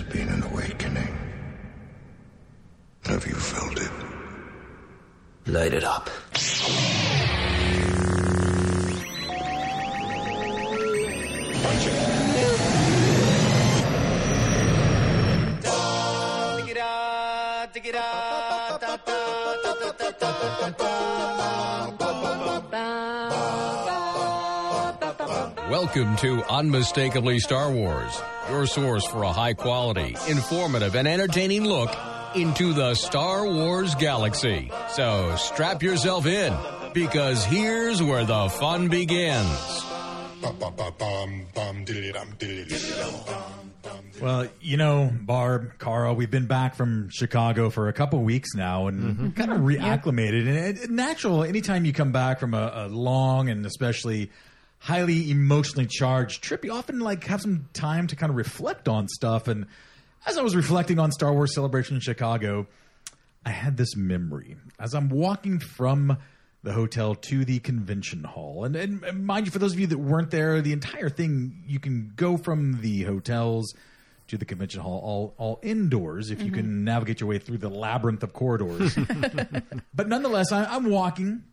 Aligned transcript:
has 0.00 0.12
been 0.12 0.28
an 0.28 0.42
awakening. 0.44 1.14
Have 3.04 3.26
you 3.26 3.34
felt 3.34 3.78
it? 3.78 3.90
Light 5.46 5.74
it 5.74 5.84
up. 5.84 6.08
Welcome 25.82 26.14
to 26.16 26.44
Unmistakably 26.44 27.38
Star 27.38 27.70
Wars, 27.72 28.20
your 28.50 28.66
source 28.66 29.06
for 29.06 29.22
a 29.22 29.32
high 29.32 29.54
quality, 29.54 30.14
informative, 30.28 30.94
and 30.94 31.08
entertaining 31.08 31.64
look 31.64 31.90
into 32.34 32.74
the 32.74 32.94
Star 32.94 33.46
Wars 33.46 33.94
galaxy. 33.94 34.70
So 34.90 35.34
strap 35.36 35.82
yourself 35.82 36.26
in, 36.26 36.54
because 36.92 37.46
here's 37.46 38.02
where 38.02 38.26
the 38.26 38.50
fun 38.50 38.88
begins. 38.88 39.48
Well, 44.20 44.48
you 44.60 44.76
know, 44.76 45.10
Barb, 45.10 45.78
Carl, 45.78 46.14
we've 46.14 46.30
been 46.30 46.46
back 46.46 46.74
from 46.74 47.08
Chicago 47.08 47.70
for 47.70 47.88
a 47.88 47.94
couple 47.94 48.22
weeks 48.22 48.50
now 48.54 48.88
and 48.88 49.02
mm-hmm. 49.02 49.30
kind 49.30 49.50
of 49.50 49.60
reacclimated. 49.60 50.46
And 50.46 50.58
it, 50.58 50.84
it- 50.84 50.90
natural, 50.90 51.42
anytime 51.42 51.86
you 51.86 51.94
come 51.94 52.12
back 52.12 52.38
from 52.38 52.52
a, 52.52 52.70
a 52.74 52.88
long 52.88 53.48
and 53.48 53.64
especially 53.64 54.30
highly 54.80 55.30
emotionally 55.30 55.86
charged 55.86 56.42
trip, 56.42 56.64
you 56.64 56.72
often 56.72 56.98
like 56.98 57.24
have 57.24 57.40
some 57.40 57.68
time 57.72 58.06
to 58.08 58.16
kind 58.16 58.30
of 58.30 58.36
reflect 58.36 58.88
on 58.88 59.06
stuff. 59.08 59.46
And 59.46 59.66
as 60.26 60.36
I 60.36 60.42
was 60.42 60.56
reflecting 60.56 60.98
on 60.98 61.12
Star 61.12 61.32
Wars 61.32 61.54
Celebration 61.54 61.96
in 61.96 62.00
Chicago, 62.00 62.66
I 63.44 63.50
had 63.50 63.76
this 63.76 63.94
memory 63.94 64.56
as 64.78 64.94
I'm 64.94 65.10
walking 65.10 65.60
from 65.60 66.18
the 66.62 66.72
hotel 66.72 67.14
to 67.14 67.44
the 67.44 67.58
convention 67.58 68.24
hall. 68.24 68.64
And, 68.64 68.76
and, 68.76 69.26
mind 69.26 69.46
you, 69.46 69.52
for 69.52 69.58
those 69.58 69.72
of 69.72 69.80
you 69.80 69.86
that 69.86 69.98
weren't 69.98 70.30
there, 70.30 70.60
the 70.60 70.72
entire 70.72 71.08
thing, 71.08 71.62
you 71.66 71.78
can 71.78 72.12
go 72.16 72.36
from 72.36 72.80
the 72.80 73.02
hotels 73.04 73.74
to 74.28 74.36
the 74.36 74.44
convention 74.44 74.80
hall 74.80 75.00
all, 75.02 75.34
all 75.38 75.58
indoors 75.62 76.30
if 76.30 76.40
you 76.40 76.46
mm-hmm. 76.46 76.54
can 76.54 76.84
navigate 76.84 77.20
your 77.20 77.28
way 77.28 77.38
through 77.38 77.58
the 77.58 77.68
labyrinth 77.68 78.22
of 78.22 78.32
corridors. 78.32 78.96
but 79.94 80.08
nonetheless, 80.08 80.52
I, 80.52 80.64
I'm 80.64 80.88
walking. 80.88 81.44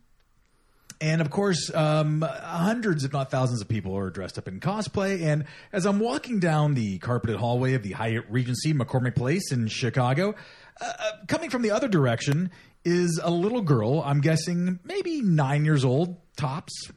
And 1.00 1.20
of 1.20 1.30
course, 1.30 1.72
um, 1.74 2.22
hundreds, 2.22 3.04
if 3.04 3.12
not 3.12 3.30
thousands, 3.30 3.60
of 3.60 3.68
people 3.68 3.96
are 3.96 4.10
dressed 4.10 4.36
up 4.36 4.48
in 4.48 4.58
cosplay. 4.58 5.22
And 5.22 5.44
as 5.72 5.86
I'm 5.86 6.00
walking 6.00 6.40
down 6.40 6.74
the 6.74 6.98
carpeted 6.98 7.36
hallway 7.36 7.74
of 7.74 7.82
the 7.82 7.92
Hyatt 7.92 8.24
Regency 8.28 8.74
McCormick 8.74 9.14
Place 9.14 9.52
in 9.52 9.68
Chicago, 9.68 10.34
uh, 10.80 10.92
uh, 10.98 11.10
coming 11.28 11.50
from 11.50 11.62
the 11.62 11.70
other 11.70 11.88
direction 11.88 12.50
is 12.84 13.20
a 13.22 13.30
little 13.30 13.62
girl. 13.62 14.02
I'm 14.04 14.20
guessing 14.20 14.80
maybe 14.82 15.20
nine 15.22 15.64
years 15.64 15.84
old, 15.84 16.16
tops, 16.36 16.90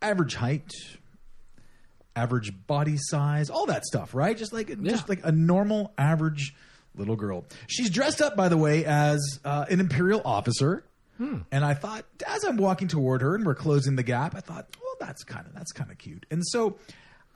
average 0.00 0.34
height, 0.34 0.70
average 2.14 2.52
body 2.66 2.96
size, 2.96 3.50
all 3.50 3.66
that 3.66 3.84
stuff, 3.84 4.14
right? 4.14 4.36
Just 4.36 4.52
like 4.52 4.68
just 4.82 5.08
like 5.08 5.20
a 5.24 5.32
normal 5.32 5.92
average 5.96 6.54
little 6.94 7.16
girl. 7.16 7.46
She's 7.68 7.90
dressed 7.90 8.20
up, 8.20 8.36
by 8.36 8.48
the 8.48 8.56
way, 8.56 8.84
as 8.84 9.40
uh, 9.44 9.64
an 9.70 9.80
imperial 9.80 10.22
officer. 10.24 10.84
Hmm. 11.18 11.38
And 11.52 11.64
I 11.64 11.74
thought, 11.74 12.04
as 12.26 12.44
I'm 12.44 12.56
walking 12.56 12.88
toward 12.88 13.20
her 13.22 13.34
and 13.34 13.44
we're 13.44 13.54
closing 13.54 13.96
the 13.96 14.02
gap, 14.02 14.34
I 14.34 14.40
thought, 14.40 14.66
well, 14.80 14.94
that's 15.00 15.22
kind 15.24 15.46
of 15.46 15.52
that's 15.54 15.72
kind 15.72 15.90
of 15.90 15.98
cute. 15.98 16.24
And 16.30 16.42
so 16.46 16.78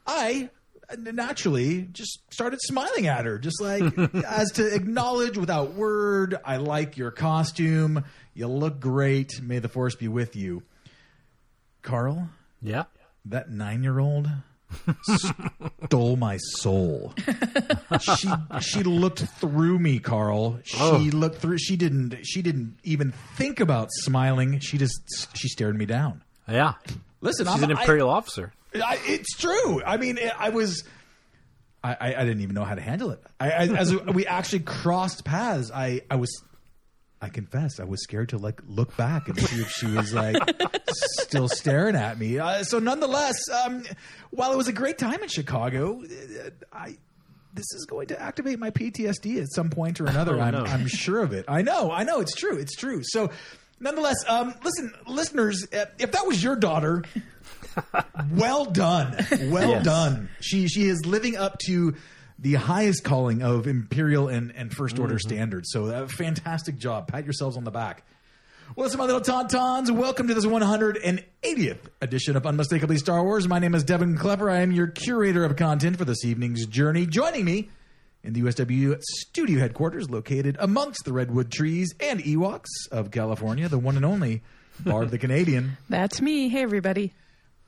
I 0.07 0.49
naturally 0.97 1.83
just 1.91 2.19
started 2.33 2.59
smiling 2.61 3.07
at 3.07 3.25
her, 3.25 3.37
just 3.37 3.61
like 3.61 3.83
as 4.25 4.51
to 4.53 4.73
acknowledge 4.73 5.37
without 5.37 5.73
word, 5.73 6.35
I 6.45 6.57
like 6.57 6.97
your 6.97 7.11
costume. 7.11 8.03
You 8.33 8.47
look 8.47 8.79
great. 8.79 9.41
May 9.41 9.59
the 9.59 9.69
force 9.69 9.95
be 9.95 10.07
with 10.07 10.35
you. 10.35 10.63
Carl, 11.81 12.29
Yeah. 12.61 12.83
that 13.25 13.49
nine 13.51 13.83
year 13.83 13.99
old 13.99 14.29
stole 15.85 16.15
my 16.15 16.37
soul. 16.37 17.13
she 18.01 18.29
she 18.61 18.83
looked 18.83 19.19
through 19.19 19.79
me, 19.79 19.99
Carl. 19.99 20.59
She 20.63 20.77
Oh. 20.79 20.97
looked 21.13 21.37
through 21.37 21.57
she 21.57 21.75
didn't 21.75 22.23
she 22.25 22.41
didn't 22.41 22.77
even 22.83 23.11
think 23.35 23.59
about 23.59 23.89
smiling. 23.91 24.59
She 24.59 24.77
just 24.77 25.01
she 25.37 25.47
stared 25.47 25.77
me 25.77 25.85
down. 25.85 26.21
Yeah. 26.47 26.73
Listen, 27.21 27.45
She's 27.45 27.55
I'm, 27.55 27.63
an 27.63 27.71
imperial 27.71 28.09
officer. 28.09 28.53
I, 28.75 28.79
I, 28.81 28.99
it's 29.05 29.37
true. 29.37 29.81
I 29.83 29.97
mean, 29.97 30.19
I 30.37 30.49
was. 30.49 30.83
I, 31.83 31.93
I, 31.99 32.15
I 32.15 32.25
didn't 32.25 32.41
even 32.41 32.55
know 32.55 32.63
how 32.65 32.75
to 32.75 32.81
handle 32.81 33.11
it. 33.11 33.21
I, 33.39 33.51
I, 33.51 33.67
as 33.67 33.93
we 33.95 34.25
actually 34.25 34.61
crossed 34.61 35.25
paths, 35.25 35.69
I, 35.73 36.01
I 36.09 36.15
was, 36.15 36.29
I 37.23 37.29
confess, 37.29 37.79
I 37.79 37.85
was 37.85 38.03
scared 38.03 38.29
to 38.29 38.37
like 38.37 38.59
look 38.67 38.97
back 38.97 39.29
and 39.29 39.39
see 39.39 39.61
if 39.61 39.69
she 39.71 39.85
was 39.87 40.13
like 40.13 40.35
still 41.21 41.47
staring 41.47 41.95
at 41.95 42.19
me. 42.19 42.37
Uh, 42.37 42.63
so, 42.65 42.79
nonetheless, 42.79 43.35
um, 43.63 43.83
while 44.31 44.51
it 44.51 44.57
was 44.57 44.67
a 44.67 44.73
great 44.73 44.97
time 44.97 45.23
in 45.23 45.29
Chicago, 45.29 46.01
uh, 46.03 46.49
I 46.73 46.97
this 47.53 47.65
is 47.75 47.85
going 47.87 48.07
to 48.07 48.21
activate 48.21 48.59
my 48.59 48.71
PTSD 48.71 49.41
at 49.41 49.47
some 49.53 49.69
point 49.69 50.01
or 50.01 50.05
another. 50.05 50.35
Oh, 50.37 50.41
I'm, 50.41 50.53
no. 50.53 50.65
I'm 50.65 50.87
sure 50.87 51.21
of 51.23 51.31
it. 51.31 51.45
I 51.47 51.61
know, 51.61 51.91
I 51.91 52.03
know, 52.03 52.19
it's 52.19 52.35
true, 52.35 52.57
it's 52.57 52.75
true. 52.75 53.01
So, 53.03 53.29
nonetheless, 53.79 54.17
um, 54.27 54.53
listen, 54.63 54.91
listeners, 55.07 55.65
uh, 55.71 55.85
if 55.99 56.11
that 56.11 56.25
was 56.27 56.43
your 56.43 56.55
daughter, 56.57 57.03
well 58.31 58.65
done, 58.65 59.15
well 59.49 59.69
Yes. 59.69 59.85
done. 59.85 60.29
She 60.41 60.67
she 60.67 60.83
is 60.89 61.05
living 61.05 61.37
up 61.37 61.57
to 61.67 61.95
the 62.43 62.55
highest 62.55 63.03
calling 63.05 63.41
of 63.41 63.67
imperial 63.67 64.27
and, 64.27 64.53
and 64.55 64.71
first 64.73 64.99
order 64.99 65.15
Mm-hmm. 65.15 65.29
standards. 65.29 65.69
So, 65.71 65.85
uh, 65.85 66.07
fantastic 66.07 66.77
job. 66.77 67.07
Pat 67.07 67.23
yourselves 67.23 67.55
on 67.57 67.63
the 67.63 67.71
back. 67.71 68.05
Well, 68.75 68.85
listen, 68.85 68.97
my 68.97 69.05
little 69.05 69.21
tauntauns, 69.21 69.89
welcome 69.91 70.27
to 70.27 70.33
this 70.33 70.45
180th 70.45 71.77
edition 72.01 72.35
of 72.35 72.45
Unmistakably 72.45 72.97
Star 72.97 73.23
Wars. 73.23 73.47
My 73.47 73.59
name 73.59 73.73
is 73.75 73.83
Devin 73.83 74.17
Clever. 74.17 74.49
I 74.49 74.59
am 74.59 74.71
your 74.71 74.87
curator 74.87 75.45
of 75.45 75.55
content 75.55 75.97
for 75.97 76.05
this 76.05 76.25
evening's 76.25 76.65
journey. 76.65 77.05
Joining 77.05 77.45
me 77.45 77.69
in 78.23 78.33
the 78.33 78.41
USW 78.41 79.01
studio 79.01 79.59
headquarters, 79.59 80.09
located 80.09 80.57
amongst 80.59 81.05
the 81.05 81.13
redwood 81.13 81.51
trees 81.51 81.93
and 81.99 82.19
Ewoks 82.21 82.67
of 82.91 83.11
California, 83.11 83.67
the 83.69 83.79
one 83.79 83.95
and 83.95 84.05
only 84.05 84.41
Barb 84.79 85.09
the 85.11 85.17
Canadian. 85.17 85.77
That's 85.89 86.21
me. 86.21 86.49
Hey, 86.49 86.63
everybody. 86.63 87.13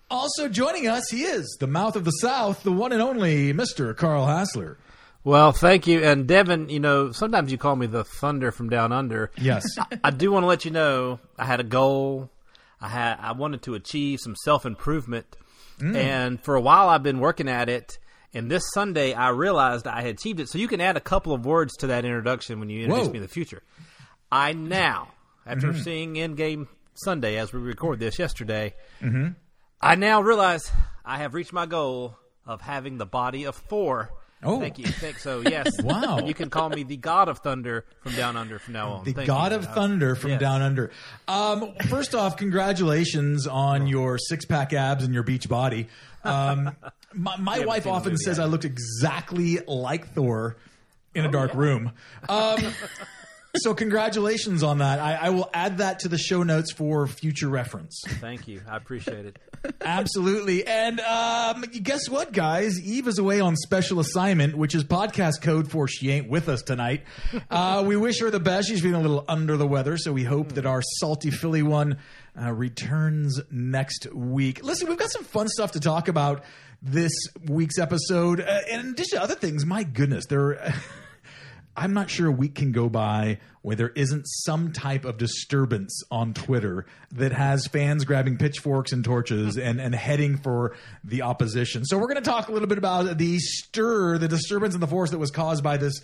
Also 0.09 0.47
joining 0.47 0.87
us, 0.87 1.09
he 1.09 1.23
is 1.23 1.57
the 1.59 1.67
mouth 1.67 1.95
of 1.95 2.05
the 2.05 2.11
South, 2.11 2.63
the 2.63 2.71
one 2.71 2.91
and 2.91 3.01
only 3.01 3.53
Mr. 3.53 3.95
Carl 3.95 4.25
Hassler. 4.25 4.77
Well, 5.23 5.51
thank 5.51 5.87
you. 5.87 6.03
And 6.03 6.27
Devin, 6.27 6.69
you 6.69 6.79
know, 6.79 7.11
sometimes 7.11 7.51
you 7.51 7.57
call 7.57 7.75
me 7.75 7.87
the 7.87 8.03
thunder 8.03 8.51
from 8.51 8.69
down 8.69 8.91
under. 8.91 9.31
Yes. 9.41 9.65
I 10.03 10.11
do 10.11 10.31
want 10.31 10.43
to 10.43 10.47
let 10.47 10.65
you 10.65 10.71
know 10.71 11.19
I 11.37 11.45
had 11.45 11.59
a 11.59 11.63
goal. 11.63 12.29
I 12.79 12.87
had 12.87 13.17
I 13.19 13.31
wanted 13.31 13.63
to 13.63 13.73
achieve 13.73 14.19
some 14.21 14.35
self 14.35 14.65
improvement, 14.65 15.25
mm. 15.79 15.95
and 15.95 16.39
for 16.39 16.55
a 16.55 16.61
while 16.61 16.89
I've 16.89 17.01
been 17.01 17.19
working 17.19 17.49
at 17.49 17.69
it. 17.69 17.97
And 18.35 18.51
this 18.51 18.63
Sunday 18.73 19.13
I 19.13 19.29
realized 19.29 19.87
I 19.87 20.01
had 20.01 20.15
achieved 20.15 20.41
it. 20.41 20.49
So 20.49 20.59
you 20.59 20.67
can 20.67 20.81
add 20.81 20.97
a 20.97 21.01
couple 21.01 21.33
of 21.33 21.45
words 21.45 21.75
to 21.77 21.87
that 21.87 22.05
introduction 22.05 22.59
when 22.59 22.69
you 22.69 22.83
introduce 22.83 23.07
Whoa. 23.07 23.13
me 23.13 23.17
in 23.17 23.23
the 23.23 23.29
future. 23.29 23.63
I 24.31 24.53
now, 24.53 25.07
after 25.45 25.69
mm-hmm. 25.69 25.81
seeing 25.81 26.13
Endgame 26.15 26.67
Sunday 26.93 27.37
as 27.37 27.51
we 27.53 27.59
record 27.61 27.99
this 27.99 28.19
yesterday, 28.19 28.75
mm-hmm. 29.01 29.29
I 29.85 29.93
now 29.93 30.19
realize 30.21 30.71
I 31.05 31.17
have 31.19 31.35
reached 31.35 31.53
my 31.53 31.67
goal 31.67 32.17
of 32.47 32.59
having 32.59 32.97
the 32.97 33.05
body 33.05 33.43
of 33.43 33.55
Thor. 33.55 34.09
Oh. 34.41 34.59
Thank 34.59 34.79
you. 34.79 34.87
Thank 34.87 35.19
so. 35.19 35.41
Yes. 35.41 35.79
Wow. 35.83 36.25
You 36.25 36.33
can 36.33 36.49
call 36.49 36.69
me 36.69 36.81
the 36.81 36.97
God 36.97 37.29
of 37.29 37.39
Thunder 37.39 37.85
from 38.01 38.15
down 38.15 38.35
under 38.35 38.57
from 38.57 38.73
now 38.73 38.93
on. 38.93 39.03
The 39.03 39.13
Thank 39.13 39.27
God 39.27 39.51
you. 39.51 39.59
of 39.59 39.65
Thunder 39.75 40.15
from 40.15 40.31
yes. 40.31 40.39
Down 40.39 40.63
Under. 40.63 40.89
Um, 41.27 41.73
first 41.87 42.15
off, 42.15 42.35
congratulations 42.35 43.45
on 43.45 43.85
your 43.85 44.17
six 44.17 44.45
pack 44.45 44.73
abs 44.73 45.03
and 45.03 45.13
your 45.13 45.21
beach 45.21 45.47
body. 45.47 45.87
Um, 46.23 46.75
my 47.13 47.37
my 47.37 47.59
wife 47.59 47.85
often 47.85 48.17
says. 48.17 48.39
I 48.39 48.45
looked 48.45 48.65
exactly 48.65 49.59
like 49.67 50.13
Thor 50.15 50.57
in 51.13 51.25
a 51.25 51.31
dark 51.31 51.53
yeah. 51.53 51.59
room. 51.59 51.91
Um, 52.27 52.73
so, 53.57 53.73
congratulations 53.73 54.63
on 54.63 54.79
that. 54.79 54.99
I, 54.99 55.15
I 55.15 55.29
will 55.29 55.49
add 55.53 55.79
that 55.79 55.99
to 55.99 56.07
the 56.07 56.17
show 56.17 56.43
notes 56.43 56.71
for 56.71 57.07
future 57.07 57.49
reference. 57.49 58.01
Thank 58.05 58.47
you. 58.47 58.61
I 58.69 58.77
appreciate 58.77 59.25
it. 59.25 59.39
Absolutely. 59.81 60.65
And 60.65 60.99
um, 60.99 61.61
guess 61.61 62.09
what, 62.09 62.31
guys? 62.31 62.79
Eve 62.81 63.07
is 63.07 63.17
away 63.17 63.39
on 63.39 63.55
special 63.55 63.99
assignment, 63.99 64.55
which 64.55 64.75
is 64.75 64.83
podcast 64.83 65.41
code 65.41 65.69
for 65.69 65.87
she 65.87 66.11
ain't 66.11 66.29
with 66.29 66.49
us 66.49 66.61
tonight. 66.61 67.03
Uh, 67.51 67.83
we 67.85 67.95
wish 67.95 68.19
her 68.19 68.29
the 68.29 68.39
best. 68.39 68.67
She's 68.67 68.81
been 68.81 68.95
a 68.95 68.99
little 68.99 69.23
under 69.27 69.55
the 69.55 69.67
weather, 69.67 69.97
so 69.97 70.11
we 70.11 70.23
hope 70.23 70.53
that 70.53 70.65
our 70.65 70.81
salty 70.99 71.31
Philly 71.31 71.61
one 71.61 71.97
uh, 72.39 72.51
returns 72.51 73.39
next 73.51 74.07
week. 74.13 74.63
Listen, 74.63 74.89
we've 74.89 74.97
got 74.97 75.11
some 75.11 75.23
fun 75.23 75.47
stuff 75.47 75.73
to 75.73 75.79
talk 75.79 76.07
about 76.07 76.43
this 76.81 77.11
week's 77.47 77.77
episode. 77.77 78.41
Uh, 78.41 78.61
and 78.69 78.81
in 78.81 78.93
addition 78.93 79.17
to 79.17 79.23
other 79.23 79.35
things, 79.35 79.65
my 79.65 79.83
goodness, 79.83 80.25
there. 80.27 80.73
I'm 81.75 81.93
not 81.93 82.09
sure 82.09 82.27
a 82.27 82.31
week 82.31 82.55
can 82.55 82.71
go 82.71 82.89
by 82.89 83.39
where 83.65 83.75
there 83.75 83.91
isn't 83.95 84.27
some 84.27 84.71
type 84.71 85.05
of 85.05 85.17
disturbance 85.17 86.03
on 86.11 86.35
Twitter 86.35 86.85
that 87.13 87.31
has 87.31 87.65
fans 87.65 88.05
grabbing 88.05 88.37
pitchforks 88.37 88.91
and 88.91 89.03
torches 89.03 89.57
and, 89.57 89.81
and 89.81 89.95
heading 89.95 90.37
for 90.37 90.75
the 91.03 91.23
opposition. 91.23 91.83
So 91.83 91.97
we're 91.97 92.05
going 92.05 92.21
to 92.23 92.29
talk 92.29 92.47
a 92.47 92.51
little 92.51 92.67
bit 92.67 92.77
about 92.77 93.17
the 93.17 93.39
stir, 93.39 94.19
the 94.19 94.27
disturbance 94.27 94.75
in 94.75 94.81
the 94.81 94.87
force 94.87 95.09
that 95.09 95.17
was 95.17 95.31
caused 95.31 95.63
by 95.63 95.77
this 95.77 95.99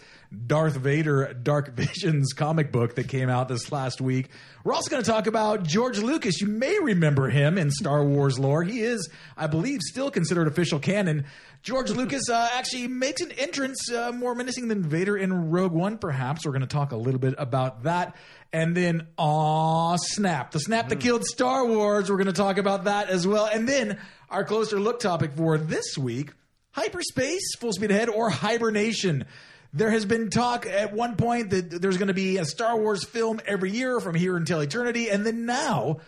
Darth 0.47 0.75
Vader 0.75 1.33
Dark 1.33 1.69
Visions 1.75 2.33
comic 2.33 2.71
book 2.71 2.95
that 2.95 3.07
came 3.07 3.29
out 3.29 3.47
this 3.47 3.71
last 3.71 4.01
week. 4.01 4.29
We're 4.63 4.73
also 4.73 4.89
going 4.89 5.03
to 5.03 5.09
talk 5.09 5.27
about 5.27 5.61
George 5.61 5.99
Lucas. 5.99 6.41
You 6.41 6.47
may 6.47 6.79
remember 6.79 7.29
him 7.29 7.59
in 7.59 7.69
Star 7.69 8.03
Wars 8.03 8.39
lore. 8.39 8.63
He 8.63 8.81
is, 8.81 9.07
I 9.37 9.45
believe, 9.45 9.81
still 9.81 10.09
considered 10.09 10.47
official 10.47 10.79
canon. 10.79 11.25
George 11.61 11.91
Lucas 11.91 12.27
uh, 12.27 12.49
actually 12.53 12.87
makes 12.87 13.21
an 13.21 13.31
entrance 13.33 13.91
uh, 13.91 14.11
more 14.11 14.33
menacing 14.33 14.67
than 14.67 14.81
Vader 14.81 15.15
in 15.15 15.51
Rogue 15.51 15.73
One, 15.73 15.99
perhaps. 15.99 16.43
We're 16.43 16.53
going 16.53 16.61
to 16.61 16.67
talk 16.67 16.91
a 16.91 16.95
little 16.95 17.19
bit 17.19 17.35
about 17.37 17.50
that. 17.51 18.15
And 18.53 18.75
then, 18.75 19.07
aw, 19.17 19.95
snap. 19.97 20.51
The 20.51 20.59
snap 20.59 20.89
that 20.89 20.99
killed 20.99 21.23
Star 21.23 21.65
Wars. 21.65 22.09
We're 22.09 22.17
going 22.17 22.27
to 22.27 22.33
talk 22.33 22.57
about 22.57 22.83
that 22.85 23.09
as 23.09 23.25
well. 23.25 23.45
And 23.45 23.67
then, 23.67 23.99
our 24.29 24.43
closer 24.43 24.79
look 24.79 24.99
topic 24.99 25.33
for 25.35 25.57
this 25.57 25.97
week 25.97 26.31
hyperspace, 26.71 27.55
full 27.59 27.73
speed 27.73 27.91
ahead, 27.91 28.09
or 28.09 28.29
hibernation. 28.29 29.25
There 29.73 29.91
has 29.91 30.05
been 30.05 30.29
talk 30.29 30.65
at 30.65 30.93
one 30.93 31.15
point 31.15 31.51
that 31.51 31.81
there's 31.81 31.97
going 31.97 32.09
to 32.09 32.13
be 32.13 32.37
a 32.37 32.45
Star 32.45 32.77
Wars 32.77 33.05
film 33.05 33.39
every 33.45 33.71
year 33.71 33.99
from 33.99 34.15
here 34.15 34.35
until 34.35 34.59
eternity. 34.59 35.09
And 35.09 35.25
then 35.25 35.45
now, 35.45 35.99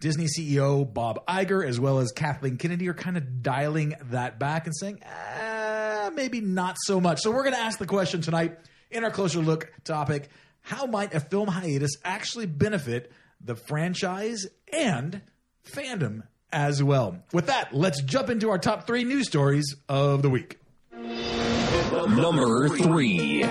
Disney 0.00 0.26
CEO 0.26 0.92
Bob 0.92 1.24
Iger, 1.26 1.66
as 1.66 1.80
well 1.80 1.98
as 1.98 2.12
Kathleen 2.12 2.58
Kennedy, 2.58 2.88
are 2.88 2.94
kind 2.94 3.16
of 3.16 3.42
dialing 3.42 3.94
that 4.10 4.38
back 4.38 4.66
and 4.66 4.76
saying, 4.76 5.00
ah, 5.06 6.10
maybe 6.14 6.40
not 6.40 6.76
so 6.80 7.00
much. 7.00 7.20
So 7.20 7.30
we're 7.30 7.44
going 7.44 7.54
to 7.54 7.60
ask 7.60 7.78
the 7.78 7.86
question 7.86 8.20
tonight 8.20 8.58
in 8.90 9.04
our 9.04 9.10
closer 9.10 9.40
look 9.40 9.72
topic 9.84 10.28
how 10.66 10.84
might 10.86 11.14
a 11.14 11.20
film 11.20 11.46
hiatus 11.46 11.92
actually 12.04 12.46
benefit 12.46 13.12
the 13.40 13.54
franchise 13.54 14.48
and 14.72 15.22
fandom 15.64 16.24
as 16.52 16.82
well? 16.82 17.22
With 17.32 17.46
that, 17.46 17.72
let's 17.72 18.02
jump 18.02 18.30
into 18.30 18.50
our 18.50 18.58
top 18.58 18.84
three 18.84 19.04
news 19.04 19.28
stories 19.28 19.76
of 19.88 20.22
the 20.22 20.28
week. 20.28 20.58
Number 20.92 22.68
three. 22.68 23.44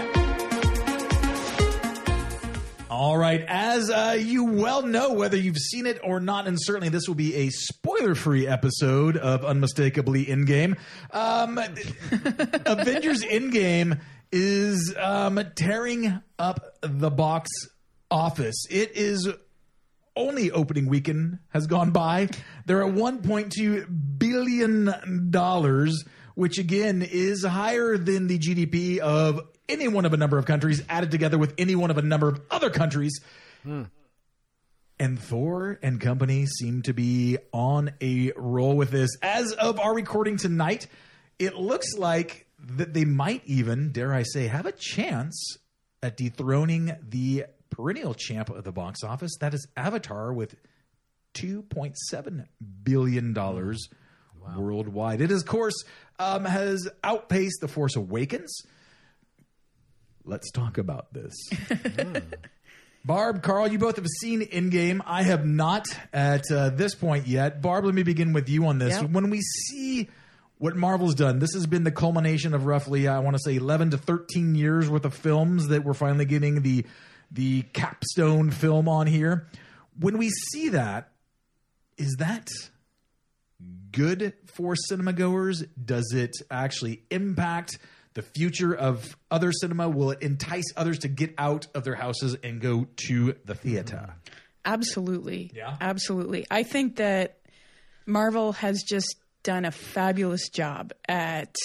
All 2.89 3.17
right, 3.17 3.43
as 3.47 3.89
uh, 3.89 4.17
you 4.19 4.45
well 4.45 4.81
know, 4.81 5.13
whether 5.13 5.37
you've 5.37 5.57
seen 5.57 5.85
it 5.85 5.99
or 6.03 6.19
not, 6.19 6.47
and 6.47 6.57
certainly 6.61 6.89
this 6.89 7.07
will 7.07 7.15
be 7.15 7.35
a 7.35 7.49
spoiler-free 7.49 8.45
episode 8.45 9.15
of 9.15 9.45
Unmistakably 9.45 10.25
Endgame. 10.25 10.77
Um, 11.11 11.57
Avengers 12.65 13.23
Endgame 13.23 13.99
is 14.37 14.93
um, 14.99 15.39
tearing 15.55 16.21
up 16.37 16.59
the 16.81 17.09
box 17.09 17.49
office. 18.11 18.65
It 18.69 18.91
is 18.97 19.29
only 20.13 20.51
opening 20.51 20.87
weekend 20.87 21.39
has 21.49 21.67
gone 21.67 21.91
by. 21.91 22.27
They're 22.65 22.83
at 22.83 22.93
1.2 22.93 24.17
billion 24.17 25.29
dollars, 25.29 26.03
which 26.35 26.57
again 26.57 27.01
is 27.01 27.45
higher 27.45 27.97
than 27.97 28.27
the 28.27 28.37
GDP 28.37 28.97
of 28.97 29.39
any 29.69 29.87
one 29.87 30.03
of 30.03 30.11
a 30.11 30.17
number 30.17 30.37
of 30.37 30.45
countries 30.45 30.83
added 30.89 31.11
together 31.11 31.37
with 31.37 31.53
any 31.57 31.75
one 31.75 31.89
of 31.89 31.97
a 31.97 32.01
number 32.01 32.27
of 32.27 32.41
other 32.51 32.69
countries. 32.69 33.21
And 34.99 35.17
Thor 35.17 35.79
and 35.81 35.99
company 36.01 36.45
seem 36.45 36.81
to 36.83 36.93
be 36.93 37.37
on 37.53 37.91
a 38.01 38.33
roll 38.35 38.75
with 38.75 38.91
this. 38.91 39.11
As 39.21 39.53
of 39.53 39.79
our 39.79 39.95
recording 39.95 40.35
tonight, 40.35 40.87
it 41.39 41.55
looks 41.55 41.93
like 41.97 42.44
that 42.65 42.93
they 42.93 43.05
might 43.05 43.41
even, 43.45 43.91
dare 43.91 44.13
I 44.13 44.23
say, 44.23 44.47
have 44.47 44.65
a 44.65 44.71
chance 44.71 45.57
at 46.01 46.17
dethroning 46.17 46.95
the 47.07 47.45
perennial 47.69 48.13
champ 48.13 48.49
of 48.49 48.63
the 48.63 48.71
box 48.71 49.03
office. 49.03 49.31
That 49.39 49.53
is 49.53 49.67
Avatar 49.77 50.33
with 50.33 50.55
$2.7 51.35 52.45
billion 52.83 53.33
worldwide. 54.57 55.21
It, 55.21 55.31
is, 55.31 55.41
of 55.41 55.47
course, 55.47 55.83
um, 56.19 56.45
has 56.45 56.89
outpaced 57.03 57.61
The 57.61 57.67
Force 57.67 57.95
Awakens. 57.95 58.61
Let's 60.23 60.51
talk 60.51 60.77
about 60.77 61.13
this. 61.13 61.33
Barb, 63.05 63.43
Carl, 63.43 63.67
you 63.67 63.77
both 63.77 63.97
have 63.97 64.07
seen 64.07 64.41
Endgame. 64.41 65.01
I 65.05 65.21
have 65.21 65.45
not 65.45 65.87
at 66.11 66.49
uh, 66.51 66.71
this 66.71 66.95
point 66.95 67.27
yet. 67.27 67.61
Barb, 67.61 67.85
let 67.85 67.93
me 67.93 68.01
begin 68.01 68.33
with 68.33 68.49
you 68.49 68.65
on 68.65 68.79
this. 68.79 68.99
Yep. 68.99 69.11
When 69.11 69.29
we 69.29 69.41
see 69.41 70.09
what 70.65 70.75
Marvel's 70.75 71.13
done, 71.13 71.37
this 71.37 71.53
has 71.53 71.67
been 71.67 71.83
the 71.83 71.91
culmination 71.91 72.55
of 72.55 72.65
roughly, 72.65 73.07
I 73.07 73.19
want 73.19 73.35
to 73.35 73.41
say, 73.45 73.55
11 73.55 73.91
to 73.91 73.99
13 73.99 74.55
years 74.55 74.89
worth 74.89 75.05
of 75.05 75.13
films 75.13 75.67
that 75.67 75.83
we're 75.83 75.93
finally 75.93 76.25
getting 76.25 76.63
the 76.63 76.87
the 77.29 77.61
capstone 77.73 78.49
film 78.49 78.89
on 78.89 79.05
here. 79.05 79.45
When 79.99 80.17
we 80.17 80.31
see 80.31 80.69
that, 80.69 81.11
is 81.99 82.15
that 82.17 82.49
good 83.91 84.33
for 84.55 84.75
cinema 84.75 85.13
goers? 85.13 85.61
Does 85.61 86.11
it 86.15 86.31
actually 86.49 87.03
impact 87.11 87.77
the 88.15 88.23
future 88.23 88.73
of 88.73 89.15
other 89.29 89.51
cinema? 89.51 89.87
Will 89.87 90.09
it 90.09 90.23
entice 90.23 90.73
others 90.75 90.97
to 90.99 91.07
get 91.07 91.35
out 91.37 91.67
of 91.75 91.83
their 91.83 91.95
houses 91.95 92.37
and 92.43 92.59
go 92.59 92.87
to 93.07 93.35
the 93.45 93.53
theater? 93.53 94.15
Absolutely. 94.65 95.51
Yeah? 95.53 95.77
Absolutely. 95.79 96.47
I 96.49 96.63
think 96.63 96.95
that 96.95 97.37
Marvel 98.07 98.53
has 98.53 98.81
just 98.81 99.15
done 99.45 99.63
a 99.63 99.71
fabulous 99.71 100.49
job 100.49 100.91
at 101.07 101.55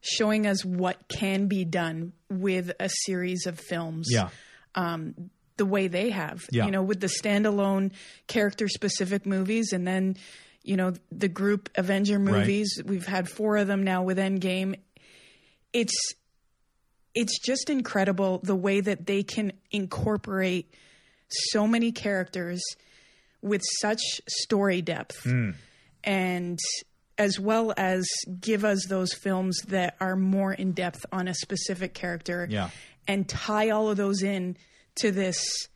showing 0.00 0.46
us 0.46 0.64
what 0.64 1.08
can 1.08 1.48
be 1.48 1.64
done 1.64 2.12
with 2.30 2.70
a 2.78 2.88
series 3.06 3.46
of 3.46 3.58
films. 3.58 4.06
Yeah. 4.10 4.28
Um, 4.74 5.30
the 5.56 5.66
way 5.66 5.88
they 5.88 6.10
have. 6.10 6.46
Yeah. 6.52 6.66
You 6.66 6.70
know, 6.70 6.82
with 6.82 7.00
the 7.00 7.08
standalone 7.08 7.90
character 8.28 8.68
specific 8.68 9.26
movies 9.26 9.72
and 9.72 9.84
then, 9.84 10.16
you 10.62 10.76
know, 10.76 10.92
the 11.10 11.28
group 11.28 11.68
Avenger 11.74 12.20
movies. 12.20 12.80
We've 12.84 13.06
had 13.06 13.28
four 13.28 13.56
of 13.56 13.66
them 13.66 13.82
now 13.82 14.04
with 14.04 14.18
Endgame. 14.18 14.76
It's 15.72 16.14
it's 17.14 17.40
just 17.40 17.70
incredible 17.70 18.40
the 18.44 18.54
way 18.54 18.80
that 18.80 19.06
they 19.06 19.24
can 19.24 19.52
incorporate 19.72 20.72
so 21.28 21.66
many 21.66 21.90
characters 21.90 22.62
with 23.42 23.62
such 23.80 24.00
story 24.28 24.82
depth 24.82 25.24
hmm. 25.24 25.50
And 26.08 26.58
as 27.18 27.38
well 27.38 27.74
as 27.76 28.08
give 28.40 28.64
us 28.64 28.86
those 28.88 29.12
films 29.12 29.60
that 29.68 29.96
are 30.00 30.16
more 30.16 30.52
in 30.52 30.72
depth 30.72 31.04
on 31.12 31.28
a 31.28 31.34
specific 31.34 31.92
character 31.92 32.46
Yeah. 32.48 32.70
and 33.06 33.28
tie 33.28 33.70
all 33.70 33.90
of 33.90 33.96
those 33.96 34.22
in 34.22 34.56
to 34.96 35.12
this 35.12 35.68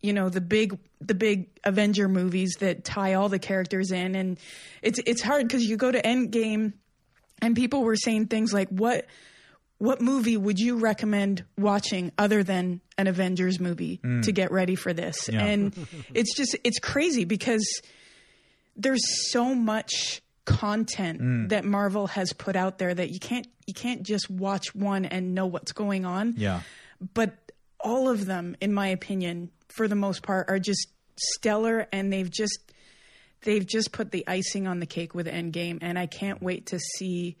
you 0.00 0.12
know 0.12 0.28
the 0.28 0.40
big 0.40 0.78
the 1.00 1.14
big 1.14 1.48
avenger 1.64 2.08
movies 2.08 2.56
that 2.60 2.84
tie 2.84 3.14
all 3.14 3.28
the 3.28 3.38
characters 3.38 3.90
in 3.90 4.14
and 4.14 4.38
it's 4.82 5.00
it's 5.06 5.22
hard 5.22 5.48
because 5.48 5.64
you 5.64 5.76
go 5.76 5.90
to 5.90 6.00
endgame 6.02 6.74
and 7.40 7.56
people 7.56 7.82
were 7.82 7.96
saying 7.96 8.26
things 8.26 8.52
like 8.52 8.68
what 8.68 9.06
what 9.78 10.00
movie 10.00 10.36
would 10.36 10.58
you 10.58 10.78
recommend 10.78 11.44
watching 11.58 12.10
other 12.16 12.42
than 12.42 12.80
an 12.96 13.06
Avengers 13.06 13.60
movie 13.60 14.00
mm. 14.02 14.22
to 14.22 14.32
get 14.32 14.50
ready 14.50 14.74
for 14.74 14.94
this? 14.94 15.28
Yeah. 15.30 15.44
And 15.44 15.86
it's 16.14 16.34
just 16.34 16.56
it's 16.64 16.78
crazy 16.78 17.26
because 17.26 17.82
there's 18.76 19.30
so 19.30 19.54
much 19.54 20.22
content 20.44 21.20
mm. 21.20 21.48
that 21.48 21.64
Marvel 21.64 22.06
has 22.06 22.32
put 22.32 22.56
out 22.56 22.78
there 22.78 22.94
that 22.94 23.10
you 23.10 23.18
can't 23.18 23.46
you 23.66 23.74
can't 23.74 24.04
just 24.04 24.30
watch 24.30 24.74
one 24.74 25.04
and 25.04 25.34
know 25.34 25.46
what's 25.46 25.72
going 25.72 26.04
on. 26.04 26.34
Yeah. 26.36 26.60
But 27.14 27.34
all 27.80 28.08
of 28.08 28.26
them 28.26 28.56
in 28.60 28.72
my 28.72 28.88
opinion 28.88 29.50
for 29.68 29.88
the 29.88 29.94
most 29.94 30.22
part 30.22 30.48
are 30.48 30.58
just 30.58 30.88
stellar 31.16 31.88
and 31.92 32.12
they've 32.12 32.30
just 32.30 32.58
they've 33.42 33.66
just 33.66 33.92
put 33.92 34.12
the 34.12 34.24
icing 34.26 34.66
on 34.66 34.80
the 34.80 34.86
cake 34.86 35.14
with 35.14 35.26
Endgame 35.26 35.78
and 35.82 35.98
I 35.98 36.06
can't 36.06 36.40
wait 36.40 36.66
to 36.66 36.78
see 36.78 37.36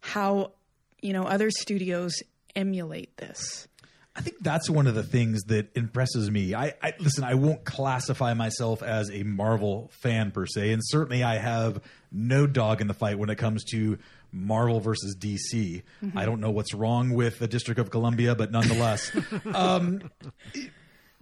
how 0.00 0.52
you 1.00 1.12
know 1.12 1.24
other 1.24 1.50
studios 1.50 2.22
emulate 2.54 3.16
this. 3.16 3.66
I 4.14 4.20
think 4.20 4.38
that's 4.40 4.68
one 4.68 4.86
of 4.86 4.94
the 4.94 5.02
things 5.02 5.44
that 5.44 5.74
impresses 5.74 6.30
me. 6.30 6.54
I, 6.54 6.74
I 6.82 6.92
listen. 6.98 7.24
I 7.24 7.34
won't 7.34 7.64
classify 7.64 8.34
myself 8.34 8.82
as 8.82 9.10
a 9.10 9.22
Marvel 9.22 9.90
fan 9.94 10.32
per 10.32 10.46
se, 10.46 10.72
and 10.72 10.82
certainly 10.84 11.22
I 11.22 11.38
have 11.38 11.80
no 12.10 12.46
dog 12.46 12.82
in 12.82 12.88
the 12.88 12.94
fight 12.94 13.18
when 13.18 13.30
it 13.30 13.36
comes 13.36 13.64
to 13.72 13.98
Marvel 14.30 14.80
versus 14.80 15.16
DC. 15.18 15.82
I 16.14 16.26
don't 16.26 16.40
know 16.40 16.50
what's 16.50 16.74
wrong 16.74 17.14
with 17.14 17.38
the 17.38 17.48
District 17.48 17.80
of 17.80 17.90
Columbia, 17.90 18.34
but 18.34 18.50
nonetheless, 18.50 19.10
um, 19.54 20.10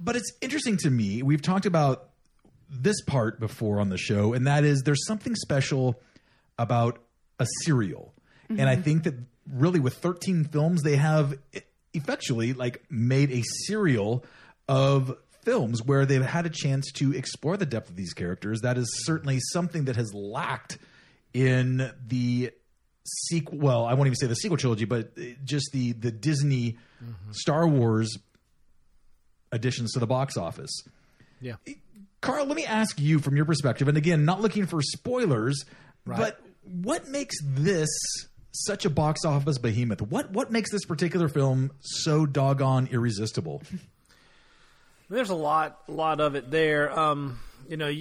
but 0.00 0.16
it's 0.16 0.32
interesting 0.40 0.76
to 0.78 0.90
me. 0.90 1.23
We've 1.23 1.42
talked 1.42 1.66
about 1.66 2.11
this 2.68 3.00
part 3.02 3.38
before 3.38 3.80
on 3.80 3.90
the 3.90 3.99
show, 3.99 4.32
and 4.32 4.49
that 4.49 4.64
is 4.64 4.82
there's 4.82 5.06
something 5.06 5.37
special 5.37 6.00
about 6.59 6.99
a 7.38 7.47
serial. 7.62 8.14
And 8.49 8.68
I 8.68 8.75
think 8.75 9.04
that 9.04 9.14
really 9.49 9.78
with 9.78 9.94
13 9.94 10.42
films, 10.42 10.82
they 10.82 10.97
have 10.97 11.38
effectually 11.94 12.52
like 12.52 12.85
made 12.90 13.30
a 13.30 13.42
serial 13.66 14.25
of 14.68 15.16
films 15.42 15.82
where 15.82 16.06
they've 16.06 16.23
had 16.23 16.47
a 16.47 16.50
chance 16.50 16.92
to 16.92 17.12
explore 17.12 17.56
the 17.56 17.66
depth 17.66 17.90
of 17.90 17.97
these 17.97 18.12
characters. 18.12 18.61
That 18.61 18.78
is 18.78 18.87
certainly 19.04 19.38
something 19.52 19.87
that 19.87 19.97
has 19.97 20.12
lacked 20.14 20.78
in 21.32 21.90
the 22.06 22.52
sequel. 23.04 23.59
Well, 23.59 23.85
I 23.87 23.94
won't 23.94 24.06
even 24.06 24.16
say 24.16 24.26
the 24.26 24.35
sequel 24.35 24.59
trilogy, 24.59 24.85
but 24.85 25.12
uh, 25.18 25.23
just 25.44 25.70
the 25.73 25.92
the 25.92 26.11
Disney 26.11 26.78
Star 27.32 27.66
Wars 27.66 28.16
additions 29.52 29.92
to 29.92 29.99
the 29.99 30.06
box 30.06 30.37
office. 30.37 30.70
Yeah. 31.40 31.54
Carl, 32.20 32.44
let 32.44 32.54
me 32.56 32.66
ask 32.66 33.00
you 33.00 33.18
from 33.18 33.35
your 33.35 33.47
perspective, 33.47 33.88
and 33.88 33.97
again, 33.97 34.25
not 34.25 34.42
looking 34.42 34.66
for 34.66 34.82
spoilers, 34.82 35.64
but 36.04 36.40
what 36.62 37.09
makes 37.09 37.35
this 37.42 37.88
such 38.52 38.85
a 38.85 38.90
box 38.90 39.25
office 39.25 39.59
behemoth? 39.59 40.02
What 40.02 40.30
what 40.30 40.50
makes 40.50 40.71
this 40.71 40.85
particular 40.85 41.28
film 41.28 41.73
so 41.80 42.26
doggone 42.26 42.88
irresistible? 42.90 43.62
There's 45.09 45.30
a 45.30 45.35
lot, 45.35 45.80
lot 45.88 46.21
of 46.21 46.37
it 46.37 46.52
there. 46.52 46.97
Um, 46.97 47.40
you 47.69 47.76
know, 47.76 47.92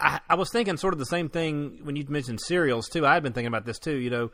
I, 0.00 0.20
I 0.28 0.34
was 0.34 0.50
thinking 0.50 0.76
sort 0.76 0.94
of 0.94 0.98
the 0.98 1.06
same 1.06 1.28
thing 1.28 1.78
when 1.84 1.94
you 1.94 2.04
mentioned 2.08 2.40
serials 2.40 2.88
too. 2.88 3.06
I 3.06 3.14
had 3.14 3.22
been 3.22 3.32
thinking 3.32 3.46
about 3.46 3.64
this 3.64 3.78
too. 3.78 3.96
You 3.96 4.10
know, 4.10 4.30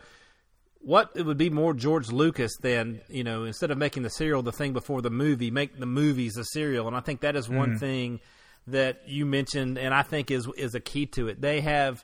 what 0.81 1.11
it 1.15 1.27
would 1.27 1.37
be 1.37 1.51
more 1.51 1.75
George 1.75 2.11
Lucas 2.11 2.53
than 2.61 3.01
you 3.09 3.23
know 3.23 3.45
instead 3.45 3.71
of 3.71 3.79
making 3.79 4.03
the 4.03 4.11
serial 4.11 4.43
the 4.43 4.53
thing 4.53 4.73
before 4.73 5.03
the 5.03 5.11
movie, 5.11 5.51
make 5.51 5.79
the 5.79 5.87
movies 5.87 6.37
a 6.37 6.45
serial. 6.45 6.87
And 6.87 6.97
I 6.97 7.01
think 7.01 7.21
that 7.21 7.37
is 7.37 7.49
one 7.49 7.79
thing 7.79 8.21
that 8.67 9.03
you 9.07 9.27
mentioned, 9.27 9.79
and 9.79 9.93
I 9.95 10.03
think 10.03 10.31
is 10.31 10.49
is 10.57 10.75
a 10.75 10.81
key 10.81 11.07
to 11.07 11.29
it. 11.29 11.41
They 11.41 11.61
have 11.61 12.03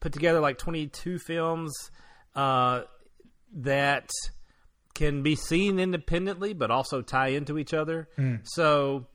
put 0.00 0.12
together 0.12 0.40
like 0.40 0.56
22 0.56 1.18
films 1.18 1.90
uh, 2.34 2.82
that 3.54 4.10
can 4.94 5.22
be 5.22 5.34
seen 5.34 5.78
independently, 5.78 6.52
but 6.52 6.70
also 6.70 7.02
tie 7.02 7.28
into 7.28 7.58
each 7.58 7.72
other. 7.72 8.08
So 8.44 9.06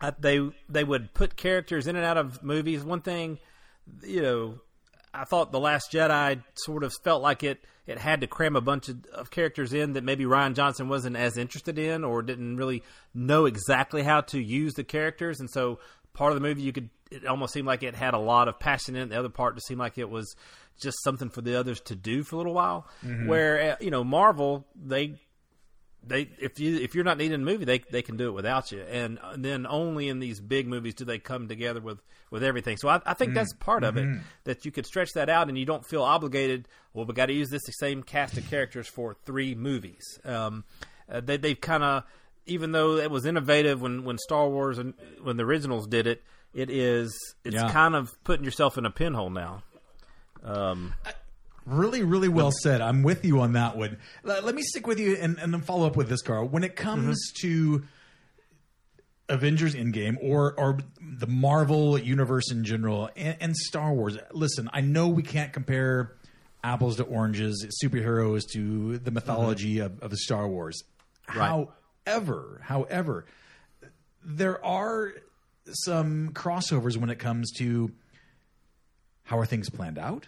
uh, 0.00 0.12
they 0.18 0.40
they 0.68 0.84
would 0.84 1.14
put 1.14 1.36
characters 1.36 1.86
in 1.86 1.96
and 1.96 2.04
out 2.04 2.18
of 2.18 2.42
movies. 2.42 2.84
One 2.84 3.00
thing, 3.00 3.38
you 4.02 4.20
know, 4.22 4.58
I 5.14 5.24
thought 5.24 5.52
the 5.52 5.60
Last 5.60 5.92
Jedi 5.92 6.42
sort 6.54 6.84
of 6.84 6.92
felt 7.04 7.22
like 7.22 7.42
it 7.42 7.64
it 7.86 7.98
had 7.98 8.20
to 8.20 8.26
cram 8.26 8.54
a 8.54 8.60
bunch 8.60 8.88
of, 8.88 9.04
of 9.12 9.30
characters 9.30 9.72
in 9.72 9.94
that 9.94 10.04
maybe 10.04 10.24
Rian 10.24 10.54
Johnson 10.54 10.88
wasn't 10.88 11.16
as 11.16 11.36
interested 11.36 11.78
in 11.78 12.04
or 12.04 12.22
didn't 12.22 12.56
really 12.56 12.82
know 13.12 13.46
exactly 13.46 14.02
how 14.02 14.20
to 14.22 14.40
use 14.40 14.74
the 14.74 14.84
characters, 14.84 15.40
and 15.40 15.50
so 15.50 15.78
part 16.14 16.32
of 16.32 16.36
the 16.40 16.46
movie 16.46 16.62
you 16.62 16.72
could 16.72 16.90
it 17.12 17.26
almost 17.26 17.52
seemed 17.52 17.66
like 17.66 17.82
it 17.82 17.94
had 17.94 18.14
a 18.14 18.18
lot 18.18 18.48
of 18.48 18.58
passion 18.58 18.96
in 18.96 19.02
it. 19.02 19.08
The 19.10 19.18
other 19.18 19.28
part 19.28 19.54
just 19.54 19.66
seemed 19.66 19.80
like 19.80 19.98
it 19.98 20.10
was 20.10 20.34
just 20.80 20.96
something 21.04 21.28
for 21.28 21.42
the 21.42 21.58
others 21.58 21.80
to 21.82 21.94
do 21.94 22.22
for 22.22 22.36
a 22.36 22.38
little 22.38 22.54
while. 22.54 22.86
Where 23.28 23.72
uh, 23.72 23.76
you 23.80 23.90
know 23.90 24.04
Marvel 24.04 24.66
they 24.74 25.20
they 26.04 26.28
if 26.40 26.58
you 26.58 26.78
if 26.78 26.94
you're 26.94 27.04
not 27.04 27.18
needing 27.18 27.34
a 27.34 27.44
movie, 27.44 27.64
they 27.64 27.78
they 27.90 28.02
can 28.02 28.16
do 28.16 28.28
it 28.28 28.32
without 28.32 28.72
you, 28.72 28.80
and 28.82 29.18
then 29.36 29.66
only 29.66 30.08
in 30.08 30.18
these 30.18 30.40
big 30.40 30.66
movies 30.66 30.94
do 30.94 31.04
they 31.04 31.18
come 31.18 31.48
together 31.48 31.80
with 31.80 32.00
with 32.30 32.42
everything. 32.42 32.76
So 32.76 32.88
I, 32.88 33.00
I 33.06 33.14
think 33.14 33.34
that's 33.34 33.52
part 33.54 33.84
of 33.84 33.96
it 33.96 34.20
that 34.44 34.64
you 34.64 34.72
could 34.72 34.86
stretch 34.86 35.10
that 35.14 35.28
out, 35.28 35.48
and 35.48 35.58
you 35.58 35.66
don't 35.66 35.86
feel 35.86 36.02
obligated. 36.02 36.66
Well, 36.94 37.04
we 37.04 37.14
got 37.14 37.26
to 37.26 37.32
use 37.32 37.50
this 37.50 37.62
the 37.66 37.72
same 37.72 38.02
cast 38.02 38.36
of 38.36 38.48
characters 38.48 38.88
for 38.88 39.14
three 39.24 39.54
movies. 39.54 40.18
Um, 40.24 40.64
uh, 41.10 41.20
they 41.20 41.36
they've 41.36 41.60
kind 41.60 41.82
of 41.84 42.04
even 42.46 42.72
though 42.72 42.96
it 42.96 43.10
was 43.10 43.24
innovative 43.24 43.80
when 43.80 44.04
when 44.04 44.18
Star 44.18 44.48
Wars 44.48 44.78
and 44.78 44.94
when 45.22 45.36
the 45.36 45.44
originals 45.44 45.86
did 45.86 46.06
it, 46.06 46.22
it 46.54 46.70
is 46.70 47.16
it's 47.44 47.54
Yeah. 47.54 47.70
kind 47.72 47.94
of 47.94 48.10
putting 48.24 48.44
yourself 48.44 48.76
in 48.78 48.84
a 48.86 48.90
pinhole 48.90 49.30
now. 49.30 49.62
Um, 50.44 50.94
Really, 51.64 52.02
really 52.02 52.28
well 52.28 52.50
said. 52.50 52.80
I'm 52.80 53.04
with 53.04 53.24
you 53.24 53.40
on 53.40 53.52
that 53.52 53.76
one. 53.76 53.98
Let, 54.24 54.42
let 54.44 54.52
me 54.56 54.62
stick 54.62 54.84
with 54.88 54.98
you 54.98 55.14
and, 55.20 55.38
and 55.38 55.54
then 55.54 55.60
follow 55.60 55.86
up 55.86 55.94
with 55.94 56.08
this, 56.08 56.20
Carl. 56.20 56.48
When 56.48 56.64
it 56.64 56.74
comes 56.74 57.16
to 57.42 57.84
Avengers 59.28 59.74
Endgame 59.76 60.16
or 60.20 60.58
or 60.58 60.78
the 61.00 61.28
Marvel 61.28 61.96
universe 61.96 62.50
in 62.50 62.64
general 62.64 63.10
and, 63.16 63.36
and 63.40 63.56
Star 63.56 63.92
Wars, 63.94 64.18
listen, 64.32 64.68
I 64.72 64.80
know 64.80 65.06
we 65.08 65.22
can't 65.22 65.52
compare 65.52 66.16
apples 66.64 66.96
to 66.96 67.04
oranges, 67.04 67.64
superheroes 67.82 68.42
to 68.54 68.98
the 68.98 69.12
mythology 69.12 69.78
of, 69.78 70.00
of 70.02 70.12
Star 70.14 70.48
Wars. 70.48 70.82
However, 71.26 72.60
however, 72.64 73.24
there 74.24 74.62
are 74.64 75.12
some 75.70 76.30
crossovers 76.32 76.96
when 76.96 77.10
it 77.10 77.18
comes 77.18 77.50
to 77.58 77.90
how 79.24 79.38
are 79.38 79.46
things 79.46 79.70
planned 79.70 79.98
out. 79.98 80.26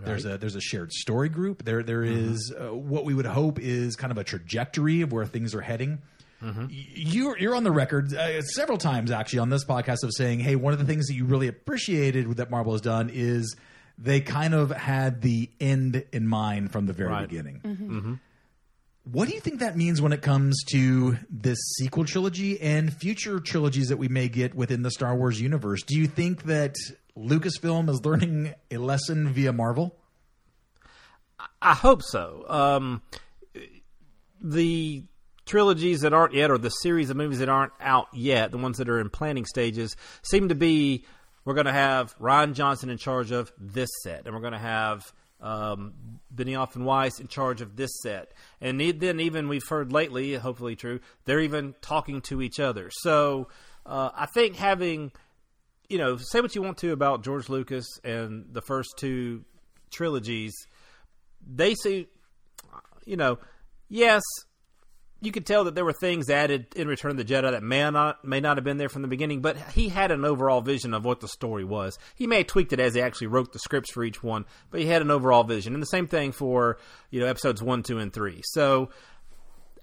There's 0.00 0.24
a 0.26 0.36
there's 0.38 0.56
a 0.56 0.60
shared 0.60 0.92
story 0.92 1.28
group. 1.28 1.64
There 1.64 1.82
there 1.84 2.02
is, 2.02 2.52
uh, 2.52 2.74
what 2.74 3.04
we 3.04 3.14
would 3.14 3.26
hope 3.26 3.60
is 3.60 3.94
kind 3.94 4.10
of 4.10 4.18
a 4.18 4.24
trajectory 4.24 5.02
of 5.02 5.12
where 5.12 5.24
things 5.24 5.54
are 5.54 5.60
heading. 5.60 6.02
Y- 6.42 6.66
You're 6.94 7.38
you're 7.38 7.54
on 7.54 7.62
the 7.62 7.70
record 7.70 8.12
uh, 8.12 8.42
several 8.42 8.76
times 8.76 9.10
actually 9.12 9.38
on 9.38 9.50
this 9.50 9.64
podcast 9.64 10.02
of 10.02 10.10
saying, 10.12 10.40
hey, 10.40 10.56
one 10.56 10.72
of 10.72 10.80
the 10.80 10.84
things 10.84 11.06
that 11.06 11.14
you 11.14 11.24
really 11.24 11.46
appreciated 11.48 12.28
that 12.36 12.50
Marvel 12.50 12.72
has 12.72 12.80
done 12.82 13.08
is 13.12 13.54
they 13.96 14.20
kind 14.20 14.52
of 14.52 14.70
had 14.72 15.22
the 15.22 15.48
end 15.60 16.04
in 16.12 16.26
mind 16.26 16.72
from 16.72 16.86
the 16.86 16.92
very 16.92 17.10
Right. 17.10 17.28
beginning. 17.28 18.18
What 19.04 19.28
do 19.28 19.34
you 19.34 19.40
think 19.40 19.60
that 19.60 19.76
means 19.76 20.00
when 20.00 20.12
it 20.12 20.22
comes 20.22 20.64
to 20.70 21.18
this 21.28 21.58
sequel 21.76 22.06
trilogy 22.06 22.58
and 22.58 22.90
future 22.90 23.38
trilogies 23.38 23.88
that 23.88 23.98
we 23.98 24.08
may 24.08 24.28
get 24.28 24.54
within 24.54 24.80
the 24.80 24.90
Star 24.90 25.14
Wars 25.14 25.38
universe? 25.38 25.82
Do 25.82 25.98
you 25.98 26.06
think 26.06 26.44
that 26.44 26.74
Lucasfilm 27.14 27.90
is 27.90 28.02
learning 28.04 28.54
a 28.70 28.78
lesson 28.78 29.28
via 29.28 29.52
Marvel? 29.52 29.94
I 31.60 31.74
hope 31.74 32.02
so. 32.02 32.46
Um, 32.48 33.02
the 34.40 35.04
trilogies 35.44 36.00
that 36.00 36.14
aren't 36.14 36.32
yet, 36.32 36.50
or 36.50 36.56
the 36.56 36.70
series 36.70 37.10
of 37.10 37.18
movies 37.18 37.40
that 37.40 37.50
aren't 37.50 37.72
out 37.80 38.08
yet, 38.14 38.52
the 38.52 38.58
ones 38.58 38.78
that 38.78 38.88
are 38.88 39.00
in 39.00 39.10
planning 39.10 39.44
stages, 39.44 39.96
seem 40.22 40.48
to 40.48 40.54
be 40.54 41.04
we're 41.44 41.54
going 41.54 41.66
to 41.66 41.72
have 41.72 42.16
Rian 42.18 42.54
Johnson 42.54 42.88
in 42.88 42.96
charge 42.96 43.32
of 43.32 43.52
this 43.58 43.90
set, 44.02 44.24
and 44.24 44.34
we're 44.34 44.40
going 44.40 44.54
to 44.54 44.58
have 44.58 45.12
um, 45.40 45.92
Benioff 46.34 46.74
and 46.74 46.86
Weiss 46.86 47.20
in 47.20 47.28
charge 47.28 47.60
of 47.60 47.76
this 47.76 47.90
set. 48.02 48.32
And 48.64 48.80
then 48.80 49.20
even 49.20 49.46
we've 49.48 49.68
heard 49.68 49.92
lately, 49.92 50.34
hopefully 50.34 50.74
true, 50.74 50.98
they're 51.24 51.40
even 51.40 51.74
talking 51.82 52.20
to 52.22 52.42
each 52.42 52.58
other. 52.58 52.90
So 52.90 53.48
uh, 53.84 54.10
I 54.14 54.26
think 54.26 54.56
having 54.56 55.12
you 55.88 55.98
know, 55.98 56.16
say 56.16 56.40
what 56.40 56.54
you 56.54 56.62
want 56.62 56.78
to 56.78 56.92
about 56.92 57.22
George 57.22 57.48
Lucas 57.48 57.86
and 58.02 58.46
the 58.52 58.62
first 58.62 58.94
two 58.96 59.44
trilogies, 59.92 60.54
they 61.46 61.74
see, 61.74 62.08
you 63.04 63.16
know, 63.16 63.38
yes, 63.88 64.22
you 65.24 65.32
could 65.32 65.46
tell 65.46 65.64
that 65.64 65.74
there 65.74 65.84
were 65.84 65.92
things 65.92 66.28
added 66.30 66.66
in 66.76 66.88
Return 66.88 67.10
of 67.10 67.16
the 67.16 67.24
Jedi 67.24 67.50
that 67.50 67.62
may 67.62 67.90
not 67.90 68.24
may 68.24 68.40
not 68.40 68.56
have 68.56 68.64
been 68.64 68.76
there 68.76 68.88
from 68.88 69.02
the 69.02 69.08
beginning, 69.08 69.40
but 69.40 69.56
he 69.72 69.88
had 69.88 70.10
an 70.10 70.24
overall 70.24 70.60
vision 70.60 70.94
of 70.94 71.04
what 71.04 71.20
the 71.20 71.28
story 71.28 71.64
was. 71.64 71.98
He 72.14 72.26
may 72.26 72.38
have 72.38 72.46
tweaked 72.46 72.72
it 72.72 72.80
as 72.80 72.94
he 72.94 73.00
actually 73.00 73.28
wrote 73.28 73.52
the 73.52 73.58
scripts 73.58 73.92
for 73.92 74.04
each 74.04 74.22
one, 74.22 74.44
but 74.70 74.80
he 74.80 74.86
had 74.86 75.02
an 75.02 75.10
overall 75.10 75.44
vision, 75.44 75.74
and 75.74 75.82
the 75.82 75.86
same 75.86 76.06
thing 76.06 76.32
for 76.32 76.78
you 77.10 77.20
know 77.20 77.26
episodes 77.26 77.62
one, 77.62 77.82
two, 77.82 77.98
and 77.98 78.12
three. 78.12 78.42
So 78.44 78.90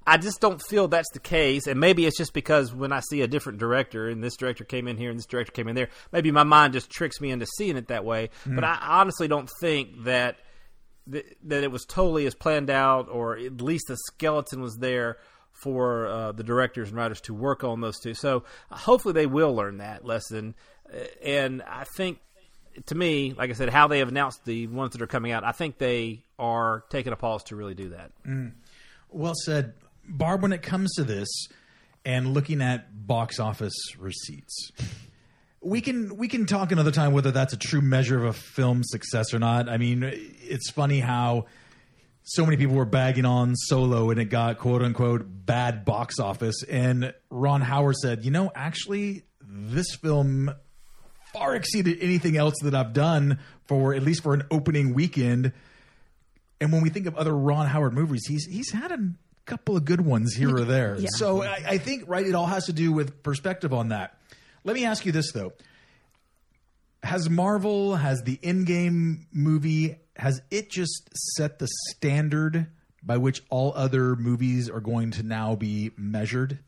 I 0.05 0.17
just 0.17 0.41
don't 0.41 0.61
feel 0.61 0.87
that's 0.87 1.11
the 1.11 1.19
case, 1.19 1.67
and 1.67 1.79
maybe 1.79 2.05
it's 2.05 2.17
just 2.17 2.33
because 2.33 2.73
when 2.73 2.91
I 2.91 3.01
see 3.01 3.21
a 3.21 3.27
different 3.27 3.59
director, 3.59 4.09
and 4.09 4.23
this 4.23 4.35
director 4.35 4.63
came 4.63 4.87
in 4.87 4.97
here, 4.97 5.09
and 5.09 5.19
this 5.19 5.27
director 5.27 5.51
came 5.51 5.67
in 5.67 5.75
there, 5.75 5.89
maybe 6.11 6.31
my 6.31 6.43
mind 6.43 6.73
just 6.73 6.89
tricks 6.89 7.21
me 7.21 7.29
into 7.29 7.45
seeing 7.57 7.77
it 7.77 7.87
that 7.87 8.03
way. 8.03 8.29
Mm. 8.45 8.55
But 8.55 8.63
I 8.63 8.77
honestly 8.81 9.27
don't 9.27 9.49
think 9.59 10.05
that 10.05 10.37
th- 11.09 11.25
that 11.43 11.63
it 11.63 11.71
was 11.71 11.85
totally 11.85 12.25
as 12.25 12.35
planned 12.35 12.69
out, 12.69 13.07
or 13.09 13.37
at 13.37 13.61
least 13.61 13.85
the 13.87 13.97
skeleton 13.97 14.61
was 14.61 14.77
there 14.77 15.17
for 15.51 16.07
uh, 16.07 16.31
the 16.31 16.43
directors 16.43 16.89
and 16.89 16.97
writers 16.97 17.21
to 17.21 17.33
work 17.33 17.63
on 17.63 17.79
those 17.81 17.99
two. 17.99 18.13
So 18.13 18.43
hopefully 18.71 19.13
they 19.13 19.27
will 19.27 19.55
learn 19.55 19.77
that 19.77 20.05
lesson, 20.05 20.55
and 21.23 21.61
I 21.61 21.85
think. 21.95 22.19
To 22.85 22.95
me, 22.95 23.33
like 23.33 23.49
I 23.49 23.53
said, 23.53 23.67
how 23.67 23.89
they 23.89 23.99
have 23.99 24.07
announced 24.07 24.45
the 24.45 24.65
ones 24.67 24.93
that 24.93 25.01
are 25.01 25.07
coming 25.07 25.33
out, 25.33 25.43
I 25.43 25.51
think 25.51 25.77
they 25.77 26.23
are 26.39 26.85
taking 26.89 27.11
a 27.11 27.17
pause 27.17 27.43
to 27.45 27.57
really 27.57 27.73
do 27.73 27.89
that. 27.89 28.13
Well 29.09 29.33
said, 29.43 29.73
Barb. 30.07 30.41
When 30.41 30.53
it 30.53 30.61
comes 30.61 30.93
to 30.93 31.03
this 31.03 31.27
and 32.05 32.33
looking 32.33 32.61
at 32.61 33.05
box 33.05 33.41
office 33.41 33.75
receipts, 33.99 34.71
we 35.61 35.81
can 35.81 36.17
we 36.17 36.27
can 36.27 36.45
talk 36.45 36.71
another 36.71 36.91
time 36.91 37.13
whether 37.13 37.31
that's 37.31 37.53
a 37.53 37.57
true 37.57 37.81
measure 37.81 38.17
of 38.17 38.25
a 38.25 38.33
film's 38.33 38.89
success 38.89 39.33
or 39.33 39.39
not. 39.39 39.69
I 39.69 39.77
mean, 39.77 40.03
it's 40.03 40.71
funny 40.71 40.99
how 40.99 41.45
so 42.23 42.45
many 42.45 42.57
people 42.57 42.75
were 42.75 42.85
bagging 42.85 43.25
on 43.25 43.55
Solo 43.55 44.09
and 44.09 44.19
it 44.19 44.25
got 44.25 44.57
quote 44.57 44.81
unquote 44.81 45.23
bad 45.27 45.85
box 45.85 46.19
office, 46.19 46.63
and 46.63 47.13
Ron 47.29 47.61
Howard 47.61 47.95
said, 47.97 48.25
you 48.25 48.31
know, 48.31 48.51
actually, 48.55 49.23
this 49.41 49.95
film 49.95 50.53
far 51.33 51.55
exceeded 51.55 51.99
anything 52.01 52.37
else 52.37 52.55
that 52.63 52.75
I've 52.75 52.93
done 52.93 53.39
for 53.65 53.93
at 53.93 54.03
least 54.03 54.23
for 54.23 54.33
an 54.33 54.43
opening 54.51 54.93
weekend. 54.93 55.53
And 56.59 56.71
when 56.71 56.81
we 56.81 56.89
think 56.89 57.05
of 57.05 57.15
other 57.15 57.35
Ron 57.35 57.67
Howard 57.67 57.93
movies, 57.93 58.25
he's 58.27 58.45
he's 58.45 58.71
had 58.71 58.91
a 58.91 59.13
couple 59.45 59.77
of 59.77 59.85
good 59.85 60.01
ones 60.01 60.33
here 60.33 60.55
or 60.55 60.65
there. 60.65 60.97
Yeah. 60.99 61.09
So 61.11 61.43
I, 61.43 61.63
I 61.67 61.77
think 61.77 62.03
right, 62.07 62.25
it 62.25 62.35
all 62.35 62.47
has 62.47 62.65
to 62.65 62.73
do 62.73 62.91
with 62.91 63.23
perspective 63.23 63.73
on 63.73 63.89
that. 63.89 64.17
Let 64.63 64.75
me 64.75 64.85
ask 64.85 65.05
you 65.05 65.11
this 65.11 65.31
though: 65.31 65.53
Has 67.03 67.29
Marvel, 67.29 67.95
has 67.95 68.21
the 68.23 68.37
Endgame 68.37 69.25
movie, 69.31 69.97
has 70.15 70.41
it 70.51 70.69
just 70.69 71.09
set 71.35 71.59
the 71.59 71.67
standard 71.89 72.67
by 73.03 73.17
which 73.17 73.41
all 73.49 73.73
other 73.75 74.15
movies 74.15 74.69
are 74.69 74.79
going 74.81 75.11
to 75.11 75.23
now 75.23 75.55
be 75.55 75.91
measured? 75.97 76.59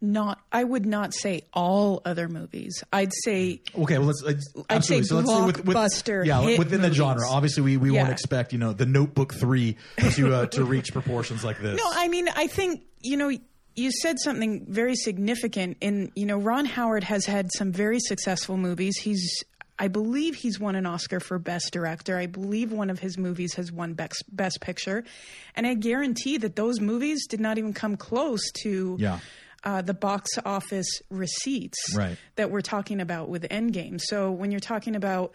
Not, 0.00 0.40
I 0.52 0.62
would 0.62 0.86
not 0.86 1.12
say 1.12 1.42
all 1.52 2.02
other 2.04 2.28
movies. 2.28 2.84
I'd 2.92 3.12
say 3.24 3.62
Okay, 3.76 3.98
well, 3.98 4.06
let's, 4.06 4.22
let's 4.22 4.46
I'd 4.70 4.84
say 4.84 5.02
so 5.02 5.16
let's 5.16 5.28
say 5.28 5.44
with, 5.44 5.64
with 5.64 5.76
blockbuster 5.76 6.24
yeah, 6.24 6.56
within 6.56 6.82
the 6.82 6.92
genre. 6.92 7.28
Obviously, 7.28 7.64
we, 7.64 7.76
we 7.78 7.90
won't 7.90 8.10
expect 8.10 8.52
you 8.52 8.60
know 8.60 8.72
the 8.72 8.86
Notebook 8.86 9.34
three 9.34 9.76
to 10.12 10.34
uh, 10.34 10.46
to 10.46 10.64
reach 10.64 10.92
proportions 10.92 11.42
like 11.44 11.60
this. 11.60 11.76
No, 11.76 11.84
I 11.90 12.06
mean, 12.06 12.28
I 12.28 12.46
think 12.46 12.82
you 13.00 13.16
know, 13.16 13.32
you 13.78 13.90
said 14.02 14.16
something 14.18 14.66
very 14.68 14.94
significant. 14.96 15.76
In 15.80 16.10
you 16.14 16.26
know, 16.26 16.36
Ron 16.38 16.64
Howard 16.64 17.04
has 17.04 17.24
had 17.26 17.50
some 17.52 17.72
very 17.72 18.00
successful 18.00 18.56
movies. 18.56 18.96
He's 18.98 19.44
I 19.80 19.86
believe 19.86 20.34
he's 20.34 20.58
won 20.58 20.74
an 20.74 20.86
Oscar 20.86 21.20
for 21.20 21.38
Best 21.38 21.72
Director. 21.72 22.16
I 22.16 22.26
believe 22.26 22.72
one 22.72 22.90
of 22.90 22.98
his 22.98 23.16
movies 23.16 23.54
has 23.54 23.70
won 23.70 23.94
Best, 23.94 24.24
Best 24.28 24.60
Picture. 24.60 25.04
And 25.54 25.68
I 25.68 25.74
guarantee 25.74 26.36
that 26.38 26.56
those 26.56 26.80
movies 26.80 27.28
did 27.28 27.38
not 27.38 27.58
even 27.58 27.72
come 27.72 27.96
close 27.96 28.40
to 28.64 28.96
Yeah. 28.98 29.20
uh, 29.62 29.82
the 29.82 29.94
box 29.94 30.30
office 30.44 30.88
receipts 31.10 31.78
Right. 31.94 32.16
that 32.34 32.50
we're 32.50 32.60
talking 32.60 33.00
about 33.00 33.28
with 33.28 33.44
Endgame. 33.50 34.00
So 34.02 34.32
when 34.32 34.50
you're 34.50 34.58
talking 34.58 34.96
about 34.96 35.34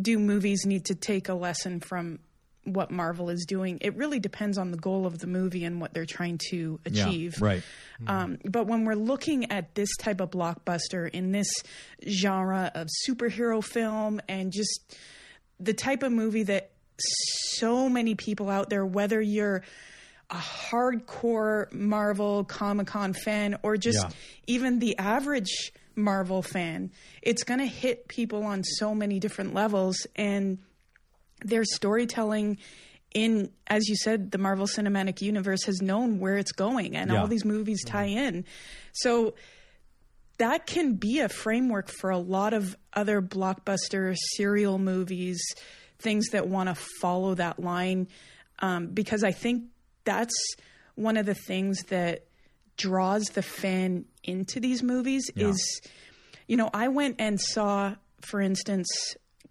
do 0.00 0.18
movies 0.18 0.66
need 0.66 0.84
to 0.86 0.94
take 0.96 1.28
a 1.28 1.34
lesson 1.34 1.80
from 1.80 2.18
what 2.66 2.90
Marvel 2.90 3.30
is 3.30 3.44
doing, 3.46 3.78
it 3.80 3.96
really 3.96 4.18
depends 4.20 4.58
on 4.58 4.70
the 4.70 4.76
goal 4.76 5.06
of 5.06 5.18
the 5.18 5.26
movie 5.26 5.64
and 5.64 5.80
what 5.80 5.94
they're 5.94 6.04
trying 6.04 6.38
to 6.50 6.78
Yeah. 6.90 7.06
achieve. 7.08 7.40
Right. 7.40 7.62
Um, 8.06 8.38
but 8.44 8.66
when 8.66 8.84
we're 8.84 8.94
looking 8.94 9.50
at 9.50 9.74
this 9.74 9.88
type 9.98 10.20
of 10.20 10.30
blockbuster 10.30 11.08
in 11.08 11.32
this 11.32 11.48
genre 12.06 12.70
of 12.74 12.88
superhero 13.08 13.62
film 13.64 14.20
and 14.28 14.52
just 14.52 14.96
the 15.58 15.72
type 15.74 16.02
of 16.02 16.12
movie 16.12 16.42
that 16.44 16.70
so 16.98 17.88
many 17.88 18.14
people 18.14 18.50
out 18.50 18.68
there, 18.68 18.84
whether 18.84 19.20
you're 19.20 19.62
a 20.28 20.34
hardcore 20.34 21.72
Marvel 21.72 22.44
Comic 22.44 22.88
Con 22.88 23.12
fan 23.12 23.56
or 23.62 23.76
just 23.76 24.02
Yeah. 24.02 24.10
even 24.46 24.78
the 24.80 24.98
average 24.98 25.72
Marvel 25.94 26.42
fan, 26.42 26.90
it's 27.22 27.42
going 27.44 27.60
to 27.60 27.66
hit 27.66 28.08
people 28.08 28.42
on 28.44 28.64
so 28.64 28.94
many 28.94 29.18
different 29.18 29.54
levels. 29.54 30.06
And 30.16 30.58
their 31.44 31.64
storytelling 31.64 32.58
in 33.14 33.50
as 33.66 33.88
you 33.88 33.96
said 33.96 34.30
the 34.30 34.38
marvel 34.38 34.66
cinematic 34.66 35.20
universe 35.22 35.64
has 35.64 35.80
known 35.80 36.18
where 36.18 36.36
it's 36.36 36.52
going 36.52 36.96
and 36.96 37.10
Yeah. 37.10 37.20
all 37.20 37.26
these 37.28 37.44
movies 37.44 37.82
tie 37.84 38.06
in 38.06 38.44
so 38.92 39.34
that 40.38 40.66
can 40.66 40.94
be 40.94 41.20
a 41.20 41.28
framework 41.28 41.88
for 41.88 42.10
a 42.10 42.18
lot 42.18 42.52
of 42.52 42.76
other 42.92 43.22
blockbuster 43.22 44.14
serial 44.36 44.78
movies 44.78 45.40
things 45.98 46.28
that 46.32 46.46
want 46.48 46.68
to 46.68 46.74
follow 47.00 47.34
that 47.34 47.58
line 47.60 48.08
um, 48.58 48.88
because 48.88 49.22
i 49.24 49.32
think 49.32 49.64
that's 50.04 50.34
one 50.94 51.16
of 51.16 51.26
the 51.26 51.34
things 51.34 51.82
that 51.84 52.24
draws 52.76 53.24
the 53.30 53.42
fan 53.42 54.04
into 54.24 54.60
these 54.60 54.82
movies 54.82 55.30
Yeah. 55.34 55.48
is 55.48 55.80
you 56.48 56.56
know 56.56 56.70
i 56.74 56.88
went 56.88 57.16
and 57.18 57.40
saw 57.40 57.94
for 58.20 58.40
instance 58.40 58.88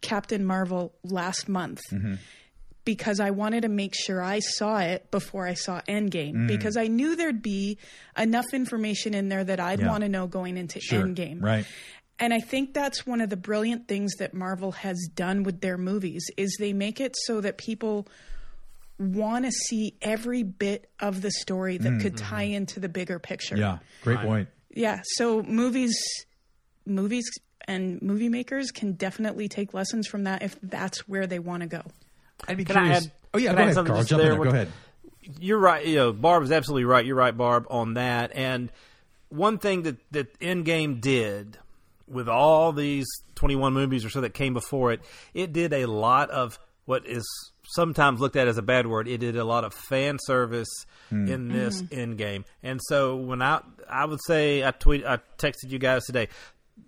captain 0.01 0.45
marvel 0.45 0.93
last 1.03 1.47
month 1.49 1.81
because 2.83 3.19
I 3.19 3.31
wanted 3.31 3.61
to 3.61 3.69
make 3.69 3.95
sure 3.95 4.21
I 4.21 4.39
saw 4.39 4.77
it 4.77 5.09
before 5.09 5.47
I 5.47 5.55
saw 5.55 5.81
Endgame 5.89 6.33
Mm. 6.35 6.47
because 6.47 6.77
I 6.77 6.87
knew 6.87 7.15
there'd 7.15 7.41
be 7.41 7.79
enough 8.17 8.45
information 8.53 9.13
in 9.15 9.27
there 9.29 9.43
that 9.43 9.59
I'd 9.59 9.79
Yeah. 9.79 9.87
want 9.89 10.01
to 10.03 10.09
know 10.09 10.27
going 10.27 10.55
into 10.57 10.79
Sure. 10.79 11.03
Endgame. 11.03 11.41
Right. 11.41 11.65
And 12.19 12.33
I 12.33 12.39
think 12.39 12.73
that's 12.73 13.05
one 13.05 13.21
of 13.21 13.29
the 13.29 13.37
brilliant 13.37 13.87
things 13.87 14.13
that 14.19 14.33
Marvel 14.33 14.71
has 14.73 14.97
done 15.15 15.43
with 15.43 15.61
their 15.61 15.77
movies 15.77 16.25
is 16.37 16.55
they 16.59 16.73
make 16.73 17.01
it 17.01 17.15
so 17.25 17.41
that 17.41 17.57
people 17.57 18.07
want 18.99 19.43
to 19.45 19.51
see 19.51 19.95
every 20.01 20.43
bit 20.43 20.89
of 21.01 21.21
the 21.21 21.31
story 21.31 21.77
that 21.77 21.99
could 22.01 22.15
tie 22.15 22.43
into 22.43 22.79
the 22.79 22.87
bigger 22.87 23.19
picture. 23.19 23.55
Mm. 23.55 23.59
Yeah. 23.59 23.77
Great 24.03 24.19
point. 24.19 24.47
Yeah, 24.73 25.01
so 25.15 25.41
movies 25.43 25.95
movies 26.85 27.25
and 27.65 28.01
movie 28.01 28.29
makers 28.29 28.71
can 28.71 28.93
definitely 28.93 29.47
take 29.47 29.73
lessons 29.73 30.07
from 30.07 30.23
that 30.23 30.41
if 30.41 30.59
that's 30.61 31.07
where 31.07 31.27
they 31.27 31.39
want 31.39 31.61
to 31.61 31.67
go. 31.67 31.81
I'd 32.47 32.57
be 32.57 32.65
Can 32.65 32.77
I 32.77 32.81
curious. 32.81 33.05
add- 33.05 33.11
oh 33.33 33.37
yeah, 33.37 33.53
go 33.53 33.61
ahead, 33.61 33.75
Carl. 33.75 33.87
just 33.87 34.09
Jump 34.09 34.21
in 34.21 34.27
there 34.27 34.35
there. 34.35 34.43
Go 34.43 34.49
ahead. 34.49 34.71
You're 35.39 35.59
right. 35.59 35.85
You 35.85 35.95
know, 35.95 36.13
Barb 36.13 36.43
is 36.43 36.51
absolutely 36.51 36.85
right. 36.85 37.05
You're 37.05 37.15
right, 37.15 37.35
Barb, 37.35 37.65
on 37.69 37.95
that. 37.95 38.31
And 38.35 38.71
one 39.29 39.57
thing 39.57 39.83
that 39.83 39.97
that 40.11 40.39
Endgame 40.39 41.01
did 41.01 41.57
with 42.07 42.29
all 42.29 42.71
these 42.71 43.07
21 43.35 43.73
movies 43.73 44.05
or 44.05 44.09
so 44.09 44.21
that 44.21 44.33
came 44.33 44.53
before 44.53 44.91
it, 44.91 45.01
it 45.33 45.51
did 45.53 45.73
a 45.73 45.87
lot 45.87 46.29
of 46.29 46.59
what 46.85 47.07
is 47.07 47.27
sometimes 47.67 48.19
looked 48.19 48.35
at 48.35 48.47
as 48.47 48.57
a 48.57 48.61
bad 48.61 48.85
word. 48.85 49.07
It 49.07 49.17
did 49.19 49.35
a 49.35 49.43
lot 49.43 49.63
of 49.63 49.73
fan 49.73 50.17
service 50.21 50.69
hmm. 51.09 51.27
in 51.27 51.49
this 51.49 51.81
mm-hmm. 51.81 52.13
Endgame. 52.13 52.45
And 52.61 52.79
so 52.83 53.15
when 53.15 53.41
I 53.41 53.61
I 53.89 54.05
would 54.05 54.19
say 54.25 54.63
I 54.63 54.71
tweet 54.71 55.05
I 55.05 55.17
texted 55.37 55.69
you 55.69 55.79
guys 55.79 56.05
today. 56.05 56.29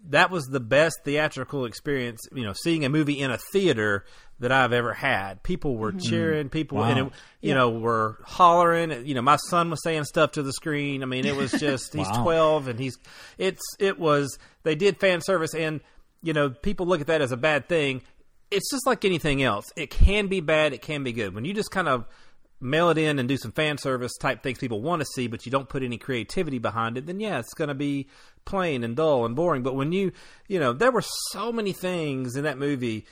That 0.09 0.31
was 0.31 0.45
the 0.45 0.59
best 0.59 0.99
theatrical 1.03 1.65
experience, 1.65 2.27
you 2.33 2.43
know, 2.43 2.53
seeing 2.53 2.85
a 2.85 2.89
movie 2.89 3.19
in 3.19 3.31
a 3.31 3.37
theater 3.51 4.05
that 4.39 4.51
I've 4.51 4.73
ever 4.73 4.93
had. 4.93 5.43
People 5.43 5.75
were 5.75 5.91
mm-hmm. 5.91 5.99
cheering, 5.99 6.49
people 6.49 6.83
and 6.83 6.99
it, 6.99 7.13
you 7.41 7.53
know, 7.53 7.69
were 7.69 8.19
hollering. 8.23 9.05
You 9.05 9.15
know, 9.15 9.21
my 9.21 9.37
son 9.49 9.69
was 9.69 9.81
saying 9.83 10.05
stuff 10.05 10.33
to 10.33 10.43
the 10.43 10.53
screen. 10.53 11.03
I 11.03 11.05
mean, 11.05 11.25
it 11.25 11.35
was 11.35 11.51
just 11.59 11.93
he's 11.93 12.07
Wow. 12.07 12.23
twelve 12.23 12.67
and 12.67 12.79
he's 12.79 12.97
it's 13.37 13.61
it 13.79 13.99
was 13.99 14.37
they 14.63 14.75
did 14.75 14.99
fan 14.99 15.21
service 15.21 15.53
and 15.53 15.81
you 16.21 16.33
know 16.33 16.49
people 16.49 16.85
look 16.85 17.01
at 17.01 17.07
that 17.07 17.21
as 17.21 17.31
a 17.31 17.37
bad 17.37 17.67
thing. 17.67 18.01
It's 18.49 18.71
just 18.71 18.85
like 18.85 19.03
anything 19.03 19.43
else. 19.43 19.65
It 19.75 19.89
can 19.89 20.27
be 20.27 20.39
bad. 20.39 20.71
It 20.71 20.81
can 20.81 21.03
be 21.03 21.11
good. 21.11 21.35
When 21.35 21.43
you 21.43 21.53
just 21.53 21.71
kind 21.71 21.89
of 21.89 22.05
mail 22.59 22.89
it 22.89 22.97
in 22.97 23.19
and 23.19 23.29
do 23.29 23.37
some 23.37 23.51
fan 23.51 23.77
service 23.77 24.15
type 24.17 24.41
things 24.41 24.57
people 24.57 24.81
want 24.81 25.01
to 25.01 25.05
see, 25.05 25.27
but 25.27 25.45
you 25.45 25.51
don't 25.51 25.69
put 25.69 25.83
any 25.83 25.97
creativity 25.97 26.59
behind 26.59 26.97
it, 26.97 27.05
then 27.05 27.19
yeah, 27.19 27.39
it's 27.39 27.53
going 27.53 27.67
to 27.67 27.75
be 27.75 28.07
plain 28.45 28.83
and 28.83 28.95
dull 28.95 29.25
and 29.25 29.35
boring. 29.35 29.63
But 29.63 29.75
when 29.75 29.91
you, 29.91 30.11
you 30.47 30.59
know, 30.59 30.73
there 30.73 30.91
were 30.91 31.03
so 31.31 31.51
many 31.51 31.73
things 31.73 32.35
in 32.35 32.43
that 32.43 32.57
movie 32.57 33.05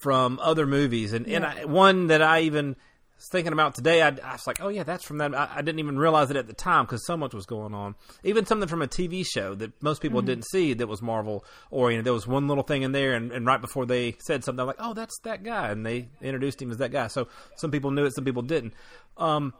from 0.00 0.38
other 0.42 0.66
movies, 0.66 1.12
and 1.12 1.26
and 1.26 1.44
I, 1.44 1.64
one 1.64 2.08
that 2.08 2.22
I 2.22 2.40
even 2.40 2.76
was 3.20 3.28
thinking 3.28 3.52
about 3.52 3.74
today, 3.74 4.00
I, 4.00 4.08
I 4.08 4.32
was 4.32 4.46
like, 4.46 4.62
oh 4.62 4.68
yeah, 4.68 4.82
that's 4.82 5.04
from 5.04 5.18
that. 5.18 5.34
I, 5.34 5.48
I 5.56 5.62
didn't 5.62 5.78
even 5.78 5.98
realize 5.98 6.30
it 6.30 6.36
at 6.36 6.46
the 6.46 6.54
time 6.54 6.86
because 6.86 7.04
so 7.06 7.18
much 7.18 7.34
was 7.34 7.44
going 7.44 7.74
on. 7.74 7.94
Even 8.24 8.46
something 8.46 8.68
from 8.68 8.80
a 8.80 8.86
TV 8.86 9.26
show 9.26 9.54
that 9.56 9.82
most 9.82 10.00
people 10.00 10.22
didn't 10.22 10.46
see 10.46 10.72
that 10.72 10.86
was 10.86 11.02
Marvel 11.02 11.44
oriented. 11.70 12.06
There 12.06 12.14
was 12.14 12.26
one 12.26 12.48
little 12.48 12.64
thing 12.64 12.80
in 12.82 12.92
there, 12.92 13.14
and, 13.14 13.30
and 13.30 13.44
right 13.44 13.60
before 13.60 13.84
they 13.84 14.16
said 14.20 14.42
something, 14.42 14.60
I'm 14.60 14.66
like, 14.66 14.76
oh, 14.78 14.94
that's 14.94 15.18
that 15.24 15.42
guy, 15.42 15.68
and 15.68 15.84
they 15.84 16.08
introduced 16.22 16.62
him 16.62 16.70
as 16.70 16.78
that 16.78 16.92
guy. 16.92 17.08
So 17.08 17.28
some 17.56 17.70
people 17.70 17.90
knew 17.90 18.06
it, 18.06 18.14
some 18.14 18.24
people 18.24 18.42
didn't. 18.42 18.72
Um, 19.18 19.52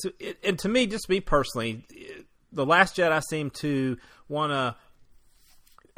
to, 0.00 0.14
it, 0.18 0.38
and 0.42 0.58
to 0.60 0.68
me, 0.68 0.86
just 0.86 1.10
me 1.10 1.20
personally, 1.20 1.84
the 2.52 2.64
Last 2.64 2.96
Jedi 2.96 3.22
seemed 3.28 3.52
to 3.56 3.98
want 4.28 4.52
to 4.52 4.76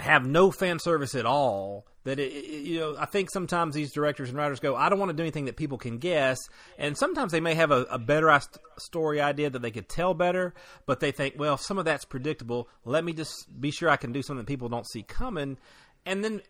have 0.02 0.26
no 0.26 0.50
fan 0.50 0.80
service 0.80 1.14
at 1.14 1.24
all. 1.24 1.86
That 2.04 2.18
it, 2.18 2.32
it- 2.32 2.64
you 2.66 2.80
know, 2.80 2.96
I 2.98 3.06
think 3.06 3.30
sometimes 3.30 3.74
these 3.74 3.92
directors 3.92 4.28
and 4.28 4.38
writers 4.38 4.60
go, 4.60 4.76
I 4.76 4.88
don't 4.88 4.98
want 4.98 5.10
to 5.10 5.16
do 5.16 5.22
anything 5.22 5.46
that 5.46 5.56
people 5.56 5.78
can 5.78 5.98
guess, 5.98 6.38
and 6.78 6.96
sometimes 6.96 7.32
they 7.32 7.40
may 7.40 7.54
have 7.54 7.70
a, 7.70 7.82
a 7.90 7.98
better 7.98 8.30
i- 8.30 8.40
story 8.78 9.20
idea 9.20 9.50
that 9.50 9.62
they 9.62 9.70
could 9.70 9.88
tell 9.88 10.14
better, 10.14 10.54
but 10.86 11.00
they 11.00 11.12
think, 11.12 11.34
well, 11.38 11.56
some 11.56 11.78
of 11.78 11.84
that's 11.86 12.04
predictable. 12.04 12.68
Let 12.84 13.04
me 13.04 13.12
just 13.12 13.48
be 13.60 13.70
sure 13.70 13.88
I 13.90 13.96
can 13.96 14.12
do 14.12 14.22
something 14.22 14.44
that 14.44 14.48
people 14.48 14.68
don't 14.68 14.86
see 14.88 15.02
coming, 15.02 15.58
and 16.06 16.22
then 16.22 16.42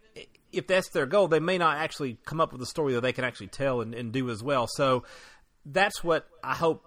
if 0.53 0.67
that's 0.67 0.89
their 0.91 1.07
goal, 1.07 1.27
they 1.29 1.41
may 1.41 1.59
not 1.59 1.79
actually 1.79 2.19
come 2.25 2.41
up 2.41 2.53
with 2.53 2.63
a 2.63 2.67
story 2.67 2.95
that 2.95 3.01
they 3.01 3.13
can 3.13 3.25
actually 3.25 3.49
tell 3.49 3.81
and, 3.81 3.95
and 3.95 4.13
do 4.13 4.31
as 4.31 4.43
well. 4.43 4.67
So 4.69 5.03
that's 5.67 6.03
what 6.05 6.27
I 6.43 6.55
hope 6.55 6.85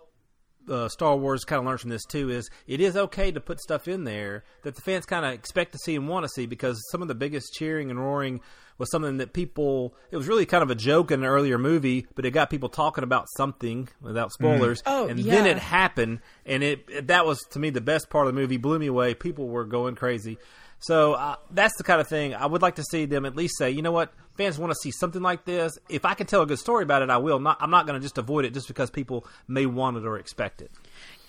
uh, 0.69 0.89
Star 0.89 1.15
Wars 1.15 1.43
kind 1.43 1.59
of 1.59 1.65
learns 1.65 1.81
from 1.81 1.89
this 1.89 2.05
too 2.05 2.29
is 2.29 2.49
it 2.67 2.81
is 2.81 2.95
okay 2.95 3.31
to 3.31 3.39
put 3.39 3.59
stuff 3.59 3.87
in 3.87 4.03
there 4.03 4.43
that 4.63 4.75
the 4.75 4.81
fans 4.81 5.05
kind 5.05 5.25
of 5.25 5.33
expect 5.33 5.71
to 5.73 5.77
see 5.77 5.95
and 5.95 6.07
want 6.07 6.23
to 6.23 6.29
see 6.29 6.45
because 6.45 6.81
some 6.91 7.01
of 7.01 7.07
the 7.07 7.15
biggest 7.15 7.53
cheering 7.53 7.89
and 7.89 7.99
roaring 7.99 8.41
was 8.77 8.91
something 8.91 9.17
that 9.17 9.33
people 9.33 9.95
it 10.11 10.17
was 10.17 10.27
really 10.27 10.45
kind 10.45 10.63
of 10.63 10.69
a 10.69 10.75
joke 10.75 11.11
in 11.11 11.21
an 11.21 11.25
earlier 11.25 11.57
movie 11.57 12.05
but 12.15 12.25
it 12.25 12.31
got 12.31 12.49
people 12.49 12.69
talking 12.69 13.03
about 13.03 13.27
something 13.35 13.89
without 14.01 14.31
spoilers. 14.31 14.81
Oh, 14.85 15.07
and 15.07 15.19
then 15.19 15.45
it 15.45 15.57
happened 15.57 16.19
and 16.45 16.63
it 16.63 17.07
that 17.07 17.25
was 17.25 17.41
to 17.51 17.59
me 17.59 17.69
the 17.69 17.81
best 17.81 18.09
part 18.09 18.27
of 18.27 18.33
the 18.33 18.39
movie 18.39 18.57
blew 18.57 18.79
me 18.79 18.87
away. 18.87 19.13
People 19.13 19.47
were 19.47 19.65
going 19.65 19.95
crazy 19.95 20.37
so 20.79 21.13
uh, 21.13 21.35
that's 21.51 21.75
the 21.77 21.83
kind 21.83 21.99
of 21.99 22.07
thing 22.07 22.35
I 22.35 22.45
would 22.45 22.61
like 22.61 22.75
to 22.75 22.83
see 22.83 23.05
them 23.05 23.25
at 23.25 23.35
least 23.35 23.57
say, 23.57 23.71
you 23.71 23.81
know 23.81 23.91
what, 23.91 24.13
fans 24.37 24.57
want 24.57 24.71
to 24.71 24.75
see 24.75 24.91
something 24.91 25.21
like 25.21 25.45
this. 25.45 25.77
If 25.89 26.05
I 26.05 26.13
can 26.13 26.27
tell 26.27 26.41
a 26.41 26.45
good 26.45 26.59
story 26.59 26.83
about 26.83 27.01
it, 27.01 27.09
I 27.09 27.17
will. 27.17 27.39
Not, 27.39 27.57
I'm 27.59 27.71
not 27.71 27.87
going 27.87 27.99
to 27.99 28.03
just 28.03 28.17
avoid 28.17 28.45
it 28.45 28.53
just 28.53 28.67
because 28.67 28.89
people 28.89 29.25
may 29.47 29.65
want 29.65 29.97
it 29.97 30.05
or 30.05 30.17
expect 30.17 30.61
it. 30.61 30.71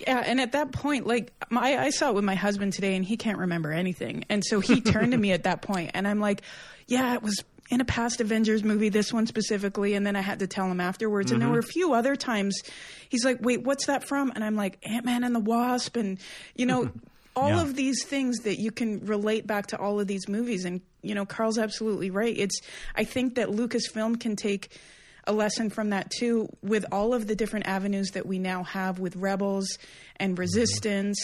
Yeah, 0.00 0.22
and 0.24 0.40
at 0.40 0.52
that 0.52 0.72
point, 0.72 1.06
like 1.06 1.32
my, 1.50 1.76
I 1.76 1.90
saw 1.90 2.10
it 2.10 2.14
with 2.14 2.24
my 2.24 2.36
husband 2.36 2.72
today, 2.72 2.94
and 2.94 3.04
he 3.04 3.16
can't 3.16 3.38
remember 3.38 3.72
anything, 3.72 4.24
and 4.28 4.44
so 4.44 4.60
he 4.60 4.80
turned 4.80 5.12
to 5.12 5.18
me 5.18 5.32
at 5.32 5.42
that 5.42 5.62
point, 5.62 5.90
and 5.94 6.06
I'm 6.06 6.20
like, 6.20 6.42
"Yeah, 6.86 7.14
it 7.14 7.22
was 7.22 7.42
in 7.68 7.80
a 7.80 7.84
past 7.84 8.20
Avengers 8.20 8.62
movie, 8.62 8.90
this 8.90 9.12
one 9.12 9.26
specifically," 9.26 9.94
and 9.94 10.06
then 10.06 10.14
I 10.14 10.20
had 10.20 10.38
to 10.38 10.46
tell 10.46 10.70
him 10.70 10.80
afterwards, 10.80 11.32
and 11.32 11.42
there 11.42 11.48
were 11.48 11.58
a 11.58 11.64
few 11.64 11.94
other 11.94 12.14
times. 12.14 12.60
He's 13.08 13.24
like, 13.24 13.38
"Wait, 13.40 13.64
what's 13.64 13.86
that 13.86 14.04
from?" 14.04 14.30
And 14.36 14.44
I'm 14.44 14.54
like, 14.54 14.78
"Ant 14.84 15.04
Man 15.04 15.24
and 15.24 15.34
the 15.34 15.40
Wasp," 15.40 15.96
and 15.96 16.18
you 16.54 16.66
know. 16.66 16.90
All 17.38 17.48
Yeah. 17.48 17.62
of 17.62 17.74
these 17.76 18.04
things 18.04 18.38
that 18.40 18.58
you 18.58 18.70
can 18.70 19.04
relate 19.06 19.46
back 19.46 19.68
to 19.68 19.78
all 19.78 20.00
of 20.00 20.06
these 20.06 20.28
movies, 20.28 20.64
and 20.64 20.80
you 21.02 21.14
know, 21.14 21.24
Carl's 21.24 21.58
absolutely 21.58 22.10
right. 22.10 22.36
It's 22.36 22.60
I 22.96 23.04
think 23.04 23.36
that 23.36 23.48
Lucasfilm 23.48 24.18
can 24.20 24.36
take 24.36 24.70
a 25.28 25.32
lesson 25.32 25.68
from 25.68 25.90
that 25.90 26.10
too 26.10 26.48
with 26.62 26.86
all 26.90 27.12
of 27.12 27.26
the 27.26 27.36
different 27.36 27.66
avenues 27.66 28.12
that 28.12 28.24
we 28.24 28.38
now 28.38 28.62
have 28.62 28.98
with 28.98 29.14
rebels 29.14 29.78
and 30.16 30.32
mm-hmm. 30.32 30.40
resistance 30.40 31.18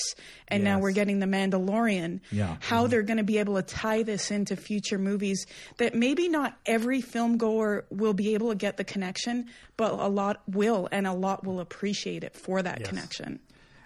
and 0.47 0.63
now 0.63 0.79
we're 0.79 0.93
getting 0.93 1.21
the 1.21 1.27
mandalorian 1.27 2.21
Yeah. 2.31 2.57
how 2.61 2.83
mm-hmm. 2.83 2.91
they're 2.91 3.03
going 3.03 3.17
to 3.17 3.25
be 3.25 3.39
able 3.39 3.55
to 3.55 3.63
tie 3.63 4.03
this 4.03 4.31
into 4.31 4.57
future 4.57 4.99
movies 4.99 5.47
that 5.79 5.95
maybe 5.95 6.29
not 6.29 6.55
every 6.67 7.01
film 7.01 7.39
goer 7.39 7.87
will 7.89 8.13
be 8.13 8.35
able 8.35 8.51
to 8.51 8.55
get 8.57 8.77
the 8.77 8.85
connection 8.85 9.47
but 9.79 9.93
a 9.93 10.09
lot 10.09 10.43
will 10.47 10.87
and 10.93 11.07
a 11.07 11.15
lot 11.15 11.45
will 11.47 11.59
appreciate 11.61 12.25
it 12.25 12.37
for 12.37 12.61
that 12.61 12.85
connection 12.85 13.41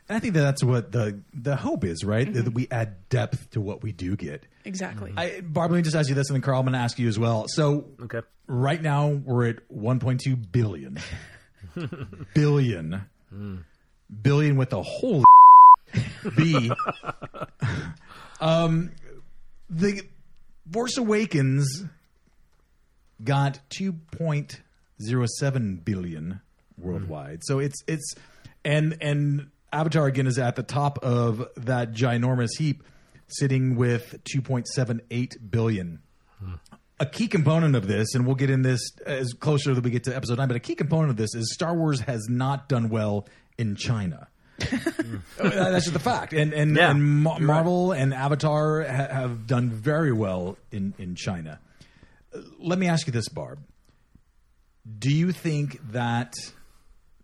And 0.09 0.17
I 0.17 0.21
think 0.21 0.35
that 0.35 0.41
that's 0.41 0.65
what 0.65 0.93
the 0.93 1.21
the 1.35 1.57
hope 1.57 1.85
is, 1.85 2.05
right? 2.05 2.33
That 2.33 2.47
mm-hmm. 2.47 2.55
we 2.55 2.69
add 2.71 3.09
depth 3.11 3.51
to 3.51 3.61
what 3.61 3.83
we 3.83 3.93
do 3.93 4.17
get. 4.17 4.47
Exactly. 4.65 5.13
I, 5.17 5.43
Barb, 5.43 5.71
let 5.71 5.77
me 5.77 5.83
just 5.83 5.97
ask 5.97 6.09
you 6.09 6.15
this, 6.15 6.29
and 6.29 6.37
then 6.37 6.43
Carl, 6.43 6.61
I'm 6.61 6.67
going 6.67 6.73
to 6.73 6.79
ask 6.79 6.99
you 6.99 7.09
as 7.09 7.19
well. 7.19 7.45
So, 7.49 7.87
Okay. 8.03 8.23
right 8.47 8.81
now 8.81 9.09
we're 9.09 9.49
at 9.49 9.69
1.2 9.69 10.53
billion, 10.53 10.99
billion, 12.35 13.03
mm. 13.33 13.65
billion 14.23 14.57
with 14.57 14.73
a 14.73 14.83
whole 14.83 15.25
B. 16.37 16.71
um, 18.41 18.93
the 19.69 20.03
Force 20.71 20.97
Awakens 20.97 21.85
got 23.23 23.61
2.07 23.71 25.85
billion 25.85 26.41
worldwide. 26.79 27.41
Mm. 27.41 27.45
So 27.45 27.59
it's 27.59 27.83
it's 27.87 28.15
and 28.65 28.97
and 29.01 29.51
Avatar 29.73 30.07
again 30.07 30.27
is 30.27 30.39
at 30.39 30.57
the 30.57 30.63
top 30.63 30.99
of 31.05 31.47
that 31.57 31.93
ginormous 31.93 32.51
heap, 32.59 32.83
sitting 33.27 33.77
with 33.77 34.17
2.78 34.25 35.51
billion. 35.51 36.01
A 37.01 37.07
key 37.07 37.29
component 37.29 37.77
of 37.77 37.87
this, 37.87 38.15
and 38.15 38.27
we'll 38.27 38.35
get 38.35 38.51
in 38.51 38.63
this 38.63 38.81
as 39.07 39.33
closer 39.33 39.75
that 39.75 39.85
we 39.85 39.91
get 39.91 40.05
to 40.05 40.15
episode 40.17 40.39
nine, 40.39 40.49
but 40.49 40.57
a 40.57 40.61
key 40.61 40.75
component 40.75 41.11
of 41.11 41.17
this 41.17 41.35
is 41.35 41.53
Star 41.55 41.75
Wars 41.75 42.01
has 42.01 42.27
not 42.29 42.69
done 42.69 42.89
well 42.89 43.27
in 43.57 43.77
China. 43.77 44.29
That's 45.39 45.85
just 45.85 45.93
the 45.93 46.01
fact, 46.01 46.33
and 46.33 46.53
and, 46.53 46.75
Yeah, 46.77 46.91
and 46.91 47.23
Ma- 47.23 47.39
you're 47.39 47.47
right. 47.47 47.55
Marvel 47.55 47.93
and 47.93 48.13
Avatar 48.13 48.83
ha- 48.83 49.07
have 49.15 49.47
done 49.47 49.71
very 49.71 50.13
well 50.13 50.57
in 50.73 50.95
in 50.99 51.15
China. 51.15 51.61
Let 52.59 52.79
me 52.81 52.89
ask 52.89 53.07
you 53.07 53.13
this, 53.13 53.29
Barb. 53.29 53.61
Do 54.99 55.11
you 55.15 55.31
think 55.31 55.79
that 55.93 56.35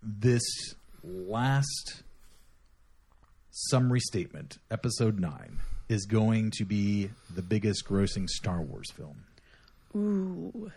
this 0.01 0.43
last 1.03 2.03
summary 3.55 4.01
statement, 4.01 4.57
episode 4.69 5.19
nine, 5.19 5.59
is 5.87 6.05
going 6.05 6.51
to 6.51 6.65
be 6.65 7.09
the 7.33 7.41
biggest 7.41 7.85
grossing 7.87 8.27
Star 8.27 8.61
Wars 8.61 8.91
film? 8.91 9.23
Ooh. 9.95 10.71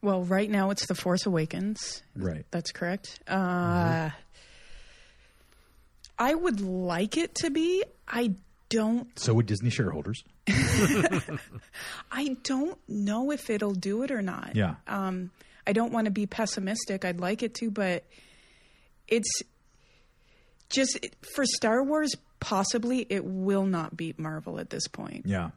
Well, 0.00 0.22
right 0.22 0.48
now 0.48 0.70
it's 0.70 0.86
The 0.86 0.94
Force 0.94 1.26
Awakens. 1.26 2.02
Right. 2.16 2.46
That's 2.52 2.70
correct. 2.70 3.18
Uh, 3.28 4.10
I 6.18 6.34
would 6.34 6.60
like 6.60 7.16
it 7.16 7.34
to 7.36 7.50
be. 7.50 7.84
I 8.06 8.34
don't. 8.68 9.18
So 9.18 9.34
would 9.34 9.46
Disney 9.46 9.70
shareholders. 9.70 10.22
I 12.12 12.36
don't 12.44 12.78
know 12.88 13.30
if 13.32 13.50
it'll 13.50 13.74
do 13.74 14.04
it 14.04 14.10
or 14.10 14.22
not. 14.22 14.54
Yeah. 14.54 14.76
Um, 14.86 15.30
I 15.66 15.72
don't 15.72 15.92
want 15.92 16.06
to 16.06 16.10
be 16.10 16.26
pessimistic. 16.26 17.04
I'd 17.04 17.20
like 17.20 17.42
it 17.42 17.54
to, 17.56 17.70
but 17.70 18.04
it's 19.08 19.28
just 20.70 21.06
for 21.34 21.44
Star 21.44 21.82
Wars. 21.82 22.14
Possibly, 22.40 23.06
it 23.10 23.24
will 23.24 23.66
not 23.66 23.96
beat 23.96 24.18
Marvel 24.18 24.58
at 24.58 24.70
this 24.70 24.88
point. 24.88 25.26
Yeah. 25.26 25.50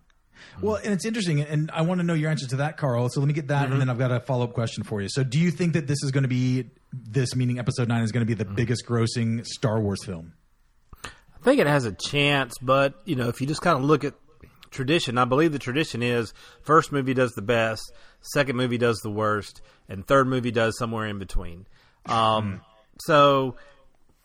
Well, 0.61 0.75
and 0.75 0.93
it's 0.93 1.05
interesting, 1.05 1.41
and 1.41 1.71
I 1.71 1.81
want 1.81 1.99
to 2.01 2.03
know 2.05 2.13
your 2.13 2.29
answer 2.29 2.47
to 2.47 2.57
that, 2.57 2.77
Carl. 2.77 3.09
So 3.09 3.19
let 3.19 3.27
me 3.27 3.33
get 3.33 3.47
that, 3.47 3.63
and 3.63 3.71
mm-hmm. 3.71 3.79
then 3.79 3.89
I've 3.89 3.97
got 3.97 4.11
a 4.11 4.19
follow 4.19 4.43
up 4.43 4.53
question 4.53 4.83
for 4.83 5.01
you. 5.01 5.07
So, 5.09 5.23
do 5.23 5.39
you 5.39 5.51
think 5.51 5.73
that 5.73 5.87
this 5.87 6.03
is 6.03 6.11
going 6.11 6.23
to 6.23 6.29
be 6.29 6.65
this, 6.91 7.35
meaning 7.35 7.59
Episode 7.59 7.87
Nine, 7.87 8.03
is 8.03 8.11
going 8.11 8.21
to 8.21 8.25
be 8.25 8.33
the 8.33 8.45
mm-hmm. 8.45 8.55
biggest 8.55 8.85
grossing 8.85 9.45
Star 9.45 9.79
Wars 9.79 10.03
film? 10.03 10.33
I 11.05 11.09
think 11.43 11.59
it 11.59 11.67
has 11.67 11.85
a 11.85 11.91
chance, 11.91 12.53
but 12.61 12.95
you 13.05 13.15
know, 13.15 13.29
if 13.29 13.41
you 13.41 13.47
just 13.47 13.61
kind 13.61 13.77
of 13.77 13.83
look 13.83 14.03
at 14.03 14.13
tradition, 14.71 15.17
I 15.17 15.25
believe 15.25 15.51
the 15.51 15.59
tradition 15.59 16.01
is 16.03 16.33
first 16.61 16.91
movie 16.91 17.13
does 17.13 17.31
the 17.33 17.41
best, 17.41 17.91
second 18.21 18.55
movie 18.55 18.77
does 18.77 18.97
the 18.99 19.11
worst, 19.11 19.61
and 19.89 20.05
third 20.05 20.27
movie 20.27 20.51
does 20.51 20.77
somewhere 20.77 21.05
in 21.05 21.19
between. 21.19 21.65
Um, 22.05 22.15
mm-hmm. 22.15 22.55
so 22.99 23.55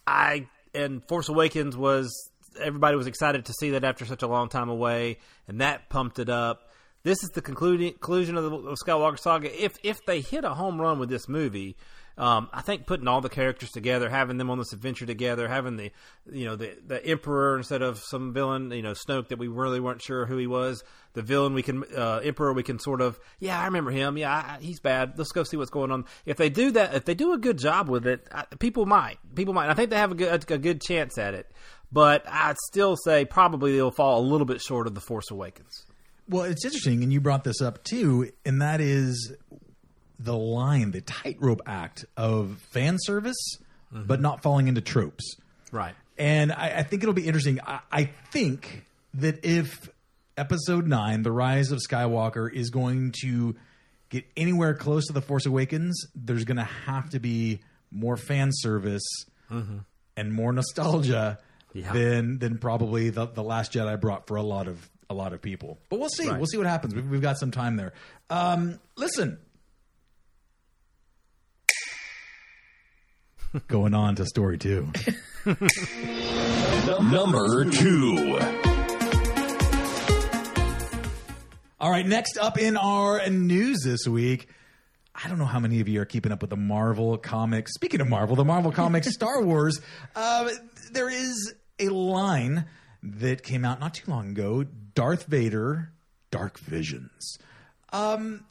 I 0.07 0.47
and 0.75 1.07
Force 1.09 1.29
Awakens 1.29 1.77
was 1.77 2.13
everybody 2.61 2.97
was 2.97 3.07
excited 3.07 3.45
to 3.47 3.53
see 3.61 3.71
that 3.71 3.85
after 3.85 4.05
such 4.05 4.23
a 4.23 4.27
long 4.27 4.49
time 4.49 4.69
away, 4.69 5.19
and 5.47 5.61
that 5.61 5.89
pumped 5.89 6.19
it 6.19 6.29
up. 6.29 6.71
This 7.03 7.23
is 7.23 7.31
the 7.31 7.43
conclusion 7.43 8.37
of 8.37 8.45
the 8.45 8.77
Skywalker 8.85 9.19
saga. 9.19 9.65
If 9.65 9.77
if 9.83 10.05
they 10.07 10.21
hit 10.21 10.45
a 10.45 10.51
home 10.51 10.81
run 10.81 10.99
with 10.99 11.09
this 11.09 11.29
movie, 11.29 11.77
um, 12.19 12.49
I 12.53 12.63
think 12.63 12.85
putting 12.85 13.07
all 13.07 13.21
the 13.21 13.29
characters 13.29 13.71
together, 13.71 14.11
having 14.11 14.39
them 14.39 14.51
on 14.51 14.59
this 14.59 14.73
adventure 14.73 15.07
together, 15.07 15.47
having 15.47 15.77
the 15.77 15.93
you 16.31 16.47
know 16.47 16.57
the 16.57 16.77
the 16.85 17.05
Emperor 17.07 17.57
instead 17.57 17.81
of 17.81 18.01
some 18.01 18.33
villain, 18.33 18.73
you 18.73 18.83
know 18.83 18.93
Snoke 18.93 19.29
that 19.29 19.39
we 19.39 19.47
really 19.47 19.79
weren't 19.79 20.03
sure 20.03 20.27
who 20.27 20.37
he 20.37 20.49
was, 20.49 20.83
the 21.13 21.23
villain 21.23 21.55
we 21.55 21.63
can 21.63 21.85
uh, 21.97 22.21
Emperor 22.25 22.53
we 22.53 22.65
can 22.65 22.81
sort 22.81 23.01
of 23.01 23.21
yeah 23.39 23.61
I 23.61 23.67
remember 23.67 23.93
him 23.93 24.19
yeah 24.19 24.33
I, 24.33 24.59
he's 24.61 24.81
bad 24.81 25.17
let's 25.17 25.31
go 25.31 25.45
see 25.45 25.57
what's 25.57 25.71
going 25.71 25.93
on. 25.93 26.07
If 26.27 26.37
they 26.39 26.51
do 26.51 26.73
that, 26.73 26.95
if 26.95 27.05
they 27.05 27.15
do 27.15 27.33
a 27.35 27.39
good 27.39 27.57
job 27.57 27.89
with 27.89 28.05
it, 28.05 28.27
I, 28.33 28.47
people 28.59 28.85
might 28.85 29.19
people 29.37 29.55
might. 29.55 29.71
I 29.71 29.75
think 29.75 29.91
they 29.91 29.97
have 29.97 30.11
a 30.11 30.17
good 30.17 30.51
a 30.51 30.59
good 30.59 30.81
chance 30.81 31.19
at 31.19 31.35
it, 31.35 31.49
but 31.93 32.25
I'd 32.29 32.59
still 32.67 32.97
say 32.97 33.27
probably 33.27 33.77
they'll 33.77 33.93
fall 33.93 34.21
a 34.21 34.27
little 34.27 34.47
bit 34.47 34.61
short 34.61 34.89
of 34.89 34.95
the 34.97 35.01
Force 35.01 35.31
Awakens. 35.31 35.85
Well, 36.29 36.43
it's 36.43 36.65
interesting, 36.65 37.05
and 37.05 37.13
you 37.13 37.21
brought 37.21 37.45
this 37.45 37.63
up 37.63 37.85
too, 37.85 38.33
and 38.45 38.61
that 38.61 38.81
is 38.81 39.35
the 40.19 40.37
line, 40.37 40.91
the 40.91 41.01
tightrope 41.01 41.61
act 41.67 42.05
of 42.17 42.59
fan 42.71 42.97
service, 43.01 43.37
but 43.93 44.21
not 44.21 44.43
falling 44.43 44.69
into 44.69 44.81
tropes. 44.81 45.37
Right. 45.73 45.95
And 46.19 46.53
I, 46.53 46.79
I 46.79 46.83
think 46.83 47.03
it'll 47.03 47.15
be 47.15 47.27
interesting. 47.27 47.61
I, 47.65 47.81
I 47.93 48.05
think 48.33 48.85
that 49.15 49.45
if 49.45 49.89
episode 50.37 50.87
nine, 50.87 51.23
The 51.23 51.33
Rise 51.33 51.71
of 51.73 51.79
Skywalker, 51.79 52.53
is 52.53 52.71
going 52.71 53.13
to 53.23 53.55
get 54.09 54.25
anywhere 54.37 54.75
close 54.75 55.07
to 55.07 55.13
The 55.13 55.23
Force 55.23 55.47
Awakens, 55.47 56.07
there's 56.15 56.45
going 56.45 56.57
to 56.57 56.65
have 56.65 57.11
to 57.11 57.21
be 57.21 57.61
more 57.91 58.17
fan 58.17 58.51
service 58.53 59.05
and 59.51 60.33
more 60.33 60.53
nostalgia 60.53 61.39
Yeah. 61.73 61.93
than 61.93 62.39
than 62.39 62.59
probably 62.59 63.11
the, 63.11 63.27
the 63.27 63.43
Last 63.43 63.73
Jedi 63.73 64.01
brought 64.01 64.27
for 64.27 64.37
a 64.37 64.43
lot 64.43 64.67
of 64.69 64.89
a 65.11 65.15
lot 65.15 65.33
of 65.33 65.41
people. 65.41 65.79
But 65.89 66.01
we'll 66.01 66.09
see. 66.11 66.29
Right. 66.29 66.37
We'll 66.37 66.47
see 66.47 66.59
what 66.59 66.67
happens. 66.67 66.95
We've, 66.95 67.09
we've 67.09 67.23
got 67.23 67.39
some 67.39 67.51
time 67.51 67.77
there. 67.77 67.93
Um, 68.29 68.79
listen. 68.97 69.39
Going 73.67 73.95
on 73.95 74.15
to 74.17 74.27
story 74.27 74.59
two. 74.59 74.93
Number 77.03 77.65
two. 77.65 78.39
All 81.81 81.91
right, 81.91 82.07
next 82.07 82.37
up 82.37 82.59
in 82.59 82.77
our 82.77 83.27
news 83.31 83.83
this 83.85 84.07
week, 84.07 84.49
I 85.15 85.29
don't 85.29 85.39
know 85.39 85.47
how 85.47 85.61
many 85.61 85.81
of 85.81 85.89
you 85.89 86.01
are 86.03 86.05
keeping 86.05 86.31
up 86.33 86.43
with 86.43 86.51
the 86.51 86.57
Marvel 86.57 87.17
comics. 87.17 87.73
Speaking 87.73 88.01
of 88.01 88.09
Marvel, 88.09 88.37
the 88.37 88.45
Marvel 88.45 88.71
comics, 88.71 89.09
Star 89.15 89.43
Wars, 89.45 89.81
uh, 90.15 90.51
there 90.93 91.09
is 91.09 91.55
a 91.79 91.89
line 91.89 92.67
that 93.03 93.43
came 93.43 93.65
out 93.65 93.81
not 93.81 93.95
too 93.95 94.11
long 94.11 94.31
ago 94.31 94.67
Darth 94.95 95.25
Vader, 95.25 95.93
Dark 96.31 96.59
Visions. 96.59 97.39
Um, 97.93 98.45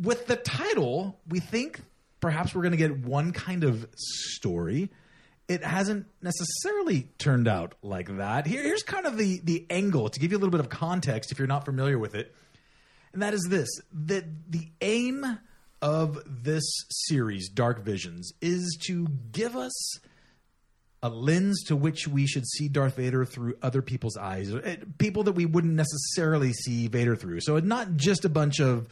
with 0.00 0.26
the 0.26 0.36
title, 0.36 1.18
we 1.28 1.40
think 1.40 1.80
perhaps 2.24 2.54
we're 2.54 2.62
going 2.62 2.72
to 2.72 2.78
get 2.78 3.04
one 3.04 3.32
kind 3.32 3.64
of 3.64 3.86
story. 3.94 4.88
It 5.46 5.62
hasn't 5.62 6.06
necessarily 6.22 7.10
turned 7.18 7.46
out 7.46 7.74
like 7.82 8.16
that. 8.16 8.46
Here, 8.46 8.62
here's 8.62 8.82
kind 8.82 9.04
of 9.04 9.18
the 9.18 9.42
the 9.44 9.66
angle 9.68 10.08
to 10.08 10.18
give 10.18 10.32
you 10.32 10.38
a 10.38 10.40
little 10.40 10.50
bit 10.50 10.60
of 10.60 10.70
context 10.70 11.32
if 11.32 11.38
you're 11.38 11.46
not 11.46 11.66
familiar 11.66 11.98
with 11.98 12.14
it, 12.14 12.34
and 13.12 13.20
that 13.20 13.34
is 13.34 13.46
this: 13.50 13.68
that 13.92 14.24
the 14.50 14.70
aim 14.80 15.38
of 15.82 16.18
this 16.26 16.64
series, 16.88 17.50
Dark 17.50 17.84
Visions, 17.84 18.32
is 18.40 18.78
to 18.86 19.06
give 19.32 19.54
us 19.54 19.98
a 21.02 21.10
lens 21.10 21.62
to 21.64 21.76
which 21.76 22.08
we 22.08 22.26
should 22.26 22.46
see 22.46 22.68
Darth 22.68 22.96
Vader 22.96 23.26
through 23.26 23.58
other 23.60 23.82
people's 23.82 24.16
eyes, 24.16 24.50
eh, 24.50 24.76
people 24.96 25.24
that 25.24 25.32
we 25.32 25.44
wouldn't 25.44 25.74
necessarily 25.74 26.54
see 26.54 26.88
Vader 26.88 27.16
through. 27.16 27.40
So 27.42 27.58
not 27.58 27.96
just 27.96 28.24
a 28.24 28.30
bunch 28.30 28.60
of 28.60 28.88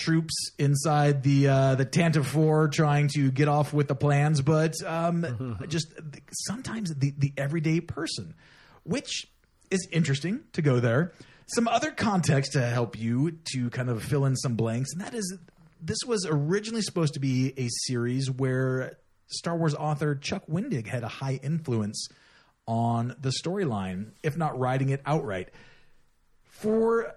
troops 0.00 0.34
inside 0.58 1.22
the 1.22 1.48
uh, 1.48 1.74
the 1.76 1.86
Tantive 1.86 2.24
Four 2.24 2.68
trying 2.68 3.08
to 3.14 3.30
get 3.30 3.48
off 3.48 3.72
with 3.72 3.86
the 3.86 3.94
plans, 3.94 4.40
but 4.40 4.74
um, 4.84 5.58
just 5.68 5.92
sometimes 6.32 6.94
the 6.94 7.14
the 7.16 7.32
everyday 7.36 7.80
person, 7.80 8.34
which 8.82 9.26
is 9.70 9.86
interesting 9.92 10.40
to 10.54 10.62
go 10.62 10.80
there. 10.80 11.12
Some 11.46 11.68
other 11.68 11.90
context 11.90 12.52
to 12.52 12.62
help 12.62 12.98
you 12.98 13.38
to 13.52 13.70
kind 13.70 13.88
of 13.90 14.02
fill 14.02 14.24
in 14.24 14.36
some 14.36 14.54
blanks, 14.54 14.92
and 14.92 15.00
that 15.00 15.14
is 15.14 15.38
this 15.80 15.98
was 16.06 16.26
originally 16.28 16.82
supposed 16.82 17.14
to 17.14 17.20
be 17.20 17.52
a 17.56 17.68
series 17.86 18.30
where 18.30 18.98
Star 19.26 19.56
Wars 19.56 19.74
author 19.74 20.14
Chuck 20.14 20.44
Wendig 20.48 20.86
had 20.86 21.04
a 21.04 21.08
high 21.08 21.38
influence 21.42 22.08
on 22.66 23.16
the 23.20 23.30
storyline, 23.30 24.12
if 24.22 24.36
not 24.36 24.58
writing 24.58 24.90
it 24.90 25.00
outright. 25.04 25.50
For 26.44 27.14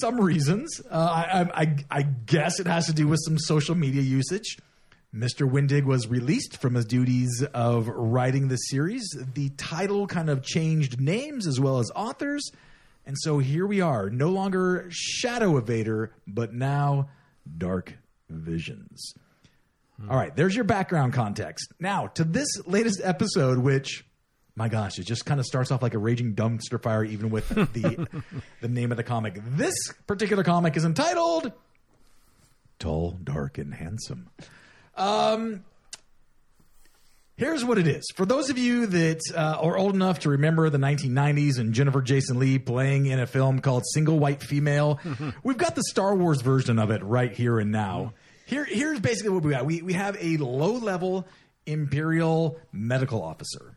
some 0.00 0.20
reasons, 0.20 0.80
uh, 0.90 0.94
I, 0.94 1.40
I, 1.40 1.62
I, 1.62 1.76
I 1.90 2.02
guess 2.02 2.60
it 2.60 2.66
has 2.66 2.86
to 2.86 2.92
do 2.92 3.08
with 3.08 3.20
some 3.24 3.38
social 3.38 3.74
media 3.74 4.02
usage. 4.02 4.58
Mr. 5.14 5.48
Wendig 5.48 5.84
was 5.84 6.08
released 6.08 6.56
from 6.56 6.74
his 6.74 6.86
duties 6.86 7.44
of 7.52 7.88
writing 7.88 8.48
the 8.48 8.56
series. 8.56 9.06
The 9.34 9.50
title 9.50 10.06
kind 10.06 10.30
of 10.30 10.42
changed 10.42 11.00
names 11.00 11.46
as 11.46 11.60
well 11.60 11.78
as 11.78 11.90
authors. 11.94 12.50
And 13.04 13.16
so 13.18 13.38
here 13.38 13.66
we 13.66 13.80
are, 13.80 14.08
no 14.08 14.30
longer 14.30 14.86
Shadow 14.88 15.56
of 15.58 15.66
Vader, 15.66 16.12
but 16.26 16.54
now 16.54 17.10
Dark 17.58 17.94
Visions. 18.30 19.14
All 20.10 20.16
right, 20.16 20.34
there's 20.34 20.54
your 20.54 20.64
background 20.64 21.12
context. 21.12 21.72
Now, 21.78 22.08
to 22.08 22.24
this 22.24 22.48
latest 22.66 23.00
episode, 23.04 23.58
which 23.58 24.04
my 24.54 24.68
gosh, 24.68 24.98
it 24.98 25.04
just 25.04 25.24
kind 25.24 25.40
of 25.40 25.46
starts 25.46 25.70
off 25.70 25.82
like 25.82 25.94
a 25.94 25.98
raging 25.98 26.34
dumpster 26.34 26.82
fire, 26.82 27.04
even 27.04 27.30
with 27.30 27.48
the 27.48 28.06
the 28.60 28.68
name 28.68 28.90
of 28.90 28.96
the 28.96 29.02
comic. 29.02 29.40
This 29.56 29.74
particular 30.06 30.44
comic 30.44 30.76
is 30.76 30.84
entitled 30.84 31.52
"Tall, 32.78 33.18
Dark, 33.22 33.58
and 33.58 33.72
Handsome." 33.74 34.28
Um, 34.94 35.64
here's 37.36 37.64
what 37.64 37.78
it 37.78 37.86
is 37.86 38.04
for 38.14 38.26
those 38.26 38.50
of 38.50 38.58
you 38.58 38.86
that 38.86 39.20
uh, 39.34 39.58
are 39.60 39.78
old 39.78 39.94
enough 39.94 40.20
to 40.20 40.30
remember 40.30 40.68
the 40.68 40.78
1990s 40.78 41.58
and 41.58 41.72
Jennifer 41.72 42.02
Jason 42.02 42.38
Leigh 42.38 42.58
playing 42.58 43.06
in 43.06 43.18
a 43.18 43.26
film 43.26 43.60
called 43.60 43.84
Single 43.94 44.18
White 44.18 44.42
Female. 44.42 45.00
we've 45.42 45.56
got 45.56 45.74
the 45.74 45.84
Star 45.84 46.14
Wars 46.14 46.42
version 46.42 46.78
of 46.78 46.90
it 46.90 47.02
right 47.02 47.32
here 47.32 47.58
and 47.58 47.72
now. 47.72 48.12
Here, 48.44 48.66
here's 48.66 49.00
basically 49.00 49.30
what 49.30 49.44
we 49.44 49.52
got. 49.52 49.64
We 49.64 49.80
we 49.80 49.94
have 49.94 50.14
a 50.20 50.36
low 50.36 50.72
level 50.72 51.26
Imperial 51.64 52.58
medical 52.70 53.22
officer 53.22 53.76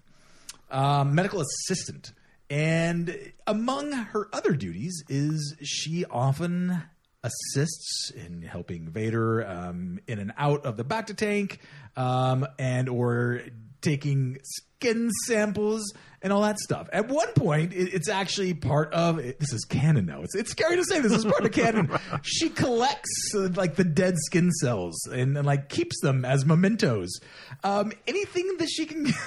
um, 0.70 1.16
medical 1.16 1.42
assistant. 1.42 2.14
And 2.50 3.34
among 3.48 3.92
her 3.92 4.30
other 4.32 4.54
duties 4.54 5.04
is 5.10 5.56
she 5.64 6.06
often 6.06 6.84
assists 7.24 8.12
in 8.12 8.44
helping 8.44 8.90
Vader 8.90 9.46
um, 9.48 10.00
in 10.08 10.20
and 10.20 10.32
out 10.38 10.66
of 10.66 10.78
the 10.78 10.86
bacta 10.86 11.16
tank, 11.16 11.60
um, 11.98 12.46
and 12.60 12.88
or 12.88 13.42
taking 13.82 14.38
skin 14.44 15.10
samples 15.26 15.94
and 16.22 16.34
all 16.34 16.42
that 16.42 16.60
stuff. 16.60 16.88
At 16.92 17.08
one 17.08 17.32
point, 17.34 17.74
it, 17.74 17.94
it's 17.94 18.10
actually 18.10 18.54
part 18.54 18.94
of 18.94 19.20
it, 19.20 19.40
this 19.40 19.54
is 19.54 19.64
canon 19.66 20.06
now. 20.06 20.22
It's 20.22 20.36
it's 20.36 20.52
scary 20.52 20.76
to 20.76 20.84
say 20.84 21.00
this 21.00 21.12
is 21.12 21.26
part 21.26 21.46
of 21.46 21.52
canon. 21.52 21.90
She 22.22 22.50
collects 22.50 23.34
uh, 23.36 23.50
like 23.56 23.76
the 23.76 23.84
dead 23.84 24.16
skin 24.18 24.52
cells 24.52 24.96
and, 25.08 25.38
and 25.38 25.46
like 25.46 25.70
keeps 25.70 26.00
them 26.02 26.26
as 26.26 26.46
mementos. 26.46 27.20
Um, 27.64 27.92
anything 28.08 28.58
that 28.58 28.70
she 28.70 28.86
can. 28.86 29.08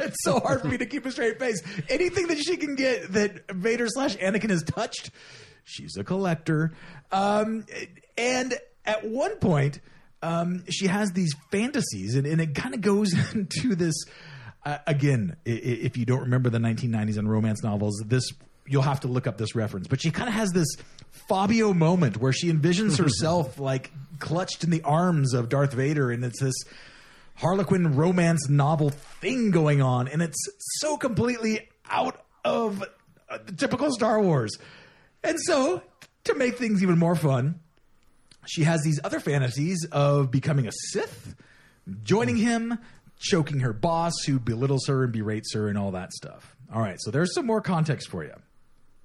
it's 0.00 0.22
so 0.22 0.40
hard 0.40 0.60
for 0.60 0.68
me 0.68 0.78
to 0.78 0.86
keep 0.86 1.06
a 1.06 1.10
straight 1.10 1.38
face. 1.38 1.62
Anything 1.88 2.28
that 2.28 2.38
she 2.38 2.56
can 2.56 2.74
get 2.74 3.12
that 3.12 3.50
Vader 3.50 3.86
slash 3.88 4.16
Anakin 4.16 4.50
has 4.50 4.62
touched, 4.62 5.10
she's 5.64 5.96
a 5.96 6.04
collector. 6.04 6.72
Um, 7.12 7.66
and 8.16 8.54
at 8.84 9.06
one 9.06 9.36
point, 9.36 9.80
um, 10.22 10.64
she 10.68 10.86
has 10.86 11.12
these 11.12 11.34
fantasies, 11.50 12.14
and, 12.14 12.26
and 12.26 12.40
it 12.40 12.54
kind 12.54 12.74
of 12.74 12.80
goes 12.80 13.12
into 13.34 13.74
this. 13.74 13.94
Uh, 14.64 14.78
again, 14.86 15.36
if 15.44 15.98
you 15.98 16.06
don't 16.06 16.22
remember 16.22 16.48
the 16.48 16.58
1990s 16.58 17.18
and 17.18 17.30
romance 17.30 17.62
novels, 17.62 18.02
this 18.06 18.32
you'll 18.66 18.82
have 18.82 19.00
to 19.00 19.08
look 19.08 19.26
up 19.26 19.36
this 19.36 19.54
reference. 19.54 19.86
But 19.86 20.00
she 20.00 20.10
kind 20.10 20.28
of 20.28 20.34
has 20.34 20.52
this 20.52 20.68
Fabio 21.28 21.74
moment 21.74 22.16
where 22.16 22.32
she 22.32 22.50
envisions 22.50 22.96
herself 23.02 23.58
like 23.58 23.92
clutched 24.18 24.64
in 24.64 24.70
the 24.70 24.82
arms 24.82 25.34
of 25.34 25.48
Darth 25.50 25.74
Vader, 25.74 26.10
and 26.10 26.24
it's 26.24 26.40
this 26.40 26.54
Harlequin 27.36 27.96
romance 27.96 28.48
novel 28.48 28.90
thing 28.90 29.50
going 29.50 29.82
on, 29.82 30.08
and 30.08 30.22
it's 30.22 30.38
so 30.78 30.96
completely 30.96 31.68
out 31.90 32.24
of 32.44 32.82
uh, 33.28 33.38
the 33.44 33.52
typical 33.52 33.92
Star 33.92 34.20
Wars. 34.20 34.56
And 35.22 35.38
so, 35.40 35.82
to 36.24 36.34
make 36.34 36.56
things 36.58 36.82
even 36.82 36.98
more 36.98 37.16
fun, 37.16 37.60
she 38.46 38.64
has 38.64 38.82
these 38.82 39.00
other 39.02 39.20
fantasies 39.20 39.86
of 39.90 40.30
becoming 40.30 40.66
a 40.66 40.72
Sith, 40.90 41.34
joining 42.02 42.36
him, 42.36 42.78
choking 43.18 43.60
her 43.60 43.72
boss 43.72 44.12
who 44.26 44.38
belittles 44.38 44.86
her 44.86 45.04
and 45.04 45.12
berates 45.12 45.54
her, 45.54 45.68
and 45.68 45.78
all 45.78 45.90
that 45.92 46.12
stuff. 46.12 46.56
All 46.72 46.80
right, 46.80 46.96
so 47.00 47.10
there's 47.10 47.34
some 47.34 47.46
more 47.46 47.60
context 47.60 48.08
for 48.08 48.24
you. 48.24 48.34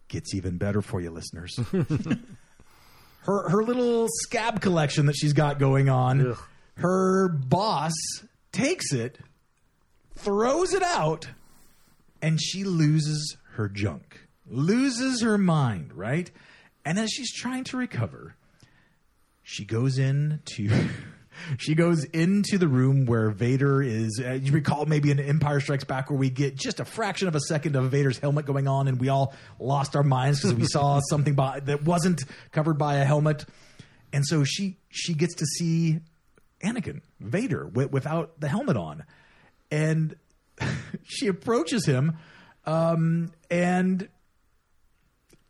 Gets 0.07 0.33
even 0.33 0.57
better 0.57 0.81
for 0.81 1.01
you, 1.01 1.11
listeners. 1.11 1.59
her 3.21 3.49
her 3.49 3.63
little 3.63 4.07
scab 4.23 4.61
collection 4.61 5.05
that 5.05 5.15
she's 5.15 5.33
got 5.33 5.59
going 5.59 5.89
on. 5.89 6.35
Her 6.79 7.27
boss 7.27 7.93
takes 8.53 8.93
it, 8.93 9.19
throws 10.15 10.73
it 10.73 10.81
out, 10.83 11.27
and 12.21 12.41
she 12.41 12.63
loses 12.63 13.35
her 13.55 13.67
junk, 13.67 14.21
loses 14.49 15.21
her 15.21 15.37
mind, 15.37 15.93
right? 15.93 16.31
And 16.85 16.97
as 16.97 17.09
she's 17.09 17.33
trying 17.33 17.65
to 17.65 17.77
recover, 17.77 18.35
she 19.43 19.65
goes 19.65 19.97
into 19.97 20.69
she 21.57 21.75
goes 21.75 22.05
into 22.05 22.57
the 22.57 22.69
room 22.69 23.05
where 23.05 23.29
Vader 23.29 23.81
is. 23.81 24.21
Uh, 24.23 24.31
you 24.33 24.53
recall 24.53 24.85
maybe 24.85 25.11
in 25.11 25.19
Empire 25.19 25.59
Strikes 25.59 25.83
Back 25.83 26.09
where 26.09 26.17
we 26.17 26.29
get 26.29 26.55
just 26.55 26.79
a 26.79 26.85
fraction 26.85 27.27
of 27.27 27.35
a 27.35 27.41
second 27.41 27.75
of 27.75 27.91
Vader's 27.91 28.19
helmet 28.19 28.45
going 28.45 28.69
on, 28.69 28.87
and 28.87 29.01
we 29.01 29.09
all 29.09 29.33
lost 29.59 29.97
our 29.97 30.03
minds 30.03 30.39
because 30.39 30.55
we 30.55 30.65
saw 30.65 31.01
something 31.09 31.35
by, 31.35 31.59
that 31.59 31.83
wasn't 31.83 32.23
covered 32.53 32.77
by 32.77 32.95
a 32.95 33.05
helmet. 33.05 33.43
And 34.13 34.25
so 34.25 34.45
she 34.45 34.77
she 34.89 35.13
gets 35.13 35.35
to 35.35 35.45
see 35.45 35.99
Anakin 36.63 37.01
Vader 37.19 37.63
wi- 37.65 37.89
without 37.91 38.39
the 38.39 38.47
helmet 38.47 38.77
on, 38.77 39.03
and 39.71 40.15
she 41.03 41.27
approaches 41.27 41.85
him, 41.85 42.17
um, 42.65 43.31
and 43.49 44.07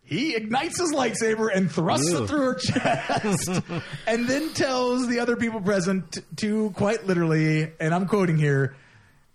he 0.03 0.35
ignites 0.35 0.79
his 0.79 0.91
lightsaber 0.91 1.49
and 1.53 1.71
thrusts 1.71 2.09
it 2.11 2.27
through 2.27 2.39
her 2.39 2.55
chest, 2.59 3.61
and 4.07 4.27
then 4.27 4.53
tells 4.53 5.07
the 5.07 5.19
other 5.19 5.35
people 5.35 5.61
present 5.61 6.17
to 6.37 6.71
quite 6.71 7.05
literally, 7.05 7.71
and 7.79 7.93
I'm 7.93 8.07
quoting 8.07 8.37
here, 8.37 8.75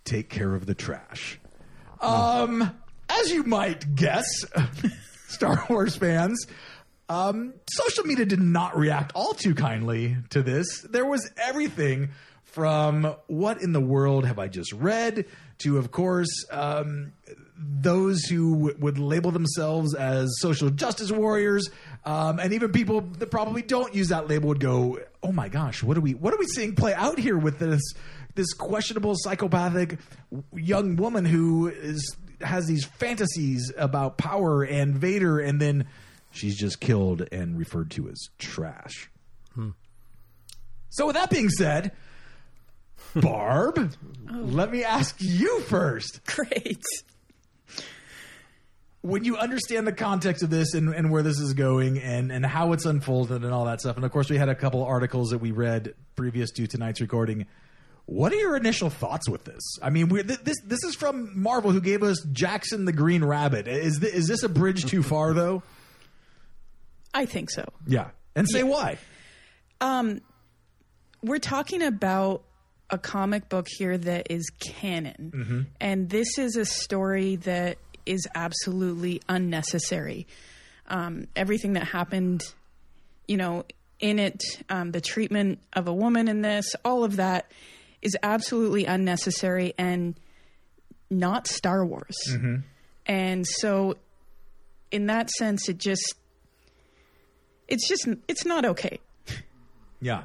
"Take 0.03 0.29
care 0.29 0.53
of 0.53 0.65
the 0.65 0.75
trash." 0.75 1.39
Um, 2.01 2.71
as 3.09 3.31
you 3.31 3.43
might 3.43 3.95
guess, 3.95 4.25
Star 5.27 5.65
Wars 5.69 5.95
fans, 5.95 6.45
um, 7.09 7.53
social 7.69 8.03
media 8.05 8.25
did 8.25 8.41
not 8.41 8.77
react 8.77 9.11
all 9.15 9.33
too 9.33 9.53
kindly 9.55 10.17
to 10.31 10.41
this. 10.41 10.81
There 10.81 11.05
was 11.05 11.29
everything 11.37 12.09
from 12.43 13.15
what 13.27 13.61
in 13.61 13.73
the 13.73 13.81
world 13.81 14.25
have 14.25 14.39
I 14.39 14.47
just 14.47 14.71
read 14.73 15.25
to, 15.59 15.77
of 15.77 15.91
course, 15.91 16.29
um, 16.51 17.11
those 17.57 18.23
who 18.23 18.55
w- 18.55 18.77
would 18.79 18.97
label 18.97 19.31
themselves 19.31 19.93
as 19.93 20.29
social 20.39 20.69
justice 20.69 21.11
warriors, 21.11 21.69
um, 22.05 22.39
and 22.39 22.53
even 22.53 22.71
people 22.71 23.01
that 23.01 23.29
probably 23.29 23.61
don't 23.61 23.93
use 23.93 24.09
that 24.09 24.27
label 24.27 24.49
would 24.49 24.59
go, 24.59 24.99
"Oh 25.21 25.31
my 25.31 25.49
gosh, 25.49 25.83
what 25.83 25.97
are 25.97 26.01
we 26.01 26.13
what 26.13 26.33
are 26.33 26.37
we 26.37 26.47
seeing 26.47 26.75
play 26.75 26.93
out 26.93 27.19
here 27.19 27.37
with 27.37 27.59
this 27.59 27.81
this 28.35 28.53
questionable 28.53 29.15
psychopathic 29.17 29.97
young 30.53 30.95
woman 30.97 31.25
who 31.25 31.67
is 31.67 32.15
has 32.41 32.65
these 32.67 32.85
fantasies 32.85 33.71
about 33.77 34.17
power 34.17 34.63
and 34.63 34.95
Vader, 34.95 35.39
and 35.39 35.59
then 35.61 35.87
she's 36.35 36.57
just 36.57 36.79
killed 36.79 37.27
and 37.31 37.57
referred 37.57 37.91
to 37.91 38.09
as 38.09 38.29
trash." 38.37 39.09
Hmm. 39.53 39.69
So, 40.89 41.07
with 41.07 41.15
that 41.15 41.29
being 41.29 41.49
said, 41.49 41.91
Barb, 43.15 43.77
oh. 44.31 44.33
let 44.33 44.71
me 44.71 44.83
ask 44.83 45.15
you 45.19 45.61
first 45.61 46.21
Great. 46.25 46.83
when 49.01 49.23
you 49.23 49.37
understand 49.37 49.87
the 49.87 49.93
context 49.93 50.43
of 50.43 50.49
this 50.49 50.73
and, 50.73 50.93
and 50.93 51.11
where 51.11 51.23
this 51.23 51.39
is 51.39 51.53
going 51.53 51.99
and, 51.99 52.31
and 52.31 52.45
how 52.45 52.73
it's 52.73 52.85
unfolded 52.85 53.43
and 53.43 53.53
all 53.53 53.65
that 53.65 53.79
stuff, 53.79 53.95
and 53.95 54.05
of 54.05 54.11
course 54.11 54.29
we 54.29 54.37
had 54.37 54.49
a 54.49 54.55
couple 54.55 54.83
articles 54.83 55.29
that 55.29 55.37
we 55.37 55.51
read 55.51 55.93
previous 56.15 56.51
to 56.51 56.67
tonight's 56.67 57.01
recording. 57.01 57.45
What 58.07 58.31
are 58.33 58.37
your 58.37 58.55
initial 58.55 58.89
thoughts 58.89 59.29
with 59.29 59.45
this? 59.45 59.63
I 59.81 59.89
mean, 59.89 60.09
we're, 60.09 60.23
th- 60.23 60.41
this 60.41 60.57
this 60.63 60.83
is 60.83 60.93
from 60.95 61.41
Marvel, 61.41 61.71
who 61.71 61.81
gave 61.81 62.03
us 62.03 62.23
Jaxxon 62.25 62.85
the 62.85 62.93
Green 62.93 63.23
Rabbit. 63.23 63.67
Is 63.67 63.99
th- 63.99 64.13
is 64.13 64.27
this 64.27 64.43
a 64.43 64.49
bridge 64.49 64.85
too 64.85 65.01
far, 65.01 65.33
though? 65.33 65.63
I 67.15 67.25
think 67.25 67.49
so. 67.49 67.65
Yeah, 67.87 68.09
and 68.35 68.47
say 68.47 68.61
why. 68.61 68.99
We're 71.23 71.39
talking 71.39 71.81
about 71.81 72.43
a 72.91 72.99
comic 72.99 73.49
book 73.49 73.65
here 73.67 73.97
that 73.97 74.27
is 74.29 74.47
canon. 74.59 75.31
And 75.81 76.07
this 76.07 76.37
is 76.37 76.55
a 76.55 76.65
story 76.65 77.37
that 77.37 77.79
is 78.05 78.27
absolutely 78.35 79.21
unnecessary. 79.27 80.27
Um, 80.87 81.27
everything 81.35 81.73
that 81.73 81.85
happened, 81.87 82.43
you 83.27 83.37
know, 83.37 83.65
in 83.99 84.19
it, 84.19 84.43
um, 84.69 84.91
the 84.91 85.01
treatment 85.01 85.59
of 85.73 85.87
a 85.87 85.93
woman 85.93 86.27
in 86.27 86.43
this, 86.43 86.75
all 86.85 87.03
of 87.03 87.15
that 87.15 87.51
is 88.03 88.15
absolutely 88.21 88.85
unnecessary 88.85 89.73
and 89.79 90.13
not 91.09 91.47
Star 91.47 91.83
Wars. 91.83 92.15
And 93.07 93.47
so, 93.47 93.95
in 94.91 95.07
that 95.07 95.31
sense, 95.31 95.69
it 95.69 95.79
just, 95.79 96.13
it's 97.67 97.87
just, 97.87 98.07
it's 98.27 98.45
not 98.45 98.65
okay. 98.65 98.99
Yeah. 100.01 100.23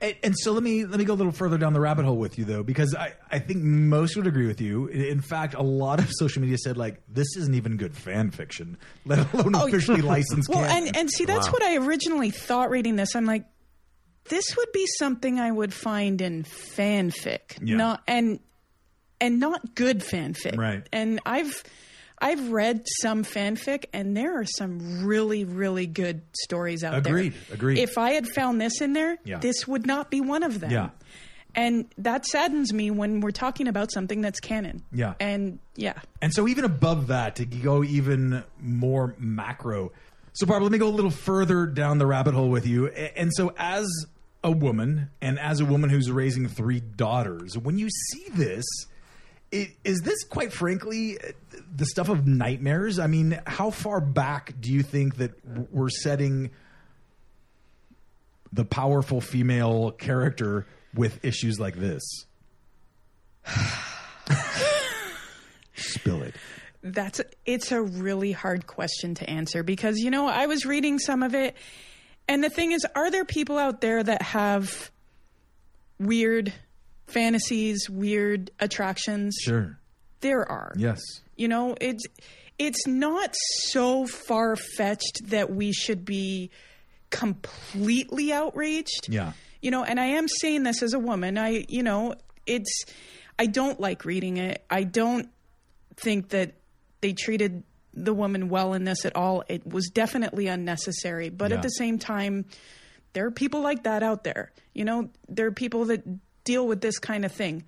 And, 0.00 0.14
and 0.22 0.34
so 0.38 0.52
let 0.52 0.62
me 0.62 0.86
let 0.86 0.98
me 0.98 1.04
go 1.04 1.12
a 1.12 1.14
little 1.14 1.32
further 1.32 1.58
down 1.58 1.74
the 1.74 1.80
rabbit 1.80 2.06
hole 2.06 2.16
with 2.16 2.38
you 2.38 2.46
though, 2.46 2.62
because 2.62 2.94
I, 2.94 3.12
I 3.30 3.38
think 3.38 3.62
most 3.62 4.16
would 4.16 4.26
agree 4.26 4.46
with 4.46 4.60
you. 4.60 4.86
In 4.86 5.02
in 5.02 5.20
fact, 5.20 5.52
a 5.54 5.62
lot 5.62 5.98
of 5.98 6.08
social 6.10 6.40
media 6.40 6.56
said 6.56 6.78
like 6.78 7.02
this 7.06 7.36
isn't 7.36 7.54
even 7.54 7.76
good 7.76 7.94
fan 7.94 8.30
fiction, 8.30 8.78
let 9.04 9.18
alone 9.34 9.54
oh, 9.54 9.66
officially 9.66 10.00
licensed. 10.00 10.48
Well, 10.48 10.64
canon. 10.66 10.88
and 10.88 10.96
and 10.96 11.10
see, 11.10 11.26
that's 11.26 11.52
what 11.52 11.62
I 11.62 11.76
originally 11.76 12.30
thought 12.30 12.70
reading 12.70 12.96
this. 12.96 13.14
I'm 13.14 13.26
like, 13.26 13.44
this 14.30 14.56
would 14.56 14.72
be 14.72 14.86
something 14.98 15.38
I 15.38 15.50
would 15.50 15.74
find 15.74 16.22
in 16.22 16.44
fanfic, 16.44 17.58
Yeah. 17.60 17.76
not 17.76 18.02
and 18.08 18.40
and 19.20 19.38
not 19.38 19.74
good 19.74 20.00
fanfic. 20.00 20.56
Right. 20.56 20.86
And 20.92 21.20
I've 21.26 21.62
I've 22.20 22.50
read 22.50 22.82
some 23.00 23.24
fanfic, 23.24 23.86
and 23.92 24.16
there 24.16 24.38
are 24.40 24.44
some 24.44 25.04
really 25.06 25.44
really 25.44 25.86
good 25.86 26.22
stories 26.44 26.84
out 26.84 26.94
Agreed, 26.94 27.32
there. 27.32 27.54
agreed. 27.54 27.54
Agreed. 27.54 27.78
If 27.78 27.96
I 27.98 28.10
had 28.12 28.28
found 28.28 28.60
this 28.60 28.80
in 28.80 28.92
there, 28.92 29.18
Yeah. 29.24 29.38
this 29.38 29.66
would 29.66 29.86
not 29.86 30.10
be 30.10 30.20
one 30.20 30.42
of 30.42 30.60
them. 30.60 30.70
Yeah. 30.70 30.90
And 31.54 31.86
that 31.98 32.26
saddens 32.26 32.72
me 32.72 32.90
when 32.92 33.20
we're 33.20 33.32
talking 33.32 33.66
about 33.66 33.90
something 33.92 34.20
that's 34.20 34.38
canon. 34.38 34.82
Yeah. 34.92 35.14
And 35.18 35.58
yeah. 35.74 35.94
And 36.22 36.32
so 36.32 36.46
even 36.46 36.64
above 36.64 37.08
that, 37.08 37.36
to 37.36 37.44
go 37.46 37.82
even 37.82 38.44
more 38.60 39.16
macro. 39.18 39.90
So 40.32 40.46
Barb, 40.46 40.62
let 40.62 40.70
me 40.70 40.78
go 40.78 40.86
a 40.86 40.90
little 40.90 41.10
further 41.10 41.66
down 41.66 41.98
the 41.98 42.06
rabbit 42.06 42.34
hole 42.34 42.50
with 42.50 42.66
you. 42.68 42.86
And 42.86 43.30
so 43.34 43.52
as 43.58 43.88
a 44.44 44.50
woman 44.52 45.10
and 45.20 45.40
as 45.40 45.58
a 45.58 45.64
woman 45.64 45.90
who's 45.90 46.08
raising 46.10 46.46
three 46.46 46.78
daughters, 46.80 47.58
when 47.58 47.78
you 47.78 47.88
see 47.90 48.26
this, 48.32 48.64
i- 49.52 49.72
is 49.84 50.00
this 50.00 50.24
quite 50.24 50.52
frankly 50.52 51.18
the 51.74 51.86
stuff 51.86 52.08
of 52.08 52.26
nightmares? 52.26 52.98
I 52.98 53.06
mean, 53.06 53.40
how 53.46 53.70
far 53.70 54.00
back 54.00 54.54
do 54.60 54.72
you 54.72 54.82
think 54.82 55.16
that 55.16 55.32
we're 55.72 55.88
setting 55.90 56.50
the 58.52 58.64
powerful 58.64 59.20
female 59.20 59.92
character 59.92 60.66
with 60.94 61.24
issues 61.24 61.58
like 61.60 61.76
this? 61.76 62.02
Spill 65.74 66.22
it. 66.22 66.34
That's 66.82 67.20
it's 67.44 67.72
a 67.72 67.82
really 67.82 68.32
hard 68.32 68.66
question 68.66 69.14
to 69.16 69.28
answer 69.28 69.62
because 69.62 69.98
you 69.98 70.10
know 70.10 70.26
I 70.26 70.46
was 70.46 70.64
reading 70.64 70.98
some 70.98 71.22
of 71.22 71.34
it 71.34 71.54
and 72.26 72.42
the 72.42 72.48
thing 72.50 72.72
is 72.72 72.86
are 72.94 73.10
there 73.10 73.24
people 73.26 73.58
out 73.58 73.80
there 73.82 74.02
that 74.02 74.22
have 74.22 74.90
weird 75.98 76.52
fantasies, 77.10 77.88
weird 77.90 78.50
attractions? 78.60 79.36
Sure. 79.42 79.78
There 80.20 80.50
are. 80.50 80.72
Yes. 80.76 81.00
You 81.36 81.48
know, 81.48 81.74
it's 81.80 82.04
it's 82.58 82.86
not 82.86 83.34
so 83.62 84.06
far 84.06 84.54
fetched 84.56 85.20
that 85.28 85.50
we 85.50 85.72
should 85.72 86.04
be 86.04 86.50
completely 87.10 88.32
outraged. 88.32 89.08
Yeah. 89.08 89.32
You 89.62 89.70
know, 89.70 89.84
and 89.84 90.00
I 90.00 90.06
am 90.06 90.26
saying 90.28 90.62
this 90.62 90.82
as 90.82 90.94
a 90.94 90.98
woman. 90.98 91.36
I, 91.38 91.64
you 91.68 91.82
know, 91.82 92.14
it's 92.46 92.84
I 93.38 93.46
don't 93.46 93.78
like 93.80 94.04
reading 94.04 94.36
it. 94.38 94.64
I 94.70 94.84
don't 94.84 95.28
think 95.96 96.30
that 96.30 96.54
they 97.00 97.12
treated 97.12 97.62
the 97.92 98.14
woman 98.14 98.48
well 98.48 98.72
in 98.74 98.84
this 98.84 99.04
at 99.04 99.16
all. 99.16 99.42
It 99.48 99.66
was 99.66 99.88
definitely 99.88 100.46
unnecessary. 100.46 101.28
But 101.28 101.50
Yeah. 101.50 101.56
at 101.56 101.62
the 101.62 101.68
same 101.70 101.98
time, 101.98 102.44
there 103.12 103.26
are 103.26 103.30
people 103.30 103.60
like 103.62 103.82
that 103.84 104.02
out 104.02 104.22
there. 104.24 104.52
You 104.74 104.84
know, 104.84 105.10
there 105.28 105.46
are 105.46 105.52
people 105.52 105.86
that 105.86 106.02
deal 106.50 106.66
with 106.66 106.80
this 106.80 106.98
kind 106.98 107.24
of 107.24 107.30
thing. 107.32 107.64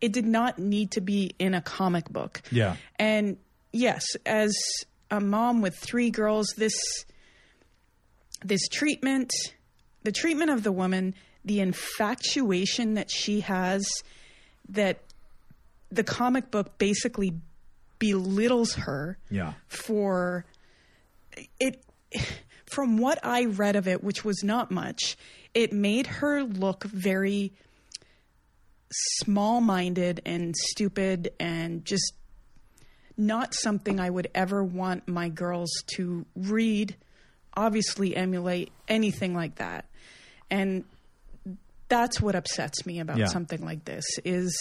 It 0.00 0.12
did 0.12 0.26
not 0.26 0.58
need 0.58 0.92
to 0.92 1.00
be 1.00 1.34
in 1.38 1.54
a 1.54 1.60
comic 1.60 2.08
book. 2.08 2.40
Yeah. 2.50 2.76
And 2.98 3.36
yes, 3.72 4.04
as 4.24 4.52
a 5.10 5.20
mom 5.20 5.60
with 5.60 5.76
three 5.78 6.10
girls, 6.10 6.46
this 6.56 6.74
this 8.42 8.66
treatment, 8.68 9.32
the 10.02 10.12
treatment 10.12 10.50
of 10.50 10.62
the 10.62 10.72
woman, 10.72 11.14
the 11.44 11.60
infatuation 11.60 12.94
that 12.94 13.10
she 13.10 13.40
has 13.40 13.86
that 14.68 15.00
the 15.90 16.04
comic 16.04 16.50
book 16.50 16.78
basically 16.78 17.32
belittles 17.98 18.74
her 18.74 19.18
Yeah. 19.30 19.52
for 19.68 20.44
it 21.60 21.82
from 22.66 22.98
what 22.98 23.18
I 23.22 23.44
read 23.44 23.76
of 23.76 23.86
it, 23.86 24.02
which 24.02 24.24
was 24.24 24.42
not 24.42 24.70
much, 24.70 25.16
it 25.54 25.72
made 25.72 26.06
her 26.06 26.42
look 26.42 26.84
very 26.84 27.52
small 28.92 29.60
minded 29.60 30.20
and 30.24 30.54
stupid 30.56 31.32
and 31.40 31.84
just 31.84 32.12
not 33.16 33.54
something 33.54 34.00
I 34.00 34.10
would 34.10 34.28
ever 34.34 34.62
want 34.62 35.06
my 35.08 35.28
girls 35.28 35.70
to 35.96 36.26
read, 36.34 36.96
obviously 37.56 38.16
emulate 38.16 38.72
anything 38.88 39.34
like 39.34 39.56
that. 39.56 39.86
And 40.50 40.84
that's 41.88 42.20
what 42.20 42.34
upsets 42.34 42.84
me 42.86 43.00
about 43.00 43.18
Yeah. 43.18 43.26
something 43.26 43.64
like 43.64 43.84
this 43.84 44.04
is 44.24 44.56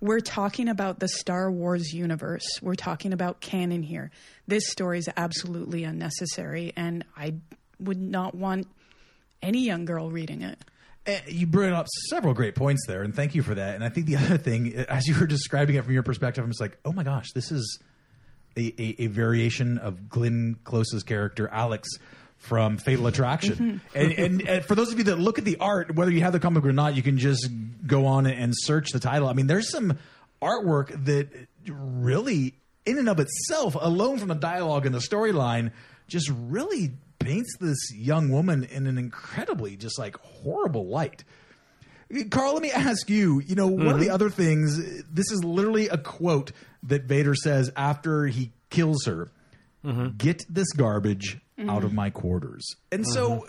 we're 0.00 0.20
talking 0.20 0.68
about 0.68 1.00
the 1.00 1.08
Star 1.08 1.50
Wars 1.50 1.92
universe. 1.92 2.46
We're 2.62 2.74
talking 2.76 3.12
about 3.12 3.40
canon 3.40 3.82
here. 3.82 4.10
This 4.46 4.68
story 4.68 4.98
is 4.98 5.08
absolutely 5.16 5.84
unnecessary 5.84 6.72
and 6.76 7.04
I 7.16 7.34
would 7.80 8.00
not 8.00 8.34
want 8.34 8.66
any 9.42 9.64
young 9.64 9.84
girl 9.86 10.10
reading 10.10 10.42
it. 10.42 10.58
Uh, 11.08 11.18
You 11.26 11.46
brought 11.46 11.72
up 11.72 11.86
several 12.10 12.34
great 12.34 12.54
points 12.54 12.84
there, 12.86 13.02
and 13.02 13.14
thank 13.14 13.34
you 13.34 13.42
for 13.42 13.54
that. 13.54 13.74
And 13.74 13.82
I 13.82 13.88
think 13.88 14.06
the 14.06 14.16
other 14.24 14.36
thing, 14.38 14.74
as 14.74 15.06
you 15.06 15.18
were 15.18 15.26
describing 15.26 15.76
it 15.76 15.84
from 15.84 15.94
your 15.94 16.02
perspective, 16.02 16.44
I'm 16.44 16.50
just 16.50 16.60
like, 16.60 16.78
oh 16.84 16.92
my 16.92 17.02
gosh, 17.02 17.32
this 17.34 17.50
is 17.50 17.78
a, 18.56 18.60
a, 18.78 19.02
a 19.04 19.06
variation 19.06 19.78
of 19.78 20.08
Glenn 20.08 20.56
Close's 20.64 21.02
character, 21.02 21.48
Alex, 21.48 21.88
from 22.36 22.76
Fatal 22.76 23.06
Attraction. 23.08 23.80
and, 23.94 24.12
and, 24.12 24.48
and 24.48 24.64
for 24.64 24.74
those 24.74 24.92
of 24.92 24.98
you 24.98 25.04
that 25.04 25.18
look 25.18 25.38
at 25.38 25.44
the 25.44 25.56
art, 25.58 25.94
whether 25.96 26.10
you 26.10 26.20
have 26.20 26.32
the 26.32 26.40
comic 26.40 26.64
or 26.64 26.72
not, 26.72 26.94
you 26.94 27.02
can 27.02 27.18
just 27.18 27.48
go 27.86 28.06
on 28.06 28.26
and 28.26 28.52
search 28.56 28.90
the 28.90 29.00
title. 29.00 29.28
I 29.28 29.32
mean, 29.32 29.48
there's 29.48 29.70
some 29.70 29.98
artwork 30.40 31.04
that 31.06 31.28
really, 31.66 32.54
in 32.86 32.98
and 32.98 33.08
of 33.08 33.18
itself, 33.18 33.76
alone 33.80 34.18
from 34.18 34.28
the 34.28 34.34
dialogue 34.36 34.86
and 34.86 34.94
the 34.94 35.00
storyline, 35.00 35.72
just 36.06 36.30
really 36.32 36.92
paints 37.18 37.56
this 37.58 37.78
young 37.94 38.30
woman 38.30 38.64
in 38.64 38.86
an 38.86 38.98
incredibly 38.98 39.76
just 39.76 39.98
like 39.98 40.16
horrible 40.18 40.86
light. 40.86 41.24
Carl, 42.30 42.54
let 42.54 42.62
me 42.62 42.70
ask 42.70 43.10
you, 43.10 43.40
you 43.40 43.54
know, 43.54 43.66
one 43.66 43.88
of 43.88 43.98
the 43.98 44.06
mm-hmm. 44.06 44.14
other 44.14 44.30
things, 44.30 44.78
this 45.10 45.30
is 45.30 45.44
literally 45.44 45.88
a 45.88 45.98
quote 45.98 46.52
that 46.84 47.04
Vader 47.04 47.34
says 47.34 47.70
after 47.76 48.26
he 48.26 48.52
kills 48.70 49.04
her 49.04 49.30
mm-hmm. 49.84 50.16
Get 50.16 50.44
this 50.48 50.72
garbage 50.72 51.38
out 51.58 51.82
of 51.82 51.90
mm-hmm. 51.90 51.96
my 51.96 52.10
quarters. 52.10 52.66
And 52.92 53.06
so 53.06 53.46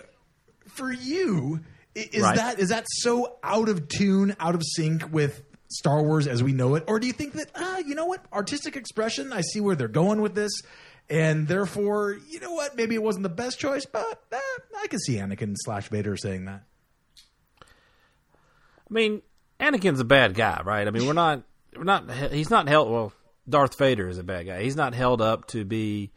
for 0.67 0.91
you, 0.91 1.61
is 1.95 2.21
Right. 2.21 2.35
that 2.35 2.59
is 2.59 2.69
that 2.69 2.85
so 2.89 3.37
out 3.43 3.69
of 3.69 3.87
tune, 3.87 4.35
out 4.39 4.55
of 4.55 4.61
sync 4.63 5.11
with 5.11 5.41
Star 5.69 6.01
Wars 6.01 6.27
as 6.27 6.41
we 6.41 6.53
know 6.53 6.75
it? 6.75 6.83
Or 6.87 6.99
do 6.99 7.07
you 7.07 7.13
think 7.13 7.33
that, 7.33 7.51
ah, 7.55 7.77
you 7.79 7.95
know 7.95 8.05
what, 8.05 8.25
artistic 8.33 8.75
expression, 8.75 9.33
I 9.33 9.41
see 9.41 9.59
where 9.59 9.75
they're 9.75 9.87
going 9.87 10.21
with 10.21 10.35
this. 10.35 10.51
And 11.09 11.47
therefore, 11.47 12.17
you 12.29 12.39
know 12.39 12.53
what? 12.53 12.75
Maybe 12.75 12.93
it 12.93 13.01
wasn't 13.01 13.23
the 13.23 13.29
best 13.29 13.59
choice, 13.59 13.85
but 13.85 14.23
eh, 14.31 14.39
I 14.79 14.87
can 14.87 14.99
see 14.99 15.15
Anakin 15.15 15.55
slash 15.57 15.89
Vader 15.89 16.15
saying 16.15 16.45
that. 16.45 16.63
I 17.61 18.93
mean, 18.93 19.21
Anakin's 19.59 19.99
a 19.99 20.05
bad 20.05 20.35
guy, 20.35 20.61
right? 20.63 20.87
I 20.87 20.91
mean, 20.91 21.07
we're 21.07 21.13
not, 21.13 21.43
we're 21.75 21.83
not. 21.83 22.09
He's 22.31 22.49
not 22.49 22.67
held. 22.67 22.91
Well, 22.91 23.13
Darth 23.47 23.77
Vader 23.77 24.07
is 24.07 24.17
a 24.19 24.23
bad 24.23 24.45
guy. 24.45 24.61
He's 24.61 24.75
not 24.75 24.93
held 24.93 25.21
up 25.21 25.47
to 25.47 25.65
be 25.65 26.11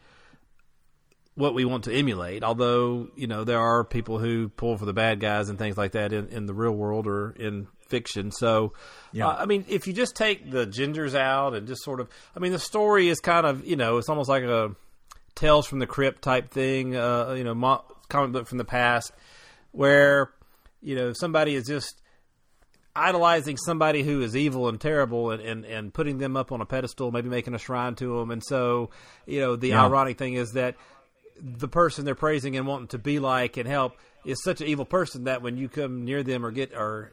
what 1.35 1.53
we 1.53 1.65
want 1.65 1.85
to 1.85 1.93
emulate. 1.93 2.43
Although 2.43 3.09
you 3.15 3.27
know 3.27 3.43
there 3.43 3.59
are 3.59 3.83
people 3.83 4.19
who 4.19 4.49
pull 4.49 4.77
for 4.77 4.85
the 4.85 4.93
bad 4.93 5.19
guys 5.19 5.49
and 5.49 5.57
things 5.57 5.77
like 5.77 5.93
that 5.93 6.13
in, 6.13 6.27
in 6.29 6.45
the 6.45 6.53
real 6.53 6.73
world 6.73 7.07
or 7.07 7.31
in 7.31 7.67
fiction. 7.87 8.31
So, 8.31 8.73
Yeah. 9.11 9.27
uh, 9.27 9.35
I 9.39 9.45
mean, 9.45 9.65
if 9.67 9.87
you 9.87 9.93
just 9.93 10.15
take 10.15 10.49
the 10.51 10.65
gingers 10.67 11.15
out 11.15 11.53
and 11.53 11.67
just 11.67 11.83
sort 11.83 11.99
of, 11.99 12.09
I 12.35 12.39
mean, 12.39 12.51
the 12.51 12.59
story 12.59 13.09
is 13.09 13.19
kind 13.19 13.45
of 13.45 13.65
you 13.65 13.75
know 13.75 13.97
it's 13.97 14.09
almost 14.09 14.29
like 14.29 14.43
a 14.43 14.75
Tales 15.35 15.65
from 15.65 15.79
the 15.79 15.87
Crypt 15.87 16.21
type 16.21 16.51
thing. 16.51 16.95
Uh, 16.95 17.33
you 17.37 17.43
know, 17.43 17.53
mo- 17.55 17.83
comic 18.09 18.31
book 18.33 18.47
from 18.47 18.57
the 18.59 18.65
past 18.65 19.11
where 19.71 20.31
you 20.81 20.95
know 20.95 21.13
somebody 21.13 21.55
is 21.55 21.65
just 21.65 21.99
idolizing 22.95 23.57
somebody 23.57 24.03
who 24.03 24.21
is 24.21 24.35
evil 24.35 24.69
and 24.69 24.79
terrible 24.79 25.31
and, 25.31 25.41
and, 25.41 25.65
and 25.65 25.91
putting 25.93 26.19
them 26.19 26.37
up 26.37 26.51
on 26.51 26.61
a 26.61 26.65
pedestal, 26.65 27.11
maybe 27.11 27.27
making 27.27 27.55
a 27.55 27.57
shrine 27.57 27.95
to 27.95 28.19
them. 28.19 28.29
And 28.29 28.43
so, 28.43 28.91
you 29.25 29.39
know, 29.39 29.55
the 29.55 29.69
Yeah. 29.69 29.85
ironic 29.85 30.19
thing 30.19 30.35
is 30.35 30.51
that 30.51 30.75
the 31.41 31.67
person 31.67 32.05
they're 32.05 32.13
praising 32.13 32.55
and 32.55 32.67
wanting 32.67 32.89
to 32.89 32.99
be 32.99 33.17
like 33.17 33.57
and 33.57 33.67
help 33.67 33.93
is 34.23 34.43
such 34.43 34.61
an 34.61 34.67
evil 34.67 34.85
person 34.85 35.23
that 35.23 35.41
when 35.41 35.57
you 35.57 35.67
come 35.69 36.05
near 36.05 36.21
them 36.21 36.45
or 36.45 36.51
get 36.51 36.71
or 36.75 37.11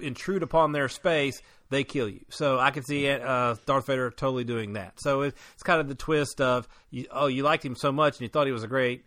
intrude 0.00 0.42
upon 0.42 0.72
their 0.72 0.88
space, 0.88 1.42
they 1.70 1.84
kill 1.84 2.08
you. 2.08 2.24
So 2.28 2.58
I 2.58 2.70
can 2.70 2.84
see 2.84 3.08
uh, 3.08 3.56
Darth 3.66 3.86
Vader 3.86 4.10
totally 4.10 4.44
doing 4.44 4.74
that. 4.74 5.00
So 5.00 5.22
it, 5.22 5.34
it's 5.54 5.62
kind 5.62 5.80
of 5.80 5.88
the 5.88 5.94
twist 5.94 6.40
of, 6.40 6.68
you, 6.90 7.06
oh, 7.10 7.26
you 7.26 7.42
liked 7.42 7.64
him 7.64 7.76
so 7.76 7.90
much 7.92 8.14
and 8.14 8.22
you 8.22 8.28
thought 8.28 8.46
he 8.46 8.52
was 8.52 8.62
a 8.62 8.68
great, 8.68 9.04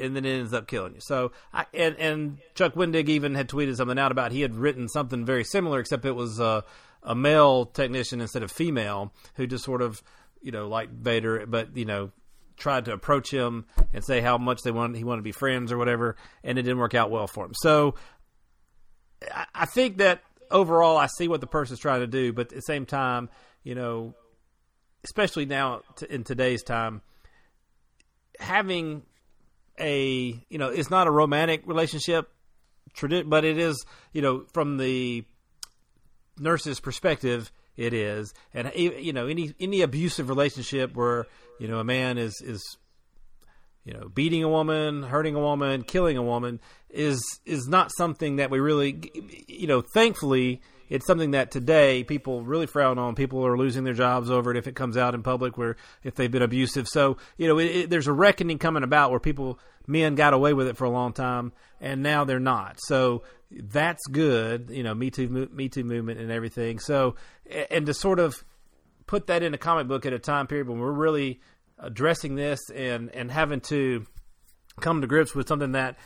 and 0.00 0.14
then 0.14 0.24
it 0.24 0.38
ends 0.38 0.54
up 0.54 0.66
killing 0.66 0.94
you. 0.94 1.00
So, 1.00 1.32
I, 1.52 1.66
and 1.74 1.96
and 1.96 2.38
Chuck 2.54 2.74
Wendig 2.74 3.08
even 3.08 3.34
had 3.34 3.48
tweeted 3.48 3.76
something 3.76 3.98
out 3.98 4.12
about 4.12 4.30
he 4.30 4.40
had 4.40 4.54
written 4.54 4.88
something 4.88 5.24
very 5.24 5.42
similar, 5.42 5.80
except 5.80 6.04
it 6.04 6.14
was 6.14 6.38
uh, 6.38 6.60
a 7.02 7.14
male 7.14 7.66
technician 7.66 8.20
instead 8.20 8.42
of 8.42 8.52
female 8.52 9.12
who 9.34 9.46
just 9.46 9.64
sort 9.64 9.82
of, 9.82 10.02
you 10.42 10.52
know, 10.52 10.68
like 10.68 10.90
Vader, 10.90 11.44
but 11.46 11.76
you 11.76 11.86
know, 11.86 12.12
tried 12.56 12.84
to 12.84 12.92
approach 12.92 13.32
him 13.32 13.64
and 13.92 14.04
say 14.04 14.20
how 14.20 14.38
much 14.38 14.60
they 14.62 14.70
wanted 14.70 14.96
he 14.96 15.02
wanted 15.02 15.20
to 15.20 15.24
be 15.24 15.32
friends 15.32 15.72
or 15.72 15.78
whatever, 15.78 16.14
and 16.44 16.58
it 16.58 16.62
didn't 16.62 16.78
work 16.78 16.94
out 16.94 17.10
well 17.10 17.26
for 17.26 17.44
him. 17.44 17.52
So, 17.54 17.96
I, 19.54 19.66
think 19.66 19.98
that 19.98 20.22
overall, 20.50 20.96
I 20.96 21.06
see 21.06 21.28
what 21.28 21.40
the 21.40 21.46
person's 21.46 21.80
trying 21.80 22.00
to 22.00 22.06
do, 22.06 22.32
but 22.32 22.48
at 22.48 22.54
the 22.54 22.62
same 22.62 22.86
time, 22.86 23.28
you 23.62 23.74
know, 23.74 24.14
especially 25.04 25.46
now 25.46 25.82
in 26.08 26.24
today's 26.24 26.62
time, 26.62 27.02
having 28.38 29.02
a 29.78 30.42
you 30.48 30.58
know 30.58 30.68
it's 30.68 30.90
not 30.90 31.06
a 31.06 31.10
romantic 31.10 31.62
relationship 31.66 32.30
but 33.26 33.44
it 33.44 33.56
is 33.56 33.86
you 34.12 34.20
know 34.20 34.44
from 34.52 34.76
the 34.76 35.24
nurse's 36.38 36.80
perspective 36.80 37.50
it 37.80 37.94
is. 37.94 38.34
And 38.52 38.70
you 38.76 39.12
know 39.12 39.26
any 39.26 39.54
any 39.58 39.80
abusive 39.80 40.28
relationship 40.28 40.94
where 40.94 41.26
you 41.58 41.66
know 41.66 41.78
a 41.78 41.84
man 41.84 42.18
is 42.18 42.40
is 42.42 42.76
you 43.84 43.94
know, 43.94 44.08
beating 44.08 44.42
a 44.44 44.48
woman, 44.48 45.02
hurting 45.02 45.34
a 45.34 45.40
woman, 45.40 45.82
killing 45.82 46.16
a 46.16 46.22
woman 46.22 46.60
is 46.90 47.22
is 47.46 47.68
not 47.68 47.90
something 47.96 48.36
that 48.36 48.50
we 48.50 48.60
really, 48.60 49.10
you 49.48 49.66
know, 49.66 49.82
thankfully 49.94 50.60
it's 50.90 51.06
something 51.06 51.30
that 51.30 51.52
today 51.52 52.02
people 52.02 52.42
really 52.42 52.66
frown 52.66 52.98
on. 52.98 53.14
People 53.14 53.46
are 53.46 53.56
losing 53.56 53.84
their 53.84 53.94
jobs 53.94 54.28
over 54.28 54.50
it 54.50 54.56
if 54.56 54.66
it 54.66 54.74
comes 54.74 54.96
out 54.96 55.14
in 55.14 55.22
public, 55.22 55.56
where 55.56 55.76
if 56.02 56.16
they've 56.16 56.30
been 56.30 56.42
abusive. 56.42 56.88
So 56.88 57.16
you 57.38 57.46
know, 57.46 57.58
it, 57.58 57.64
it, 57.64 57.90
there's 57.90 58.08
a 58.08 58.12
reckoning 58.12 58.58
coming 58.58 58.82
about 58.82 59.12
where 59.12 59.20
people, 59.20 59.60
men, 59.86 60.16
got 60.16 60.34
away 60.34 60.52
with 60.52 60.66
it 60.66 60.76
for 60.76 60.84
a 60.84 60.90
long 60.90 61.12
time, 61.12 61.52
and 61.80 62.02
now 62.02 62.24
they're 62.24 62.40
not. 62.40 62.78
So 62.80 63.22
that's 63.52 64.04
good. 64.08 64.70
You 64.70 64.82
know, 64.82 64.94
Me 64.94 65.10
Too, 65.10 65.48
Me 65.52 65.68
Too 65.68 65.84
movement, 65.84 66.18
and 66.18 66.32
everything. 66.32 66.80
So, 66.80 67.14
and 67.70 67.86
to 67.86 67.94
sort 67.94 68.18
of 68.18 68.44
put 69.06 69.28
that 69.28 69.44
in 69.44 69.54
a 69.54 69.58
comic 69.58 69.86
book 69.86 70.04
at 70.06 70.12
a 70.12 70.18
time 70.18 70.48
period 70.48 70.68
when 70.68 70.80
we're 70.80 70.90
really 70.90 71.40
addressing 71.80 72.34
this 72.34 72.60
and 72.74 73.10
and 73.14 73.30
having 73.30 73.60
to 73.60 74.06
come 74.80 75.00
to 75.00 75.06
grips 75.06 75.34
with 75.34 75.48
something 75.48 75.72
that 75.72 75.96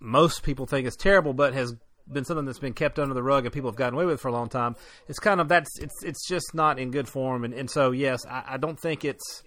most 0.00 0.42
people 0.42 0.66
think 0.66 0.86
is 0.86 0.96
terrible, 0.96 1.32
but 1.32 1.54
has 1.54 1.74
been 2.10 2.24
something 2.24 2.44
that's 2.44 2.58
been 2.58 2.74
kept 2.74 2.98
under 2.98 3.14
the 3.14 3.22
rug 3.22 3.44
and 3.44 3.52
people 3.52 3.70
have 3.70 3.76
gotten 3.76 3.94
away 3.94 4.04
with 4.04 4.20
for 4.20 4.28
a 4.28 4.32
long 4.32 4.48
time. 4.48 4.76
It's 5.08 5.18
kind 5.18 5.40
of 5.40 5.48
that's 5.48 5.78
it's 5.78 6.02
it's 6.02 6.26
just 6.26 6.54
not 6.54 6.78
in 6.78 6.90
good 6.90 7.08
form, 7.08 7.44
and 7.44 7.54
and 7.54 7.70
so 7.70 7.90
yes, 7.90 8.24
I, 8.26 8.44
I 8.50 8.56
don't 8.56 8.78
think 8.78 9.04
it's 9.04 9.42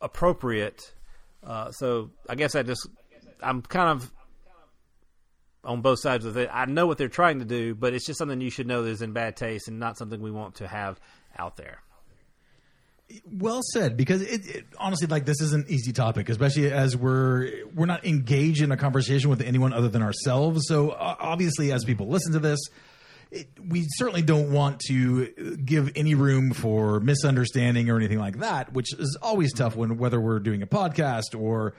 appropriate. 0.00 0.92
Uh, 1.44 1.70
so 1.72 2.10
I 2.28 2.34
guess 2.34 2.54
I 2.54 2.62
just 2.62 2.88
I'm 3.42 3.62
kind 3.62 3.90
of 3.90 4.12
on 5.64 5.80
both 5.80 6.00
sides 6.00 6.24
of 6.24 6.36
it. 6.36 6.50
I 6.52 6.64
know 6.64 6.86
what 6.86 6.98
they're 6.98 7.08
trying 7.08 7.38
to 7.38 7.44
do, 7.44 7.74
but 7.74 7.94
it's 7.94 8.06
just 8.06 8.18
something 8.18 8.40
you 8.40 8.50
should 8.50 8.66
know 8.66 8.82
that 8.82 8.90
is 8.90 9.02
in 9.02 9.12
bad 9.12 9.36
taste 9.36 9.68
and 9.68 9.78
not 9.78 9.96
something 9.96 10.20
we 10.20 10.30
want 10.30 10.56
to 10.56 10.66
have 10.66 11.00
out 11.38 11.56
there. 11.56 11.82
Well 13.30 13.60
said, 13.72 13.96
because 13.96 14.22
it, 14.22 14.46
it, 14.46 14.64
honestly, 14.78 15.06
like 15.06 15.24
this 15.24 15.40
is 15.40 15.52
an 15.52 15.64
easy 15.68 15.92
topic, 15.92 16.28
especially 16.28 16.70
as 16.70 16.96
we're 16.96 17.64
we're 17.74 17.86
not 17.86 18.04
engaged 18.04 18.62
in 18.62 18.72
a 18.72 18.76
conversation 18.76 19.30
with 19.30 19.40
anyone 19.40 19.72
other 19.72 19.88
than 19.88 20.02
ourselves. 20.02 20.66
So 20.68 20.90
uh, 20.90 21.16
obviously, 21.18 21.72
as 21.72 21.84
people 21.84 22.08
listen 22.08 22.32
to 22.32 22.38
this, 22.38 22.60
it, 23.30 23.48
we 23.66 23.84
certainly 23.96 24.22
don't 24.22 24.52
want 24.52 24.80
to 24.88 25.56
give 25.64 25.92
any 25.96 26.14
room 26.14 26.52
for 26.52 27.00
misunderstanding 27.00 27.90
or 27.90 27.96
anything 27.96 28.18
like 28.18 28.38
that, 28.38 28.72
which 28.72 28.94
is 28.94 29.18
always 29.22 29.52
tough 29.52 29.74
when 29.74 29.98
whether 29.98 30.20
we're 30.20 30.38
doing 30.38 30.62
a 30.62 30.66
podcast 30.66 31.38
or 31.38 31.74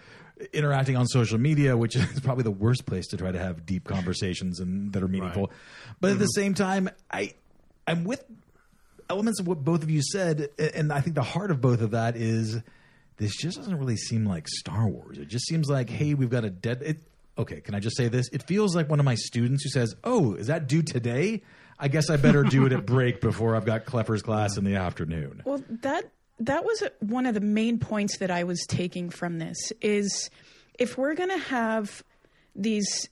interacting 0.51 0.97
on 0.97 1.07
social 1.07 1.37
media, 1.37 1.77
which 1.77 1.95
is 1.95 2.19
probably 2.19 2.43
the 2.43 2.51
worst 2.51 2.85
place 2.85 3.07
to 3.07 3.17
try 3.17 3.31
to 3.31 3.39
have 3.39 3.65
deep 3.65 3.87
conversations 3.87 4.59
and 4.59 4.93
that 4.93 5.03
are 5.03 5.07
meaningful. 5.07 5.47
Right. 5.47 5.55
But 6.01 6.07
mm-hmm. 6.07 6.15
at 6.15 6.19
the 6.19 6.27
same 6.27 6.53
time, 6.53 6.89
I 7.11 7.33
I'm 7.87 8.03
with 8.03 8.23
elements 9.09 9.39
of 9.39 9.47
what 9.47 9.63
both 9.63 9.83
of 9.83 9.89
you 9.89 10.01
said, 10.01 10.49
and 10.57 10.91
I 10.91 11.01
think 11.01 11.15
the 11.15 11.23
heart 11.23 11.51
of 11.51 11.61
both 11.61 11.81
of 11.81 11.91
that 11.91 12.15
is 12.15 12.59
this 13.17 13.35
just 13.35 13.57
doesn't 13.57 13.77
really 13.77 13.97
seem 13.97 14.25
like 14.25 14.47
Star 14.47 14.87
Wars. 14.87 15.17
It 15.17 15.27
just 15.27 15.47
seems 15.47 15.69
like, 15.69 15.89
hey, 15.89 16.13
we've 16.13 16.29
got 16.29 16.45
a 16.45 16.49
dead. 16.49 16.81
It, 16.81 16.97
okay, 17.37 17.61
can 17.61 17.75
I 17.75 17.79
just 17.79 17.97
say 17.97 18.07
this? 18.07 18.29
It 18.29 18.43
feels 18.43 18.75
like 18.75 18.89
one 18.89 18.99
of 18.99 19.05
my 19.05 19.15
students 19.15 19.63
who 19.63 19.69
says, 19.69 19.95
"Oh, 20.03 20.33
is 20.33 20.47
that 20.47 20.67
due 20.67 20.81
today?" 20.81 21.41
I 21.79 21.87
guess 21.87 22.09
I 22.09 22.17
better 22.17 22.43
do 22.43 22.65
it 22.65 22.71
at 22.71 22.85
break 22.85 23.19
before 23.19 23.55
I've 23.55 23.65
got 23.65 23.85
Kleffer's 23.85 24.21
class 24.21 24.57
in 24.57 24.63
the 24.63 24.75
afternoon. 24.75 25.41
Well, 25.45 25.63
that 25.81 26.11
that 26.39 26.63
was 26.63 26.83
one 26.99 27.25
of 27.25 27.33
the 27.33 27.41
main 27.41 27.79
points 27.79 28.17
that 28.17 28.31
I 28.31 28.43
was 28.43 28.65
taking 28.67 29.09
from 29.09 29.39
this 29.39 29.71
is 29.81 30.29
if 30.79 30.97
we're 30.97 31.13
going 31.15 31.29
to 31.29 31.37
have 31.37 32.03
these 32.55 33.09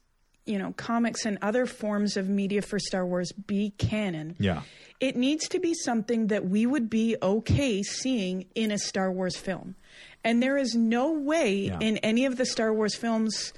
you 0.52 0.60
know 0.60 0.74
comics 0.78 1.26
and 1.26 1.38
other 1.42 1.66
forms 1.66 2.18
of 2.18 2.28
media 2.28 2.62
for 2.62 2.78
Star 2.80 3.06
Wars 3.06 3.32
be 3.32 3.72
canon. 3.78 4.36
Yeah 4.40 4.62
it 5.02 5.16
needs 5.18 5.50
to 5.50 5.60
be 5.60 5.74
something 5.74 6.28
that 6.28 6.48
we 6.48 6.66
would 6.66 6.90
be 6.90 7.18
okay 7.22 7.82
seeing 7.82 8.46
in 8.54 8.72
a 8.72 8.78
Star 8.78 9.12
Wars 9.12 9.36
film. 9.36 9.76
And 10.24 10.42
there 10.42 10.58
is 10.58 10.76
no 10.76 11.12
way 11.12 11.56
yeah. 11.56 11.80
in 11.82 11.98
any 11.98 12.26
of 12.26 12.38
the 12.38 12.46
Star 12.46 12.72
Wars 12.72 12.96
films 12.96 13.52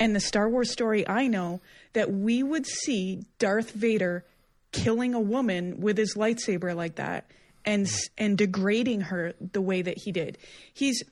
and 0.00 0.14
the 0.14 0.20
Star 0.20 0.48
Wars 0.48 0.72
story 0.72 1.08
I 1.08 1.28
know 1.28 1.60
that 1.92 2.12
we 2.12 2.42
would 2.42 2.66
see 2.66 3.22
Darth 3.38 3.70
Vader 3.70 4.24
killing 4.72 5.14
a 5.14 5.20
woman 5.20 5.80
with 5.80 5.96
his 5.96 6.16
lightsaber 6.16 6.74
like 6.74 6.96
that 6.96 7.30
and 7.64 7.88
and 8.18 8.36
degrading 8.36 9.02
her 9.02 9.34
the 9.52 9.62
way 9.62 9.80
that 9.80 9.98
he 9.98 10.10
did. 10.10 10.36
He's 10.72 11.04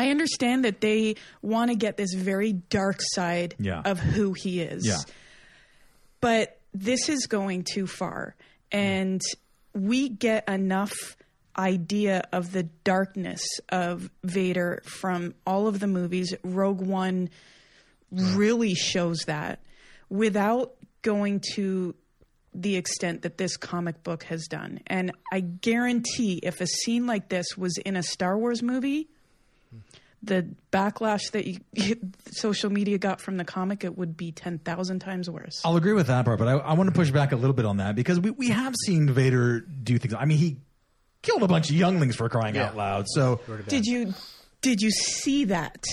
I 0.00 0.08
understand 0.10 0.64
that 0.64 0.80
they 0.80 1.16
want 1.42 1.70
to 1.70 1.76
get 1.76 1.96
this 1.96 2.14
very 2.14 2.52
dark 2.52 3.00
side 3.00 3.54
yeah. 3.58 3.82
of 3.84 3.98
who 3.98 4.32
he 4.32 4.62
is. 4.62 4.86
Yeah. 4.86 4.96
But 6.20 6.58
this 6.72 7.08
is 7.08 7.26
going 7.26 7.64
too 7.64 7.86
far 7.86 8.34
and 8.72 9.20
we 9.74 10.08
get 10.08 10.48
enough 10.48 11.16
idea 11.56 12.22
of 12.32 12.52
the 12.52 12.62
darkness 12.62 13.42
of 13.68 14.08
Vader 14.24 14.82
from 14.84 15.34
all 15.46 15.66
of 15.66 15.80
the 15.80 15.86
movies. 15.86 16.34
Rogue 16.42 16.80
One 16.80 17.28
mm. 18.14 18.36
really 18.36 18.74
shows 18.74 19.24
that 19.26 19.60
without 20.08 20.74
going 21.02 21.42
to 21.54 21.94
the 22.54 22.76
extent 22.76 23.22
that 23.22 23.38
this 23.38 23.56
comic 23.56 24.02
book 24.02 24.24
has 24.24 24.46
done. 24.46 24.80
And 24.86 25.12
I 25.32 25.40
guarantee 25.40 26.40
if 26.42 26.60
a 26.60 26.66
scene 26.66 27.06
like 27.06 27.28
this 27.28 27.46
was 27.56 27.76
in 27.78 27.96
a 27.96 28.02
Star 28.02 28.36
Wars 28.36 28.62
movie, 28.62 29.08
the 30.22 30.46
backlash 30.70 31.30
that 31.32 31.46
you, 31.46 31.60
social 32.30 32.70
media 32.70 32.98
got 32.98 33.20
from 33.20 33.36
the 33.36 33.44
comic, 33.44 33.84
it 33.84 33.96
would 33.96 34.16
be 34.16 34.32
10,000 34.32 34.98
times 34.98 35.30
worse. 35.30 35.62
I'll 35.64 35.76
agree 35.76 35.94
with 35.94 36.08
that 36.08 36.24
part, 36.24 36.38
but 36.38 36.48
I, 36.48 36.52
I 36.52 36.72
want 36.74 36.88
to 36.88 36.94
push 36.94 37.10
back 37.10 37.32
a 37.32 37.36
little 37.36 37.54
bit 37.54 37.64
on 37.64 37.78
that 37.78 37.96
because 37.96 38.20
we, 38.20 38.30
we 38.30 38.48
have 38.48 38.74
seen 38.86 39.10
Vader 39.10 39.60
do 39.60 39.98
things. 39.98 40.14
I 40.14 40.26
mean, 40.26 40.38
he 40.38 40.58
killed 41.22 41.42
a 41.42 41.48
bunch 41.48 41.70
of 41.70 41.76
younglings 41.76 42.16
for 42.16 42.28
crying 42.28 42.54
yeah. 42.54 42.68
out 42.68 42.76
loud. 42.76 43.06
So 43.08 43.40
did 43.68 43.86
you 43.86 44.14
did 44.60 44.82
you 44.82 44.90
see 44.90 45.46
that? 45.46 45.84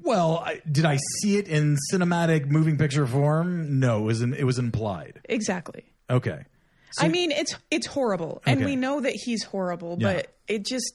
Well, 0.00 0.38
I, 0.38 0.62
did 0.70 0.84
I 0.84 0.98
see 1.20 1.36
it 1.36 1.48
in 1.48 1.76
cinematic 1.92 2.46
moving 2.46 2.78
picture 2.78 3.06
form? 3.06 3.78
No, 3.80 3.98
it 3.98 4.04
was 4.04 4.22
in, 4.22 4.32
it 4.32 4.44
was 4.44 4.58
implied. 4.58 5.20
Exactly. 5.24 5.84
Okay. 6.08 6.44
So, 6.92 7.04
I 7.04 7.08
mean, 7.08 7.30
it's 7.30 7.54
it's 7.70 7.86
horrible, 7.86 8.40
and 8.46 8.60
okay. 8.60 8.64
we 8.64 8.76
know 8.76 9.00
that 9.00 9.12
he's 9.12 9.44
horrible, 9.44 9.98
yeah. 10.00 10.14
but 10.14 10.34
it 10.46 10.64
just 10.64 10.94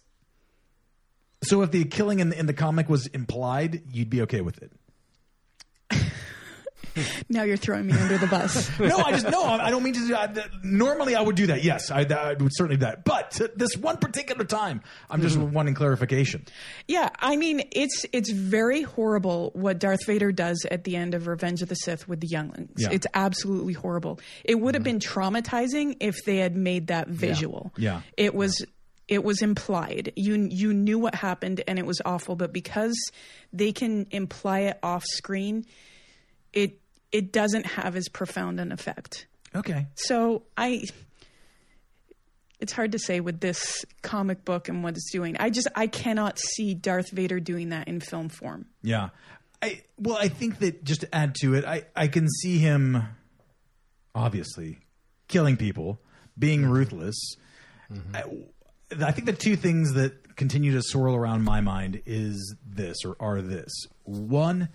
so 1.44 1.62
if 1.62 1.72
the 1.72 1.86
killing 1.86 2.20
in 2.20 2.30
the, 2.30 2.40
in 2.40 2.46
the 2.46 2.54
comic 2.54 2.90
was 2.90 3.08
implied, 3.08 3.84
you'd 3.92 4.10
be 4.10 4.22
okay 4.24 4.42
with 4.42 4.62
it. 4.62 4.72
now 7.30 7.44
you're 7.44 7.58
throwing 7.58 7.88
me 7.88 7.94
under 7.94 8.18
the 8.18 8.28
bus. 8.28 8.70
no, 8.80 8.98
I 8.98 9.12
just 9.12 9.30
no. 9.30 9.44
I 9.44 9.70
don't 9.70 9.84
mean 9.84 9.94
to. 9.94 10.08
Do, 10.08 10.16
I, 10.16 10.34
normally, 10.64 11.16
I 11.16 11.22
would 11.22 11.36
do 11.36 11.48
that. 11.48 11.64
Yes, 11.64 11.92
I, 11.92 12.02
I, 12.02 12.34
would 12.34 12.52
certainly 12.54 12.78
do 12.78 12.86
that. 12.86 13.04
But 13.04 13.40
this 13.56 13.76
one 13.78 13.98
particular 13.98 14.46
time, 14.46 14.82
I'm 15.10 15.22
just 15.22 15.38
mm-hmm. 15.38 15.54
wanting 15.54 15.74
clarification. 15.74 16.46
Yeah, 16.88 17.10
I 17.20 17.36
mean, 17.36 17.64
it's 17.72 18.06
it's 18.12 18.30
very 18.32 18.82
horrible 18.82 19.52
what 19.54 19.80
Darth 19.80 20.06
Vader 20.06 20.32
does 20.32 20.66
at 20.70 20.84
the 20.84 20.96
end 20.96 21.14
of 21.14 21.28
Revenge 21.28 21.62
of 21.62 21.70
the 21.70 21.76
Sith 21.76 22.08
with 22.08 22.20
the 22.20 22.28
younglings. 22.28 22.72
Yeah. 22.78 22.90
It's 22.92 23.08
absolutely 23.14 23.74
horrible. 23.74 24.20
It 24.44 24.56
would 24.56 24.76
have 24.76 24.84
mm-hmm. 24.84 24.98
been 24.98 25.00
traumatizing 25.00 25.98
if 26.00 26.24
they 26.26 26.38
had 26.38 26.56
made 26.56 26.88
that 26.88 27.08
visual. 27.08 27.72
Yeah, 27.78 27.96
yeah. 27.96 28.26
it 28.26 28.36
was 28.36 28.66
it 29.08 29.24
was 29.24 29.42
implied. 29.42 30.14
You 30.16 30.48
you 30.50 30.74
knew 30.74 31.00
what 31.00 31.16
happened 31.16 31.62
and 31.68 31.78
it 31.78 31.86
was 31.86 32.02
awful, 32.06 32.36
but 32.36 32.54
because 32.54 32.98
they 33.52 33.72
can 33.72 34.08
imply 34.12 34.62
it 34.62 34.80
off 34.82 35.04
screen, 35.06 35.66
it 36.54 36.80
it 37.12 37.32
doesn't 37.32 37.66
have 37.66 37.96
as 37.96 38.08
profound 38.10 38.60
an 38.60 38.72
effect. 38.72 39.28
Okay. 39.56 39.88
So 39.96 40.44
I 40.58 40.86
it's 42.60 42.72
hard 42.72 42.94
to 42.94 43.00
say 43.00 43.20
with 43.20 43.42
this 43.42 43.86
comic 44.02 44.46
book 44.46 44.70
and 44.70 44.84
what 44.84 44.96
it's 44.96 45.12
doing. 45.12 45.36
I 45.38 45.50
just 45.50 45.68
I 45.76 45.88
cannot 45.88 46.40
see 46.40 46.74
Darth 46.74 47.12
Vader 47.12 47.40
doing 47.40 47.70
that 47.70 47.88
in 47.88 48.00
film 48.00 48.30
form. 48.30 48.68
Yeah. 48.82 49.10
I 49.62 49.82
well, 49.98 50.18
I 50.18 50.30
think 50.30 50.60
that 50.60 50.84
just 50.84 51.02
to 51.02 51.14
add 51.14 51.36
to 51.42 51.56
it, 51.56 51.66
I 51.66 51.84
I 51.96 52.08
can 52.08 52.28
see 52.30 52.58
him 52.58 53.04
obviously 54.16 54.80
killing 55.28 55.58
people, 55.58 56.00
being 56.38 56.66
ruthless. 56.66 57.36
Mm-hmm. 57.92 58.16
I, 58.16 58.24
I 59.02 59.12
think 59.12 59.26
the 59.26 59.34
two 59.34 59.56
things 59.56 59.94
that 59.94 60.36
continue 60.36 60.74
to 60.74 60.82
swirl 60.82 61.16
around 61.16 61.44
my 61.44 61.62
mind 61.62 62.02
is 62.06 62.56
this 62.66 62.98
or 63.06 63.16
are 63.20 63.42
this. 63.42 63.72
One, 64.04 64.70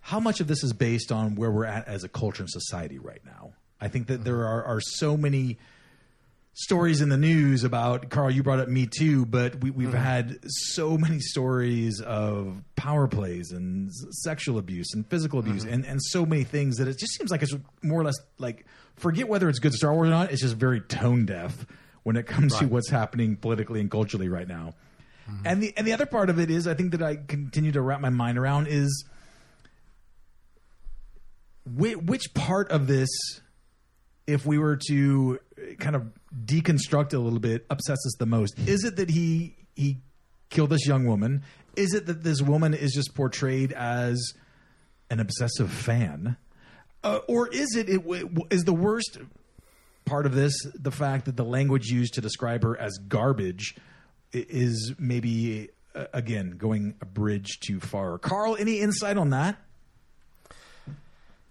how 0.00 0.20
much 0.20 0.40
of 0.40 0.46
this 0.46 0.64
is 0.64 0.72
based 0.72 1.12
on 1.12 1.34
where 1.34 1.50
we're 1.50 1.64
at 1.64 1.86
as 1.88 2.04
a 2.04 2.08
culture 2.08 2.42
and 2.42 2.50
society 2.50 2.98
right 2.98 3.20
now? 3.24 3.52
I 3.80 3.88
think 3.88 4.08
that 4.08 4.24
there 4.24 4.46
are, 4.46 4.64
are 4.64 4.80
so 4.80 5.16
many 5.16 5.58
stories 6.52 7.00
in 7.00 7.08
the 7.08 7.16
news 7.16 7.64
about 7.64 8.10
Carl. 8.10 8.30
You 8.30 8.42
brought 8.42 8.60
up 8.60 8.68
Me 8.68 8.86
Too, 8.86 9.24
but 9.24 9.60
we, 9.62 9.70
have 9.70 9.94
mm-hmm. 9.94 10.02
had 10.02 10.38
so 10.46 10.98
many 10.98 11.18
stories 11.20 12.00
of 12.00 12.62
power 12.76 13.08
plays 13.08 13.52
and 13.52 13.90
sexual 14.10 14.58
abuse 14.58 14.92
and 14.94 15.06
physical 15.06 15.38
abuse 15.38 15.64
mm-hmm. 15.64 15.74
and, 15.74 15.86
and 15.86 16.02
so 16.02 16.26
many 16.26 16.44
things 16.44 16.76
that 16.76 16.88
it 16.88 16.98
just 16.98 17.14
seems 17.14 17.30
like 17.30 17.42
it's 17.42 17.54
more 17.82 18.00
or 18.00 18.04
less 18.04 18.16
like 18.38 18.66
forget 18.96 19.28
whether 19.28 19.48
it's 19.48 19.58
good 19.58 19.72
Star 19.72 19.94
Wars 19.94 20.08
or 20.08 20.10
not. 20.10 20.32
It's 20.32 20.42
just 20.42 20.56
very 20.56 20.80
tone 20.80 21.24
deaf 21.24 21.66
when 22.02 22.16
it 22.16 22.26
comes 22.26 22.54
right. 22.54 22.60
to 22.60 22.68
what's 22.68 22.90
happening 22.90 23.36
politically 23.36 23.80
and 23.80 23.90
culturally 23.90 24.28
right 24.28 24.48
now. 24.48 24.74
Mm-hmm. 25.28 25.46
And 25.46 25.62
the 25.62 25.74
and 25.76 25.86
the 25.86 25.92
other 25.92 26.06
part 26.06 26.30
of 26.30 26.38
it 26.38 26.50
is 26.50 26.66
I 26.66 26.74
think 26.74 26.92
that 26.92 27.02
I 27.02 27.16
continue 27.16 27.72
to 27.72 27.80
wrap 27.80 28.00
my 28.00 28.10
mind 28.10 28.38
around 28.38 28.66
is 28.68 29.04
which, 31.66 31.96
which 31.96 32.34
part 32.34 32.70
of 32.70 32.86
this 32.86 33.08
if 34.26 34.46
we 34.46 34.58
were 34.58 34.78
to 34.88 35.38
kind 35.78 35.96
of 35.96 36.10
deconstruct 36.44 37.12
it 37.12 37.14
a 37.14 37.20
little 37.20 37.40
bit 37.40 37.66
upsets 37.68 38.04
us 38.06 38.14
the 38.18 38.26
most 38.26 38.58
is 38.66 38.84
it 38.84 38.96
that 38.96 39.10
he 39.10 39.56
he 39.74 39.98
killed 40.48 40.70
this 40.70 40.86
young 40.86 41.04
woman 41.04 41.42
is 41.76 41.94
it 41.94 42.06
that 42.06 42.22
this 42.22 42.42
woman 42.42 42.74
is 42.74 42.92
just 42.92 43.14
portrayed 43.14 43.72
as 43.72 44.34
an 45.10 45.20
obsessive 45.20 45.70
fan, 45.70 46.36
uh, 47.02 47.20
or 47.26 47.48
is 47.48 47.74
it, 47.76 47.88
it 47.88 48.00
is 48.50 48.64
the 48.64 48.72
worst 48.72 49.18
part 50.10 50.26
of 50.26 50.34
this 50.34 50.52
the 50.74 50.90
fact 50.90 51.26
that 51.26 51.36
the 51.36 51.44
language 51.44 51.86
used 51.86 52.14
to 52.14 52.20
describe 52.20 52.62
her 52.64 52.76
as 52.78 52.98
garbage 53.08 53.76
is 54.32 54.92
maybe 54.98 55.70
uh, 55.94 56.06
again 56.12 56.56
going 56.58 56.94
a 57.00 57.04
bridge 57.06 57.60
too 57.60 57.78
far? 57.80 58.18
Carl, 58.18 58.56
any 58.58 58.80
insight 58.80 59.16
on 59.16 59.30
that? 59.30 59.56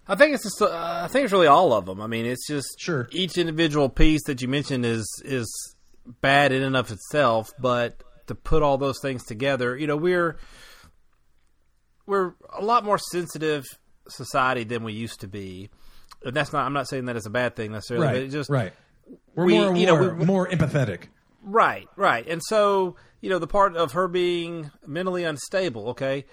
I 0.06 0.16
think 0.16 0.34
it's 0.34 0.42
just, 0.42 0.60
uh, 0.60 1.00
I 1.04 1.08
think 1.08 1.24
it's 1.24 1.32
really 1.32 1.46
all 1.46 1.72
of 1.72 1.86
them. 1.86 2.00
I 2.00 2.06
mean, 2.08 2.26
it's 2.26 2.46
just 2.48 2.66
Sure. 2.80 3.08
each 3.12 3.38
individual 3.38 3.88
piece 3.88 4.22
that 4.26 4.42
you 4.42 4.48
mentioned 4.48 4.84
is 4.84 5.06
is 5.24 5.48
bad 6.20 6.52
in 6.52 6.62
and 6.62 6.76
of 6.76 6.90
itself, 6.90 7.52
but 7.58 8.02
to 8.26 8.34
put 8.34 8.62
all 8.62 8.76
those 8.76 8.98
things 9.00 9.24
together, 9.24 9.76
you 9.76 9.86
know, 9.86 9.96
we're 9.96 10.36
we're 12.06 12.32
a 12.58 12.62
lot 12.62 12.84
more 12.84 12.98
sensitive 12.98 13.64
society 14.08 14.64
than 14.64 14.82
we 14.82 14.92
used 14.92 15.20
to 15.20 15.28
be. 15.28 15.70
And 16.24 16.34
that's 16.34 16.52
not 16.52 16.66
I'm 16.66 16.72
not 16.72 16.88
saying 16.88 17.06
that 17.06 17.16
it's 17.16 17.26
a 17.26 17.30
bad 17.30 17.56
thing 17.56 17.72
necessarily, 17.72 18.06
but 18.06 18.16
it 18.16 18.28
just 18.28 18.50
right. 18.50 18.72
We're 19.34 19.44
we- 19.44 19.58
more 19.58 19.76
you 19.76 19.86
know, 19.86 19.96
aware, 19.96 20.14
we- 20.14 20.24
more 20.24 20.48
empathetic. 20.48 21.04
Right, 21.42 21.88
right. 21.96 22.26
And 22.28 22.42
so, 22.44 22.96
you 23.20 23.30
know, 23.30 23.38
the 23.38 23.46
part 23.46 23.74
of 23.76 23.92
her 23.92 24.08
being 24.08 24.70
mentally 24.86 25.24
unstable, 25.24 25.90
okay, 25.90 26.26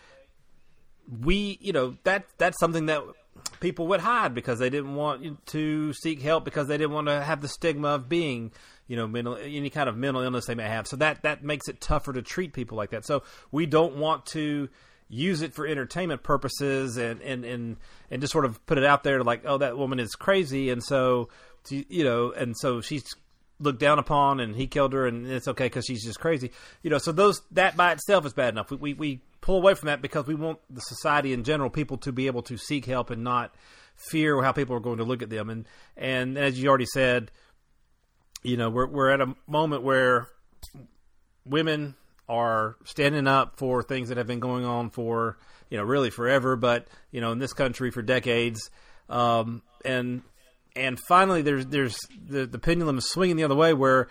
we, 1.21 1.57
you 1.61 1.71
know, 1.71 1.95
that 2.03 2.25
that's 2.37 2.59
something 2.59 2.87
that 2.87 3.01
people 3.59 3.87
would 3.87 4.01
hide 4.01 4.33
because 4.33 4.59
they 4.59 4.69
didn't 4.69 4.95
want 4.95 5.45
to 5.47 5.93
seek 5.93 6.21
help 6.21 6.43
because 6.43 6.67
they 6.67 6.77
didn't 6.77 6.91
want 6.93 7.07
to 7.07 7.21
have 7.23 7.41
the 7.41 7.47
stigma 7.47 7.89
of 7.89 8.09
being, 8.09 8.51
you 8.87 8.97
know, 8.97 9.07
mental 9.07 9.37
any 9.37 9.69
kind 9.69 9.87
of 9.87 9.95
mental 9.95 10.21
illness 10.21 10.45
they 10.45 10.55
may 10.55 10.67
have. 10.67 10.87
So 10.87 10.97
that 10.97 11.23
that 11.23 11.43
makes 11.43 11.67
it 11.67 11.79
tougher 11.79 12.13
to 12.13 12.21
treat 12.21 12.53
people 12.53 12.77
like 12.77 12.89
that. 12.91 13.05
So 13.05 13.23
we 13.51 13.65
don't 13.65 13.95
want 13.97 14.25
to 14.27 14.69
use 15.09 15.41
it 15.41 15.53
for 15.53 15.65
entertainment 15.65 16.23
purposes 16.23 16.97
and 16.97 17.21
and 17.21 17.45
and 17.45 17.77
and 18.11 18.21
just 18.21 18.33
sort 18.33 18.45
of 18.45 18.63
put 18.65 18.77
it 18.77 18.83
out 18.83 19.03
there 19.03 19.23
like, 19.23 19.43
oh, 19.45 19.57
that 19.57 19.77
woman 19.77 19.99
is 19.99 20.15
crazy, 20.15 20.69
and 20.69 20.83
so 20.83 21.29
you 21.69 22.03
know, 22.03 22.31
and 22.31 22.55
so 22.57 22.81
she's 22.81 23.03
looked 23.59 23.79
down 23.79 23.97
upon 23.97 24.39
and 24.39 24.55
he 24.55 24.67
killed 24.67 24.93
her 24.93 25.07
and 25.07 25.25
it's 25.25 25.47
okay 25.47 25.65
because 25.65 25.85
she's 25.85 26.03
just 26.03 26.19
crazy. 26.19 26.51
You 26.83 26.89
know 26.89 26.99
so 26.99 27.11
those 27.11 27.41
that 27.51 27.75
by 27.75 27.91
itself 27.91 28.25
is 28.25 28.33
bad 28.33 28.53
enough. 28.53 28.69
We, 28.71 28.77
we, 28.77 28.93
we 28.93 29.21
pull 29.41 29.57
away 29.57 29.73
from 29.73 29.87
that 29.87 30.01
because 30.01 30.27
we 30.27 30.35
want 30.35 30.59
the 30.69 30.81
society 30.81 31.33
in 31.33 31.43
general 31.43 31.69
people 31.69 31.97
to 31.99 32.11
be 32.11 32.27
able 32.27 32.43
to 32.43 32.57
seek 32.57 32.85
help 32.85 33.09
and 33.09 33.23
not 33.23 33.55
fear 33.95 34.41
how 34.43 34.51
people 34.51 34.75
are 34.75 34.79
going 34.79 34.99
to 34.99 35.03
look 35.03 35.21
at 35.21 35.29
them. 35.29 35.49
And 35.49 35.65
and 35.95 36.37
as 36.37 36.61
you 36.61 36.69
already 36.69 36.85
said 36.85 37.31
you 38.43 38.57
know 38.57 38.69
we're, 38.69 38.87
we're 38.87 39.09
at 39.09 39.21
a 39.21 39.35
moment 39.47 39.83
where 39.83 40.29
women 41.45 41.95
are 42.29 42.75
standing 42.83 43.27
up 43.27 43.57
for 43.57 43.83
things 43.83 44.09
that 44.09 44.17
have 44.17 44.27
been 44.27 44.39
going 44.39 44.65
on 44.65 44.89
for 44.89 45.37
you 45.69 45.77
know 45.77 45.83
really 45.83 46.09
forever, 46.09 46.55
but 46.55 46.87
you 47.11 47.21
know 47.21 47.31
in 47.31 47.39
this 47.39 47.53
country 47.53 47.91
for 47.91 48.01
decades, 48.01 48.69
um, 49.09 49.61
and 49.85 50.21
and 50.75 50.99
finally 51.07 51.41
there's 51.41 51.65
there's 51.67 51.97
the, 52.27 52.45
the 52.45 52.59
pendulum 52.59 52.97
is 52.97 53.09
swinging 53.09 53.35
the 53.35 53.43
other 53.43 53.55
way 53.55 53.73
where 53.73 54.07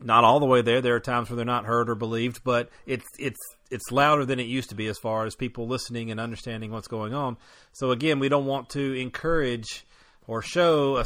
not 0.00 0.24
all 0.24 0.40
the 0.40 0.46
way 0.46 0.62
there. 0.62 0.80
There 0.80 0.94
are 0.94 1.00
times 1.00 1.28
where 1.28 1.36
they're 1.36 1.44
not 1.44 1.66
heard 1.66 1.90
or 1.90 1.94
believed, 1.94 2.42
but 2.44 2.70
it's 2.86 3.06
it's 3.18 3.40
it's 3.70 3.90
louder 3.90 4.24
than 4.24 4.40
it 4.40 4.46
used 4.46 4.70
to 4.70 4.74
be 4.74 4.86
as 4.86 4.98
far 4.98 5.26
as 5.26 5.34
people 5.34 5.66
listening 5.66 6.10
and 6.10 6.18
understanding 6.18 6.70
what's 6.70 6.88
going 6.88 7.12
on. 7.12 7.36
So 7.72 7.90
again, 7.90 8.18
we 8.18 8.28
don't 8.28 8.46
want 8.46 8.70
to 8.70 8.94
encourage 8.94 9.84
or 10.26 10.40
show 10.40 10.96
a, 10.96 11.04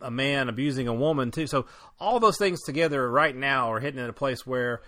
a 0.00 0.10
man 0.10 0.48
abusing 0.48 0.86
a 0.86 0.94
woman 0.94 1.30
too. 1.30 1.46
So 1.46 1.66
all 1.98 2.20
those 2.20 2.38
things 2.38 2.62
together 2.62 3.10
right 3.10 3.34
now 3.34 3.72
are 3.72 3.80
hitting 3.80 4.00
at 4.00 4.10
a 4.10 4.14
place 4.14 4.46
where 4.46 4.82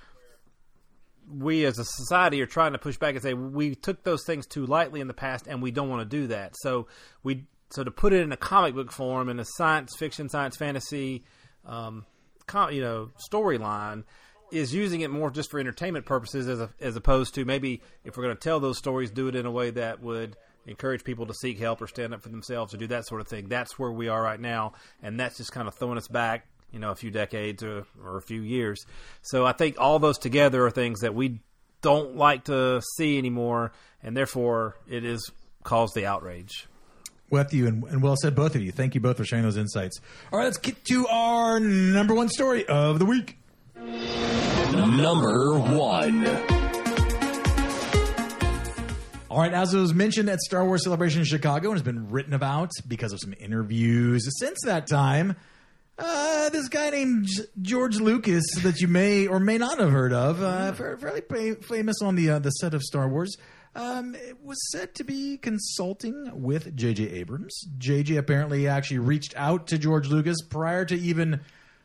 we 1.29 1.65
as 1.65 1.79
a 1.79 1.85
society 1.85 2.41
are 2.41 2.47
trying 2.47 2.73
to 2.73 2.79
push 2.79 2.97
back 2.97 3.15
and 3.15 3.23
say 3.23 3.35
we 3.35 3.75
took 3.75 4.05
those 4.05 4.25
things 4.25 4.47
too 4.47 4.67
lightly 4.67 5.01
in 5.01 5.09
the 5.09 5.15
past 5.15 5.47
and 5.47 5.63
we 5.63 5.71
don't 5.71 5.89
want 5.89 6.09
to 6.09 6.17
do 6.17 6.29
that. 6.29 6.55
So 6.57 6.87
we 7.23 7.47
so 7.71 7.83
to 7.83 7.91
put 7.91 8.13
it 8.13 8.23
in 8.23 8.31
a 8.33 8.37
comic 8.37 8.75
book 8.75 8.93
form 8.93 9.29
in 9.29 9.41
a 9.41 9.45
science 9.45 9.97
fiction, 9.97 10.29
science 10.29 10.57
fantasy, 10.57 11.25
um, 11.65 12.07
com, 12.47 12.73
you 12.73 12.81
know, 12.81 13.11
storyline 13.31 14.05
is 14.53 14.73
using 14.73 15.01
it 15.01 15.11
more 15.11 15.31
just 15.31 15.51
for 15.51 15.59
entertainment 15.59 16.07
purposes 16.07 16.49
as 16.49 16.61
a, 16.61 16.71
as 16.81 16.95
opposed 16.95 17.35
to 17.35 17.45
maybe 17.45 17.83
if 18.05 18.17
we're 18.17 18.23
going 18.23 18.37
to 18.37 18.41
tell 18.41 18.61
those 18.61 18.79
stories, 18.79 19.11
do 19.11 19.27
it 19.29 19.35
in 19.35 19.47
a 19.47 19.51
way 19.51 19.71
that 19.71 20.01
would 20.01 20.37
encourage 20.67 21.05
people 21.05 21.27
to 21.27 21.35
seek 21.35 21.59
help 21.59 21.81
or 21.81 21.87
stand 21.87 22.15
up 22.15 22.23
for 22.23 22.29
themselves 22.29 22.73
or 22.73 22.77
do 22.77 22.87
that 22.87 23.07
sort 23.07 23.21
of 23.21 23.29
thing. 23.29 23.49
That's 23.49 23.79
where 23.79 23.91
we 23.91 24.09
are 24.09 24.23
right 24.23 24.41
now, 24.41 24.75
and 25.03 25.19
that's 25.19 25.37
just 25.37 25.53
kind 25.53 25.67
of 25.67 25.75
throwing 25.75 25.99
us 25.99 26.09
back, 26.09 26.47
you 26.77 26.81
know, 26.81 26.91
a 26.91 26.95
few 26.95 27.11
decades 27.11 27.63
or, 27.63 27.87
or 28.05 28.19
a 28.19 28.23
few 28.23 28.43
years. 28.43 28.85
So 29.23 29.47
I 29.47 29.53
think 29.53 29.77
all 29.81 29.99
those 29.99 30.19
together 30.19 30.67
are 30.67 30.71
things 30.71 31.01
that 31.01 31.15
we 31.15 31.41
don't 31.81 32.17
like 32.17 32.45
to 32.45 32.83
see 32.99 33.17
anymore, 33.17 33.73
and 34.03 34.15
therefore 34.15 34.77
it 34.87 35.03
is 35.03 35.31
caused 35.65 35.95
the 35.95 36.05
outrage. 36.05 36.67
with 37.31 37.55
you 37.55 37.67
and, 37.67 37.83
and 37.85 38.03
well 38.03 38.15
said 38.21 38.35
both 38.37 38.55
of 38.55 38.61
you 38.63 38.71
thank 38.73 38.95
you 38.95 39.01
both 39.01 39.17
for 39.17 39.25
sharing 39.25 39.43
those 39.43 39.57
insights 39.57 39.99
all 40.31 40.39
right 40.39 40.45
let's 40.45 40.59
get 40.59 40.85
to 40.85 41.09
our 41.09 41.59
number 41.59 42.15
one 42.15 42.29
story 42.29 42.67
of 42.67 42.99
the 42.99 43.07
week 43.07 43.39
Number 44.71 45.59
one. 45.59 46.27
all 49.31 49.41
right 49.41 49.53
as 49.53 49.75
it 49.75 49.79
was 49.81 49.93
mentioned 49.95 50.29
at 50.31 50.39
star 50.41 50.65
wars 50.65 50.85
celebration 50.85 51.21
in 51.21 51.25
chicago 51.27 51.69
and 51.71 51.77
has 51.77 51.83
been 51.83 52.11
written 52.11 52.33
about 52.33 52.71
because 52.87 53.13
of 53.13 53.19
some 53.21 53.35
interviews 53.41 54.25
since 54.39 54.59
that 54.65 54.87
time 54.87 55.35
uh, 55.99 56.49
this 56.51 56.69
guy 56.69 56.91
named 56.91 57.29
George 57.63 57.97
Lucas 58.01 58.45
that 58.63 58.81
you 58.81 58.89
may 58.89 59.27
or 59.27 59.41
may 59.41 59.59
not 59.59 59.79
have 59.79 59.91
heard 59.91 60.13
of, 60.13 60.43
uh, 60.43 60.73
fairly 60.73 61.23
fa- 61.23 61.57
famous 61.63 61.97
on 62.03 62.17
the 62.17 62.31
uh, 62.31 62.39
the 62.39 62.51
set 62.51 62.75
of 62.75 62.83
Star 62.83 63.09
Wars, 63.09 63.37
um, 63.75 64.15
was 64.43 64.59
said 64.73 64.95
to 64.97 65.05
be 65.05 65.39
consulting 65.39 66.43
with 66.43 66.77
J.J. 66.77 67.11
Abrams. 67.11 67.59
J.J. 67.79 68.17
apparently 68.17 68.69
actually 68.69 68.99
reached 68.99 69.35
out 69.37 69.69
to 69.69 69.79
George 69.79 70.09
Lucas 70.09 70.37
prior 70.49 70.85
to 70.85 70.95
even 70.95 71.41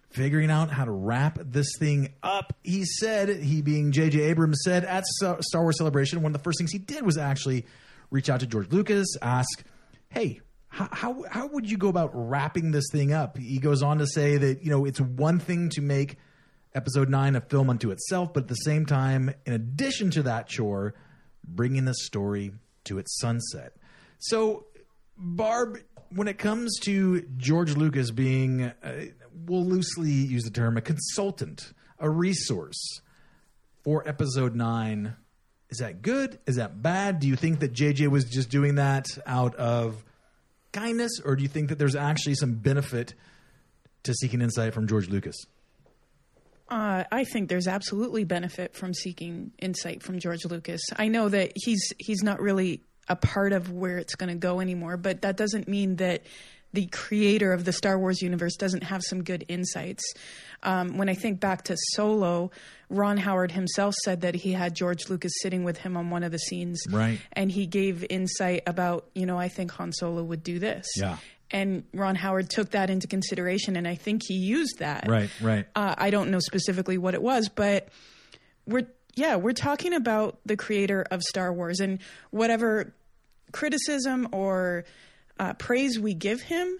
figuring 0.10 0.52
out 0.52 0.72
how 0.72 0.84
to 0.84 0.92
wrap 0.92 1.40
this 1.42 1.68
thing 1.80 2.14
up. 2.22 2.54
He 2.64 2.84
said, 2.84 3.30
he 3.30 3.62
being 3.62 3.94
J.J. 3.94 4.20
Abrams 4.22 4.60
said 4.64 4.84
at 4.84 5.06
Star 5.06 5.62
Wars 5.62 5.78
Celebration, 5.78 6.22
one 6.22 6.32
of 6.32 6.38
the 6.38 6.44
first 6.44 6.58
things 6.58 6.72
he 6.72 6.80
did 6.80 7.06
was 7.06 7.18
actually 7.18 7.66
reach 8.10 8.30
out 8.30 8.42
to 8.42 8.46
George 8.46 8.70
Lucas, 8.72 9.08
ask, 9.22 9.64
"Hey." 10.10 10.42
How, 10.74 11.26
how 11.30 11.48
would 11.48 11.70
you 11.70 11.78
go 11.78 11.90
about 11.90 12.12
wrapping 12.14 12.72
this 12.72 12.86
thing 12.92 13.12
up? 13.12 13.38
He 13.38 13.60
goes 13.60 13.84
on 13.84 13.98
to 13.98 14.08
say 14.08 14.38
that 14.38 14.64
you 14.64 14.72
know 14.72 14.86
it's 14.86 15.02
one 15.02 15.38
thing 15.38 15.70
to 15.72 15.82
make 15.82 16.18
episode 16.74 17.10
nine 17.10 17.36
a 17.36 17.42
film 17.42 17.70
unto 17.70 17.92
itself, 17.92 18.34
but 18.34 18.44
at 18.44 18.48
the 18.48 18.56
same 18.56 18.86
time, 18.86 19.34
in 19.46 19.52
addition 19.52 20.12
to 20.12 20.24
that 20.24 20.48
chore, 20.48 20.94
bringing 21.44 21.84
the 21.84 21.94
story 21.94 22.54
to 22.86 22.98
its 22.98 23.20
sunset. 23.20 23.74
So, 24.20 24.68
Barb, 25.18 25.80
when 26.10 26.30
it 26.30 26.38
comes 26.38 26.80
to 26.84 27.22
George 27.36 27.76
Lucas 27.76 28.12
being, 28.12 28.64
uh, 28.64 28.74
we'll 29.46 29.66
loosely 29.66 30.12
use 30.12 30.44
the 30.44 30.52
term, 30.52 30.78
a 30.78 30.82
consultant, 30.82 31.74
a 32.00 32.10
resource 32.10 33.02
for 33.84 34.08
episode 34.08 34.56
nine, 34.56 35.16
is 35.70 35.80
that 35.80 36.02
good? 36.02 36.40
Is 36.46 36.58
that 36.58 36.82
bad? 36.82 37.20
Do 37.20 37.28
you 37.28 37.36
think 37.36 37.60
that 37.60 37.74
JJ 37.74 38.08
was 38.08 38.26
just 38.26 38.50
doing 38.50 38.76
that 38.76 39.08
out 39.26 39.56
of 39.56 40.04
kindness, 40.72 41.20
or 41.24 41.36
do 41.36 41.44
you 41.44 41.50
think 41.50 41.70
that 41.70 41.80
there's 41.80 41.96
actually 41.96 42.36
some 42.36 42.54
benefit 42.54 43.14
to 44.04 44.14
seeking 44.14 44.42
insight 44.42 44.74
from 44.74 44.88
George 44.88 45.10
Lucas? 45.10 45.36
Uh, 46.70 47.04
I 47.12 47.26
think 47.26 47.50
there's 47.50 47.68
absolutely 47.68 48.24
benefit 48.24 48.76
from 48.76 48.94
seeking 48.94 49.52
insight 49.60 50.02
from 50.02 50.20
George 50.20 50.46
Lucas. 50.46 50.82
I 50.96 51.10
know 51.10 51.28
that 51.28 51.52
he's 51.56 51.92
he's 52.00 52.24
not 52.24 52.40
really 52.40 52.82
a 53.10 53.16
part 53.16 53.52
of 53.52 53.72
where 53.72 53.98
it's 53.98 54.16
going 54.16 54.30
to 54.30 54.36
go 54.36 54.62
anymore, 54.62 54.96
but 54.96 55.22
that 55.24 55.36
doesn't 55.36 55.68
mean 55.68 55.98
that 55.98 56.24
the 56.72 56.86
creator 56.88 57.52
of 57.52 57.66
the 57.66 57.74
Star 57.74 58.00
Wars 58.00 58.22
universe 58.22 58.56
doesn't 58.56 58.84
have 58.84 59.04
some 59.04 59.24
good 59.24 59.44
insights. 59.50 60.04
Um, 60.64 60.98
when 60.98 61.10
I 61.10 61.14
think 61.14 61.42
back 61.42 61.64
to 61.64 61.76
Solo, 61.94 62.52
Ron 62.92 63.18
Howard 63.18 63.52
himself 63.52 63.96
said 64.04 64.22
that 64.22 64.36
he 64.36 64.52
had 64.52 64.76
George 64.76 65.10
Lucas 65.10 65.32
sitting 65.42 65.64
with 65.64 65.78
him 65.78 65.96
on 65.96 66.10
one 66.10 66.24
of 66.24 66.32
the 66.32 66.40
scenes, 66.40 66.82
Right. 66.90 67.20
And 67.34 67.50
he 67.52 67.66
gave 67.66 68.06
insight 68.10 68.64
about, 68.68 69.08
you 69.16 69.26
know, 69.26 69.40
I 69.40 69.48
think 69.48 69.72
Han 69.72 69.94
Solo 69.94 70.22
would 70.24 70.44
do 70.44 70.60
this, 70.60 70.86
Yeah. 70.98 71.18
And 71.50 71.84
Ron 71.94 72.16
Howard 72.16 72.50
took 72.50 72.72
that 72.72 72.90
into 72.90 73.08
consideration, 73.08 73.76
and 73.76 73.88
I 73.88 73.96
think 73.96 74.22
he 74.28 74.36
used 74.36 74.80
that, 74.80 75.06
Right, 75.08 75.30
right. 75.42 75.66
uh, 75.76 75.96
I 75.98 76.10
don't 76.10 76.32
know 76.32 76.40
specifically 76.40 76.98
what 76.98 77.14
it 77.14 77.22
was, 77.22 77.50
but 77.50 77.90
we're 78.66 78.88
yeah, 79.16 79.36
we're 79.36 79.52
talking 79.54 79.94
about 79.94 80.40
the 80.46 80.56
creator 80.56 81.06
of 81.12 81.22
Star 81.22 81.52
Wars 81.52 81.82
and 81.82 82.00
whatever 82.30 82.94
criticism 83.52 84.30
or 84.32 84.86
uh, 85.40 85.54
praise 85.54 86.00
we 86.00 86.14
give 86.14 86.42
him, 86.42 86.78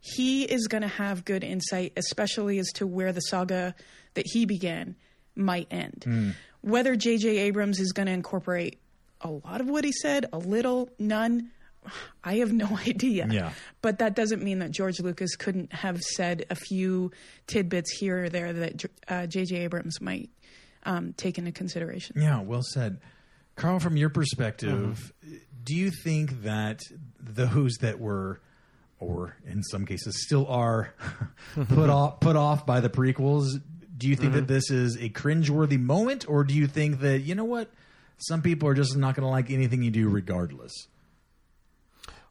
he 0.00 0.44
is 0.44 0.66
going 0.66 0.82
to 0.82 0.88
have 0.88 1.24
good 1.26 1.44
insight, 1.44 1.92
especially 1.96 2.58
as 2.58 2.68
to 2.76 2.86
where 2.86 3.12
the 3.12 3.20
saga 3.20 3.74
that 4.14 4.26
he 4.26 4.46
began 4.46 4.96
might 5.36 5.68
end. 5.70 6.34
Whether 6.60 6.96
J.J. 6.96 7.38
Abrams 7.38 7.78
is 7.78 7.92
going 7.92 8.06
to 8.06 8.12
incorporate 8.12 8.78
a 9.20 9.30
lot 9.30 9.60
of 9.60 9.68
what 9.68 9.84
he 9.84 9.92
said, 9.92 10.26
a 10.32 10.38
little, 10.38 10.90
none. 10.98 11.50
I 12.24 12.36
have 12.36 12.52
no 12.52 12.78
idea. 12.86 13.26
Yeah. 13.30 13.52
But 13.82 13.98
that 13.98 14.14
doesn't 14.14 14.42
mean 14.42 14.60
that 14.60 14.70
George 14.70 15.00
Lucas 15.00 15.36
couldn't 15.36 15.72
have 15.72 16.00
said 16.00 16.46
a 16.50 16.54
few 16.54 17.10
tidbits 17.46 17.90
here 17.98 18.24
or 18.24 18.28
there 18.28 18.52
that 18.52 18.84
uh, 19.08 19.26
J.J. 19.26 19.56
Abrams 19.56 20.00
might 20.00 20.30
um, 20.84 21.14
take 21.16 21.38
into 21.38 21.52
consideration. 21.52 22.20
Yeah, 22.20 22.40
well 22.40 22.62
said. 22.62 23.00
Carl, 23.56 23.78
from 23.78 23.96
your 23.96 24.10
perspective, 24.10 25.12
do 25.62 25.74
you 25.76 25.90
think 26.02 26.42
that 26.42 26.80
those 27.20 27.74
that 27.80 28.00
were, 28.00 28.40
or 28.98 29.36
in 29.46 29.62
some 29.62 29.86
cases 29.86 30.24
still 30.24 30.46
are, 30.48 30.92
put 31.68 31.88
off 31.90 32.20
put 32.20 32.36
off 32.36 32.66
by 32.66 32.80
the 32.80 32.90
prequels? 32.90 33.46
Do 34.04 34.10
you 34.10 34.16
think 34.16 34.34
that 34.34 34.46
this 34.46 34.70
is 34.70 34.96
a 34.96 35.08
cringeworthy 35.08 35.80
moment, 35.80 36.28
or 36.28 36.44
do 36.44 36.52
you 36.52 36.66
think 36.66 37.00
that 37.00 37.20
you 37.20 37.34
know 37.34 37.44
what, 37.44 37.70
some 38.18 38.42
people 38.42 38.68
are 38.68 38.74
just 38.74 38.94
not 38.98 39.14
going 39.14 39.24
to 39.26 39.30
like 39.30 39.50
anything 39.50 39.82
you 39.82 39.90
do 39.90 40.10
regardless? 40.10 40.88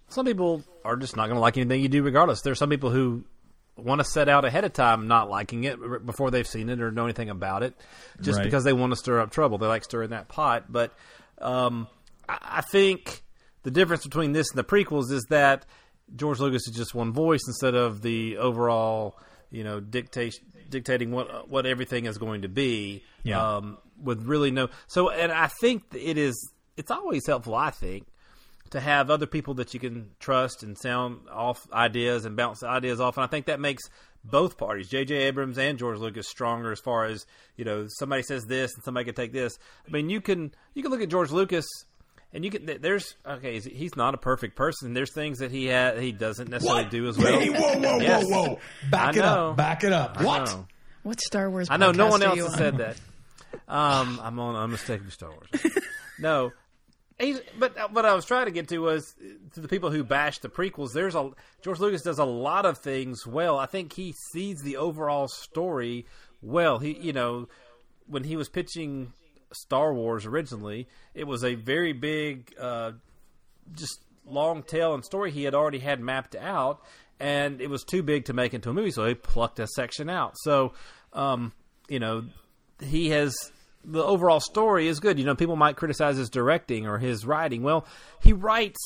Some 0.08 0.24
people 0.28 0.64
are 0.86 0.96
just 0.96 1.16
not 1.16 1.26
going 1.26 1.36
to 1.38 1.42
like 1.42 1.58
anything 1.58 1.82
you 1.82 1.90
do, 1.90 2.04
regardless. 2.04 2.42
There's 2.42 2.60
some 2.60 2.70
people 2.70 2.92
who 2.92 3.24
want 3.76 4.02
to 4.02 4.06
set 4.06 4.30
out 4.30 4.46
ahead 4.46 4.66
of 4.66 4.74
time 4.74 5.08
not 5.08 5.32
liking 5.32 5.64
it 5.64 6.06
before 6.06 6.30
they've 6.30 6.46
seen 6.46 6.70
it 6.70 6.80
or 6.80 6.92
know 6.92 7.06
anything 7.06 7.32
about 7.32 7.64
it, 7.64 7.74
just 8.22 8.38
Right. 8.38 8.44
because 8.44 8.64
they 8.64 8.74
want 8.74 8.92
to 8.92 8.96
stir 8.96 9.20
up 9.20 9.32
trouble. 9.32 9.58
They 9.58 9.66
like 9.66 9.84
stirring 9.84 10.12
that 10.12 10.28
pot. 10.28 10.72
But 10.72 10.94
um, 11.40 11.88
I, 12.30 12.62
think 12.62 13.24
the 13.64 13.72
difference 13.72 14.04
between 14.04 14.34
this 14.34 14.52
and 14.52 14.60
the 14.60 14.64
prequels 14.64 15.12
is 15.12 15.26
that 15.32 15.66
George 16.16 16.40
Lucas 16.40 16.68
is 16.68 16.76
just 16.76 16.94
one 16.94 17.12
voice 17.14 17.42
instead 17.48 17.74
of 17.74 18.04
the 18.04 18.38
overall, 18.38 19.18
you 19.50 19.64
know, 19.64 19.80
dictate 19.80 20.36
dictating 20.70 21.12
what 21.12 21.50
what 21.50 21.66
everything 21.66 22.06
is 22.06 22.18
going 22.18 22.42
to 22.44 22.50
be. 22.50 23.04
Yeah. 23.24 23.56
Um, 23.56 23.78
with 24.02 24.24
really 24.24 24.52
no 24.52 24.70
so, 24.88 25.10
and 25.10 25.32
I 25.32 25.48
think 25.48 25.84
it 25.94 26.18
is. 26.18 26.52
It's 26.76 26.90
always 26.90 27.28
helpful. 27.28 27.54
I 27.54 27.70
think 27.70 28.08
to 28.72 28.80
have 28.80 29.12
other 29.12 29.28
people 29.28 29.54
that 29.54 29.74
you 29.76 29.80
can 29.80 30.10
trust 30.20 30.64
and 30.64 30.76
sound 30.78 31.20
off 31.32 31.72
ideas 31.72 32.26
and 32.26 32.36
bounce 32.36 32.64
ideas 32.64 33.00
off. 33.00 33.18
And 33.18 33.24
I 33.24 33.28
think 33.28 33.46
that 33.46 33.60
makes 33.60 33.84
both 34.24 34.58
parties, 34.58 34.90
J.J. 34.90 35.16
Abrams 35.16 35.60
and 35.60 35.78
George 35.78 36.00
Lucas, 36.00 36.28
stronger 36.28 36.72
as 36.72 36.80
far 36.80 37.06
as 37.06 37.26
you 37.56 37.66
know. 37.66 37.86
Somebody 37.88 38.24
says 38.24 38.46
this 38.46 38.74
and 38.74 38.84
somebody 38.84 39.06
can 39.06 39.14
take 39.14 39.32
this. 39.32 39.60
I 39.88 39.92
mean, 39.92 40.10
you 40.10 40.22
can 40.22 40.54
you 40.74 40.82
can 40.82 40.92
look 40.92 41.02
at 41.02 41.10
George 41.10 41.32
Lucas. 41.32 41.66
And 42.34 42.44
you 42.44 42.50
can. 42.50 42.66
There's 42.82 43.16
okay. 43.26 43.54
he's- 43.54 43.66
He's 43.66 43.96
not 43.96 44.16
a 44.16 44.18
perfect 44.18 44.56
person. 44.56 44.94
There's 44.94 45.14
things 45.14 45.40
that 45.40 45.52
he 45.52 45.70
ha 45.70 45.94
he 45.96 46.12
doesn't 46.12 46.50
necessarily 46.50 46.86
do 46.86 47.08
as 47.08 47.18
well. 47.18 47.40
Hey, 47.40 47.50
whoa, 47.50 47.78
whoa, 47.80 48.00
Yes. 48.00 48.24
whoa, 48.26 48.44
whoa! 48.44 48.60
Back 48.90 49.16
it 49.16 49.24
up! 49.24 49.56
Back 49.56 49.84
it 49.84 49.94
up! 49.94 50.22
What? 50.22 50.56
What 51.04 51.22
Star 51.22 51.50
Wars? 51.50 51.68
I 51.70 51.78
know 51.78 51.92
no 51.92 52.08
one 52.08 52.24
else 52.24 52.36
you 52.38 52.44
has 52.46 52.54
on? 52.54 52.58
said 52.58 52.78
that. 52.78 52.98
Um, 53.68 54.20
I'm 54.24 54.40
on 54.40 54.56
Unmistakably 54.56 55.12
Star 55.12 55.30
Wars. 55.30 55.48
no, 56.20 56.52
He's, 57.20 57.40
but 57.60 57.94
what 57.94 58.06
I 58.06 58.16
was 58.16 58.26
trying 58.26 58.46
to 58.46 58.52
get 58.52 58.68
to 58.70 58.80
was 58.80 59.14
to 59.54 59.60
the 59.62 59.68
people 59.68 59.92
who 59.92 60.04
bash 60.04 60.40
the 60.40 60.50
prequels. 60.50 60.92
There's 60.94 61.14
a 61.14 61.30
George 61.62 61.80
Lucas 61.80 62.02
does 62.02 62.18
a 62.18 62.26
lot 62.26 62.66
of 62.66 62.80
things 62.80 63.28
well. 63.28 63.60
I 63.60 63.68
think 63.68 63.94
he 63.94 64.16
sees 64.32 64.62
the 64.64 64.78
overall 64.78 65.28
story 65.28 66.08
well. 66.42 66.80
He, 66.80 66.98
you 66.98 67.14
know, 67.14 67.48
when 68.08 68.24
he 68.24 68.36
was 68.36 68.50
pitching 68.50 69.14
Star 69.54 69.94
Wars 69.94 70.26
originally, 70.26 70.88
it 71.14 71.26
was 71.26 71.44
a 71.44 71.56
very 71.56 71.94
big, 71.94 72.54
uh, 72.60 72.92
just 73.74 74.00
long 74.26 74.64
tale 74.64 74.94
and 74.94 75.04
story 75.04 75.32
he 75.32 75.44
had 75.44 75.54
already 75.54 75.80
had 75.80 76.00
mapped 76.00 76.36
out, 76.36 76.82
and 77.20 77.62
it 77.62 77.70
was 77.70 77.84
too 77.84 78.04
big 78.04 78.26
to 78.26 78.34
make 78.34 78.54
into 78.54 78.70
a 78.70 78.74
movie, 78.74 78.92
so 78.92 79.06
he 79.06 79.14
plucked 79.14 79.60
a 79.60 79.68
section 79.68 80.10
out. 80.10 80.34
So, 80.38 80.74
um, 81.14 81.54
you 81.88 82.00
know, 82.00 82.26
he 82.82 83.10
has 83.10 83.36
the 83.86 84.04
overall 84.04 84.40
story 84.40 84.88
is 84.88 85.00
good. 85.00 85.20
You 85.20 85.26
know, 85.26 85.36
people 85.36 85.56
might 85.56 85.76
criticize 85.76 86.18
his 86.18 86.30
directing 86.30 86.88
or 86.88 86.98
his 86.98 87.26
writing. 87.26 87.64
Well, 87.64 87.86
he 88.22 88.34
writes. 88.34 88.80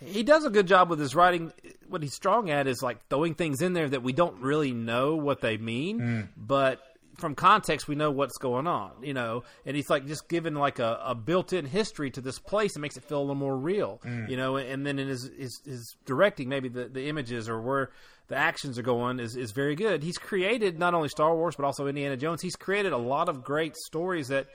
He 0.00 0.22
does 0.22 0.44
a 0.44 0.50
good 0.50 0.68
job 0.68 0.90
with 0.90 1.00
his 1.00 1.16
writing. 1.16 1.52
What 1.88 2.04
he's 2.04 2.14
strong 2.14 2.50
at 2.50 2.68
is 2.68 2.82
like 2.82 3.04
throwing 3.08 3.34
things 3.34 3.60
in 3.60 3.72
there 3.72 3.88
that 3.88 4.02
we 4.02 4.12
don't 4.12 4.40
really 4.40 4.72
know 4.72 5.16
what 5.16 5.40
they 5.40 5.56
mean, 5.56 6.28
but 6.36 6.80
from 7.18 7.34
context 7.34 7.88
we 7.88 7.94
know 7.94 8.10
what's 8.10 8.38
going 8.38 8.66
on. 8.66 8.92
You 9.02 9.14
know, 9.14 9.42
and 9.66 9.76
he's 9.76 9.90
like 9.90 10.06
just 10.06 10.28
giving 10.28 10.54
like 10.54 10.78
a, 10.78 11.00
a 11.04 11.14
built-in 11.14 11.66
history 11.66 12.10
to 12.12 12.20
this 12.20 12.38
place 12.38 12.74
and 12.74 12.82
makes 12.82 12.96
it 12.96 13.04
feel 13.04 13.18
a 13.18 13.20
little 13.20 13.34
more 13.34 13.56
real. 13.56 14.00
You 14.28 14.36
know, 14.36 14.56
and 14.56 14.86
then 14.86 14.98
in 14.98 15.08
his 15.08 15.30
his, 15.36 15.60
his 15.64 15.96
directing, 16.06 16.48
maybe 16.48 16.68
the, 16.68 16.84
the 16.88 17.08
images 17.08 17.48
or 17.48 17.60
where 17.60 17.90
the 18.28 18.36
actions 18.36 18.78
are 18.78 18.82
going 18.82 19.20
is, 19.20 19.36
is 19.36 19.52
very 19.52 19.74
good. 19.74 20.02
He's 20.02 20.18
created 20.18 20.78
not 20.78 20.94
only 20.94 21.08
Star 21.08 21.34
Wars 21.34 21.56
but 21.56 21.64
also 21.64 21.86
Indiana 21.86 22.16
Jones. 22.16 22.42
He's 22.42 22.56
created 22.56 22.92
a 22.92 22.98
lot 22.98 23.28
of 23.28 23.42
great 23.42 23.76
stories 23.76 24.28
that 24.28 24.46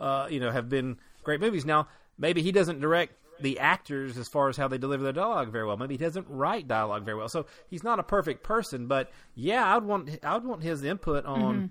uh, 0.00 0.28
you 0.30 0.40
know 0.40 0.50
have 0.50 0.68
been 0.68 0.96
great 1.22 1.40
movies. 1.40 1.64
Now 1.64 1.88
maybe 2.18 2.42
he 2.42 2.52
doesn't 2.52 2.80
direct 2.80 3.14
the 3.40 3.58
actors 3.58 4.18
as 4.18 4.28
far 4.28 4.48
as 4.48 4.56
how 4.56 4.68
they 4.68 4.78
deliver 4.78 5.02
their 5.02 5.12
dialogue 5.12 5.50
very 5.50 5.66
well. 5.66 5.76
Maybe 5.76 5.94
he 5.94 5.98
doesn't 6.04 6.26
write 6.28 6.68
dialogue 6.68 7.04
very 7.04 7.16
well. 7.16 7.28
So 7.28 7.46
he's 7.68 7.82
not 7.82 7.98
a 7.98 8.02
perfect 8.02 8.42
person, 8.42 8.86
but 8.86 9.10
yeah, 9.34 9.74
I'd 9.74 9.82
want 9.82 10.18
I'd 10.22 10.44
want 10.44 10.62
his 10.62 10.84
input 10.84 11.24
on 11.24 11.70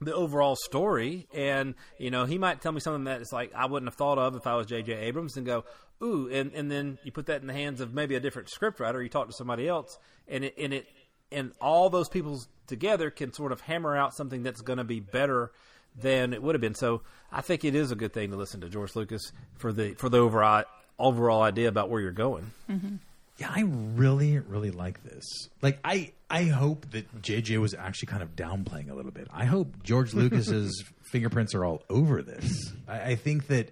the 0.00 0.14
overall 0.14 0.56
story 0.56 1.26
and 1.34 1.74
you 1.98 2.10
know 2.10 2.24
he 2.24 2.38
might 2.38 2.60
tell 2.60 2.72
me 2.72 2.80
something 2.80 3.04
that 3.04 3.20
it's 3.20 3.32
like 3.32 3.52
i 3.54 3.66
wouldn't 3.66 3.88
have 3.88 3.96
thought 3.96 4.18
of 4.18 4.36
if 4.36 4.46
i 4.46 4.54
was 4.54 4.66
jj 4.66 4.88
abrams 4.90 5.36
and 5.36 5.44
go 5.44 5.64
ooh 6.02 6.28
and, 6.28 6.52
and 6.52 6.70
then 6.70 6.98
you 7.02 7.10
put 7.10 7.26
that 7.26 7.40
in 7.40 7.46
the 7.46 7.52
hands 7.52 7.80
of 7.80 7.92
maybe 7.92 8.14
a 8.14 8.20
different 8.20 8.48
script 8.48 8.78
writer 8.78 9.02
you 9.02 9.08
talk 9.08 9.26
to 9.26 9.32
somebody 9.32 9.66
else 9.66 9.98
and 10.28 10.44
it 10.44 10.54
and 10.56 10.72
it 10.72 10.86
and 11.30 11.52
all 11.60 11.90
those 11.90 12.08
people 12.08 12.40
together 12.66 13.10
can 13.10 13.32
sort 13.32 13.52
of 13.52 13.60
hammer 13.62 13.96
out 13.96 14.14
something 14.14 14.42
that's 14.42 14.62
going 14.62 14.78
to 14.78 14.84
be 14.84 15.00
better 15.00 15.52
than 15.94 16.32
it 16.32 16.42
would 16.42 16.54
have 16.54 16.60
been. 16.60 16.74
So 16.74 17.02
i 17.32 17.40
think 17.40 17.64
it 17.64 17.74
is 17.74 17.90
a 17.90 17.96
good 17.96 18.12
thing 18.12 18.30
to 18.30 18.36
listen 18.36 18.60
to 18.60 18.68
george 18.68 18.94
lucas 18.94 19.32
for 19.56 19.72
the 19.72 19.94
for 19.94 20.08
the 20.08 20.18
overall 20.18 20.64
overall 20.98 21.42
idea 21.42 21.68
about 21.68 21.90
where 21.90 22.00
you're 22.00 22.10
going 22.12 22.50
mm-hmm. 22.70 22.96
Yeah, 23.38 23.52
I 23.54 23.62
really, 23.62 24.38
really 24.40 24.72
like 24.72 25.04
this. 25.04 25.24
Like, 25.62 25.78
I, 25.84 26.12
I 26.28 26.44
hope 26.44 26.90
that 26.90 27.22
JJ 27.22 27.60
was 27.60 27.72
actually 27.72 28.06
kind 28.06 28.22
of 28.22 28.34
downplaying 28.34 28.90
a 28.90 28.94
little 28.94 29.12
bit. 29.12 29.28
I 29.32 29.44
hope 29.44 29.84
George 29.84 30.12
Lucas's 30.12 30.84
fingerprints 31.12 31.54
are 31.54 31.64
all 31.64 31.84
over 31.88 32.20
this. 32.20 32.72
I, 32.88 33.00
I 33.00 33.14
think 33.14 33.46
that, 33.46 33.70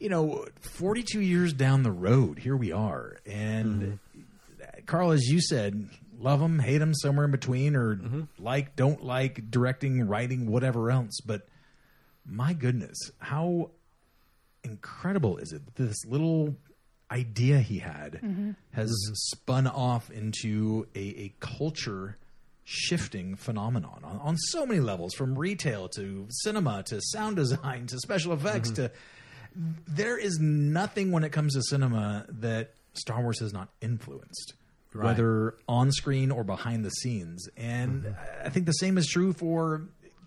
you 0.00 0.08
know, 0.08 0.46
42 0.60 1.20
years 1.20 1.52
down 1.52 1.84
the 1.84 1.92
road, 1.92 2.40
here 2.40 2.56
we 2.56 2.72
are. 2.72 3.18
And 3.24 3.82
mm-hmm. 3.82 4.80
Carl, 4.86 5.12
as 5.12 5.22
you 5.28 5.40
said, 5.40 5.88
love 6.18 6.40
him, 6.40 6.58
hate 6.58 6.82
him, 6.82 6.94
somewhere 6.94 7.26
in 7.26 7.30
between, 7.30 7.76
or 7.76 7.94
mm-hmm. 7.94 8.22
like, 8.40 8.74
don't 8.74 9.04
like, 9.04 9.52
directing, 9.52 10.08
writing, 10.08 10.50
whatever 10.50 10.90
else. 10.90 11.20
But 11.24 11.46
my 12.26 12.54
goodness, 12.54 12.98
how 13.18 13.70
incredible 14.64 15.36
is 15.36 15.52
it 15.52 15.64
that 15.64 15.76
this 15.76 16.04
little 16.06 16.56
idea 17.14 17.58
he 17.58 17.78
had 17.78 18.20
mm-hmm. 18.22 18.50
has 18.72 18.92
spun 19.14 19.66
off 19.66 20.10
into 20.10 20.86
a, 20.94 20.98
a 20.98 21.34
culture 21.40 22.16
shifting 22.64 23.36
phenomenon 23.36 24.00
on, 24.02 24.18
on 24.18 24.36
so 24.36 24.64
many 24.66 24.80
levels 24.80 25.14
from 25.14 25.38
retail 25.38 25.88
to 25.88 26.26
cinema 26.30 26.82
to 26.82 26.98
sound 27.00 27.36
design 27.36 27.86
to 27.86 27.98
special 27.98 28.32
effects 28.32 28.70
mm-hmm. 28.70 28.86
to 28.86 28.90
there 29.86 30.18
is 30.18 30.38
nothing 30.40 31.12
when 31.12 31.24
it 31.24 31.30
comes 31.30 31.54
to 31.54 31.62
cinema 31.62 32.26
that 32.28 32.74
Star 32.94 33.20
Wars 33.22 33.40
has 33.40 33.52
not 33.52 33.68
influenced, 33.80 34.54
whether 34.92 35.54
on 35.68 35.92
screen 35.92 36.30
or 36.30 36.44
behind 36.44 36.84
the 36.84 36.90
scenes. 36.90 37.48
And 37.56 38.02
mm-hmm. 38.02 38.46
I 38.46 38.48
think 38.48 38.66
the 38.66 38.72
same 38.72 38.98
is 38.98 39.06
true 39.06 39.32
for 39.32 39.82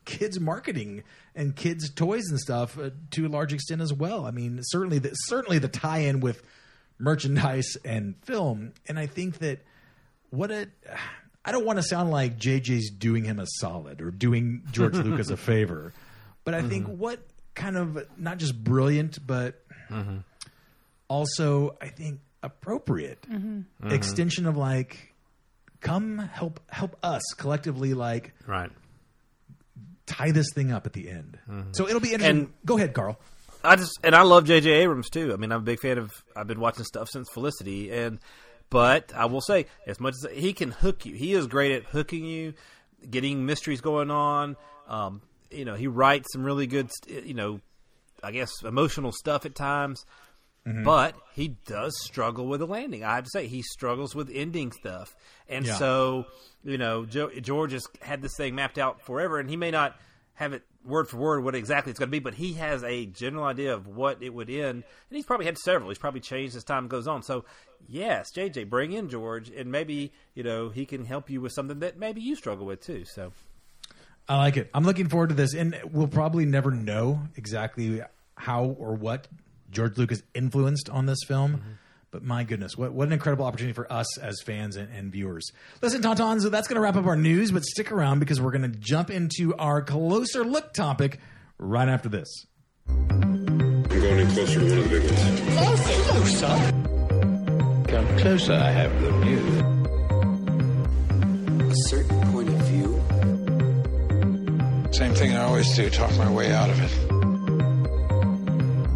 kids 0.05 0.39
marketing 0.39 1.03
and 1.35 1.55
kids 1.55 1.89
toys 1.89 2.23
and 2.29 2.39
stuff 2.39 2.79
uh, 2.79 2.91
to 3.11 3.27
a 3.27 3.29
large 3.29 3.53
extent 3.53 3.81
as 3.81 3.93
well. 3.93 4.25
I 4.25 4.31
mean, 4.31 4.59
certainly 4.63 4.99
the, 4.99 5.09
certainly 5.13 5.59
the 5.59 5.67
tie-in 5.67 6.21
with 6.21 6.41
merchandise 6.99 7.77
and 7.85 8.15
film. 8.23 8.73
And 8.87 8.97
I 8.97 9.05
think 9.05 9.39
that 9.39 9.59
what 10.29 10.51
a 10.51 10.67
I 11.45 11.51
don't 11.51 11.65
want 11.65 11.77
to 11.77 11.83
sound 11.83 12.11
like 12.11 12.37
JJ's 12.37 12.91
doing 12.91 13.23
him 13.23 13.39
a 13.39 13.45
solid 13.59 14.01
or 14.01 14.11
doing 14.11 14.63
George 14.71 14.95
Lucas 14.97 15.29
a 15.29 15.37
favor, 15.37 15.93
but 16.43 16.53
I 16.53 16.61
think 16.61 16.85
mm-hmm. 16.85 16.97
what 16.97 17.19
kind 17.55 17.77
of 17.77 18.05
not 18.17 18.37
just 18.37 18.61
brilliant, 18.61 19.25
but 19.25 19.63
mm-hmm. 19.89 20.17
also 21.07 21.77
I 21.81 21.87
think 21.87 22.19
appropriate 22.43 23.21
mm-hmm. 23.23 23.91
extension 23.91 24.45
of 24.45 24.57
like 24.57 25.13
come 25.79 26.17
help 26.17 26.59
help 26.69 26.97
us 27.03 27.23
collectively 27.37 27.93
like 27.93 28.33
right 28.45 28.71
tie 30.05 30.31
this 30.31 30.47
thing 30.53 30.71
up 30.71 30.85
at 30.85 30.93
the 30.93 31.09
end. 31.09 31.37
So 31.73 31.87
it'll 31.87 31.99
be 31.99 32.13
interesting. 32.13 32.39
And- 32.39 32.53
Go 32.65 32.77
ahead, 32.77 32.93
Carl. 32.93 33.19
I 33.68 33.76
just 33.76 33.99
and 34.03 34.15
I 34.15 34.22
love 34.24 34.45
J.J. 34.45 34.70
Abrams 34.70 35.09
too. 35.09 35.34
I 35.34 35.38
mean, 35.38 35.51
I'm 35.51 35.59
a 35.59 35.63
big 35.63 35.80
fan 35.80 35.97
of. 35.97 36.11
I've 36.36 36.47
been 36.47 36.59
watching 36.59 36.84
stuff 36.86 37.09
since 37.09 37.30
Felicity, 37.34 37.91
and 37.91 38.20
but 38.70 39.13
I 39.15 39.26
will 39.26 39.41
say, 39.41 39.65
as 39.86 39.99
much 39.99 40.13
as 40.24 40.32
he 40.34 40.53
can 40.53 40.72
hook 40.72 41.05
you, 41.05 41.13
he 41.15 41.34
is 41.34 41.47
great 41.47 41.72
at 41.74 41.84
hooking 41.84 42.26
you, 42.26 42.53
getting 43.09 43.45
mysteries 43.45 43.82
going 43.82 44.11
on. 44.11 44.55
Um, 44.88 45.22
you 45.51 45.65
know, 45.65 45.76
he 45.76 45.88
writes 45.88 46.32
some 46.34 46.43
really 46.43 46.68
good, 46.68 46.89
you 47.07 47.34
know, 47.34 47.59
I 48.24 48.32
guess 48.32 48.51
emotional 48.63 49.11
stuff 49.11 49.45
at 49.45 49.55
times. 49.55 50.03
But 50.84 51.15
he 51.34 51.55
does 51.65 51.93
struggle 52.03 52.45
with 52.45 52.59
the 52.59 52.68
landing. 52.68 53.01
I 53.05 53.15
have 53.15 53.24
to 53.24 53.30
say, 53.30 53.47
he 53.47 53.61
struggles 53.61 54.13
with 54.13 54.30
ending 54.34 54.74
stuff, 54.74 55.15
and 55.47 55.65
Yeah. 55.65 55.76
so 55.76 56.26
you 56.61 56.78
know, 56.78 57.05
jo- 57.05 57.32
George 57.39 57.72
has 57.72 57.86
had 58.01 58.22
this 58.22 58.36
thing 58.36 58.53
mapped 58.55 58.78
out 58.78 59.01
forever, 59.01 59.39
and 59.39 59.49
he 59.49 59.55
may 59.55 59.72
not 59.72 59.95
have 60.34 60.51
it 60.51 60.63
word 60.88 61.07
for 61.07 61.17
word 61.17 61.43
what 61.43 61.55
exactly 61.55 61.91
it's 61.91 61.99
going 61.99 62.09
to 62.09 62.11
be, 62.11 62.19
but 62.19 62.33
he 62.33 62.53
has 62.53 62.83
a 62.83 63.05
general 63.05 63.43
idea 63.43 63.73
of 63.73 63.88
what 63.88 64.23
it 64.23 64.33
would 64.33 64.49
end, 64.49 64.83
and 65.09 65.15
he's 65.15 65.25
probably 65.25 65.45
had 65.45 65.57
several. 65.57 65.89
He's 65.89 65.97
probably 65.97 66.21
changed 66.21 66.55
as 66.55 66.63
time 66.63 66.88
goes 66.88 67.07
on. 67.07 67.21
So, 67.21 67.45
yes, 67.88 68.31
JJ, 68.31 68.69
bring 68.69 68.93
in 68.93 69.09
George, 69.09 69.49
and 69.49 69.71
maybe 69.71 70.11
you 70.33 70.43
know 70.43 70.69
he 70.69 70.85
can 70.85 71.05
help 71.05 71.29
you 71.29 71.41
with 71.41 71.51
something 71.51 71.79
that 71.79 71.97
maybe 71.97 72.21
you 72.21 72.35
struggle 72.35 72.65
with 72.65 72.81
too. 72.81 73.05
So, 73.05 73.33
I 74.27 74.38
like 74.38 74.57
it. 74.57 74.69
I'm 74.73 74.83
looking 74.83 75.09
forward 75.09 75.29
to 75.29 75.35
this, 75.35 75.53
and 75.53 75.79
we'll 75.91 76.07
probably 76.07 76.45
never 76.45 76.71
know 76.71 77.21
exactly 77.35 78.01
how 78.35 78.65
or 78.65 78.93
what 78.95 79.27
George 79.71 79.97
Lucas 79.97 80.23
influenced 80.33 80.89
on 80.89 81.05
this 81.05 81.19
film. 81.27 81.57
Mm-hmm. 81.57 81.71
But 82.10 82.24
my 82.24 82.43
goodness, 82.43 82.78
what, 82.78 82.93
what 82.93 83.08
an 83.08 83.14
incredible 83.14 83.45
opportunity 83.45 83.74
for 83.74 83.91
us 83.91 84.18
as 84.18 84.41
fans 84.41 84.78
and, 84.78 84.89
and 84.93 85.12
viewers. 85.12 85.51
Listen, 85.82 86.01
Tauntauns, 86.01 86.41
so 86.41 86.49
that's 86.49 86.68
going 86.68 86.76
to 86.76 86.82
wrap 86.82 86.95
up 86.95 87.05
our 87.05 87.18
news, 87.18 87.51
but 87.51 87.64
stick 87.66 87.91
around 87.91 88.20
because 88.20 88.39
we're 88.39 88.51
going 88.51 88.72
to 88.72 88.78
jump 88.80 89.10
into 89.10 89.53
our 89.55 89.82
closer 89.82 90.45
look 90.45 90.74
topic 90.74 91.20
right 91.58 91.89
after 91.89 92.08
this. 92.08 92.45
I'm 92.88 93.88
going 93.89 94.20
in 94.20 94.28
closer 94.32 94.60
to 94.60 94.66
one 94.70 94.78
of 94.78 94.84
the 94.89 94.99
big 94.99 95.12
ones. 95.12 95.41
Closer, 96.08 96.74
Come 97.88 98.18
closer, 98.18 98.53
I 98.53 98.72
have 98.72 98.99
good 98.99 99.16
news. 99.26 99.62
A 101.72 101.76
certain 101.89 102.22
point 102.32 102.49
of 102.49 102.55
view. 102.68 103.01
Same 104.93 105.14
thing 105.14 105.36
I 105.36 105.43
always 105.43 105.76
do, 105.76 105.89
talk 105.89 106.16
my 106.18 106.32
way 106.32 106.53
out 106.53 106.70
of 106.70 106.80
it. 106.82 106.91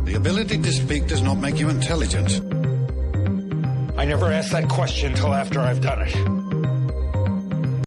The 0.06 0.14
ability 0.16 0.58
to 0.60 0.72
speak 0.72 1.08
does 1.08 1.22
not 1.22 1.36
make 1.36 1.60
you 1.60 1.70
intelligent. 1.70 2.61
I 4.02 4.06
never 4.06 4.32
ask 4.32 4.52
that 4.52 4.68
question 4.68 5.12
until 5.12 5.32
after 5.32 5.60
I've 5.60 5.80
done 5.80 6.02
it. 6.02 6.16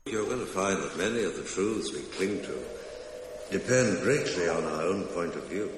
You're 0.06 0.26
going 0.26 0.38
to 0.38 0.46
find 0.46 0.80
that 0.80 0.96
many 0.96 1.24
of 1.24 1.34
the 1.34 1.42
truths 1.42 1.92
we 1.92 2.02
cling 2.02 2.40
to 2.40 2.56
depend 3.50 4.00
greatly 4.00 4.48
on 4.48 4.62
our 4.62 4.82
own 4.82 5.02
point 5.06 5.34
of 5.34 5.42
view. 5.48 5.72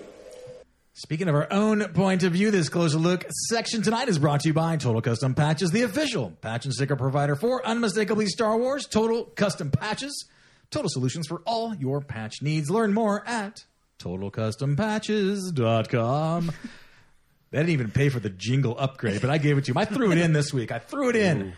Speaking 0.93 1.29
of 1.29 1.35
our 1.35 1.51
own 1.51 1.89
point 1.95 2.23
of 2.23 2.35
view, 2.35 2.51
this 2.51 2.69
closer 2.69 2.99
look 2.99 3.25
section 3.49 3.81
tonight 3.81 4.11
is 4.11 4.19
brought 4.19 4.43
to 4.43 4.49
you 4.49 4.53
by 4.53 4.77
Total 4.77 5.01
Custom 5.01 5.35
Patches, 5.35 5.71
the 5.71 5.85
official 5.85 6.33
patch 6.43 6.67
and 6.67 6.75
sticker 6.75 6.97
provider 6.97 7.35
for 7.35 7.67
unmistakably 7.67 8.27
Star 8.27 8.59
Wars. 8.59 8.85
Total 8.85 9.25
Custom 9.25 9.71
Patches, 9.71 10.27
total 10.71 10.91
solutions 10.91 11.27
for 11.27 11.41
all 11.47 11.75
your 11.75 12.03
patch 12.03 12.43
needs. 12.43 12.69
Learn 12.69 12.93
more 12.93 13.27
at 13.27 13.65
totalcustompatches.com. 13.99 16.53
They 17.51 17.59
didn't 17.59 17.71
even 17.71 17.91
pay 17.91 18.09
for 18.09 18.21
the 18.21 18.31
jingle 18.31 18.77
upgrade, 18.79 19.21
but 19.21 19.31
I 19.31 19.39
gave 19.39 19.57
it 19.59 19.65
to 19.67 19.73
you. 19.73 19.79
I 19.79 19.85
threw 19.85 20.13
it 20.13 20.19
in 20.19 20.33
this 20.33 20.53
week. 20.53 20.73
I 20.73 20.79
threw 20.79 21.11
it 21.11 21.17
in. 21.17 21.55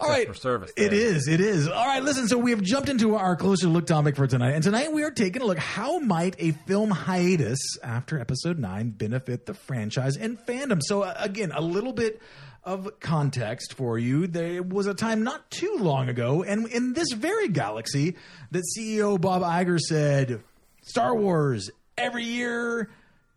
All 0.00 0.08
right. 0.08 0.34
service 0.36 0.72
It 0.76 0.90
there. 0.90 0.98
is. 0.98 1.28
It 1.28 1.40
is. 1.40 1.68
All 1.68 1.86
right. 1.86 2.02
Listen. 2.02 2.26
So 2.26 2.36
we 2.36 2.50
have 2.50 2.62
jumped 2.62 2.88
into 2.88 3.14
our 3.14 3.36
closer 3.36 3.68
look 3.68 3.86
topic 3.86 4.16
for 4.16 4.26
tonight, 4.26 4.52
and 4.52 4.62
tonight 4.64 4.92
we 4.92 5.04
are 5.04 5.10
taking 5.12 5.40
a 5.40 5.44
look. 5.44 5.58
How 5.58 6.00
might 6.00 6.34
a 6.40 6.50
film 6.66 6.90
hiatus 6.90 7.60
after 7.82 8.18
Episode 8.18 8.58
Nine 8.58 8.90
benefit 8.90 9.46
the 9.46 9.54
franchise 9.54 10.16
and 10.16 10.38
fandom? 10.38 10.80
So 10.82 11.02
uh, 11.02 11.14
again, 11.16 11.52
a 11.54 11.60
little 11.60 11.92
bit 11.92 12.20
of 12.64 12.98
context 12.98 13.74
for 13.74 13.96
you. 13.98 14.26
There 14.26 14.62
was 14.64 14.86
a 14.88 14.94
time 14.94 15.22
not 15.22 15.48
too 15.50 15.76
long 15.78 16.08
ago, 16.08 16.42
and 16.42 16.66
in 16.68 16.94
this 16.94 17.12
very 17.12 17.48
galaxy, 17.48 18.16
that 18.50 18.64
CEO 18.76 19.20
Bob 19.20 19.42
Iger 19.42 19.78
said, 19.78 20.42
"Star 20.82 21.14
Wars 21.14 21.70
every 21.96 22.24
year." 22.24 22.90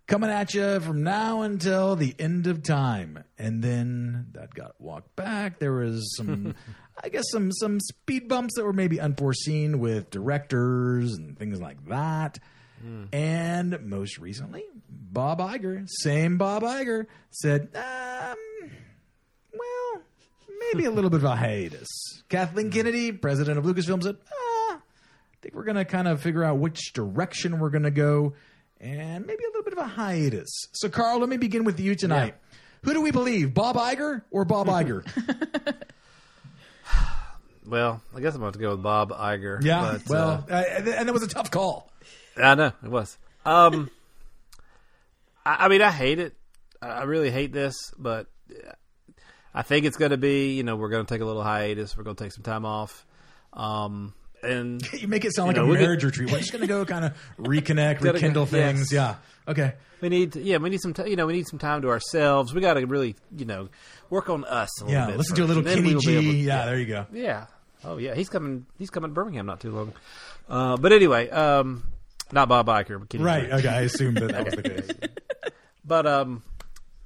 Coming 0.08 0.30
at 0.30 0.54
you 0.54 0.80
from 0.80 1.04
now 1.04 1.42
until 1.42 1.96
the 1.96 2.16
end 2.18 2.48
of 2.48 2.64
time. 2.64 3.24
And 3.38 3.62
then 3.62 4.28
that 4.32 4.54
got 4.54 4.80
walked 4.80 5.16
back. 5.16 5.60
There 5.60 5.74
was 5.74 6.16
some, 6.16 6.56
I 7.04 7.10
guess, 7.10 7.26
some 7.32 7.52
some 7.52 7.80
speed 7.80 8.28
bumps 8.28 8.56
that 8.56 8.66
were 8.66 8.74
maybe 8.74 9.00
unforeseen 9.00 9.80
with 9.80 10.10
directors 10.10 11.14
and 11.14 11.38
things 11.38 11.62
like 11.62 11.86
that. 11.88 12.40
And 13.12 13.80
most 13.90 14.20
recently, 14.20 14.64
Bob 14.88 15.40
Iger, 15.40 15.88
same 15.90 16.38
Bob 16.38 16.62
Iger, 16.62 17.08
said, 17.32 17.70
um, 17.76 18.72
well, 19.52 20.02
maybe 20.72 20.86
a 20.86 20.92
little 20.92 21.10
bit 21.10 21.18
of 21.18 21.24
a 21.24 21.36
hiatus. 21.36 21.88
Kathleen 22.30 22.70
Kennedy, 22.70 23.12
president 23.12 23.58
of 23.58 23.66
Lucasfilm, 23.66 24.04
said, 24.04 24.18
ah, 24.32 24.76
I 24.76 25.38
think 25.42 25.56
we're 25.56 25.64
going 25.64 25.78
to 25.78 25.86
kind 25.86 26.08
of 26.08 26.22
figure 26.22 26.44
out 26.44 26.60
which 26.60 26.94
direction 26.94 27.60
we're 27.60 27.72
going 27.72 27.84
to 27.84 27.92
go 27.92 28.34
and 28.80 29.26
maybe 29.26 29.44
a 29.44 29.48
little 29.48 29.64
bit 29.64 29.74
of 29.74 29.80
a 29.80 29.88
hiatus. 29.88 30.50
So, 30.74 30.90
Carl, 30.90 31.20
let 31.20 31.30
me 31.30 31.38
begin 31.38 31.64
with 31.64 31.80
you 31.80 31.96
tonight. 31.96 32.36
Who 32.84 32.94
do 32.94 33.02
we 33.02 33.12
believe, 33.12 33.54
Bob 33.54 33.76
Iger 33.76 34.22
or 34.32 34.46
Bob 34.46 34.68
Iger? 34.68 35.06
Well, 37.66 38.02
I 38.16 38.22
guess 38.22 38.34
I'm 38.34 38.42
about 38.42 38.54
to 38.54 38.60
go 38.60 38.70
with 38.72 38.82
Bob 38.82 39.12
Iger. 39.12 39.62
yeah, 39.62 39.98
but, 40.06 40.10
well, 40.10 40.46
uh, 40.50 40.54
and 40.56 41.10
it 41.10 41.12
was 41.12 41.24
a 41.24 41.28
tough 41.28 41.52
call. 41.52 41.92
I 42.38 42.56
know 42.56 42.72
it 42.82 42.90
was. 42.90 43.18
Um, 43.46 43.90
I, 45.46 45.66
I 45.66 45.68
mean, 45.68 45.82
I 45.82 45.92
hate 45.92 46.20
it. 46.20 46.34
I 46.82 46.88
I 46.88 47.04
really 47.04 47.30
hate 47.30 47.52
this, 47.52 47.76
but 47.98 48.28
uh, 48.52 48.72
I 49.54 49.64
think 49.64 49.86
it's 49.86 49.98
going 49.98 50.12
to 50.12 50.18
be. 50.18 50.54
You 50.56 50.64
know, 50.64 50.78
we're 50.78 50.88
going 50.88 51.06
to 51.06 51.14
take 51.14 51.22
a 51.22 51.26
little 51.26 51.44
hiatus. 51.44 51.98
We're 51.98 52.04
going 52.06 52.16
to 52.16 52.24
take 52.24 52.32
some 52.32 52.44
time 52.44 52.64
off. 52.64 53.06
Um, 53.52 54.14
and 54.48 54.82
You 54.94 55.08
make 55.08 55.26
it 55.26 55.36
sound 55.36 55.56
You 55.56 55.62
like 55.64 55.68
know, 55.70 55.76
a 55.76 55.80
marriage 55.80 56.04
retreat. 56.04 56.32
We're 56.32 56.40
just 56.40 56.52
going 56.52 56.62
to 56.62 56.68
go 56.68 56.86
kind 56.86 57.06
of 57.06 57.14
reconnect, 57.40 58.02
rekindle 58.02 58.46
things. 58.46 58.92
Yeah. 58.92 59.16
Okay. 59.48 59.74
we 60.02 60.10
need, 60.10 60.36
yeah, 60.36 60.58
we 60.58 60.70
need 60.70 60.82
some, 60.82 60.94
t- 60.94 61.10
you 61.10 61.16
know, 61.16 61.26
we 61.26 61.34
need 61.34 61.48
some 61.48 61.60
time 61.60 61.82
to 61.84 61.90
ourselves. 61.90 62.54
We 62.54 62.62
got 62.62 62.74
to 62.76 62.86
really, 62.86 63.16
you 63.36 63.46
know, 63.46 63.70
work 64.10 64.30
on 64.30 64.44
us 64.46 64.82
a 64.82 64.86
little 64.86 65.00
Yeah. 65.00 65.08
bit. 65.08 65.18
Listen 65.18 65.36
to 65.38 65.44
a 65.44 65.46
little 65.46 65.64
Kenny 65.64 65.96
G. 65.96 66.16
to- 66.16 66.22
yeah, 66.22 66.66
there 66.66 66.78
you 66.80 66.86
go. 66.86 67.06
Yeah. 67.14 67.46
Oh 67.84 67.98
yeah, 67.98 68.16
he's 68.16 68.28
coming. 68.28 68.66
He's 68.80 68.90
coming 68.90 69.12
to 69.12 69.14
Birmingham 69.14 69.46
not 69.46 69.60
too 69.62 69.72
long. 69.72 69.94
Uh, 70.50 70.78
but 70.78 70.92
anyway, 70.92 71.30
um, 71.30 71.88
not 72.32 72.50
Bob 72.50 72.66
Iger, 72.68 73.00
but 73.00 73.08
Kenny 73.10 73.24
Right. 73.24 73.46
G. 73.46 73.54
Okay. 73.54 73.68
I 73.68 73.82
assumed 73.82 74.18
that 74.18 74.32
that 74.32 74.46
was 74.46 74.54
the 74.56 74.62
case. 74.64 74.90
But 75.86 76.08
um, 76.08 76.42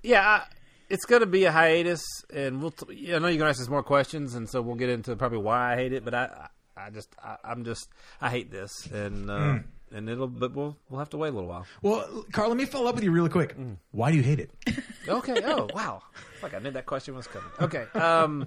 yeah, 0.02 0.26
I, 0.28 0.44
it's 0.90 1.06
going 1.06 1.20
to 1.20 1.26
be 1.28 1.44
a 1.44 1.52
hiatus, 1.52 2.02
and 2.34 2.62
we'll. 2.62 2.72
T- 2.72 2.96
yeah, 2.96 3.18
I 3.18 3.20
know 3.20 3.28
you're 3.28 3.38
going 3.38 3.48
to 3.48 3.50
ask 3.50 3.62
us 3.62 3.68
more 3.70 3.84
questions, 3.84 4.34
and 4.34 4.50
so 4.50 4.62
we'll 4.62 4.76
get 4.76 4.90
into 4.90 5.16
probably 5.18 5.40
why 5.40 5.74
I 5.74 5.76
hate 5.76 5.94
it. 5.94 6.04
But 6.06 6.14
I, 6.16 6.48
I, 6.86 6.90
just, 6.90 7.10
I, 7.24 7.38
I'm 7.44 7.64
just, 7.66 7.90
I 8.20 8.30
hate 8.30 8.52
this, 8.52 8.86
and 8.88 9.30
uh, 9.30 9.38
Hmm. 9.40 9.58
and 9.96 10.10
it'll, 10.10 10.28
but 10.28 10.54
we'll 10.54 10.78
we'll 10.90 11.00
have 11.00 11.10
to 11.12 11.18
wait 11.18 11.30
a 11.30 11.32
little 11.32 11.50
while. 11.50 11.66
Well, 11.82 12.26
Carl, 12.32 12.50
let 12.50 12.58
me 12.58 12.66
follow 12.66 12.88
up 12.88 12.96
with 12.96 13.04
you 13.04 13.12
really 13.12 13.30
quick. 13.30 13.56
Why 13.92 14.12
do 14.12 14.18
you 14.18 14.24
hate 14.24 14.40
it? 14.40 14.52
Okay. 15.08 15.42
Oh 15.44 15.68
wow. 15.74 16.04
Like 16.44 16.54
I 16.54 16.60
knew 16.60 16.70
that 16.72 16.86
question 16.86 17.16
was 17.16 17.26
coming. 17.26 17.50
Okay. 17.60 17.86
Um. 18.00 18.46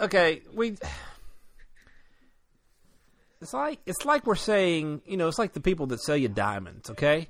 Okay. 0.00 0.42
We. 0.54 0.76
It's 3.40 3.52
like 3.52 3.80
it's 3.86 4.04
like 4.04 4.26
we're 4.26 4.34
saying, 4.34 5.02
you 5.06 5.16
know, 5.16 5.28
it's 5.28 5.38
like 5.38 5.52
the 5.52 5.60
people 5.60 5.86
that 5.88 6.00
sell 6.00 6.16
you 6.16 6.28
diamonds. 6.28 6.90
Okay, 6.90 7.28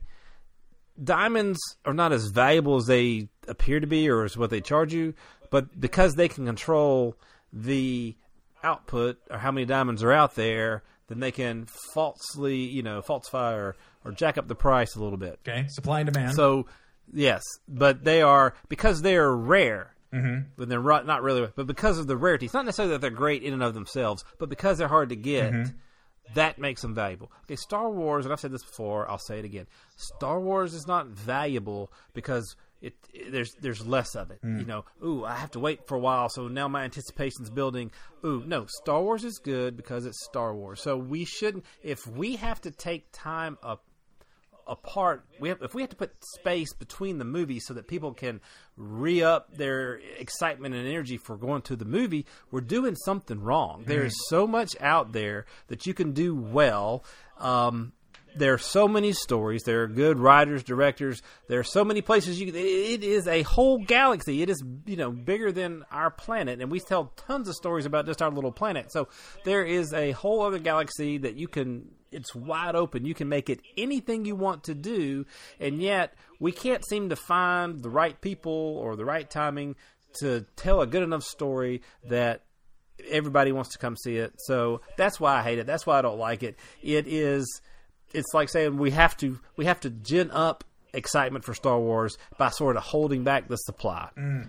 diamonds 1.02 1.58
are 1.84 1.92
not 1.94 2.12
as 2.12 2.26
valuable 2.28 2.76
as 2.76 2.86
they 2.86 3.28
appear 3.46 3.80
to 3.80 3.86
be, 3.86 4.08
or 4.08 4.24
as 4.24 4.36
what 4.36 4.50
they 4.50 4.60
charge 4.60 4.92
you, 4.94 5.14
but 5.50 5.78
because 5.78 6.14
they 6.14 6.28
can 6.28 6.46
control 6.46 7.14
the 7.52 8.16
output 8.62 9.18
or 9.30 9.38
how 9.38 9.50
many 9.50 9.66
diamonds 9.66 10.02
are 10.02 10.12
out 10.12 10.34
there, 10.34 10.82
then 11.08 11.20
they 11.20 11.32
can 11.32 11.66
falsely, 11.94 12.56
you 12.56 12.82
know, 12.82 13.02
falsify 13.02 13.54
or, 13.54 13.76
or 14.04 14.12
jack 14.12 14.38
up 14.38 14.48
the 14.48 14.54
price 14.54 14.94
a 14.94 15.02
little 15.02 15.18
bit. 15.18 15.38
Okay. 15.46 15.66
Supply 15.68 16.00
and 16.00 16.12
demand. 16.12 16.34
So, 16.34 16.66
yes, 17.12 17.42
but 17.66 18.04
they 18.04 18.22
are 18.22 18.54
because 18.68 19.02
they 19.02 19.16
are 19.16 19.34
rare. 19.34 19.94
Mm-hmm. 20.12 20.48
But 20.56 20.70
they're 20.70 20.80
not 20.82 21.22
really, 21.22 21.48
but 21.54 21.66
because 21.66 21.98
of 21.98 22.06
the 22.06 22.16
rarity. 22.16 22.46
It's 22.46 22.54
not 22.54 22.64
necessarily 22.64 22.94
that 22.94 23.02
they're 23.02 23.10
great 23.10 23.42
in 23.42 23.52
and 23.52 23.62
of 23.62 23.74
themselves, 23.74 24.24
but 24.38 24.48
because 24.48 24.78
they're 24.78 24.88
hard 24.88 25.10
to 25.10 25.16
get, 25.16 25.52
that 26.34 26.58
makes 26.58 26.80
them 26.80 26.94
valuable. 26.94 27.30
Okay, 27.44 27.56
Star 27.56 27.90
Wars, 27.90 28.24
and 28.24 28.32
I've 28.32 28.40
said 28.40 28.52
this 28.52 28.64
before, 28.64 29.10
I'll 29.10 29.18
say 29.18 29.38
it 29.38 29.44
again. 29.44 29.66
Star 29.96 30.40
Wars 30.40 30.72
is 30.72 30.86
not 30.86 31.08
valuable 31.08 31.92
because 32.14 32.56
it, 32.80 32.94
it- 33.12 33.32
there's 33.32 33.54
there's 33.60 33.86
less 33.86 34.14
of 34.14 34.30
it. 34.30 34.38
You 34.42 34.64
know, 34.64 34.84
ooh, 35.04 35.24
I 35.24 35.34
have 35.34 35.50
to 35.52 35.60
wait 35.60 35.86
for 35.86 35.96
a 35.96 36.00
while, 36.00 36.28
so 36.28 36.48
now 36.48 36.68
my 36.68 36.84
anticipation's 36.84 37.50
building. 37.50 37.90
Ooh, 38.24 38.42
no, 38.46 38.66
Star 38.82 39.02
Wars 39.02 39.24
is 39.24 39.38
good 39.38 39.76
because 39.76 40.06
it's 40.06 40.24
Star 40.24 40.54
Wars. 40.54 40.80
So 40.82 40.96
we 40.96 41.24
shouldn't. 41.24 41.64
If 41.82 42.06
we 42.06 42.36
have 42.36 42.60
to 42.62 42.70
take 42.70 43.06
time 43.12 43.58
up 43.62 43.82
apart. 44.66 45.24
We 45.40 45.48
have, 45.48 45.62
if 45.62 45.74
we 45.74 45.80
have 45.80 45.88
to 45.90 45.96
put 45.96 46.12
space 46.34 46.74
between 46.74 47.16
the 47.18 47.24
movies 47.24 47.64
so 47.66 47.72
that 47.74 47.88
people 47.88 48.12
can 48.12 48.40
re 48.76 49.22
up 49.22 49.54
their 49.56 49.98
excitement 50.18 50.74
and 50.74 50.86
energy 50.86 51.16
for 51.16 51.38
going 51.38 51.62
to 51.62 51.76
the 51.76 51.86
movie, 51.86 52.26
we're 52.50 52.60
doing 52.60 52.94
something 52.94 53.40
wrong. 53.40 53.84
There 53.86 54.04
is 54.04 54.14
so 54.28 54.46
much 54.46 54.72
out 54.80 55.12
there 55.12 55.46
that 55.68 55.86
you 55.86 55.94
can 55.94 56.12
do 56.12 56.34
well. 56.34 57.02
Um, 57.38 57.92
there 58.36 58.54
are 58.54 58.58
so 58.58 58.88
many 58.88 59.12
stories. 59.12 59.62
There 59.64 59.82
are 59.82 59.88
good 59.88 60.18
writers, 60.18 60.62
directors. 60.62 61.22
There 61.48 61.60
are 61.60 61.64
so 61.64 61.84
many 61.84 62.02
places 62.02 62.40
you. 62.40 62.48
It 62.48 63.02
is 63.02 63.26
a 63.26 63.42
whole 63.42 63.78
galaxy. 63.78 64.42
It 64.42 64.50
is 64.50 64.62
you 64.86 64.96
know 64.96 65.10
bigger 65.10 65.52
than 65.52 65.84
our 65.90 66.10
planet, 66.10 66.60
and 66.60 66.70
we 66.70 66.80
tell 66.80 67.12
tons 67.16 67.48
of 67.48 67.54
stories 67.54 67.86
about 67.86 68.06
just 68.06 68.22
our 68.22 68.30
little 68.30 68.52
planet. 68.52 68.92
So 68.92 69.08
there 69.44 69.64
is 69.64 69.92
a 69.92 70.12
whole 70.12 70.42
other 70.42 70.58
galaxy 70.58 71.18
that 71.18 71.36
you 71.36 71.48
can. 71.48 71.90
It's 72.10 72.34
wide 72.34 72.74
open. 72.74 73.04
You 73.04 73.14
can 73.14 73.28
make 73.28 73.50
it 73.50 73.60
anything 73.76 74.24
you 74.24 74.34
want 74.34 74.64
to 74.64 74.74
do, 74.74 75.26
and 75.60 75.82
yet 75.82 76.14
we 76.40 76.52
can't 76.52 76.86
seem 76.86 77.10
to 77.10 77.16
find 77.16 77.82
the 77.82 77.90
right 77.90 78.18
people 78.20 78.52
or 78.52 78.96
the 78.96 79.04
right 79.04 79.28
timing 79.28 79.76
to 80.20 80.46
tell 80.56 80.80
a 80.80 80.86
good 80.86 81.02
enough 81.02 81.22
story 81.22 81.82
that 82.08 82.42
everybody 83.10 83.52
wants 83.52 83.70
to 83.70 83.78
come 83.78 83.96
see 83.96 84.16
it. 84.16 84.32
So 84.38 84.80
that's 84.96 85.20
why 85.20 85.38
I 85.38 85.42
hate 85.42 85.58
it. 85.58 85.66
That's 85.66 85.86
why 85.86 85.98
I 85.98 86.02
don't 86.02 86.18
like 86.18 86.42
it. 86.42 86.56
It 86.82 87.06
is 87.06 87.60
it's 88.12 88.32
like 88.34 88.48
saying 88.48 88.78
we 88.78 88.90
have 88.90 89.16
to 89.18 89.38
we 89.56 89.64
have 89.66 89.80
to 89.80 89.90
gin 89.90 90.30
up 90.30 90.64
excitement 90.92 91.44
for 91.44 91.54
Star 91.54 91.78
Wars 91.78 92.16
by 92.38 92.50
sort 92.50 92.76
of 92.76 92.82
holding 92.82 93.24
back 93.24 93.48
the 93.48 93.56
supply. 93.56 94.08
Mm. 94.16 94.48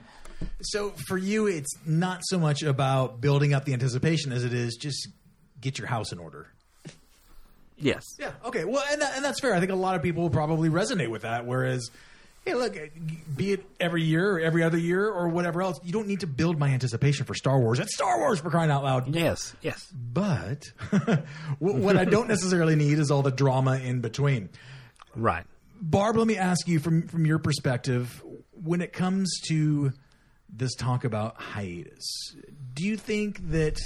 So 0.61 0.93
for 1.07 1.17
you, 1.17 1.47
it's 1.47 1.73
not 1.85 2.21
so 2.23 2.39
much 2.39 2.63
about 2.63 3.19
building 3.19 3.53
up 3.53 3.65
the 3.65 3.73
anticipation 3.73 4.31
as 4.31 4.45
it 4.45 4.53
is 4.53 4.75
just 4.75 5.09
get 5.59 5.77
your 5.77 5.87
house 5.87 6.11
in 6.11 6.19
order. 6.19 6.47
Yes. 7.77 8.03
Yeah. 8.19 8.31
Okay. 8.45 8.65
Well, 8.65 8.83
and 8.91 9.01
that, 9.01 9.15
and 9.15 9.23
that's 9.23 9.39
fair. 9.39 9.53
I 9.53 9.59
think 9.59 9.71
a 9.71 9.75
lot 9.75 9.95
of 9.95 10.01
people 10.01 10.23
will 10.23 10.29
probably 10.29 10.69
resonate 10.69 11.09
with 11.09 11.21
that. 11.21 11.45
Whereas, 11.45 11.89
hey, 12.49 12.55
look, 12.55 12.77
be 13.35 13.53
it 13.53 13.65
every 13.79 14.03
year 14.03 14.35
or 14.35 14.39
every 14.39 14.63
other 14.63 14.77
year 14.77 15.07
or 15.07 15.29
whatever 15.29 15.61
else, 15.61 15.79
you 15.83 15.91
don't 15.91 16.07
need 16.07 16.21
to 16.21 16.27
build 16.27 16.57
my 16.57 16.69
anticipation 16.69 17.25
for 17.25 17.35
Star 17.35 17.59
Wars. 17.59 17.79
It's 17.79 17.93
Star 17.93 18.19
Wars 18.19 18.39
for 18.39 18.49
crying 18.49 18.71
out 18.71 18.83
loud. 18.83 19.13
Yes. 19.13 19.55
Yes. 19.61 19.87
But 19.93 20.71
what 21.59 21.75
what 21.75 21.97
I 21.97 22.05
don't 22.05 22.27
necessarily 22.27 22.75
need 22.75 22.99
is 22.99 23.11
all 23.11 23.21
the 23.21 23.31
drama 23.31 23.77
in 23.77 24.01
between. 24.01 24.49
Right. 25.15 25.45
Barb, 25.81 26.17
let 26.17 26.27
me 26.27 26.37
ask 26.37 26.67
you 26.67 26.79
from 26.79 27.07
from 27.07 27.25
your 27.25 27.39
perspective, 27.39 28.23
when 28.51 28.81
it 28.81 28.93
comes 28.93 29.39
to 29.47 29.93
this 30.51 30.73
talk 30.75 31.03
about 31.03 31.39
hiatus, 31.39 32.35
do 32.73 32.83
you 32.83 32.97
think 32.97 33.51
that 33.51 33.79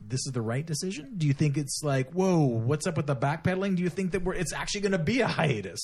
this 0.00 0.20
is 0.26 0.32
the 0.32 0.42
right 0.42 0.64
decision? 0.64 1.14
Do 1.16 1.26
you 1.26 1.32
think 1.32 1.56
it's 1.56 1.80
like, 1.82 2.12
whoa, 2.12 2.38
what's 2.38 2.86
up 2.86 2.96
with 2.96 3.06
the 3.06 3.16
backpedaling? 3.16 3.76
Do 3.76 3.82
you 3.82 3.88
think 3.88 4.12
that 4.12 4.22
we're, 4.22 4.34
it's 4.34 4.52
actually 4.52 4.82
going 4.82 4.92
to 4.92 4.98
be 4.98 5.20
a 5.20 5.26
hiatus? 5.26 5.80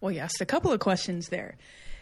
Well, 0.00 0.12
you 0.12 0.20
asked 0.20 0.40
a 0.40 0.46
couple 0.46 0.72
of 0.72 0.80
questions 0.80 1.28
there. 1.28 1.56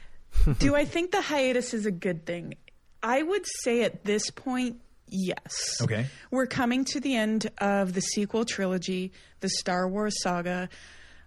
Do 0.59 0.75
I 0.75 0.85
think 0.85 1.11
the 1.13 1.21
hiatus 1.21 1.73
is 1.75 1.87
a 1.87 1.91
good 1.93 2.27
thing? 2.27 2.55
I 3.03 3.23
would 3.23 3.45
say 3.63 3.83
at 3.83 4.05
this 4.05 4.31
point, 4.31 4.81
yes. 5.09 5.81
Okay. 5.83 6.07
We're 6.31 6.47
coming 6.47 6.85
to 6.87 7.01
the 7.01 7.15
end 7.15 7.51
of 7.59 7.93
the 7.93 8.01
sequel 8.01 8.45
trilogy, 8.45 9.13
the 9.41 9.49
Star 9.49 9.87
Wars 9.89 10.15
saga. 10.23 10.69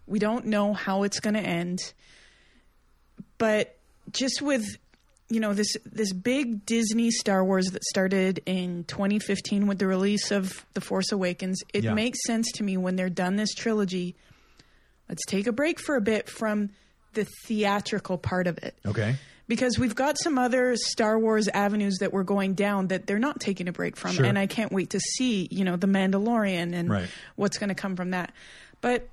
We 0.07 0.19
don't 0.19 0.47
know 0.47 0.73
how 0.73 1.03
it's 1.03 1.19
going 1.19 1.35
to 1.35 1.39
end. 1.41 1.79
But 3.37 3.77
just 4.11 4.41
with 4.41 4.65
you 5.29 5.39
know 5.41 5.53
this 5.53 5.75
this 5.85 6.13
big 6.13 6.65
Disney 6.65 7.11
Star 7.11 7.43
Wars 7.43 7.67
that 7.71 7.83
started 7.83 8.41
in 8.45 8.85
2015 8.85 9.67
with 9.67 9.77
the 9.79 9.87
release 9.87 10.31
of 10.31 10.65
The 10.73 10.81
Force 10.81 11.11
Awakens, 11.11 11.59
it 11.73 11.83
Yeah. 11.83 11.93
makes 11.93 12.19
sense 12.25 12.49
to 12.53 12.63
me 12.63 12.77
when 12.77 12.95
they're 12.95 13.09
done 13.09 13.35
this 13.35 13.53
trilogy. 13.53 14.15
Let's 15.09 15.25
take 15.25 15.47
a 15.47 15.51
break 15.51 15.79
for 15.79 15.95
a 15.95 16.01
bit 16.01 16.29
from 16.29 16.69
the 17.13 17.25
theatrical 17.45 18.17
part 18.17 18.47
of 18.47 18.57
it. 18.59 18.77
Okay. 18.85 19.15
Because 19.47 19.79
we've 19.79 19.95
got 19.95 20.17
some 20.21 20.37
other 20.37 20.75
Star 20.75 21.17
Wars 21.17 21.47
avenues 21.47 21.97
that 22.01 22.11
we're 22.11 22.23
going 22.23 22.53
down 22.53 22.87
that 22.87 23.07
they're 23.07 23.17
not 23.17 23.39
taking 23.39 23.69
a 23.69 23.71
break 23.71 23.95
from, 23.95 24.11
Sure. 24.11 24.25
and 24.25 24.37
I 24.37 24.45
can't 24.45 24.71
wait 24.73 24.89
to 24.89 24.99
see, 24.99 25.47
you 25.49 25.63
know, 25.63 25.77
the 25.77 25.87
Mandalorian 25.87 26.73
and 26.73 26.89
Right. 26.89 27.07
what's 27.37 27.57
going 27.57 27.69
to 27.69 27.75
come 27.75 27.95
from 27.95 28.11
that. 28.11 28.33
But 28.81 29.07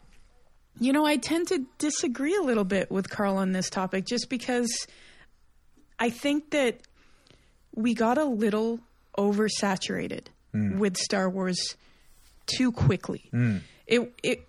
you 0.81 0.93
know, 0.93 1.07
I 1.07 1.19
tend 1.19 1.47
to 1.49 1.65
disagree 1.79 2.35
a 2.35 2.41
little 2.43 2.65
bit 2.65 2.91
with 2.91 3.09
Carl 3.09 3.37
on 3.37 3.53
this 3.53 3.71
topic, 3.71 4.07
just 4.07 4.29
because 4.29 4.89
I 6.01 6.11
think 6.11 6.51
that 6.51 6.81
we 7.77 7.95
got 7.95 8.19
a 8.19 8.25
little 8.25 8.81
oversaturated 9.17 10.27
Hmm. 10.53 10.79
with 10.81 10.97
Star 10.97 11.31
Wars 11.31 11.77
too 12.47 12.73
quickly. 12.73 13.31
It 13.87 14.13
it 14.23 14.49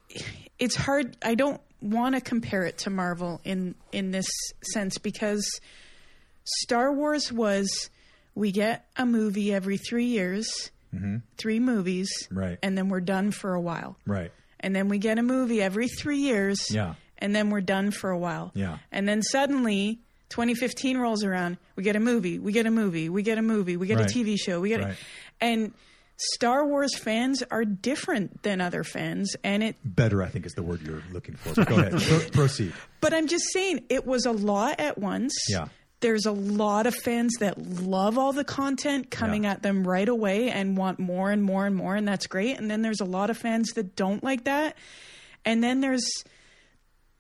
it's 0.60 0.76
hard. 0.76 1.18
I 1.24 1.36
don't 1.36 1.60
want 1.82 2.16
to 2.16 2.22
compare 2.22 2.64
it 2.64 2.80
to 2.80 2.90
Marvel 2.90 3.42
in 3.44 3.76
in 3.92 4.12
this 4.12 4.28
sense 4.74 4.98
because 4.98 5.46
Star 6.44 6.94
Wars 6.94 7.32
was 7.32 7.90
we 8.34 8.52
get 8.52 8.86
a 8.98 9.06
movie 9.06 9.54
every 9.54 9.78
three 9.78 10.06
years, 10.06 10.72
three 11.38 11.60
movies, 11.60 12.10
Mm-hmm. 12.28 12.38
Right. 12.38 12.58
and 12.64 12.78
then 12.78 12.90
we're 12.90 13.02
done 13.02 13.32
for 13.32 13.54
a 13.54 13.62
while 13.62 13.98
Right. 14.06 14.32
and 14.60 14.76
then 14.76 14.88
we 14.90 14.98
get 14.98 15.18
a 15.20 15.24
movie 15.24 15.62
every 15.62 15.88
three 15.88 16.20
years. 16.20 16.70
Yeah. 16.72 16.96
And 17.18 17.34
then 17.36 17.50
we're 17.50 17.62
done 17.62 17.92
for 17.92 18.10
a 18.10 18.18
while. 18.18 18.52
Yeah. 18.56 18.80
And 18.92 19.08
then 19.08 19.22
suddenly 19.22 20.00
2015 20.30 20.98
rolls 20.98 21.24
around, 21.24 21.58
we 21.78 21.84
get 21.84 21.96
a 21.96 22.00
movie, 22.00 22.40
we 22.40 22.52
get 22.52 22.66
a 22.66 22.72
movie, 22.72 23.08
we 23.10 23.24
get 23.24 23.38
a 23.38 23.42
movie, 23.42 23.78
we 23.78 23.88
get 23.88 23.98
Right. 24.00 24.10
a 24.10 24.14
TV 24.14 24.38
show, 24.38 24.60
we 24.60 24.70
get 24.70 24.82
Right. 24.82 24.94
a, 25.42 25.44
and 25.44 25.74
Star 26.18 26.66
Wars 26.66 26.96
fans 26.98 27.44
are 27.52 27.66
different 27.66 28.42
than 28.44 28.62
other 28.62 28.84
fans 28.84 29.36
and 29.44 29.62
it 29.64 29.76
Better, 29.84 30.24
I 30.24 30.28
think, 30.30 30.46
is 30.46 30.54
the 30.54 30.64
word 30.64 30.82
you're 30.82 31.04
looking 31.12 31.36
for. 31.36 31.54
But 31.54 31.68
go 31.68 31.78
ahead. 31.80 31.92
Pro- 32.02 32.20
proceed. 32.32 32.74
but 33.02 33.14
I'm 33.14 33.28
just 33.28 33.46
saying 33.52 33.84
it 33.90 34.06
was 34.06 34.26
a 34.26 34.32
lot 34.32 34.80
at 34.80 34.98
once. 34.98 35.34
Yeah. 35.50 35.68
There's 36.02 36.26
a 36.26 36.32
lot 36.32 36.86
of 36.88 36.96
fans 36.96 37.34
that 37.40 37.58
love 37.82 38.18
all 38.18 38.32
the 38.32 38.44
content 38.44 39.10
coming 39.12 39.44
Yeah. 39.44 39.52
at 39.54 39.64
them 39.64 39.86
right 39.88 40.08
away 40.08 40.50
and 40.52 40.78
want 40.78 41.00
more 41.00 41.32
and 41.32 41.42
more 41.44 41.66
and 41.66 41.76
more, 41.76 41.96
and 41.96 42.08
that's 42.08 42.28
great. 42.28 42.58
And 42.60 42.70
then 42.72 42.82
there's 42.82 43.02
a 43.02 43.06
lot 43.06 43.30
of 43.30 43.38
fans 43.38 43.72
that 43.74 43.96
don't 43.96 44.24
like 44.24 44.44
that. 44.46 44.78
And 45.46 45.64
then 45.64 45.82
there's 45.82 46.06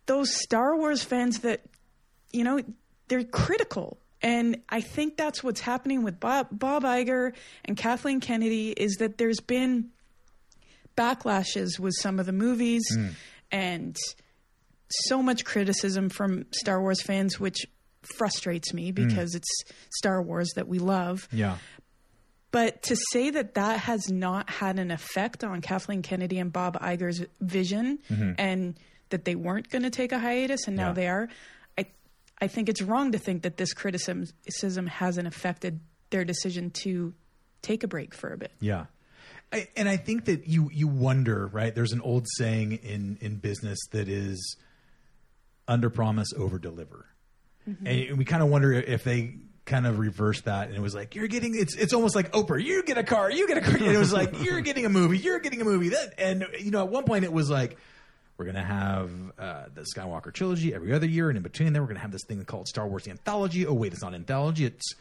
those 0.06 0.34
Star 0.41 0.78
Wars 0.78 1.04
fans 1.04 1.39
that, 1.39 1.62
you 2.32 2.43
know, 2.43 2.60
they're 3.08 3.24
critical. 3.24 3.98
And 4.26 4.63
I 4.69 4.82
think 4.82 5.17
that's 5.17 5.43
what's 5.43 5.61
happening 5.61 6.01
with 6.01 6.19
Bob, 6.19 6.47
Bob 6.51 6.84
Iger 6.84 7.34
and 7.63 7.78
Kathleen 7.78 8.19
Kennedy 8.19 8.71
is 8.71 8.95
that 8.95 9.19
there's 9.19 9.39
been 9.39 9.91
backlashes 10.97 11.78
with 11.78 11.93
some 12.01 12.19
of 12.19 12.26
the 12.26 12.32
movies 12.32 12.84
hmm. 12.91 13.09
and 13.51 13.95
so 14.89 15.21
much 15.21 15.45
criticism 15.45 16.09
from 16.09 16.47
Star 16.51 16.82
Wars 16.82 17.03
fans, 17.03 17.39
which 17.39 17.67
frustrates 18.17 18.73
me 18.73 18.89
hmm. 18.89 19.07
because 19.07 19.36
it's 19.36 19.47
Star 19.95 20.23
Wars 20.23 20.49
that 20.55 20.67
we 20.67 20.80
love. 20.80 21.28
Yeah. 21.32 21.57
But 22.49 22.82
to 22.84 22.95
say 23.11 23.30
that 23.30 23.53
that 23.53 23.82
has 23.82 24.09
not 24.09 24.49
had 24.49 24.80
an 24.80 24.89
effect 24.89 25.43
on 25.43 25.61
Kathleen 25.61 26.01
Kennedy 26.01 26.39
and 26.39 26.51
Bob 26.51 26.80
Iger's 26.82 27.23
vision 27.41 27.99
mm-hmm. 28.09 28.32
and 28.39 28.80
that 29.09 29.26
they 29.26 29.36
weren't 29.36 29.69
going 29.69 29.84
to 29.84 29.91
take 29.91 30.13
a 30.13 30.17
hiatus 30.17 30.65
and 30.65 30.76
now 30.76 30.88
Yeah. 30.88 30.93
they 30.93 31.07
are, 31.09 31.30
I, 32.42 32.48
think 32.48 32.70
it's 32.70 32.82
wrong 32.82 33.12
to 33.12 33.18
think 33.18 33.44
that 33.44 33.58
this 33.58 33.74
criticism 33.74 34.88
hasn't 34.88 35.28
affected 35.28 35.80
their 36.10 36.26
decision 36.26 36.72
to 36.72 37.14
take 37.62 37.84
a 37.84 37.88
break 37.88 38.14
for 38.14 38.32
a 38.32 38.38
bit. 38.38 38.52
Yeah. 38.60 38.86
I, 39.52 39.68
and 39.76 39.88
I 39.88 39.98
think 39.98 40.26
that 40.26 40.48
you 40.48 40.70
you 40.74 40.88
wonder, 40.88 41.48
right? 41.48 41.74
There's 41.74 41.94
an 41.94 42.02
old 42.02 42.26
saying 42.38 42.74
in 42.84 43.18
in 43.22 43.36
business 43.36 43.78
that 43.92 44.10
is 44.10 44.58
under 45.68 45.90
promise 45.90 46.34
over 46.36 46.58
deliver. 46.58 47.06
Mm-hmm. 47.70 47.88
And 47.88 48.18
we 48.18 48.26
kind 48.26 48.44
of 48.44 48.50
wonder 48.50 48.74
if 48.74 49.04
they 49.04 49.36
kind 49.66 49.88
of 49.88 49.98
reversed 49.98 50.46
that 50.46 50.68
and 50.68 50.78
it 50.78 50.82
was 50.82 50.94
like 50.94 51.16
you're 51.16 51.28
getting 51.28 51.56
it's 51.56 51.76
it's 51.76 51.94
almost 51.94 52.16
like 52.16 52.32
Oprah, 52.34 52.64
you 52.64 52.84
get 52.84 53.00
a 53.00 53.04
car, 53.04 53.32
you 53.32 53.48
get 53.48 53.58
a 53.58 53.62
car. 53.62 53.76
And 53.76 53.86
it 53.88 53.98
was 53.98 54.14
like 54.14 54.44
you're 54.44 54.62
getting 54.62 54.86
a 54.86 54.90
movie, 54.90 55.18
you're 55.18 55.40
getting 55.40 55.62
a 55.62 55.66
movie. 55.66 55.90
That 55.90 56.14
and 56.18 56.46
you 56.60 56.72
know 56.72 56.84
at 56.84 56.90
one 56.90 57.04
point 57.04 57.24
it 57.24 57.34
was 57.34 57.50
like 57.50 57.78
we're 58.38 58.46
gonna 58.46 58.64
have 58.64 59.12
uh, 59.40 59.66
the 59.74 59.86
Skywalker 59.96 60.34
trilogy 60.34 60.74
every 60.74 60.94
other 60.94 61.08
year, 61.08 61.30
and 61.30 61.38
in 61.38 61.44
between 61.44 61.74
there 61.74 61.82
we're 61.82 61.88
gonna 61.88 62.00
have 62.00 62.12
this 62.12 62.26
thing 62.28 62.44
called 62.44 62.68
Star 62.68 62.88
Wars 62.88 63.08
Anthology. 63.08 63.66
Oh 63.66 63.74
wait, 63.74 63.94
it's 63.94 64.02
not 64.02 64.14
anthology; 64.14 64.66
it's 64.66 64.94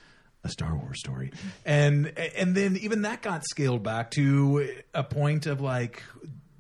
a 0.45 0.49
Star 0.49 0.77
Wars 0.77 1.01
story. 1.01 1.33
And 1.65 2.17
and 2.37 2.55
then 2.55 2.77
even 2.77 3.03
that 3.03 3.23
got 3.23 3.45
scaled 3.45 3.83
back 3.83 4.11
to 4.13 4.77
a 4.93 5.03
point 5.03 5.47
of 5.47 5.61
like 5.61 6.03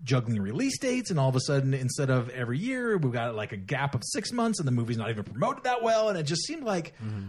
juggling 0.02 0.42
release 0.42 0.78
dates, 0.78 1.10
and 1.10 1.20
all 1.20 1.28
of 1.28 1.36
a 1.36 1.40
sudden 1.40 1.74
instead 1.74 2.10
of 2.10 2.28
every 2.30 2.58
year 2.58 2.96
we've 2.96 3.12
got 3.12 3.34
like 3.34 3.52
a 3.52 3.56
gap 3.56 3.94
of 3.94 4.02
six 4.04 4.32
months, 4.32 4.58
and 4.58 4.66
the 4.66 4.72
movie's 4.72 4.96
not 4.96 5.10
even 5.10 5.24
promoted 5.24 5.64
that 5.64 5.82
well, 5.82 6.08
and 6.08 6.18
it 6.18 6.24
just 6.24 6.42
seemed 6.42 6.64
like. 6.64 6.94
Mm-hmm. 7.02 7.28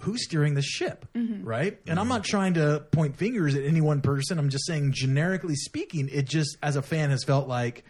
Who's 0.00 0.24
steering 0.24 0.52
the 0.52 0.60
ship, 0.60 1.06
mm-hmm. 1.14 1.42
right? 1.42 1.80
And 1.86 1.98
I'm 1.98 2.04
mm-hmm. 2.04 2.16
not 2.16 2.24
trying 2.24 2.52
to 2.54 2.84
point 2.90 3.16
fingers 3.16 3.54
at 3.54 3.64
any 3.64 3.80
one 3.80 4.02
person. 4.02 4.38
I'm 4.38 4.50
just 4.50 4.66
saying, 4.66 4.92
generically 4.92 5.54
speaking, 5.54 6.10
it 6.12 6.26
just, 6.26 6.58
as 6.62 6.76
a 6.76 6.82
fan, 6.82 7.08
has 7.08 7.24
felt 7.24 7.48
like 7.48 7.82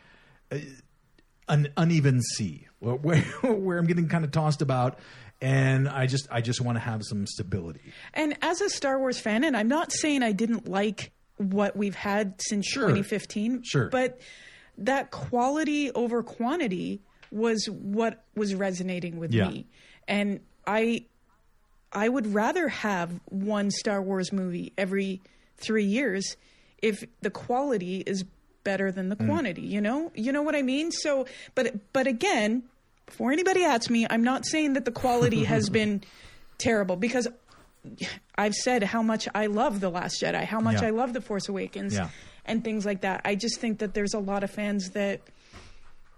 an 1.48 1.68
uneven 1.76 2.20
sea 2.22 2.66
where, 2.80 2.94
where, 2.94 3.24
I'm 3.78 3.86
getting 3.86 4.08
kind 4.08 4.24
of 4.24 4.30
tossed 4.32 4.62
about. 4.62 4.98
And 5.40 5.86
I 5.88 6.06
just, 6.06 6.26
I 6.30 6.40
just 6.40 6.60
want 6.62 6.76
to 6.76 6.80
have 6.80 7.02
some 7.04 7.26
stability. 7.26 7.92
And 8.14 8.36
as 8.40 8.60
a 8.62 8.70
Star 8.70 8.98
Wars 8.98 9.18
fan, 9.18 9.44
and 9.44 9.54
I'm 9.56 9.68
not 9.68 9.92
saying 9.92 10.22
I 10.22 10.32
didn't 10.32 10.66
like 10.66 11.12
what 11.36 11.76
we've 11.76 11.94
had 11.94 12.40
since 12.40 12.66
Sure. 12.66 12.84
2015, 12.88 13.62
Sure. 13.62 13.88
but 13.90 14.18
that 14.78 15.10
quality 15.10 15.90
over 15.92 16.22
quantity 16.22 17.02
was 17.30 17.66
what 17.66 18.24
was 18.34 18.54
resonating 18.54 19.18
with 19.18 19.34
Yeah. 19.34 19.48
me. 19.48 19.66
And 20.08 20.40
I 20.66 21.04
I 21.92 22.08
would 22.08 22.32
rather 22.34 22.68
have 22.68 23.20
one 23.26 23.70
Star 23.70 24.02
Wars 24.02 24.32
movie 24.32 24.72
every 24.76 25.20
3 25.58 25.84
years 25.84 26.36
if 26.82 27.04
the 27.22 27.30
quality 27.30 28.02
is 28.06 28.24
better 28.70 28.90
than 28.92 29.06
Mm. 29.06 29.16
the 29.16 29.24
quantity, 29.24 29.62
you 29.62 29.80
know? 29.80 30.10
You 30.14 30.32
know 30.32 30.42
what 30.42 30.54
I 30.56 30.62
mean? 30.62 30.90
So 30.90 31.26
but 31.54 31.64
but 31.92 32.06
again, 32.06 32.64
before 33.06 33.30
anybody 33.32 33.62
asks 33.64 33.88
me, 33.88 34.06
I'm 34.10 34.24
not 34.24 34.44
saying 34.44 34.72
that 34.74 34.84
the 34.84 34.90
quality 35.02 35.44
has 35.44 35.70
been 35.80 36.02
terrible 36.58 36.96
because 36.96 37.26
I've 38.36 38.54
said 38.54 38.82
how 38.82 39.02
much 39.02 39.28
I 39.34 39.46
love 39.46 39.78
The 39.80 39.88
Last 39.90 40.20
Jedi, 40.20 40.44
how 40.44 40.60
much 40.60 40.80
Yeah. 40.82 40.88
I 40.88 40.90
love 40.90 41.12
The 41.12 41.20
Force 41.20 41.48
Awakens, 41.48 41.94
Yeah. 41.94 42.08
and 42.44 42.64
things 42.64 42.84
like 42.84 43.02
that. 43.02 43.20
I 43.24 43.36
just 43.36 43.60
think 43.60 43.78
that 43.78 43.94
there's 43.94 44.14
a 44.14 44.18
lot 44.18 44.42
of 44.42 44.50
fans 44.50 44.90
that 44.90 45.20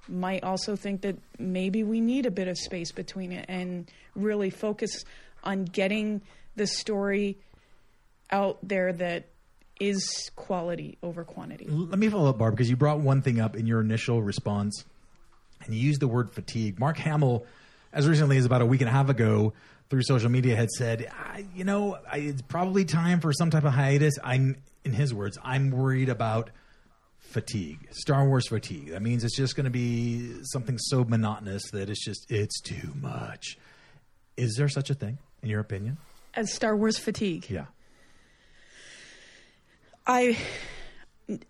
might 0.08 0.42
also 0.42 0.74
think 0.76 1.02
that 1.02 1.16
maybe 1.38 1.84
we 1.84 2.00
need 2.00 2.24
a 2.24 2.30
bit 2.30 2.48
of 2.48 2.56
space 2.56 2.90
between 2.92 3.30
it 3.32 3.44
and 3.48 3.90
really 4.16 4.48
focus 4.48 5.04
on 5.44 5.64
getting 5.66 6.22
the 6.56 6.66
story 6.66 7.36
out 8.30 8.56
there 8.62 8.92
that 8.94 9.26
is 9.80 10.30
quality 10.36 10.98
over 11.02 11.24
quantity. 11.24 11.66
Let 11.68 11.98
me 11.98 12.08
follow 12.08 12.30
up, 12.30 12.38
Barb, 12.38 12.54
because 12.54 12.68
you 12.70 12.76
brought 12.76 13.00
one 13.00 13.22
thing 13.22 13.40
up 13.40 13.56
in 13.56 13.66
your 13.66 13.80
initial 13.80 14.22
response, 14.22 14.84
and 15.64 15.74
you 15.74 15.80
used 15.80 16.00
the 16.00 16.08
word 16.08 16.30
fatigue. 16.32 16.78
Mark 16.78 16.96
Hamill, 16.98 17.44
as 17.92 18.08
recently 18.08 18.36
as 18.38 18.44
about 18.44 18.62
a 18.62 18.66
week 18.66 18.80
and 18.80 18.88
a 18.88 18.92
half 18.92 19.08
ago, 19.08 19.52
through 19.90 20.02
social 20.02 20.28
media, 20.30 20.54
had 20.56 20.68
said, 20.70 21.10
"I- 21.12 21.46
"You 21.54 21.64
know, 21.64 21.98
I, 22.10 22.18
it's 22.18 22.42
probably 22.42 22.84
time 22.84 23.20
for 23.20 23.32
some 23.32 23.50
type 23.50 23.64
of 23.64 23.72
hiatus. 23.72 24.18
I, 24.22 24.34
in 24.34 24.56
in 24.84 24.92
his 24.92 25.12
words, 25.14 25.38
I'm 25.42 25.70
worried 25.70 26.08
about 26.08 26.50
fatigue, 27.18 27.88
Star 27.90 28.26
Wars 28.26 28.48
fatigue. 28.48 28.90
That 28.90 29.02
means 29.02 29.22
it's 29.24 29.36
just 29.36 29.54
going 29.56 29.64
to 29.64 29.70
be 29.70 30.32
something 30.44 30.78
so 30.78 31.04
monotonous 31.04 31.70
that 31.72 31.90
it's 31.90 32.04
just 32.04 32.30
it's 32.30 32.60
too 32.60 32.94
much. 33.00 33.58
Is 34.36 34.54
there 34.56 34.68
such 34.68 34.88
a 34.90 34.94
thing, 34.94 35.18
in 35.42 35.48
your 35.50 35.60
opinion? 35.60 35.98
As 36.34 36.52
Star 36.52 36.76
Wars 36.76 36.98
fatigue, 36.98 37.46
Yeah. 37.50 37.66
I 40.08 40.38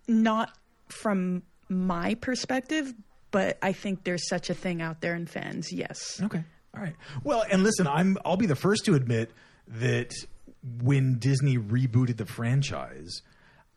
not 0.08 0.50
from 0.88 1.42
my 1.68 2.14
perspective, 2.14 2.92
but 3.30 3.56
I 3.62 3.72
think 3.72 4.04
there's 4.04 4.28
such 4.28 4.50
a 4.50 4.54
thing 4.54 4.82
out 4.82 5.00
there 5.00 5.14
in 5.14 5.26
fans. 5.26 5.72
Yes. 5.72 6.20
Okay. 6.22 6.42
All 6.74 6.82
right. 6.82 6.96
Well, 7.22 7.44
and 7.50 7.62
listen, 7.62 7.86
I'm 7.86 8.18
I'll 8.24 8.36
be 8.36 8.46
the 8.46 8.56
first 8.56 8.84
to 8.86 8.94
admit 8.94 9.30
that 9.68 10.12
when 10.82 11.18
Disney 11.18 11.56
rebooted 11.56 12.16
the 12.16 12.26
franchise, 12.26 13.22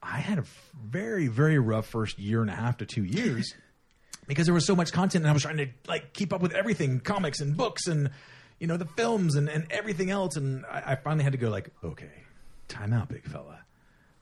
I 0.01 0.17
had 0.17 0.39
a 0.39 0.43
very 0.83 1.27
very 1.27 1.59
rough 1.59 1.85
first 1.85 2.17
year 2.17 2.41
and 2.41 2.49
a 2.49 2.55
half 2.55 2.77
to 2.77 2.85
2 2.85 3.03
years 3.03 3.53
because 4.27 4.47
there 4.47 4.53
was 4.53 4.65
so 4.65 4.75
much 4.75 4.91
content 4.91 5.23
and 5.23 5.29
I 5.29 5.33
was 5.33 5.43
trying 5.43 5.57
to 5.57 5.67
like 5.87 6.13
keep 6.13 6.33
up 6.33 6.41
with 6.41 6.53
everything, 6.53 6.99
comics 6.99 7.39
and 7.39 7.55
books 7.55 7.87
and 7.87 8.09
you 8.59 8.67
know 8.67 8.77
the 8.77 8.85
films 8.85 9.35
and, 9.35 9.47
and 9.47 9.67
everything 9.69 10.09
else 10.09 10.37
and 10.37 10.65
I, 10.65 10.93
I 10.93 10.95
finally 10.95 11.23
had 11.23 11.33
to 11.33 11.39
go 11.39 11.49
like, 11.49 11.69
okay, 11.83 12.11
time 12.67 12.93
out, 12.93 13.09
big 13.09 13.25
fella. 13.25 13.59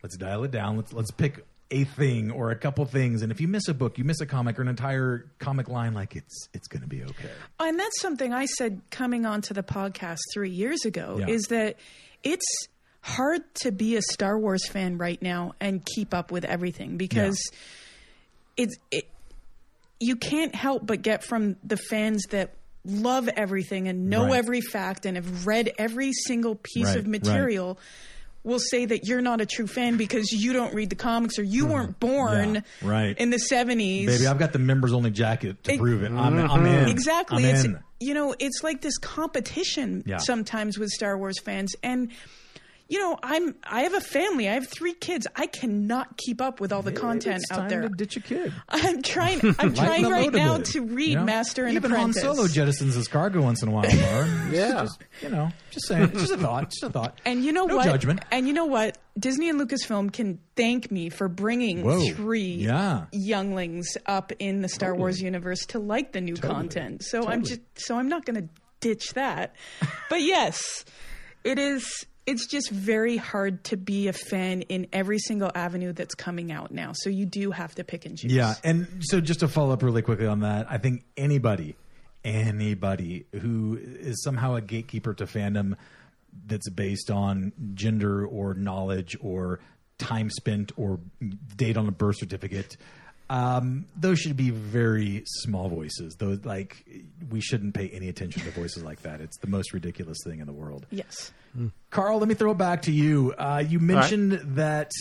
Let's 0.04 0.18
dial 0.18 0.44
it 0.44 0.52
down. 0.52 0.78
Let's 0.78 0.94
let's 0.94 1.12
pick 1.12 1.46
a 1.72 1.84
thing 1.84 2.32
or 2.32 2.50
a 2.50 2.56
couple 2.56 2.84
things 2.86 3.22
and 3.22 3.32
if 3.32 3.40
you 3.40 3.48
miss 3.48 3.68
a 3.68 3.74
book, 3.76 4.00
you 4.00 4.04
miss 4.04 4.22
a 4.22 4.26
comic 4.26 4.58
or 4.58 4.64
an 4.64 4.68
entire 4.70 5.28
comic 5.38 5.68
line 5.70 5.94
like 5.94 6.16
it's 6.16 6.48
it's 6.54 6.68
going 6.68 6.82
to 6.82 6.88
be 6.88 7.04
okay. 7.04 7.30
And 7.60 7.78
that's 7.80 8.02
something 8.02 8.34
I 8.34 8.46
said 8.46 8.82
coming 8.90 9.26
onto 9.28 9.54
the 9.54 9.62
podcast 9.62 10.18
three 10.34 10.50
years 10.50 10.84
ago 10.86 11.18
Yeah. 11.20 11.28
is 11.28 11.44
that 11.50 11.76
it's 12.24 12.68
hard 13.02 13.42
to 13.56 13.72
be 13.72 13.96
a 13.98 14.02
Star 14.02 14.38
Wars 14.40 14.68
fan 14.68 14.98
right 14.98 15.22
now 15.22 15.54
and 15.60 15.86
keep 15.86 16.14
up 16.14 16.32
with 16.32 16.44
everything 16.44 16.98
because 16.98 17.40
it's 18.58 18.76
it, 18.92 19.06
you 20.00 20.16
can't 20.16 20.56
help 20.56 20.86
but 20.88 21.02
get 21.02 21.24
from 21.24 21.56
the 21.64 21.78
fans 21.78 22.24
that 22.32 22.56
love 22.86 23.28
everything 23.30 23.88
and 23.88 24.10
know 24.10 24.26
Right. 24.26 24.38
every 24.38 24.62
fact 24.62 25.06
and 25.06 25.18
have 25.18 25.46
read 25.46 25.72
every 25.78 26.14
single 26.14 26.56
piece 26.56 26.86
Right, 26.88 26.98
of 26.98 27.06
material 27.08 27.78
will 28.44 28.60
say 28.60 28.86
that 28.86 29.06
you're 29.06 29.22
not 29.22 29.42
a 29.42 29.46
true 29.46 29.68
fan 29.68 29.98
because 29.98 30.32
you 30.32 30.54
don't 30.54 30.74
read 30.74 30.90
the 30.90 30.96
comics 30.96 31.38
or 31.38 31.44
you 31.44 31.66
hmm. 31.66 31.72
weren't 31.72 32.00
born. 32.00 32.56
Yeah, 32.56 32.62
right. 32.82 33.18
in 33.18 33.30
the 33.30 33.40
70s 33.52 34.06
Baby, 34.06 34.28
I've 34.28 34.40
got 34.40 34.54
the 34.54 34.60
members 34.60 34.94
only 34.94 35.12
jacket 35.12 35.64
to 35.66 35.74
It- 35.74 35.80
prove 35.80 36.04
it. 36.04 36.12
I'm, 36.12 36.38
I'm 36.38 36.66
in. 36.66 36.88
Exactly. 36.88 37.44
I'm 37.44 37.56
it's 37.56 37.66
in. 37.66 37.80
you 38.00 38.14
know, 38.14 38.36
it's 38.40 38.64
like 38.64 38.82
this 38.82 38.98
competition 38.98 40.04
Yeah. 40.06 40.18
sometimes 40.18 40.78
with 40.78 40.90
Star 40.90 41.18
Wars 41.18 41.40
fans 41.40 41.76
and 41.84 42.12
you 42.90 43.00
know, 43.00 43.18
I'm 43.24 43.56
I 43.64 43.82
have 43.84 43.94
a 43.94 44.02
family. 44.02 44.50
I 44.50 44.54
have 44.54 44.68
3 44.68 44.94
kids. 44.96 45.28
I 45.36 45.46
cannot 45.48 46.18
keep 46.18 46.42
up 46.42 46.60
with 46.60 46.74
all 46.74 46.82
the 46.82 46.92
content 46.92 47.38
It's 47.44 47.52
out 47.52 47.58
time 47.60 47.70
there. 47.70 47.82
to 47.84 47.90
ditch 47.90 48.18
a 48.18 48.20
kid. 48.20 48.52
I'm 48.68 49.02
trying 49.04 49.40
I'm 49.60 49.74
trying 49.74 50.10
right 50.10 50.32
now 50.34 50.58
to 50.58 50.82
read 50.82 51.10
you 51.12 51.16
know? 51.18 51.24
Master 51.24 51.66
and 51.66 51.76
Even 51.76 51.92
Apprentice. 51.92 52.24
Han 52.24 52.36
Solo 52.36 52.48
jettisons 52.48 52.96
his 52.96 53.08
cargo 53.08 53.42
once 53.42 53.62
in 53.62 53.70
a 53.70 53.72
while. 53.72 53.84
Bar. 53.84 54.28
Yeah. 54.52 54.82
just, 54.82 55.00
you 55.22 55.30
know, 55.30 55.50
just 55.70 55.88
saying. 55.88 56.04
It's 56.06 56.22
just 56.22 56.32
a 56.34 56.38
thought. 56.38 56.72
Just 56.72 56.84
a 56.84 56.90
thought. 56.90 57.20
and 57.26 57.46
you 57.46 57.52
know 57.54 57.66
no 57.66 57.78
what? 57.78 57.86
judgment. 57.86 58.22
And 58.32 58.48
you 58.48 58.54
know 58.54 58.66
what? 58.66 58.98
Disney 59.18 59.50
and 59.50 59.60
Lucasfilm 59.62 60.12
can 60.12 60.40
thank 60.56 60.90
me 60.92 61.10
for 61.10 61.28
bringing 61.28 61.84
Whoa. 61.84 62.00
three 62.14 62.54
Yeah. 62.56 63.06
younglings 63.12 63.98
up 64.08 64.32
in 64.40 64.62
the 64.62 64.70
Star 64.70 64.96
Wars 64.96 65.22
universe 65.22 65.66
to 65.68 65.80
like 65.80 66.12
the 66.14 66.22
new 66.22 66.36
content. 66.36 67.04
So 67.04 67.28
I'm 67.28 67.44
just 67.44 67.60
so 67.76 67.98
I'm 68.00 68.10
not 68.10 68.26
going 68.26 68.42
to 68.42 68.50
ditch 68.80 69.14
that. 69.14 69.54
but 70.10 70.22
yes, 70.22 70.86
it 71.44 71.60
is 71.60 72.06
it's 72.30 72.46
just 72.46 72.70
very 72.70 73.18
hard 73.18 73.64
to 73.66 73.76
be 73.76 74.08
a 74.08 74.14
fan 74.14 74.62
in 74.62 74.86
every 74.94 75.18
single 75.18 75.52
avenue 75.56 75.94
that's 75.94 76.14
coming 76.14 76.52
out 76.52 76.72
now. 76.72 76.92
So 76.94 77.10
you 77.10 77.26
do 77.26 77.50
have 77.50 77.74
to 77.76 77.84
pick 77.84 78.06
and 78.06 78.16
choose. 78.16 78.32
Yeah, 78.32 78.54
and 78.64 78.88
so 79.02 79.20
just 79.20 79.40
to 79.40 79.48
follow 79.48 79.74
up 79.74 79.82
really 79.82 80.04
quickly 80.04 80.28
on 80.28 80.42
that, 80.42 80.68
I 80.70 80.78
think 80.78 81.06
anybody, 81.18 81.76
anybody 82.24 83.26
who 83.42 83.80
is 83.82 84.22
somehow 84.24 84.54
a 84.56 84.62
gatekeeper 84.62 85.16
to 85.16 85.26
fandom 85.26 85.76
that's 86.46 86.70
based 86.70 87.10
on 87.10 87.52
gender 87.74 88.28
or 88.28 88.54
knowledge 88.54 89.18
or 89.20 89.60
time 89.98 90.30
spent 90.30 90.72
or 90.78 91.00
date 91.56 91.78
on 91.78 91.88
a 91.88 91.92
birth 91.92 92.18
certificate, 92.18 92.78
um, 93.30 93.86
those 93.96 94.20
should 94.20 94.38
be 94.38 94.50
very 94.50 95.24
small 95.26 95.70
voices. 95.70 96.16
Those 96.16 96.44
like 96.46 96.84
we 97.30 97.42
shouldn't 97.42 97.74
pay 97.76 97.90
any 97.90 98.10
attention 98.10 98.42
to 98.44 98.52
voices 98.52 98.84
like 98.84 99.02
that. 99.04 99.22
It's 99.22 99.38
the 99.38 99.48
most 99.48 99.74
ridiculous 99.74 100.18
thing 100.24 100.40
in 100.40 100.48
the 100.48 100.54
world. 100.54 100.86
Yes. 100.90 101.32
Carl, 101.92 102.20
let 102.20 102.28
me 102.28 102.36
throw 102.36 102.52
it 102.52 102.58
back 102.58 102.84
to 102.84 102.92
you. 102.92 103.34
Uh, 103.38 103.64
you 103.68 103.80
mentioned 103.80 104.34
that 104.56 104.92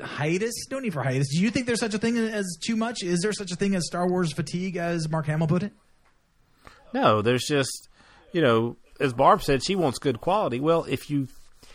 uh, 0.00 0.04
hiatus. 0.06 0.52
No 0.70 0.78
need 0.78 0.92
for 0.92 1.02
hiatus. 1.02 1.28
Do 1.30 1.40
you 1.40 1.50
think 1.50 1.66
there's 1.66 1.80
such 1.80 1.94
a 1.94 1.98
thing 1.98 2.18
as 2.18 2.58
too 2.64 2.76
much? 2.76 3.02
Is 3.02 3.20
there 3.20 3.32
such 3.32 3.52
a 3.52 3.56
thing 3.56 3.74
as 3.74 3.86
Star 3.86 4.08
Wars 4.08 4.32
fatigue, 4.32 4.76
as 4.76 5.08
Mark 5.08 5.26
Hamill 5.26 5.46
put 5.46 5.62
it? 5.62 5.72
No, 6.92 7.22
there's 7.22 7.44
just 7.44 7.88
you 8.32 8.42
know, 8.42 8.76
as 9.00 9.14
Barb 9.14 9.42
said, 9.42 9.64
she 9.64 9.76
wants 9.76 9.98
good 9.98 10.20
quality. 10.20 10.60
Well, 10.60 10.84
if 10.84 11.08
you 11.08 11.28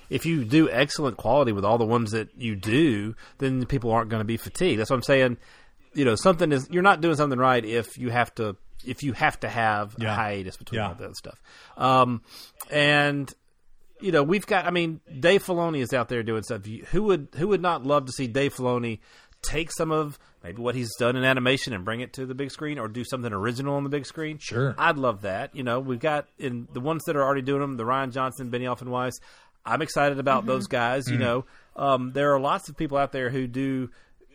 if 0.09 0.25
you 0.25 0.43
do 0.43 0.69
excellent 0.69 1.17
quality 1.17 1.51
with 1.51 1.63
all 1.63 1.77
the 1.77 1.85
ones 1.85 2.11
that 2.11 2.29
you 2.37 2.55
do, 2.55 3.15
then 3.37 3.65
people 3.65 3.91
aren't 3.91 4.09
going 4.09 4.21
to 4.21 4.25
be 4.25 4.37
fatigued. 4.37 4.79
That's 4.79 4.89
what 4.89 4.97
I'm 4.97 5.03
saying. 5.03 5.37
You 5.93 6.05
know, 6.05 6.15
something 6.15 6.51
is 6.51 6.67
you're 6.69 6.83
not 6.83 7.01
doing 7.01 7.15
something 7.15 7.39
right 7.39 7.63
if 7.63 7.97
you 7.97 8.09
have 8.09 8.33
to 8.35 8.55
if 8.85 9.03
you 9.03 9.13
have 9.13 9.39
to 9.41 9.49
have 9.49 9.95
Yeah. 9.97 10.11
a 10.13 10.15
hiatus 10.15 10.55
between 10.57 10.79
Yeah. 10.79 10.89
all 10.89 10.95
that 10.95 11.15
stuff. 11.17 11.41
Um, 11.77 12.21
and 12.71 13.31
you 14.01 14.11
know, 14.13 14.23
we've 14.23 14.47
got. 14.47 14.65
I 14.65 14.69
mean, 14.71 15.01
Dave 15.19 15.43
Filoni 15.43 15.81
is 15.81 15.93
out 15.93 16.07
there 16.07 16.23
doing 16.23 16.43
stuff. 16.43 16.61
Who 16.91 17.03
would 17.03 17.27
who 17.35 17.49
would 17.49 17.61
not 17.61 17.85
love 17.85 18.05
to 18.05 18.11
see 18.13 18.27
Dave 18.27 18.53
Filoni 18.55 18.99
take 19.41 19.71
some 19.71 19.91
of 19.91 20.17
maybe 20.43 20.61
what 20.61 20.73
he's 20.75 20.89
done 20.97 21.17
in 21.17 21.25
animation 21.25 21.73
and 21.73 21.83
bring 21.83 21.99
it 21.99 22.13
to 22.13 22.25
the 22.25 22.33
big 22.33 22.49
screen, 22.51 22.79
or 22.79 22.87
do 22.87 23.03
something 23.03 23.33
original 23.33 23.75
on 23.75 23.83
the 23.83 23.89
big 23.89 24.05
screen? 24.05 24.37
Sure. 24.37 24.73
I'd 24.77 24.97
love 24.97 25.23
that. 25.23 25.53
You 25.53 25.63
know, 25.63 25.81
we've 25.81 25.99
got 25.99 26.27
in 26.37 26.69
the 26.71 26.79
ones 26.79 27.03
that 27.05 27.17
are 27.17 27.23
already 27.23 27.41
doing 27.41 27.59
them, 27.59 27.75
the 27.75 27.83
Rian 27.83 28.13
Johnson, 28.13 28.49
Benioff, 28.49 28.79
and 28.81 28.89
Weiss. 28.89 29.19
I'm 29.65 29.81
excited 29.81 30.17
about 30.19 30.45
those 30.45 30.67
guys. 30.67 31.09
You 31.09 31.17
know, 31.17 31.45
um, 31.75 32.13
there 32.13 32.33
are 32.33 32.39
lots 32.39 32.69
of 32.69 32.77
people 32.77 32.97
out 32.97 33.11
there 33.11 33.29
who 33.29 33.47
do 33.47 33.89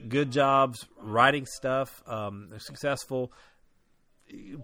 good 0.08 0.30
jobs 0.30 0.86
writing 1.00 1.46
stuff. 1.46 2.02
Um, 2.06 2.48
they're 2.50 2.58
successful 2.58 3.32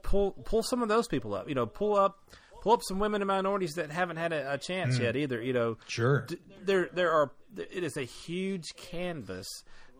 pull 0.02 0.32
pull 0.32 0.62
some 0.62 0.82
of 0.82 0.88
those 0.88 1.06
people 1.08 1.34
up. 1.34 1.48
You 1.48 1.54
know, 1.54 1.66
pull 1.66 1.96
up 1.96 2.18
pull 2.62 2.72
up 2.72 2.80
some 2.82 2.98
women 2.98 3.20
and 3.22 3.28
minorities 3.28 3.74
that 3.74 3.90
haven't 3.90 4.16
had 4.16 4.32
a, 4.32 4.54
a 4.54 4.58
chance 4.58 4.98
yet 4.98 5.16
either. 5.16 5.40
You 5.42 5.52
know, 5.52 5.76
Sure. 5.86 6.26
D- 6.26 6.38
there 6.62 6.88
there 6.92 7.12
are 7.12 7.32
it 7.56 7.82
is 7.84 7.96
a 7.96 8.02
huge 8.04 8.74
canvas 8.76 9.46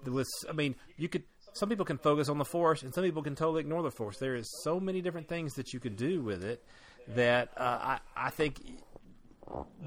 with. 0.05 0.29
I 0.49 0.53
mean, 0.53 0.77
you 0.97 1.09
could. 1.09 1.25
Some 1.53 1.69
people 1.69 1.85
can 1.85 1.99
focus 1.99 2.29
on 2.29 2.39
the 2.39 2.45
force, 2.45 2.83
and 2.83 2.95
some 2.95 3.03
people 3.03 3.23
can 3.25 3.35
totally 3.35 3.61
ignore 3.61 3.83
the 3.83 3.91
force. 3.91 4.19
There 4.19 4.37
is 4.37 4.49
so 4.63 4.79
many 4.79 5.01
different 5.03 5.29
things 5.29 5.55
that 5.55 5.73
you 5.73 5.81
could 5.81 5.97
do 5.97 6.23
with 6.23 6.45
it 6.45 6.63
that 7.09 7.51
uh, 7.57 7.63
I 7.83 7.99
I 8.17 8.31
think 8.31 8.61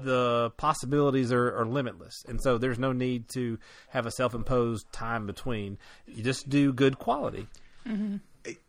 the 0.02 0.50
possibilities 0.56 1.32
are, 1.32 1.56
are 1.56 1.66
limitless, 1.66 2.24
and 2.28 2.40
so 2.42 2.58
there's 2.58 2.78
no 2.78 2.92
need 2.92 3.28
to 3.34 3.58
have 3.88 4.06
a 4.06 4.10
self-imposed 4.10 4.92
time 4.92 5.26
between. 5.26 5.78
You 6.06 6.22
just 6.22 6.48
do 6.48 6.72
good 6.72 6.98
quality. 6.98 7.46
Mm-hmm. 7.86 8.16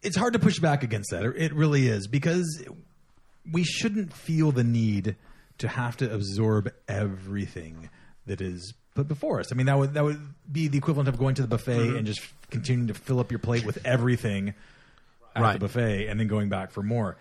It's 0.02 0.16
hard 0.16 0.34
to 0.34 0.40
push 0.40 0.60
back 0.60 0.84
against 0.84 1.12
that. 1.12 1.24
It 1.24 1.54
really 1.54 1.88
is 1.88 2.08
because 2.08 2.66
we 3.52 3.64
shouldn't 3.64 4.14
feel 4.14 4.52
the 4.52 4.64
need 4.64 5.16
to 5.58 5.68
have 5.68 5.98
to 5.98 6.14
absorb 6.14 6.72
everything 6.88 7.90
that 8.26 8.42
is 8.42 8.74
put 8.94 9.08
before 9.08 9.40
us. 9.40 9.52
I 9.52 9.56
mean, 9.56 9.66
that 9.68 9.78
would 9.78 9.94
that 9.94 10.04
would 10.04 10.22
be 10.52 10.68
the 10.68 10.78
equivalent 10.78 11.10
of 11.10 11.18
going 11.18 11.36
to 11.36 11.42
the 11.42 11.48
buffet 11.48 11.78
mm-hmm. 11.78 11.98
and 11.98 12.08
just 12.08 12.22
continuing 12.50 12.88
to 12.88 12.94
fill 12.94 13.20
up 13.20 13.32
your 13.32 13.40
plate 13.40 13.66
with 13.66 13.86
everything 13.86 14.54
at 15.36 15.42
Right. 15.42 15.54
the 15.54 15.60
buffet 15.60 16.08
and 16.08 16.20
then 16.20 16.28
going 16.28 16.50
back 16.50 16.72
for 16.72 16.82
more. 16.82 17.18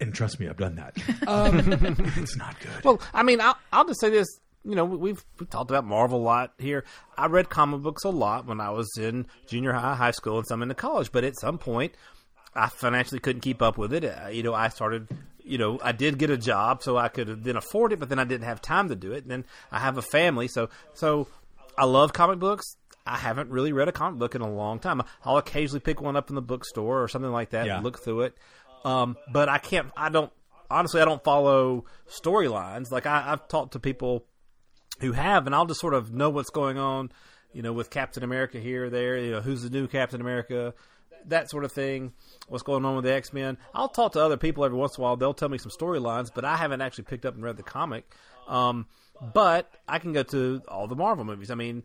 And 0.00 0.14
trust 0.14 0.40
me, 0.40 0.48
I've 0.48 0.56
done 0.56 0.76
that. 0.76 0.96
Um, 1.26 1.58
it's 2.16 2.36
not 2.36 2.58
good. 2.60 2.84
Well, 2.84 3.00
I 3.12 3.22
mean, 3.22 3.40
I'll, 3.40 3.56
I'll 3.72 3.84
just 3.86 4.00
say 4.00 4.10
this. 4.10 4.26
You 4.64 4.74
know, 4.74 4.84
we've 4.84 5.24
we've 5.38 5.48
talked 5.50 5.70
about 5.70 5.84
Marvel 5.84 6.18
a 6.20 6.22
lot 6.22 6.52
here. 6.58 6.84
I 7.16 7.26
read 7.26 7.48
comic 7.48 7.80
books 7.82 8.04
a 8.04 8.10
lot 8.10 8.46
when 8.46 8.60
I 8.60 8.70
was 8.70 8.88
in 8.98 9.26
junior 9.46 9.72
high, 9.72 9.94
high 9.94 10.10
school, 10.10 10.38
and 10.38 10.46
some 10.46 10.62
into 10.62 10.74
college. 10.74 11.12
But 11.12 11.24
at 11.24 11.38
some 11.38 11.56
point, 11.58 11.94
I 12.54 12.68
financially 12.68 13.20
couldn't 13.20 13.40
keep 13.40 13.62
up 13.62 13.78
with 13.78 13.92
it. 13.94 14.04
Uh, 14.04 14.28
you 14.28 14.42
know, 14.42 14.54
I 14.54 14.68
started. 14.68 15.08
You 15.42 15.56
know, 15.58 15.80
I 15.82 15.92
did 15.92 16.18
get 16.18 16.28
a 16.30 16.36
job, 16.36 16.82
so 16.82 16.96
I 16.98 17.08
could 17.08 17.42
then 17.44 17.56
afford 17.56 17.92
it, 17.92 17.98
but 17.98 18.08
then 18.10 18.18
I 18.18 18.24
didn't 18.24 18.44
have 18.44 18.60
time 18.60 18.88
to 18.90 18.94
do 18.94 19.12
it. 19.12 19.22
And 19.22 19.30
then 19.30 19.44
I 19.72 19.78
have 19.80 19.96
a 19.98 20.02
family, 20.02 20.46
so 20.48 20.68
so 20.94 21.26
I 21.78 21.86
love 21.86 22.12
comic 22.12 22.38
books. 22.38 22.76
I 23.06 23.16
haven't 23.16 23.48
really 23.50 23.72
read 23.72 23.88
a 23.88 23.92
comic 23.92 24.18
book 24.18 24.34
in 24.34 24.42
a 24.42 24.48
long 24.52 24.78
time. 24.78 25.02
I'll 25.24 25.38
occasionally 25.38 25.80
pick 25.80 26.00
one 26.02 26.16
up 26.16 26.28
in 26.28 26.34
the 26.36 26.42
bookstore 26.42 27.02
or 27.02 27.08
something 27.08 27.32
like 27.32 27.50
that 27.50 27.66
Yeah. 27.66 27.76
and 27.76 27.84
look 27.84 27.98
through 28.04 28.20
it. 28.22 28.36
Um, 28.84 29.16
but 29.32 29.48
I 29.48 29.58
can't. 29.58 29.90
I 29.96 30.08
don't. 30.08 30.32
Honestly, 30.70 31.00
I 31.00 31.04
don't 31.04 31.22
follow 31.22 31.84
storylines. 32.08 32.90
Like 32.90 33.06
I, 33.06 33.24
I've 33.28 33.48
talked 33.48 33.72
to 33.72 33.80
people 33.80 34.24
who 35.00 35.12
have, 35.12 35.46
and 35.46 35.54
I'll 35.54 35.66
just 35.66 35.80
sort 35.80 35.94
of 35.94 36.12
know 36.12 36.30
what's 36.30 36.50
going 36.50 36.78
on. 36.78 37.10
You 37.52 37.62
know, 37.62 37.72
with 37.72 37.90
Captain 37.90 38.22
America 38.22 38.58
here, 38.60 38.86
or 38.86 38.90
there. 38.90 39.18
You 39.18 39.32
know, 39.32 39.40
who's 39.40 39.62
the 39.62 39.70
new 39.70 39.88
Captain 39.88 40.20
America, 40.20 40.74
that 41.26 41.50
sort 41.50 41.64
of 41.64 41.72
thing. 41.72 42.12
What's 42.48 42.62
going 42.62 42.84
on 42.84 42.96
with 42.96 43.04
the 43.04 43.12
X 43.12 43.32
Men? 43.32 43.58
I'll 43.74 43.88
talk 43.88 44.12
to 44.12 44.24
other 44.24 44.36
people 44.36 44.64
every 44.64 44.78
once 44.78 44.96
in 44.96 45.02
a 45.02 45.04
while. 45.04 45.16
They'll 45.16 45.34
tell 45.34 45.48
me 45.48 45.58
some 45.58 45.72
storylines, 45.72 46.30
but 46.34 46.44
I 46.44 46.56
haven't 46.56 46.80
actually 46.80 47.04
picked 47.04 47.26
up 47.26 47.34
and 47.34 47.42
read 47.42 47.56
the 47.56 47.62
comic. 47.62 48.14
Um, 48.48 48.86
but 49.34 49.70
I 49.86 49.98
can 49.98 50.12
go 50.12 50.22
to 50.24 50.62
all 50.68 50.86
the 50.86 50.96
Marvel 50.96 51.24
movies. 51.24 51.50
I 51.50 51.54
mean, 51.54 51.84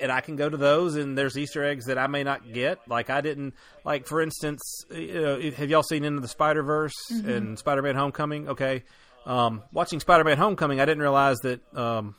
and 0.00 0.10
I 0.12 0.20
can 0.20 0.36
go 0.36 0.48
to 0.48 0.56
those, 0.56 0.96
and 0.96 1.16
there's 1.16 1.36
Easter 1.36 1.64
eggs 1.64 1.86
that 1.86 1.98
I 1.98 2.06
may 2.06 2.22
not 2.24 2.52
get. 2.52 2.78
Like 2.88 3.10
I 3.10 3.20
didn't 3.20 3.54
like, 3.84 4.06
for 4.06 4.20
instance, 4.20 4.60
you 4.90 5.20
know, 5.20 5.40
have 5.50 5.70
y'all 5.70 5.82
seen 5.82 6.04
Into 6.04 6.20
the 6.20 6.28
Spider 6.28 6.62
Verse 6.62 6.94
Mhm. 7.12 7.28
and 7.28 7.58
Spider 7.58 7.82
Man 7.82 7.94
Homecoming? 7.96 8.48
Okay, 8.48 8.84
um, 9.26 9.62
watching 9.72 10.00
Spider 10.00 10.24
Man 10.24 10.38
Homecoming, 10.38 10.80
I 10.80 10.84
didn't 10.84 11.02
realize 11.02 11.38
that 11.40 11.60
um, 11.76 12.14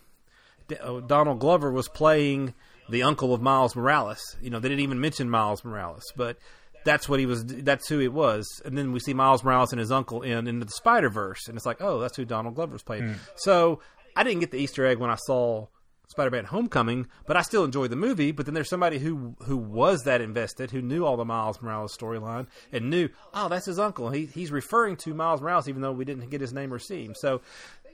D- 0.67 0.75
uh, 0.77 0.99
Donald 1.01 1.39
Glover 1.39 1.71
was 1.71 1.87
playing 1.89 2.53
the 2.89 3.03
uncle 3.03 3.33
of 3.33 3.41
Miles 3.41 3.75
Morales. 3.75 4.19
You 4.41 4.49
know, 4.49 4.59
they 4.59 4.69
didn't 4.69 4.81
even 4.83 4.99
mention 4.99 5.29
Miles 5.29 5.63
Morales, 5.63 6.03
but 6.15 6.37
that's 6.85 7.07
what 7.07 7.19
he 7.19 7.25
was. 7.25 7.45
That's 7.45 7.87
who 7.87 7.99
it 8.01 8.11
was. 8.13 8.45
And 8.65 8.77
then 8.77 8.91
we 8.91 8.99
see 8.99 9.13
Miles 9.13 9.43
Morales 9.43 9.71
and 9.71 9.79
his 9.79 9.91
uncle 9.91 10.21
in 10.21 10.47
Into 10.47 10.65
the 10.65 10.71
Spider 10.71 11.09
Verse, 11.09 11.47
and 11.47 11.55
it's 11.57 11.65
like, 11.65 11.81
oh, 11.81 11.99
that's 11.99 12.17
who 12.17 12.25
Donald 12.25 12.55
Glover 12.55 12.73
was 12.73 12.83
playing. 12.83 13.03
Hmm. 13.07 13.13
So 13.35 13.79
I 14.15 14.23
didn't 14.23 14.41
get 14.41 14.51
the 14.51 14.57
Easter 14.57 14.85
egg 14.85 14.97
when 14.99 15.09
I 15.09 15.15
saw 15.15 15.67
Spider-Man: 16.07 16.45
Homecoming, 16.45 17.07
but 17.25 17.37
I 17.37 17.41
still 17.41 17.63
enjoyed 17.63 17.89
the 17.89 17.95
movie. 17.95 18.31
But 18.31 18.45
then 18.45 18.53
there's 18.53 18.69
somebody 18.69 18.99
who 18.99 19.35
who 19.43 19.57
was 19.57 20.03
that 20.03 20.21
invested, 20.21 20.71
who 20.71 20.81
knew 20.81 21.05
all 21.05 21.17
the 21.17 21.25
Miles 21.25 21.61
Morales 21.61 21.95
storyline, 21.95 22.47
and 22.71 22.89
knew, 22.89 23.09
oh, 23.33 23.49
that's 23.49 23.65
his 23.65 23.79
uncle. 23.79 24.09
He, 24.09 24.25
he's 24.25 24.51
referring 24.51 24.97
to 24.97 25.13
Miles 25.13 25.41
Morales, 25.41 25.67
even 25.67 25.81
though 25.81 25.91
we 25.91 26.05
didn't 26.05 26.29
get 26.29 26.41
his 26.41 26.53
name 26.53 26.73
or 26.73 26.79
see 26.79 27.05
him. 27.05 27.15
So 27.15 27.41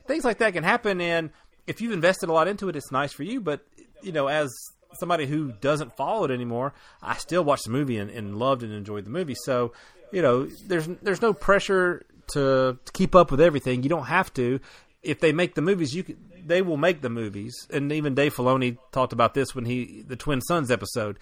things 0.08 0.24
like 0.24 0.40
that 0.40 0.54
can 0.54 0.64
happen, 0.64 1.02
and 1.02 1.30
if 1.68 1.82
you've 1.82 1.94
invested 1.94 2.30
a 2.30 2.34
lot 2.34 2.48
into 2.48 2.68
it, 2.70 2.76
it's 2.76 2.92
nice 2.92 3.14
for 3.14 3.24
you. 3.24 3.42
But 3.42 3.62
you 4.02 4.12
know, 4.12 4.28
as 4.28 4.54
somebody 5.00 5.26
who 5.28 5.52
doesn't 5.62 5.96
follow 5.96 6.26
it 6.26 6.32
anymore, 6.32 6.74
I 7.02 7.16
still 7.18 7.44
watched 7.44 7.66
the 7.66 7.72
movie 7.72 7.98
and, 7.98 8.10
and 8.10 8.38
loved 8.38 8.64
and 8.64 8.74
enjoyed 8.74 9.06
the 9.06 9.12
movie. 9.12 9.36
So 9.36 9.74
you 10.12 10.22
know, 10.22 10.46
there's 10.68 10.88
there's 11.02 11.22
no 11.22 11.34
pressure 11.34 12.06
to, 12.34 12.78
to 12.84 12.92
keep 12.92 13.16
up 13.16 13.32
with 13.32 13.42
everything. 13.42 13.84
You 13.84 13.90
don't 13.90 14.06
have 14.06 14.34
to. 14.36 14.60
If 15.02 15.20
they 15.20 15.32
make 15.32 15.56
the 15.56 15.62
movies, 15.62 15.96
you 15.96 16.04
can, 16.04 16.18
they 16.46 16.62
will 16.62 16.78
make 16.78 17.02
the 17.02 17.10
movies. 17.10 17.56
And 17.72 17.92
even 17.92 18.16
Dave 18.16 18.36
Filoni 18.36 18.78
talked 18.92 19.14
about 19.14 19.34
this 19.34 19.56
when 19.56 19.66
he 19.66 20.04
the 20.06 20.16
Twin 20.16 20.42
Suns 20.42 20.72
episode. 20.72 21.20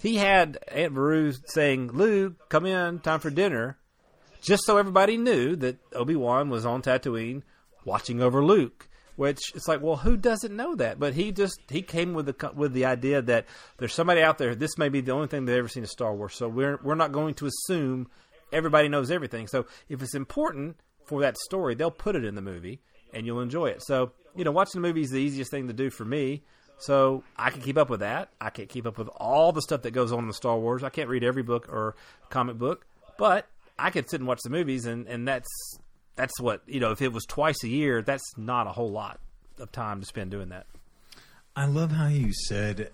He 0.00 0.16
had 0.16 0.58
Aunt 0.68 0.94
Beru 0.94 1.32
saying, 1.46 1.92
"Lou, 1.92 2.34
come 2.48 2.66
in, 2.66 3.00
time 3.00 3.20
for 3.20 3.30
dinner," 3.30 3.78
just 4.42 4.64
so 4.64 4.76
everybody 4.76 5.16
knew 5.16 5.56
that 5.56 5.78
Obi 5.94 6.16
Wan 6.16 6.50
was 6.50 6.66
on 6.66 6.82
Tatooine 6.82 7.42
watching 7.84 8.20
over 8.20 8.44
Luke. 8.44 8.88
Which 9.16 9.40
it's 9.54 9.66
like, 9.66 9.80
well, 9.80 9.96
who 9.96 10.18
doesn't 10.18 10.54
know 10.54 10.74
that? 10.74 11.00
But 11.00 11.14
he 11.14 11.32
just 11.32 11.58
he 11.70 11.80
came 11.80 12.12
with 12.12 12.26
the 12.26 12.52
with 12.54 12.74
the 12.74 12.84
idea 12.84 13.22
that 13.22 13.46
there's 13.78 13.94
somebody 13.94 14.20
out 14.20 14.36
there. 14.36 14.54
This 14.54 14.76
may 14.76 14.90
be 14.90 15.00
the 15.00 15.12
only 15.12 15.26
thing 15.26 15.46
they've 15.46 15.56
ever 15.56 15.68
seen 15.68 15.84
of 15.84 15.88
Star 15.88 16.14
Wars, 16.14 16.34
so 16.34 16.48
we're 16.48 16.78
we're 16.82 16.96
not 16.96 17.12
going 17.12 17.34
to 17.36 17.46
assume 17.46 18.08
everybody 18.52 18.88
knows 18.88 19.10
everything. 19.10 19.46
So 19.46 19.64
if 19.88 20.02
it's 20.02 20.14
important 20.14 20.76
for 21.06 21.22
that 21.22 21.38
story, 21.38 21.74
they'll 21.74 21.90
put 21.90 22.14
it 22.14 22.26
in 22.26 22.34
the 22.34 22.42
movie, 22.42 22.82
and 23.16 23.26
you'll 23.26 23.40
enjoy 23.40 23.66
it. 23.66 23.82
So 23.82 24.12
you 24.36 24.44
know, 24.44 24.52
watching 24.52 24.80
the 24.80 24.86
movie 24.86 25.00
is 25.00 25.10
the 25.10 25.18
easiest 25.18 25.50
thing 25.50 25.66
to 25.66 25.72
do 25.72 25.90
for 25.90 26.04
me. 26.04 26.42
So 26.78 27.24
I 27.36 27.50
can 27.50 27.62
keep 27.62 27.78
up 27.78 27.88
with 27.88 28.00
that. 28.00 28.28
I 28.38 28.50
can't 28.50 28.68
keep 28.68 28.86
up 28.86 28.98
with 28.98 29.08
all 29.16 29.50
the 29.52 29.62
stuff 29.62 29.82
that 29.82 29.92
goes 29.92 30.12
on 30.12 30.20
in 30.20 30.28
the 30.28 30.34
Star 30.34 30.58
Wars. 30.58 30.84
I 30.84 30.90
can't 30.90 31.08
read 31.08 31.24
every 31.24 31.42
book 31.42 31.68
or 31.70 31.96
comic 32.28 32.58
book, 32.58 32.86
but 33.16 33.46
I 33.78 33.90
could 33.90 34.10
sit 34.10 34.20
and 34.20 34.28
watch 34.28 34.40
the 34.44 34.50
movies, 34.50 34.84
and 34.84 35.06
and 35.06 35.26
that's 35.26 35.48
that's 36.16 36.38
what 36.38 36.62
you 36.66 36.80
know. 36.80 36.90
If 36.90 37.00
it 37.00 37.12
was 37.12 37.24
twice 37.24 37.64
a 37.64 37.68
year, 37.68 38.02
that's 38.02 38.36
not 38.36 38.66
a 38.66 38.70
whole 38.70 38.90
lot 38.90 39.20
of 39.58 39.72
time 39.72 40.00
to 40.00 40.06
spend 40.06 40.30
doing 40.30 40.50
that. 40.50 40.66
I 41.54 41.64
love 41.64 41.92
how 41.92 42.08
you 42.08 42.32
said, 42.34 42.90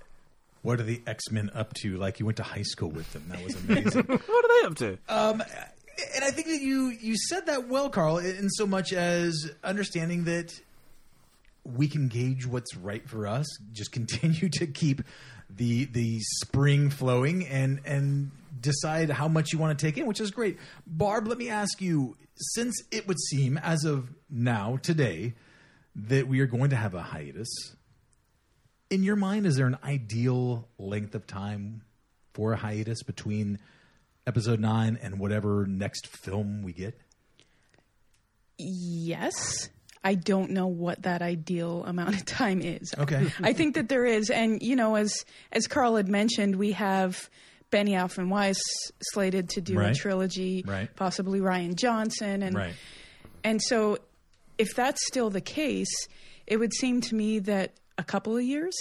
"What 0.62 0.78
are 0.78 0.84
the 0.84 1.02
X 1.04 1.30
Men 1.32 1.50
up 1.52 1.74
to?" 1.82 1.96
Like 1.96 2.20
you 2.20 2.26
went 2.26 2.36
to 2.36 2.44
high 2.44 2.62
school 2.62 2.90
with 2.90 3.12
them. 3.12 3.24
That 3.28 3.42
was 3.42 3.56
amazing. 3.56 4.04
what 4.06 4.44
are 4.44 4.60
they 4.60 4.66
up 4.66 4.74
to? 4.76 4.98
Um, 5.08 5.42
and 6.14 6.24
I 6.24 6.30
think 6.30 6.49
that 6.49 6.61
you 6.61 6.88
you 6.88 7.16
said 7.16 7.47
that 7.47 7.68
well, 7.68 7.88
Carl, 7.90 8.18
in 8.18 8.49
so 8.51 8.66
much 8.66 8.93
as 8.93 9.51
understanding 9.62 10.24
that 10.24 10.53
we 11.64 11.88
can 11.88 12.09
gauge 12.09 12.47
what's 12.47 12.76
right 12.76 13.09
for 13.09 13.26
us. 13.26 13.47
Just 13.72 13.93
continue 13.93 14.49
to 14.51 14.66
keep 14.66 15.03
the 15.51 15.84
the 15.86 16.20
spring 16.20 16.90
flowing 16.90 17.47
and 17.47 17.80
and 17.84 18.30
decide 18.61 19.11
how 19.11 19.28
much 19.28 19.53
you 19.53 19.59
want 19.59 19.78
to 19.78 19.86
take 19.86 19.99
in, 19.99 20.07
which 20.07 20.20
is 20.20 20.30
great. 20.30 20.59
Barb, 20.86 21.26
let 21.26 21.38
me 21.38 21.49
ask 21.49 21.80
you: 21.80 22.16
since 22.36 22.74
it 22.90 23.07
would 23.07 23.20
seem 23.20 23.59
as 23.59 23.84
of 23.84 24.09
now 24.30 24.78
today 24.82 25.34
that 25.95 26.26
we 26.26 26.40
are 26.40 26.47
going 26.47 26.70
to 26.70 26.76
have 26.76 26.95
a 26.95 27.03
hiatus, 27.03 27.51
in 28.88 29.03
your 29.03 29.16
mind, 29.16 29.47
is 29.47 29.57
there 29.57 29.66
an 29.66 29.78
ideal 29.84 30.68
length 30.78 31.14
of 31.14 31.26
time 31.26 31.82
for 32.32 32.53
a 32.53 32.57
hiatus 32.57 33.03
between 33.03 33.59
episode 34.26 34.60
nine 34.60 34.98
and 35.02 35.18
whatever 35.18 35.66
next 35.66 36.06
film 36.06 36.62
we 36.62 36.72
get? 36.72 36.98
Yes. 38.58 39.68
I 40.04 40.14
don't 40.14 40.50
know 40.50 40.66
what 40.66 41.02
that 41.02 41.22
ideal 41.22 41.84
amount 41.86 42.16
of 42.16 42.24
time 42.24 42.60
is. 42.60 42.92
Okay. 42.98 43.30
I 43.40 43.52
think 43.52 43.74
that 43.76 43.88
there 43.88 44.04
is, 44.04 44.30
and 44.30 44.60
you 44.62 44.76
know, 44.76 44.96
as 44.96 45.24
as 45.52 45.66
Carl 45.66 45.96
had 45.96 46.08
mentioned, 46.08 46.56
we 46.56 46.72
have 46.72 47.30
Benioff 47.70 48.18
and 48.18 48.30
Weiss 48.30 48.60
slated 49.12 49.48
to 49.50 49.60
do 49.60 49.78
a 49.80 49.94
trilogy, 49.94 50.62
Right. 50.66 50.94
possibly 50.96 51.40
Rian 51.40 51.74
Johnson, 51.76 52.42
and 52.42 52.54
Right. 52.56 52.74
and 53.44 53.62
so 53.62 53.98
if 54.58 54.74
that's 54.74 55.00
still 55.06 55.30
the 55.30 55.40
case, 55.40 55.88
it 56.46 56.58
would 56.58 56.74
seem 56.74 57.00
to 57.02 57.14
me 57.14 57.38
that 57.40 57.72
a 57.96 58.04
couple 58.04 58.36
of 58.36 58.42
years, 58.42 58.74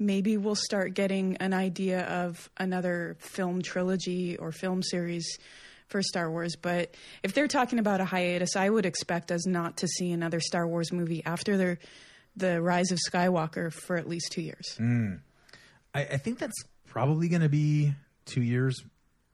maybe 0.00 0.36
we'll 0.36 0.56
start 0.56 0.94
getting 0.94 1.36
an 1.36 1.52
idea 1.52 2.04
of 2.06 2.50
another 2.56 3.16
film 3.20 3.62
trilogy 3.62 4.36
or 4.36 4.50
film 4.50 4.82
series 4.82 5.38
for 5.86 6.02
Star 6.02 6.30
Wars. 6.30 6.56
But 6.60 6.94
if 7.22 7.34
they're 7.34 7.46
talking 7.48 7.78
about 7.78 8.00
a 8.00 8.04
hiatus, 8.04 8.56
I 8.56 8.68
would 8.70 8.86
expect 8.86 9.30
us 9.30 9.46
not 9.46 9.76
to 9.78 9.86
see 9.86 10.10
another 10.10 10.40
Star 10.40 10.66
Wars 10.66 10.90
movie 10.92 11.22
after 11.24 11.56
the 11.56 11.78
the 12.36 12.62
Rise 12.62 12.90
of 12.92 12.98
Skywalker 13.10 13.72
for 13.72 13.96
at 13.96 14.08
least 14.08 14.30
two 14.32 14.40
years. 14.40 14.76
Mm. 14.78 15.20
I, 15.92 16.02
I 16.02 16.16
think 16.16 16.38
that's 16.38 16.62
probably 16.86 17.28
going 17.28 17.42
to 17.42 17.48
be 17.48 17.92
two 18.24 18.42
years 18.42 18.82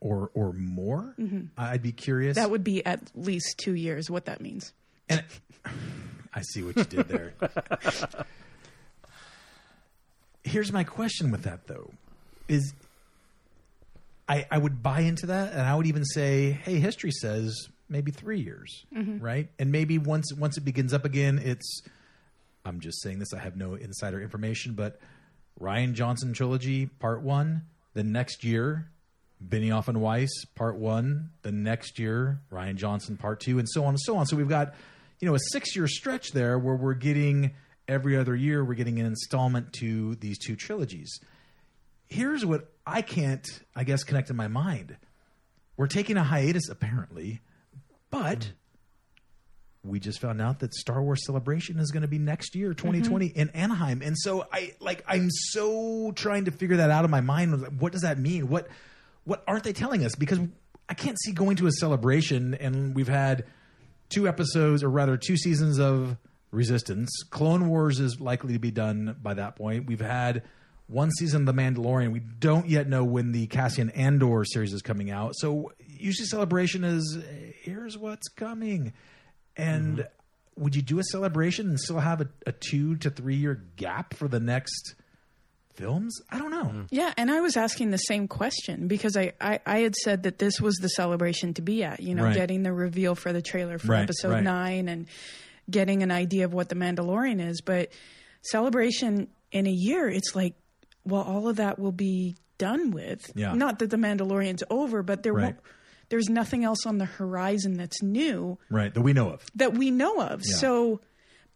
or 0.00 0.30
or 0.34 0.52
more. 0.52 1.14
Mhm. 1.18 1.48
I'd 1.56 1.82
be 1.82 1.92
curious. 1.92 2.36
That 2.36 2.50
would 2.50 2.64
be 2.64 2.84
at 2.84 3.00
least 3.14 3.58
two 3.58 3.74
years. 3.74 4.10
What 4.10 4.24
that 4.24 4.40
means. 4.40 4.72
And 5.08 5.22
I 6.34 6.40
see 6.42 6.62
what 6.62 6.76
you 6.76 6.84
did 6.84 7.06
there. 7.08 7.34
Here's 10.46 10.72
my 10.72 10.84
question 10.84 11.30
with 11.30 11.42
that 11.42 11.66
though: 11.66 11.90
is 12.48 12.72
I 14.28 14.46
I 14.50 14.58
would 14.58 14.82
buy 14.82 15.00
into 15.00 15.26
that, 15.26 15.52
and 15.52 15.62
I 15.62 15.74
would 15.74 15.86
even 15.86 16.04
say, 16.04 16.50
hey, 16.52 16.78
history 16.80 17.10
says 17.10 17.68
maybe 17.88 18.10
three 18.10 18.40
years, 18.40 18.84
Mhm. 18.94 19.22
right? 19.22 19.48
And 19.58 19.70
maybe 19.70 19.98
once 19.98 20.32
once 20.34 20.56
it 20.56 20.62
begins 20.64 20.92
up 20.92 21.04
again, 21.04 21.38
it's. 21.42 21.82
I'm 22.64 22.80
just 22.80 23.00
saying 23.02 23.20
this. 23.20 23.32
I 23.32 23.38
have 23.38 23.56
no 23.56 23.74
insider 23.74 24.20
information, 24.20 24.74
but 24.74 24.98
Rian 25.60 25.92
Johnson 25.92 26.32
trilogy 26.32 26.86
part 26.86 27.22
one. 27.22 27.62
The 27.94 28.02
next 28.02 28.42
year, 28.42 28.88
Benioff 29.46 29.86
and 29.86 30.00
Weiss 30.00 30.30
part 30.56 30.74
one. 30.76 31.30
The 31.42 31.52
next 31.52 31.98
year, 32.00 32.40
Rian 32.50 32.74
Johnson 32.74 33.16
part 33.16 33.38
two, 33.40 33.58
and 33.60 33.68
so 33.70 33.84
on 33.84 33.90
and 33.90 34.00
so 34.00 34.16
on. 34.16 34.26
So 34.26 34.36
we've 34.36 34.48
got 34.48 34.74
you 35.20 35.28
know 35.28 35.34
a 35.36 35.40
six 35.52 35.76
year 35.76 35.86
stretch 35.86 36.32
there 36.32 36.58
where 36.58 36.74
we're 36.74 36.94
getting 36.94 37.52
every 37.88 38.16
other 38.16 38.34
year 38.34 38.64
we're 38.64 38.74
getting 38.74 38.98
an 38.98 39.06
installment 39.06 39.72
to 39.74 40.14
these 40.16 40.38
two 40.38 40.56
trilogies. 40.56 41.20
Here's 42.08 42.44
what 42.44 42.72
I 42.86 43.02
can't, 43.02 43.46
I 43.74 43.84
guess, 43.84 44.04
connect 44.04 44.30
in 44.30 44.36
my 44.36 44.48
mind. 44.48 44.96
We're 45.76 45.88
taking 45.88 46.16
a 46.16 46.24
hiatus 46.24 46.68
apparently, 46.68 47.40
but 48.10 48.52
we 49.84 50.00
just 50.00 50.20
found 50.20 50.40
out 50.40 50.60
that 50.60 50.74
Star 50.74 51.02
Wars 51.02 51.24
Celebration 51.24 51.78
is 51.78 51.90
going 51.90 52.02
to 52.02 52.08
be 52.08 52.18
next 52.18 52.54
year, 52.54 52.70
mm-hmm. 52.70 52.88
2020 52.88 53.26
in 53.26 53.50
Anaheim. 53.50 54.02
And 54.02 54.16
so 54.18 54.46
I 54.52 54.74
like 54.80 55.04
I'm 55.06 55.28
so 55.30 56.12
trying 56.12 56.46
to 56.46 56.50
figure 56.50 56.78
that 56.78 56.90
out 56.90 57.04
in 57.04 57.10
my 57.10 57.20
mind. 57.20 57.80
What 57.80 57.92
does 57.92 58.02
that 58.02 58.18
mean? 58.18 58.48
What 58.48 58.68
what 59.24 59.42
aren't 59.46 59.64
they 59.64 59.72
telling 59.72 60.04
us? 60.04 60.14
Because 60.14 60.40
I 60.88 60.94
can't 60.94 61.18
see 61.20 61.32
going 61.32 61.56
to 61.56 61.66
a 61.66 61.72
celebration 61.72 62.54
and 62.54 62.94
we've 62.94 63.08
had 63.08 63.44
two 64.08 64.28
episodes 64.28 64.82
or 64.82 64.88
rather 64.88 65.16
two 65.16 65.36
seasons 65.36 65.80
of 65.80 66.16
Resistance. 66.56 67.10
Clone 67.30 67.68
Wars 67.68 68.00
is 68.00 68.20
likely 68.20 68.54
to 68.54 68.58
be 68.58 68.70
done 68.70 69.16
by 69.22 69.34
that 69.34 69.56
point. 69.56 69.86
We've 69.86 70.00
had 70.00 70.42
one 70.86 71.10
season 71.10 71.46
of 71.46 71.54
The 71.54 71.60
Mandalorian. 71.62 72.12
We 72.12 72.20
don't 72.20 72.68
yet 72.68 72.88
know 72.88 73.04
when 73.04 73.32
the 73.32 73.46
Cassian 73.48 73.90
Andor 73.90 74.44
series 74.44 74.72
is 74.72 74.82
coming 74.82 75.10
out. 75.10 75.32
So 75.36 75.72
usually 75.86 76.26
celebration 76.26 76.82
is 76.82 77.18
here's 77.60 77.98
what's 77.98 78.28
coming. 78.28 78.92
And 79.56 79.98
mm-hmm. 79.98 80.62
would 80.62 80.74
you 80.74 80.82
do 80.82 80.98
a 80.98 81.04
celebration 81.04 81.68
and 81.68 81.78
still 81.78 82.00
have 82.00 82.20
a, 82.22 82.28
a 82.46 82.52
two 82.52 82.96
to 82.96 83.10
three 83.10 83.36
year 83.36 83.62
gap 83.76 84.14
for 84.14 84.26
the 84.26 84.40
next 84.40 84.94
films? 85.74 86.18
I 86.30 86.38
don't 86.38 86.50
know. 86.50 86.64
Mm. 86.64 86.86
Yeah, 86.90 87.12
and 87.16 87.30
I 87.30 87.40
was 87.40 87.56
asking 87.56 87.90
the 87.90 87.98
same 87.98 88.28
question 88.28 88.88
because 88.88 89.16
I, 89.16 89.34
I, 89.40 89.60
I 89.66 89.78
had 89.80 89.94
said 89.94 90.22
that 90.22 90.38
this 90.38 90.60
was 90.60 90.76
the 90.76 90.88
celebration 90.88 91.52
to 91.54 91.62
be 91.62 91.84
at, 91.84 92.00
you 92.00 92.14
know, 92.14 92.24
Right. 92.24 92.34
getting 92.34 92.62
the 92.62 92.72
reveal 92.72 93.14
for 93.14 93.32
the 93.32 93.42
trailer 93.42 93.78
for 93.78 93.88
Right, 93.92 94.02
episode 94.02 94.30
right. 94.30 94.42
nine 94.42 94.88
and 94.88 95.06
getting 95.70 96.02
an 96.02 96.10
idea 96.10 96.44
of 96.44 96.52
what 96.54 96.68
the 96.68 96.74
Mandalorian 96.74 97.40
is. 97.46 97.60
But 97.60 97.90
celebration 98.42 99.28
in 99.52 99.66
a 99.66 99.70
year, 99.72 100.08
it's 100.08 100.34
like, 100.34 100.54
well, 101.04 101.22
all 101.22 101.48
of 101.48 101.56
that 101.56 101.78
will 101.78 101.92
be 101.92 102.36
done 102.58 102.90
with. 102.90 103.30
Yeah. 103.34 103.52
Not 103.54 103.78
that 103.80 103.90
the 103.90 103.96
Mandalorian's 103.96 104.62
over, 104.70 105.02
but 105.02 105.22
there 105.22 105.32
Right. 105.32 105.42
won't, 105.44 105.56
there's 106.08 106.28
nothing 106.28 106.64
else 106.64 106.86
on 106.86 106.98
the 106.98 107.04
horizon 107.04 107.74
that's 107.74 108.02
new 108.02 108.58
Right, 108.70 108.92
that 108.94 109.00
we 109.02 109.12
know 109.12 109.30
of. 109.30 109.44
that 109.56 109.74
we 109.74 109.90
know 109.90 110.20
of. 110.20 110.42
Yeah. 110.44 110.56
So 110.56 111.00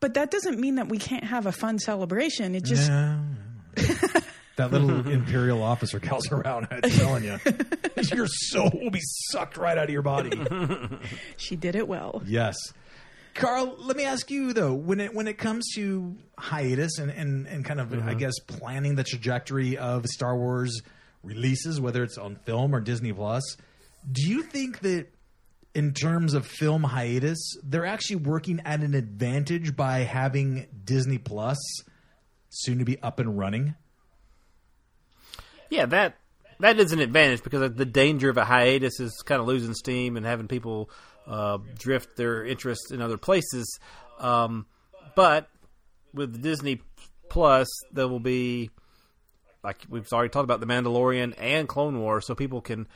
But 0.01 0.15
that 0.15 0.31
doesn't 0.31 0.59
mean 0.59 0.77
that 0.77 0.89
we 0.89 0.99
can't 0.99 1.25
have 1.25 1.47
a 1.47 1.53
fun 1.53 1.79
celebration. 1.79 2.55
It 2.55 2.65
just 2.65 2.89
that 4.57 4.73
little 4.73 5.09
imperial 5.09 5.63
officer 5.63 6.01
calls 6.01 6.31
around. 6.31 6.69
I'm 6.71 6.83
telling 6.83 7.25
you, 7.25 7.39
your 8.13 8.27
soul 8.27 8.71
will 8.75 8.91
be 8.91 9.01
sucked 9.31 9.57
right 9.57 9.77
out 9.79 9.85
of 9.85 9.91
your 9.91 10.03
body. 10.03 10.31
she 11.37 11.57
did 11.57 11.77
it 11.77 11.87
well. 11.89 12.23
Yes. 12.27 12.57
Carl, 13.35 13.77
let 13.79 13.97
me 13.97 14.05
ask 14.05 14.31
you 14.31 14.53
though, 14.53 14.75
when 14.75 15.01
it 15.01 15.15
when 15.15 15.29
it 15.29 15.39
comes 15.39 15.67
to 15.75 16.17
hiatus 16.39 16.99
and 16.99 17.11
and, 17.11 17.47
and 17.47 17.65
kind 17.65 17.81
of 17.81 17.93
I 17.93 17.97
mm-hmm. 17.97 18.19
guess 18.19 18.39
planning 18.47 18.95
the 18.95 19.05
trajectory 19.05 19.77
of 19.79 20.07
Star 20.07 20.37
Wars 20.37 20.83
releases, 21.23 21.81
whether 21.81 22.03
it's 22.03 22.19
on 22.19 22.37
film 22.37 22.75
or 22.75 22.81
Disney 22.81 23.13
Plus, 23.13 23.57
do 24.11 24.23
you 24.27 24.43
think 24.43 24.81
that 24.81 25.09
in 25.75 25.93
terms 25.93 26.35
of 26.35 26.47
film 26.47 26.83
hiatus, 26.83 27.57
they're 27.63 27.87
actually 27.87 28.17
working 28.17 28.61
at 28.65 28.81
an 28.81 28.95
advantage 28.95 29.77
by 29.77 30.01
having 30.01 30.67
Disney 30.85 31.19
Plus 31.19 31.59
soon 32.49 32.79
to 32.79 32.85
be 32.85 33.01
up 33.03 33.21
and 33.21 33.39
running? 33.39 33.75
Yeah, 35.69 35.87
that 35.87 36.17
that 36.59 36.79
is 36.79 36.93
an 36.93 37.01
advantage 37.01 37.43
because 37.43 37.73
the 37.75 37.87
danger 37.87 38.29
of 38.29 38.37
a 38.37 38.45
hiatus 38.45 39.01
is 39.01 39.23
kind 39.25 39.41
of 39.41 39.47
losing 39.47 39.75
steam 39.75 40.17
and 40.17 40.27
having 40.27 40.49
people 40.49 40.91
uh, 41.31 41.59
drift 41.79 42.17
their 42.17 42.45
interest 42.45 42.91
in 42.93 43.01
other 43.01 43.17
places. 43.17 43.79
Um, 44.19 44.67
but 45.15 45.49
with 46.13 46.43
Disney 46.43 46.81
Plus, 47.29 47.69
there 47.93 48.09
will 48.09 48.21
be 48.21 48.71
like 49.63 49.79
we've 49.89 50.07
already 50.13 50.31
talked 50.31 50.45
about 50.45 50.61
the 50.61 50.67
Mandalorian 50.67 51.35
and 51.39 51.69
Clone 51.69 52.01
Wars, 52.01 52.27
so 52.27 52.35
people 52.35 52.61
can 52.61 52.89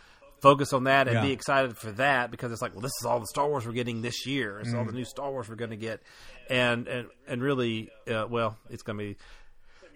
focus 0.42 0.72
on 0.72 0.84
that 0.84 1.06
and 1.08 1.14
Yeah. 1.16 1.22
be 1.22 1.32
excited 1.32 1.76
for 1.76 1.92
that 1.92 2.30
because 2.30 2.52
it's 2.52 2.60
like, 2.60 2.72
well, 2.74 2.82
this 2.82 2.92
is 3.00 3.06
all 3.06 3.20
the 3.20 3.26
Star 3.26 3.48
Wars 3.48 3.64
we're 3.66 3.72
getting 3.72 4.02
this 4.02 4.26
year. 4.26 4.58
It's 4.60 4.74
all 4.74 4.84
the 4.84 4.92
new 4.92 5.04
Star 5.04 5.30
Wars 5.30 5.48
we're 5.48 5.54
going 5.54 5.70
to 5.70 5.76
get, 5.76 6.02
and 6.50 6.86
and 6.88 7.08
and 7.28 7.42
really, 7.42 7.90
uh, 8.10 8.26
well, 8.28 8.58
it's 8.68 8.82
going 8.82 8.98
to 8.98 9.04
be 9.04 9.16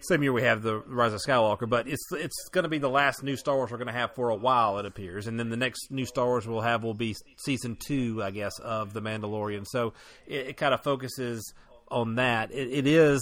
same 0.01 0.23
year 0.23 0.31
we 0.33 0.43
have 0.43 0.61
the 0.61 0.79
Rise 0.79 1.13
of 1.13 1.19
Skywalker, 1.21 1.67
but 1.69 1.87
it's 1.87 2.05
it's 2.11 2.49
going 2.49 2.63
to 2.63 2.69
be 2.69 2.77
the 2.77 2.89
last 2.89 3.23
new 3.23 3.35
Star 3.35 3.55
Wars 3.55 3.71
we're 3.71 3.77
going 3.77 3.87
to 3.87 3.93
have 3.93 4.13
for 4.15 4.29
a 4.29 4.35
while, 4.35 4.77
it 4.79 4.85
appears, 4.85 5.27
and 5.27 5.39
then 5.39 5.49
the 5.49 5.57
next 5.57 5.91
new 5.91 6.05
Star 6.05 6.25
Wars 6.25 6.47
we'll 6.47 6.61
have 6.61 6.83
will 6.83 6.93
be 6.93 7.15
season 7.37 7.75
two, 7.75 8.21
I 8.23 8.31
guess, 8.31 8.57
of 8.59 8.93
the 8.93 9.01
Mandalorian. 9.01 9.65
So 9.67 9.93
it, 10.27 10.47
it 10.47 10.57
kind 10.57 10.73
of 10.73 10.81
focuses 10.83 11.53
on 11.89 12.15
that. 12.15 12.51
It, 12.51 12.69
it 12.71 12.87
is 12.87 13.21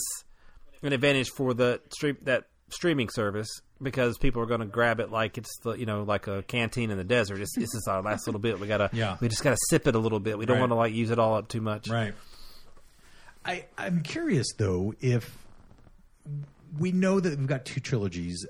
an 0.83 0.93
advantage 0.93 1.29
for 1.31 1.53
the 1.53 1.81
stream 1.93 2.17
that 2.23 2.45
streaming 2.69 3.09
service 3.09 3.47
because 3.81 4.17
people 4.17 4.41
are 4.41 4.45
going 4.45 4.59
to 4.59 4.65
grab 4.65 4.99
it 4.99 5.09
like 5.11 5.37
it's 5.37 5.49
the 5.63 5.71
you 5.73 5.85
know 5.85 6.03
like 6.03 6.27
a 6.27 6.43
canteen 6.43 6.91
in 6.91 6.97
the 6.97 7.03
desert. 7.03 7.39
It's, 7.39 7.55
this 7.55 7.73
is 7.73 7.87
our 7.89 8.01
last 8.01 8.27
little 8.27 8.41
bit. 8.41 8.59
We 8.59 8.67
gotta 8.67 8.89
Yeah. 8.93 9.17
we 9.21 9.29
just 9.29 9.43
gotta 9.43 9.57
sip 9.69 9.87
it 9.87 9.95
a 9.95 9.99
little 9.99 10.19
bit. 10.19 10.37
We 10.37 10.45
don't 10.45 10.55
Right. 10.55 10.61
want 10.61 10.71
to 10.71 10.75
like 10.75 10.93
use 10.93 11.09
it 11.11 11.17
all 11.19 11.35
up 11.35 11.47
too 11.47 11.61
much. 11.61 11.87
Right. 11.89 12.13
I 13.45 13.65
I'm 13.77 14.01
curious 14.03 14.47
though 14.57 14.93
if 14.99 15.31
we 16.77 16.91
know 16.91 17.19
that 17.19 17.37
we've 17.37 17.47
got 17.47 17.65
two 17.65 17.79
trilogies 17.79 18.45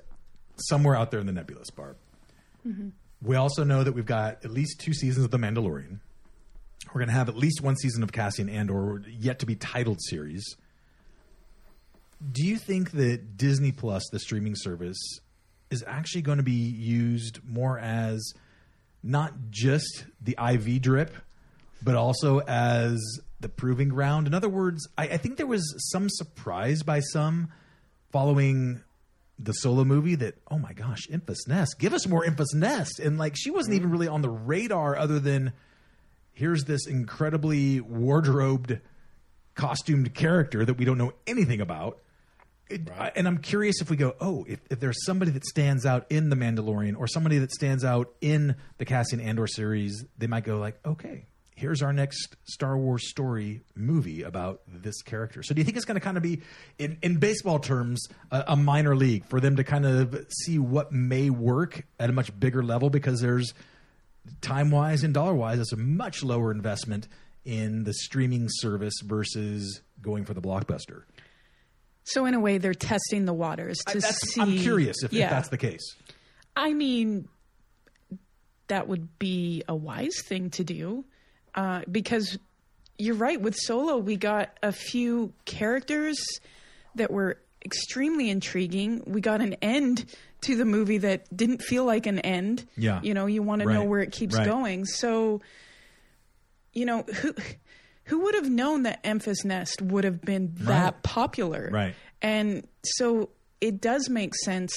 somewhere 0.56 0.96
out 0.96 1.10
there 1.10 1.20
in 1.20 1.26
the 1.26 1.32
nebulous 1.32 1.70
Barb. 1.70 1.96
Mm-hmm. 2.66 2.88
We 3.22 3.36
also 3.36 3.64
know 3.64 3.82
that 3.82 3.92
we've 3.92 4.06
got 4.06 4.44
at 4.44 4.50
least 4.50 4.80
two 4.80 4.92
seasons 4.92 5.24
of 5.24 5.30
The 5.30 5.38
Mandalorian. 5.38 6.00
We're 6.88 7.00
going 7.00 7.08
to 7.08 7.14
have 7.14 7.28
at 7.28 7.36
least 7.36 7.60
one 7.60 7.76
season 7.76 8.02
of 8.02 8.12
Cassian 8.12 8.48
Andor 8.48 9.02
yet 9.08 9.40
to 9.40 9.46
be 9.46 9.56
titled 9.56 9.98
series. 10.00 10.56
Do 12.32 12.44
you 12.44 12.56
think 12.56 12.92
that 12.92 13.36
Disney 13.36 13.72
Plus, 13.72 14.02
the 14.10 14.18
streaming 14.18 14.54
service, 14.56 14.98
is 15.70 15.84
actually 15.86 16.22
going 16.22 16.38
to 16.38 16.44
be 16.44 16.52
used 16.52 17.40
more 17.44 17.78
as 17.78 18.32
not 19.02 19.32
just 19.50 20.04
the 20.20 20.36
IV 20.38 20.82
drip, 20.82 21.14
but 21.82 21.94
also 21.94 22.40
as 22.40 23.00
the 23.40 23.48
proving 23.48 23.88
ground? 23.88 24.26
In 24.26 24.34
other 24.34 24.48
words, 24.48 24.88
I, 24.96 25.04
I 25.04 25.16
think 25.16 25.36
there 25.36 25.46
was 25.46 25.90
some 25.92 26.08
surprise 26.08 26.82
by 26.82 27.00
some 27.00 27.48
following 28.10 28.82
the 29.38 29.52
solo 29.52 29.84
movie 29.84 30.16
that 30.16 30.34
oh 30.50 30.58
my 30.58 30.72
gosh, 30.72 31.06
Enfys 31.08 31.46
Nest, 31.46 31.78
give 31.78 31.92
us 31.94 32.06
more 32.06 32.24
Enfys 32.24 32.54
Nest, 32.54 32.98
and 33.00 33.18
like 33.18 33.34
she 33.36 33.50
wasn't 33.50 33.76
even 33.76 33.90
really 33.90 34.08
on 34.08 34.22
the 34.22 34.30
radar 34.30 34.96
other 34.96 35.18
than 35.20 35.52
here's 36.32 36.64
this 36.64 36.86
incredibly 36.86 37.80
wardrobed, 37.80 38.78
costumed 39.54 40.14
character 40.14 40.64
that 40.64 40.74
we 40.74 40.84
don't 40.84 40.98
know 40.98 41.12
anything 41.26 41.60
about. 41.60 41.98
It, 42.70 42.88
I- 42.98 43.12
and 43.16 43.26
I'm 43.26 43.38
curious 43.38 43.80
if 43.80 43.90
we 43.90 43.96
go, 43.96 44.14
oh, 44.20 44.44
if, 44.48 44.60
if 44.70 44.78
there's 44.78 45.04
somebody 45.04 45.30
that 45.32 45.44
stands 45.44 45.86
out 45.86 46.06
in 46.10 46.28
The 46.30 46.36
Mandalorian 46.36 46.96
or 46.98 47.06
somebody 47.06 47.38
that 47.38 47.50
stands 47.50 47.82
out 47.84 48.12
in 48.20 48.56
the 48.76 48.84
Cassian 48.84 49.20
Andor 49.20 49.46
series, 49.46 50.04
they 50.18 50.26
might 50.26 50.44
go 50.44 50.58
like, 50.58 50.78
okay, 50.86 51.26
here's 51.58 51.82
our 51.82 51.92
next 51.92 52.36
Star 52.44 52.78
Wars 52.78 53.08
story 53.08 53.62
movie 53.74 54.22
about 54.22 54.62
this 54.66 55.02
character. 55.02 55.42
So 55.42 55.54
do 55.54 55.60
you 55.60 55.64
think 55.64 55.76
it's 55.76 55.84
going 55.84 55.96
to 55.96 56.00
kind 56.00 56.16
of 56.16 56.22
be, 56.22 56.40
in, 56.78 56.98
in 57.02 57.16
baseball 57.16 57.58
terms, 57.58 58.06
a, 58.30 58.44
a 58.48 58.56
minor 58.56 58.94
league 58.94 59.24
for 59.26 59.40
them 59.40 59.56
to 59.56 59.64
kind 59.64 59.84
of 59.84 60.26
see 60.44 60.58
what 60.58 60.92
may 60.92 61.30
work 61.30 61.84
at 61.98 62.08
a 62.08 62.12
much 62.12 62.38
bigger 62.38 62.62
level 62.62 62.90
because 62.90 63.20
there's 63.20 63.52
time 64.40 64.70
wise 64.70 65.02
and 65.02 65.12
dollar 65.12 65.34
wise, 65.34 65.58
it's 65.58 65.72
a 65.72 65.76
much 65.76 66.22
lower 66.22 66.52
investment 66.52 67.08
in 67.44 67.82
the 67.84 67.92
streaming 67.92 68.46
service 68.48 68.94
versus 69.04 69.80
going 70.00 70.24
for 70.24 70.34
the 70.34 70.40
blockbuster. 70.40 71.02
So 72.04 72.24
in 72.24 72.34
a 72.34 72.40
way, 72.40 72.58
they're 72.58 72.72
testing 72.72 73.24
the 73.24 73.34
waters 73.34 73.78
to 73.88 73.98
I- 73.98 74.00
see. 74.00 74.40
I'm 74.40 74.58
curious 74.58 75.02
if, 75.02 75.12
if 75.12 75.28
that's 75.28 75.48
the 75.48 75.58
case. 75.58 75.96
I 76.54 76.72
mean, 76.72 77.28
that 78.68 78.86
would 78.86 79.18
be 79.18 79.64
a 79.68 79.74
wise 79.74 80.22
thing 80.24 80.50
to 80.50 80.64
do 80.64 81.04
uh, 81.58 81.82
because 81.90 82.38
you're 82.98 83.14
right. 83.16 83.40
With 83.40 83.54
Solo, 83.56 83.98
we 83.98 84.16
got 84.16 84.56
a 84.62 84.72
few 84.72 85.32
characters 85.44 86.16
that 86.94 87.10
were 87.10 87.38
extremely 87.64 88.30
intriguing. 88.30 89.02
We 89.06 89.20
got 89.20 89.40
an 89.40 89.54
end 89.54 90.06
to 90.42 90.56
the 90.56 90.64
movie 90.64 90.98
that 90.98 91.24
didn't 91.36 91.62
feel 91.62 91.84
like 91.84 92.06
an 92.06 92.20
end. 92.20 92.64
Yeah. 92.76 93.00
You 93.02 93.14
know, 93.14 93.26
you 93.26 93.42
want 93.42 93.62
to 93.62 93.72
know 93.72 93.82
where 93.84 94.00
it 94.00 94.12
keeps 94.12 94.36
Right. 94.36 94.46
going. 94.46 94.84
So, 94.84 95.40
you 96.72 96.86
know, 96.86 97.02
who 97.02 97.34
who 98.04 98.20
would 98.20 98.34
have 98.36 98.48
known 98.48 98.84
that 98.84 99.02
Enfys 99.04 99.44
Nest 99.44 99.82
would 99.82 100.04
have 100.04 100.22
been 100.22 100.52
that 100.60 100.94
Right. 100.94 101.02
popular? 101.02 101.68
Right. 101.70 101.94
And 102.22 102.66
so 102.84 103.28
it 103.60 103.80
does 103.80 104.08
make 104.08 104.34
sense 104.34 104.72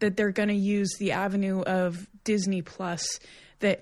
that 0.00 0.16
they're 0.16 0.32
going 0.32 0.48
to 0.48 0.54
use 0.54 0.90
the 0.98 1.12
avenue 1.12 1.60
of 1.62 2.08
Disney 2.24 2.62
Plus 2.62 3.06
that 3.60 3.80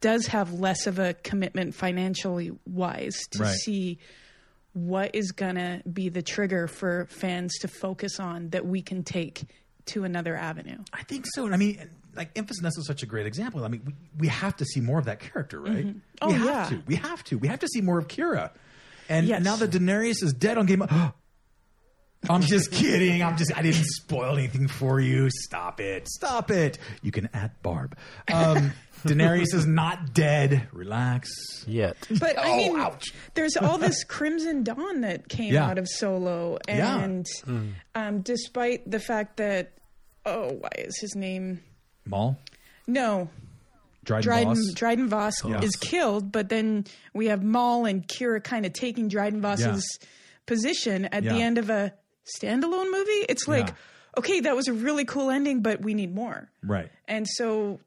does 0.00 0.26
have 0.28 0.52
less 0.52 0.86
of 0.86 0.98
a 0.98 1.14
commitment 1.14 1.74
financially 1.74 2.52
wise 2.66 3.16
to 3.32 3.42
Right. 3.44 3.54
see 3.54 3.98
what 4.72 5.14
is 5.14 5.32
going 5.32 5.54
to 5.54 5.82
be 5.90 6.08
the 6.10 6.22
trigger 6.22 6.66
for 6.68 7.06
fans 7.06 7.56
to 7.60 7.68
focus 7.68 8.20
on 8.20 8.50
that 8.50 8.66
we 8.66 8.82
can 8.82 9.02
take 9.04 9.44
to 9.86 10.04
another 10.04 10.36
avenue. 10.36 10.78
I 10.92 11.02
think 11.04 11.24
so. 11.34 11.50
I 11.50 11.56
mean, 11.56 11.88
like 12.14 12.34
Enfys 12.34 12.60
Nest 12.62 12.78
is 12.78 12.86
such 12.86 13.02
a 13.02 13.06
great 13.06 13.26
example. 13.26 13.64
I 13.64 13.68
mean, 13.68 13.82
we, 13.86 13.94
we 14.18 14.28
have 14.28 14.56
to 14.56 14.64
see 14.64 14.80
more 14.80 14.98
of 14.98 15.06
that 15.06 15.20
character, 15.20 15.60
right? 15.60 15.86
Mm-hmm. 15.86 15.98
Oh, 16.20 16.26
we 16.28 16.32
have 16.34 16.44
yeah. 16.44 16.68
to. 16.76 16.82
We 16.86 16.94
have 16.96 17.24
to. 17.24 17.38
We 17.38 17.48
have 17.48 17.60
to 17.60 17.68
see 17.68 17.80
more 17.80 17.98
of 17.98 18.08
Qi'ra. 18.08 18.50
And 19.08 19.26
Yes. 19.26 19.42
now 19.42 19.56
that 19.56 19.70
Daenerys 19.70 20.22
is 20.22 20.32
dead 20.34 20.58
on 20.58 20.66
Game 20.66 20.82
of 20.82 20.90
I'm 22.30 22.42
just 22.42 22.70
kidding. 22.72 23.22
I'm 23.22 23.36
just 23.36 23.56
I 23.56 23.62
didn't 23.62 23.84
spoil 23.84 24.36
anything 24.36 24.68
for 24.68 25.00
you. 25.00 25.28
Stop 25.30 25.80
it. 25.80 26.08
Stop 26.08 26.50
it. 26.50 26.78
You 27.02 27.12
can 27.12 27.28
at 27.32 27.62
Barb. 27.62 27.96
Um, 28.32 28.72
Daenerys 29.04 29.54
is 29.54 29.66
not 29.66 30.14
dead. 30.14 30.68
Relax. 30.72 31.30
Yet. 31.66 31.96
But 32.18 32.38
I 32.38 32.50
Oh, 32.50 32.56
mean, 32.56 32.76
ouch. 32.80 33.12
there's 33.34 33.56
all 33.56 33.78
this 33.78 34.02
Crimson 34.08 34.64
Dawn 34.64 35.02
that 35.02 35.28
came 35.28 35.52
Yeah. 35.54 35.66
out 35.68 35.78
of 35.78 35.86
Solo, 35.88 36.58
Yeah. 36.68 36.98
and 37.00 37.26
um, 37.94 38.20
despite 38.22 38.90
the 38.90 38.98
fact 39.00 39.36
that 39.36 39.72
oh, 40.24 40.54
why 40.60 40.70
is 40.78 40.98
his 41.00 41.14
name? 41.14 41.60
Maul. 42.04 42.36
No, 42.88 43.28
Dryden, 44.04 44.24
Dryden 44.24 44.54
Voss. 44.54 44.72
Dryden 44.74 45.08
Voss 45.08 45.44
Yes. 45.44 45.64
is 45.64 45.76
killed, 45.76 46.32
but 46.32 46.48
then 46.48 46.84
we 47.14 47.26
have 47.26 47.42
Maul 47.44 47.84
and 47.84 48.06
Qi'ra 48.08 48.42
kind 48.42 48.64
of 48.66 48.72
taking 48.72 49.08
Dryden 49.08 49.40
Voss's 49.40 49.84
position 50.46 51.04
at 51.06 51.22
the 51.24 51.40
end 51.42 51.58
of 51.58 51.70
a 51.70 51.92
standalone 52.34 52.90
movie. 52.90 53.24
It's 53.28 53.46
like, 53.48 53.68
Yeah. 53.68 53.74
okay, 54.18 54.40
that 54.40 54.56
was 54.56 54.68
a 54.68 54.72
really 54.72 55.04
cool 55.04 55.30
ending, 55.30 55.62
but 55.62 55.80
we 55.82 55.94
need 55.94 56.14
more. 56.14 56.50
Right. 56.62 56.90
And 57.06 57.26
so, 57.28 57.80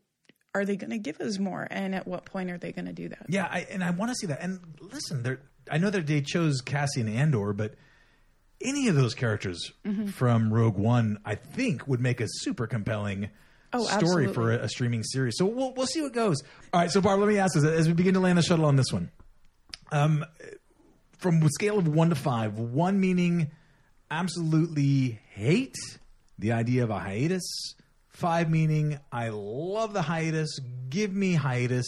are 0.56 0.66
they 0.66 0.76
going 0.76 0.92
to 0.92 0.98
give 0.98 1.20
us 1.22 1.38
more? 1.40 1.68
And 1.70 1.94
at 1.94 2.08
what 2.08 2.26
point 2.26 2.50
are 2.52 2.58
they 2.58 2.72
going 2.72 2.86
to 2.88 2.94
do 2.94 3.10
that? 3.10 3.26
Yeah, 3.30 3.48
I, 3.50 3.68
and 3.70 3.84
I 3.84 3.92
want 3.92 4.12
to 4.12 4.16
see 4.16 4.28
that. 4.28 4.42
And 4.42 4.60
listen, 4.82 5.38
I 5.70 5.78
know 5.78 5.90
that 5.90 6.08
they 6.08 6.22
chose 6.22 6.62
Cassian 6.62 7.08
Andor, 7.08 7.54
but 7.54 7.76
any 8.62 8.88
of 8.88 8.96
those 8.96 9.14
characters 9.14 9.72
Mm-hmm. 9.86 10.08
from 10.08 10.52
Rogue 10.54 10.78
One, 10.78 11.20
I 11.24 11.36
think, 11.36 11.88
would 11.88 12.02
make 12.02 12.20
a 12.22 12.26
super 12.28 12.68
compelling 12.68 13.30
Oh, 13.72 13.84
story 13.86 14.26
for 14.34 14.52
a, 14.52 14.64
a 14.64 14.68
streaming 14.70 15.04
series. 15.04 15.36
So 15.38 15.46
we'll 15.46 15.72
we'll 15.76 15.86
see 15.86 16.02
what 16.02 16.12
goes. 16.12 16.42
All 16.74 16.82
right, 16.82 16.90
so 16.90 17.02
Barb, 17.02 17.20
let 17.20 17.30
me 17.30 17.38
ask 17.38 17.54
this 17.54 17.64
as 17.64 17.88
we 17.88 17.94
begin 17.94 18.16
to 18.16 18.20
land 18.20 18.40
the 18.40 18.42
shuttle 18.42 18.66
on 18.66 18.76
this 18.78 18.92
one. 18.92 19.12
Um, 19.92 20.26
from 21.20 21.44
a 21.44 21.50
scale 21.50 21.78
of 21.78 21.88
one 21.88 22.10
to 22.10 22.16
five, 22.16 22.58
one 22.58 23.00
meaning 23.00 23.52
absolutely 24.12 25.20
hate 25.34 25.76
the 26.38 26.52
idea 26.54 26.84
of 26.84 26.90
a 26.90 27.00
hiatus. 27.00 27.76
Five 28.10 28.50
meaning 28.50 29.00
I 29.12 29.30
love 29.30 29.94
the 29.94 30.02
hiatus. 30.02 30.60
Give 30.90 31.14
me 31.14 31.34
hiatus. 31.36 31.88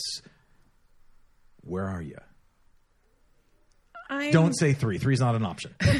Where 1.64 1.88
are 1.88 2.02
you? 2.02 2.18
I'm, 4.10 4.32
Don't 4.32 4.54
say 4.54 4.74
three. 4.74 4.98
Three's 4.98 5.22
not 5.22 5.36
an 5.36 5.46
option. 5.46 5.74
I 5.82 5.94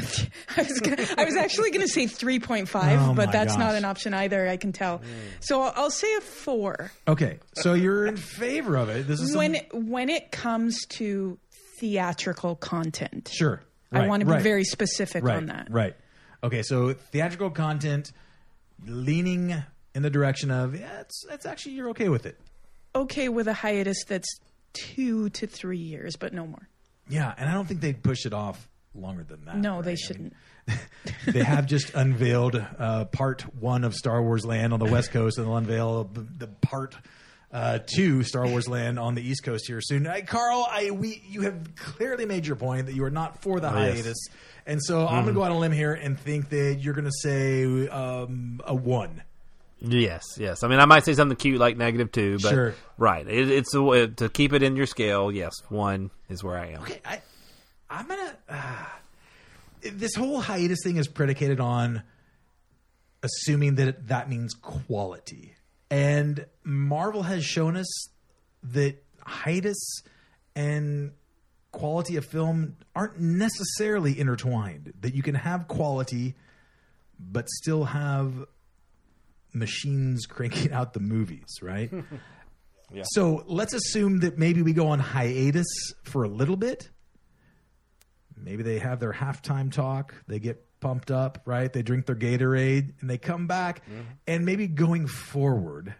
was, 0.62 0.80
gonna, 0.80 1.06
I 1.16 1.24
was 1.24 1.34
actually 1.34 1.70
going 1.70 1.80
to 1.80 1.88
say 1.88 2.04
3.5, 2.04 2.68
Oh 3.10 3.14
but 3.14 3.32
that's 3.32 3.56
not 3.56 3.74
an 3.74 3.86
option 3.86 4.12
either, 4.12 4.46
I 4.46 4.58
can 4.58 4.72
tell. 4.72 5.00
So 5.40 5.62
I'll, 5.62 5.72
I'll 5.76 5.90
say 5.90 6.14
a 6.16 6.20
4. 6.20 6.92
Okay, 7.08 7.38
so 7.54 7.72
you're 7.72 8.04
in 8.04 8.18
favor 8.18 8.76
of 8.76 8.90
it. 8.90 9.08
This 9.08 9.18
is 9.20 9.30
some- 9.30 9.38
When 9.38 9.54
when 9.72 10.10
it 10.10 10.30
comes 10.30 10.78
to 10.90 11.38
theatrical 11.78 12.54
content. 12.56 13.30
sure. 13.32 13.62
I 13.90 14.00
Right, 14.00 14.08
want 14.08 14.20
to 14.20 14.26
be 14.26 14.32
right, 14.32 14.42
very 14.42 14.64
specific 14.64 15.24
right, 15.24 15.36
on 15.36 15.46
that. 15.46 15.68
Right. 15.70 15.94
Okay, 16.44 16.62
so 16.62 16.92
theatrical 16.92 17.50
content 17.50 18.12
leaning 18.86 19.62
in 19.94 20.02
the 20.02 20.10
direction 20.10 20.50
of 20.50 20.78
yeah, 20.78 21.00
it's 21.00 21.24
it's 21.30 21.46
actually 21.46 21.72
you're 21.72 21.90
okay 21.90 22.08
with 22.08 22.26
it. 22.26 22.38
Okay 22.94 23.28
with 23.28 23.48
a 23.48 23.54
hiatus 23.54 24.04
that's 24.04 24.28
2 24.74 25.30
to 25.30 25.46
3 25.46 25.78
years, 25.78 26.16
but 26.16 26.32
no 26.32 26.46
more. 26.46 26.68
Yeah, 27.08 27.32
and 27.36 27.48
I 27.48 27.54
don't 27.54 27.66
think 27.66 27.80
they'd 27.80 28.02
push 28.02 28.26
it 28.26 28.32
off 28.32 28.68
longer 28.94 29.24
than 29.24 29.44
that. 29.46 29.56
No, 29.56 29.76
right? 29.76 29.84
they 29.84 29.96
shouldn't. 29.96 30.34
mean, 30.66 30.78
they 31.26 31.42
have 31.42 31.66
just 31.66 31.94
unveiled 31.94 32.62
uh, 32.78 33.06
part 33.06 33.42
one 33.54 33.84
of 33.84 33.94
Star 33.94 34.22
Wars 34.22 34.44
Land 34.44 34.72
on 34.72 34.78
the 34.78 34.90
West 34.90 35.10
Coast, 35.10 35.38
and 35.38 35.46
they'll 35.46 35.56
unveil 35.56 36.04
the, 36.04 36.20
the 36.20 36.46
part 36.46 36.96
uh, 37.52 37.78
two 37.84 38.22
Star 38.22 38.46
Wars 38.46 38.68
Land 38.68 38.98
on 38.98 39.14
the 39.14 39.22
East 39.22 39.42
Coast 39.44 39.66
here 39.66 39.80
soon. 39.80 40.06
I, 40.06 40.22
Carl, 40.22 40.66
I 40.70 40.90
we 40.90 41.22
you 41.26 41.42
have 41.42 41.74
clearly 41.76 42.26
made 42.26 42.46
your 42.46 42.56
point 42.56 42.86
that 42.86 42.94
you 42.94 43.04
are 43.04 43.10
not 43.10 43.42
for 43.42 43.60
the 43.60 43.72
Oh, 43.72 43.84
yes. 43.84 44.16
And 44.66 44.82
so 44.82 45.06
I'm 45.06 45.24
going 45.24 45.26
to 45.28 45.32
go 45.32 45.42
out 45.44 45.50
on 45.50 45.56
a 45.56 45.60
limb 45.60 45.72
here 45.72 45.92
and 45.92 46.18
think 46.18 46.48
that 46.50 46.78
you're 46.80 46.94
going 46.94 47.04
to 47.06 47.12
say 47.20 47.88
um, 47.88 48.60
a 48.64 48.74
one. 48.74 49.22
Yes, 49.80 50.22
yes. 50.38 50.62
I 50.62 50.68
mean, 50.68 50.78
I 50.78 50.84
might 50.84 51.04
say 51.04 51.14
something 51.14 51.36
cute 51.36 51.58
like 51.58 51.76
negative 51.76 52.12
two, 52.12 52.38
but 52.40 52.50
Sure. 52.50 52.74
right. 52.98 53.26
It, 53.26 53.50
it's 53.50 53.74
a, 53.74 53.82
way- 53.82 54.06
to 54.06 54.28
keep 54.28 54.52
it 54.52 54.62
in 54.62 54.76
your 54.76 54.86
scale. 54.86 55.32
Yes, 55.32 55.52
one 55.68 56.10
is 56.28 56.44
where 56.44 56.56
I 56.56 56.66
am. 56.68 56.82
Okay, 56.82 57.00
I, 57.04 57.20
I'm 57.90 58.06
gonna. 58.06 58.36
Uh, 58.48 58.84
this 59.92 60.14
whole 60.14 60.40
hiatus 60.40 60.78
thing 60.84 60.98
is 60.98 61.08
predicated 61.08 61.58
on 61.58 62.04
assuming 63.24 63.74
that 63.76 63.88
it, 63.88 64.06
that 64.08 64.28
means 64.28 64.54
quality, 64.54 65.54
and 65.90 66.46
Marvel 66.62 67.24
has 67.24 67.44
shown 67.44 67.76
us 67.76 68.06
that 68.62 69.02
hiatus 69.26 70.02
and 70.54 71.10
quality 71.72 72.16
of 72.16 72.24
film 72.24 72.76
aren't 72.94 73.18
necessarily 73.18 74.18
intertwined. 74.18 74.92
That 75.00 75.14
you 75.14 75.22
can 75.22 75.34
have 75.34 75.66
quality, 75.68 76.36
but 77.18 77.48
still 77.48 77.84
have 77.84 78.46
machines 79.52 80.26
cranking 80.28 80.72
out 80.72 80.92
the 80.92 81.00
movies, 81.00 81.58
right? 81.60 81.90
So 83.14 83.44
let's 83.46 83.72
assume 83.72 84.20
that 84.20 84.38
maybe 84.38 84.60
we 84.60 84.72
go 84.72 84.88
on 84.88 84.98
hiatus 84.98 85.66
for 86.04 86.24
a 86.24 86.28
little 86.28 86.56
bit. 86.56 86.90
Maybe 88.36 88.62
they 88.62 88.78
have 88.80 89.00
their 89.00 89.12
halftime 89.12 89.72
talk. 89.72 90.14
They 90.26 90.38
get 90.38 90.66
pumped 90.80 91.10
up, 91.10 91.40
right? 91.46 91.72
They 91.72 91.82
drink 91.82 92.06
their 92.06 92.16
Gatorade 92.16 93.00
and 93.00 93.08
they 93.08 93.18
come 93.18 93.46
back. 93.46 93.84
Mm-hmm. 93.86 94.00
And 94.26 94.44
maybe 94.44 94.66
going 94.66 95.06
forward, 95.06 95.94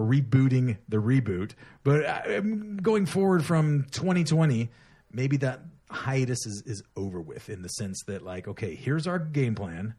we're 0.00 0.20
rebooting 0.20 0.78
the 0.88 0.98
reboot, 0.98 1.52
but 1.84 2.04
uh, 2.04 2.40
going 2.40 3.06
forward 3.06 3.44
from 3.44 3.86
2020, 3.90 4.70
maybe 5.12 5.36
that 5.38 5.60
hiatus 5.90 6.46
is, 6.46 6.62
is 6.66 6.82
over 6.96 7.20
with 7.20 7.48
in 7.48 7.62
the 7.62 7.68
sense 7.68 8.02
that, 8.06 8.22
like, 8.22 8.48
okay, 8.48 8.74
here's 8.74 9.06
our 9.06 9.18
game 9.18 9.54
plan. 9.54 9.94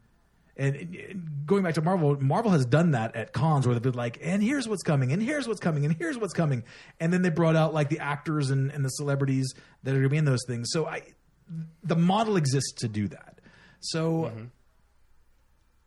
And 0.54 0.76
and 0.76 1.46
going 1.46 1.62
back 1.62 1.74
to 1.74 1.82
Marvel, 1.82 2.20
Marvel 2.20 2.50
has 2.50 2.66
done 2.66 2.90
that 2.90 3.16
at 3.16 3.32
cons 3.32 3.66
where 3.66 3.74
they've 3.74 3.82
been 3.82 3.94
like, 3.94 4.18
and 4.22 4.42
here's 4.42 4.68
what's 4.68 4.82
coming, 4.82 5.10
and 5.10 5.22
here's 5.22 5.48
what's 5.48 5.60
coming, 5.60 5.86
and 5.86 5.96
here's 5.96 6.18
what's 6.18 6.34
coming. 6.34 6.64
And 7.00 7.10
then 7.10 7.22
they 7.22 7.30
brought 7.30 7.56
out 7.56 7.72
like 7.72 7.88
the 7.88 8.00
actors 8.00 8.50
and, 8.50 8.70
and 8.70 8.84
the 8.84 8.90
celebrities 8.90 9.54
that 9.82 9.92
are 9.92 9.94
going 9.94 10.04
to 10.04 10.08
be 10.10 10.18
in 10.18 10.26
those 10.26 10.44
things. 10.46 10.68
So 10.70 10.86
I, 10.86 11.02
the 11.82 11.96
model 11.96 12.36
exists 12.36 12.72
to 12.80 12.88
do 12.88 13.08
that. 13.08 13.40
So 13.80 14.30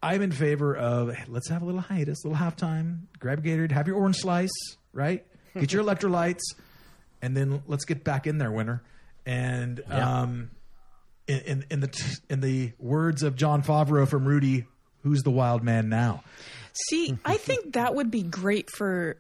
I'm 0.06 0.22
in 0.22 0.32
favor 0.32 0.76
of 0.76 1.15
let's 1.27 1.49
have 1.49 1.64
a 1.64 1.65
little 1.65 1.82
hiatus, 1.82 2.23
a 2.23 2.27
little 2.27 2.44
halftime, 2.44 3.06
grab 3.19 3.40
a 3.40 3.41
Gatorade, 3.41 3.72
have 3.72 3.88
your 3.88 3.98
orange 3.98 4.18
slice, 4.18 4.52
right? 4.94 5.26
Get 5.60 5.73
your 5.73 5.84
electrolytes, 5.86 6.44
and 7.23 7.36
then 7.36 7.64
let's 7.65 7.86
get 7.86 8.03
back 8.03 8.27
in 8.27 8.38
there, 8.38 8.52
winner. 8.52 8.84
And 9.26 9.82
um, 9.90 10.52
in, 11.27 11.40
in, 11.40 11.65
in 11.72 11.80
the 11.80 11.88
t- 11.88 12.18
in 12.30 12.40
the 12.40 12.73
words 12.77 13.23
of 13.23 13.36
Jon 13.36 13.64
Favreau 13.64 14.07
from 14.07 14.26
Rudy, 14.26 14.65
who's 15.02 15.23
the 15.23 15.32
wild 15.32 15.64
man 15.64 15.90
now? 15.90 16.23
See, 16.90 17.18
I 17.26 17.38
think 17.38 17.73
that 17.73 17.95
would 17.95 18.11
be 18.11 18.22
great 18.22 18.69
for 18.69 19.18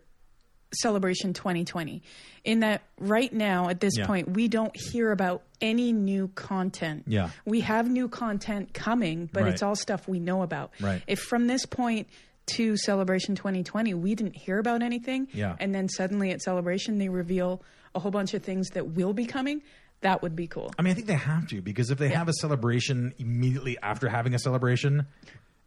Celebration 0.73 1.33
2020 1.33 2.01
in 2.43 2.59
that 2.59 2.81
right 2.99 3.31
now 3.31 3.69
at 3.69 3.79
this 3.79 3.97
Yeah. 3.97 4.05
point 4.07 4.31
we 4.31 4.47
don't 4.47 4.75
hear 4.75 5.11
about 5.11 5.43
any 5.61 5.93
new 5.93 6.27
content. 6.29 7.03
Yeah. 7.07 7.29
We 7.45 7.61
have 7.61 7.89
new 7.89 8.07
content 8.09 8.73
coming, 8.73 9.29
but 9.31 9.43
Right. 9.43 9.53
it's 9.53 9.63
all 9.63 9.75
stuff 9.75 10.07
we 10.07 10.19
know 10.19 10.41
about. 10.41 10.71
Right. 10.81 11.01
If 11.07 11.19
from 11.19 11.47
this 11.47 11.65
point 11.65 12.07
to 12.47 12.75
Celebration 12.77 13.35
2020 13.35 13.93
we 13.93 14.15
didn't 14.15 14.35
hear 14.35 14.59
about 14.59 14.83
anything 14.83 15.27
Yeah. 15.33 15.55
and 15.59 15.73
then 15.73 15.87
suddenly 15.89 16.31
at 16.31 16.41
Celebration 16.41 16.97
they 16.97 17.09
reveal 17.09 17.61
a 17.93 17.99
whole 17.99 18.11
bunch 18.11 18.33
of 18.33 18.43
things 18.43 18.69
that 18.71 18.89
will 18.89 19.13
be 19.13 19.25
coming, 19.25 19.61
that 20.01 20.21
would 20.21 20.35
be 20.35 20.45
cool. 20.47 20.73
I 20.77 20.81
mean, 20.81 20.91
I 20.91 20.93
think 20.95 21.07
they 21.07 21.13
have 21.13 21.47
to 21.47 21.61
because 21.61 21.89
if 21.89 21.97
they 21.97 22.09
have 22.09 22.27
a 22.27 22.33
celebration 22.33 23.13
immediately 23.17 23.77
after 23.81 24.09
having 24.09 24.33
a 24.35 24.39
celebration, 24.39 25.07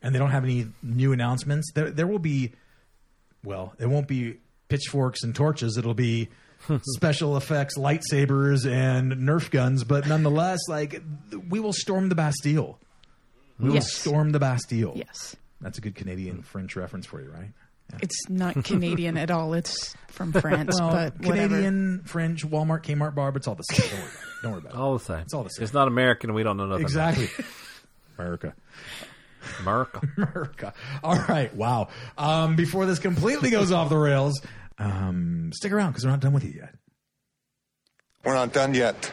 and 0.02 0.14
they 0.14 0.18
don't 0.18 0.30
have 0.30 0.44
any 0.44 0.66
new 0.82 1.12
announcements, 1.12 1.72
there 1.74 1.90
there 1.90 2.06
will 2.06 2.18
be, 2.20 2.52
well, 3.42 3.74
it 3.80 3.86
won't 3.86 4.06
be 4.06 4.36
pitchforks 4.68 5.22
and 5.22 5.34
torches. 5.34 5.76
It'll 5.76 5.94
be 5.94 6.28
hmm. 6.62 6.76
special 6.94 7.36
effects, 7.36 7.76
lightsabers, 7.76 8.70
and 8.70 9.12
Nerf 9.12 9.50
guns. 9.50 9.84
But 9.84 10.06
nonetheless, 10.06 10.60
like 10.68 11.02
we 11.48 11.60
will 11.60 11.72
storm 11.72 12.08
the 12.08 12.14
Bastille. 12.14 12.78
We 13.58 13.68
will 13.68 13.74
Yes. 13.76 13.92
storm 13.92 14.30
the 14.32 14.38
Bastille. 14.38 14.92
Yes. 14.96 15.36
That's 15.60 15.78
a 15.78 15.80
good 15.80 15.96
Canadian 15.96 16.42
French 16.42 16.76
reference 16.76 17.06
for 17.06 17.20
you, 17.20 17.30
right? 17.30 17.50
It's 18.00 18.28
not 18.28 18.62
Canadian 18.64 19.16
at 19.16 19.30
all. 19.30 19.54
It's 19.54 19.96
from 20.08 20.32
France, 20.32 20.76
Well, 20.78 20.90
but 20.90 21.18
whatever. 21.18 21.48
Canadian, 21.48 22.02
French, 22.04 22.46
Walmart, 22.46 22.84
Kmart, 22.84 23.14
Barb, 23.14 23.36
it's 23.36 23.48
all 23.48 23.54
the 23.54 23.62
same. 23.64 23.88
Don't 23.90 24.00
worry 24.00 24.08
about 24.10 24.14
it. 24.14 24.42
Don't 24.42 24.52
worry 24.52 24.58
about 24.60 24.72
it. 24.74 24.78
All 24.78 24.92
the 24.98 25.04
same. 25.04 25.18
It's 25.20 25.34
all 25.34 25.42
the 25.42 25.48
same. 25.50 25.64
It's 25.64 25.72
not 25.72 25.88
American. 25.88 26.30
and 26.30 26.34
We 26.36 26.42
don't 26.42 26.56
know 26.56 26.66
nothing. 26.66 26.84
about 26.84 27.16
it. 27.18 27.22
Exactly. 27.22 27.44
America. 28.18 28.54
America. 29.60 30.00
America. 30.16 30.74
All 31.02 31.16
right. 31.28 31.54
Wow. 31.54 31.88
Um, 32.16 32.56
before 32.56 32.86
this 32.86 32.98
completely 32.98 33.50
goes 33.50 33.72
off 33.72 33.88
the 33.88 33.98
rails, 33.98 34.40
um, 34.78 35.50
stick 35.54 35.72
around 35.72 35.90
because 35.92 36.04
we're 36.04 36.10
not 36.10 36.20
done 36.20 36.32
with 36.32 36.44
you 36.44 36.52
yet. 36.56 36.74
We're 38.24 38.34
not 38.34 38.52
done 38.52 38.74
yet. 38.74 39.10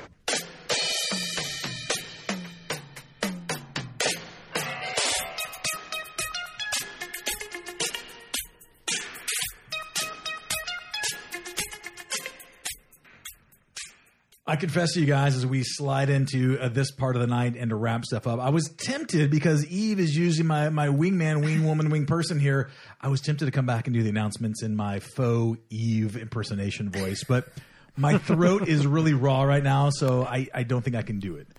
I 14.55 14.57
confess 14.57 14.93
to 14.93 15.01
you 15.01 15.05
guys 15.05 15.35
as 15.35 15.45
we 15.45 15.63
slide 15.63 16.09
into 16.09 16.57
uh, 16.57 16.69
this 16.69 16.89
part 16.89 17.17
of 17.17 17.21
the 17.21 17.27
night 17.27 17.57
and 17.57 17.71
to 17.71 17.75
wrap 17.75 18.05
stuff 18.05 18.25
up, 18.25 18.39
I 18.39 18.51
was 18.51 18.69
tempted 18.69 19.29
because 19.29 19.65
Eve 19.65 19.99
is 19.99 20.15
usually 20.15 20.47
my, 20.47 20.69
my 20.69 20.87
wingman, 20.87 21.43
wing 21.43 21.65
woman, 21.65 21.89
wing 21.89 22.05
person 22.05 22.39
here. 22.39 22.69
I 23.01 23.09
was 23.09 23.19
tempted 23.19 23.47
to 23.47 23.51
come 23.51 23.65
back 23.65 23.87
and 23.87 23.93
do 23.93 24.01
the 24.01 24.07
announcements 24.07 24.63
in 24.63 24.77
my 24.77 25.01
faux 25.01 25.59
Eve 25.69 26.15
impersonation 26.15 26.89
voice, 26.89 27.25
but 27.27 27.49
my 27.97 28.17
throat 28.17 28.69
is 28.69 28.87
really 28.87 29.13
raw 29.13 29.43
right 29.43 29.61
now, 29.61 29.89
so 29.89 30.23
I, 30.23 30.47
I 30.53 30.63
don't 30.63 30.83
think 30.83 30.95
I 30.95 31.01
can 31.01 31.19
do 31.19 31.35
it. 31.35 31.49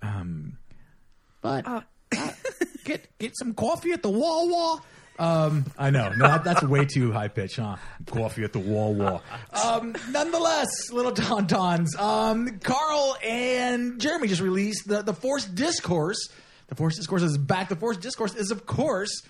Um, 0.00 0.56
but 1.40 1.66
uh, 1.66 1.80
get 2.84 3.18
get 3.18 3.36
some 3.36 3.54
coffee 3.54 3.90
at 3.90 4.04
the 4.04 4.10
Wawa. 4.10 4.80
Um, 5.18 5.66
I 5.78 5.90
know, 5.90 6.08
no, 6.10 6.26
that, 6.26 6.42
that's 6.42 6.62
way 6.64 6.84
too 6.86 7.12
high 7.12 7.28
pitch, 7.28 7.56
huh? 7.56 7.76
Coffee 8.06 8.42
at 8.42 8.52
the 8.52 8.58
wall, 8.58 8.94
wall. 8.94 9.22
Um, 9.64 9.94
nonetheless, 10.10 10.90
little 10.90 11.12
tauntauns. 11.12 11.96
Um, 11.98 12.58
Carl 12.58 13.16
and 13.22 14.00
Jeremy 14.00 14.26
just 14.26 14.40
released 14.40 14.88
the 14.88 15.02
the 15.02 15.14
Force 15.14 15.44
Discourse. 15.44 16.28
The 16.66 16.74
Force 16.74 16.96
Discourse 16.96 17.22
is 17.22 17.38
back. 17.38 17.68
The 17.68 17.76
Force 17.76 17.96
Discourse 17.96 18.34
is, 18.34 18.50
of 18.50 18.66
course, 18.66 19.22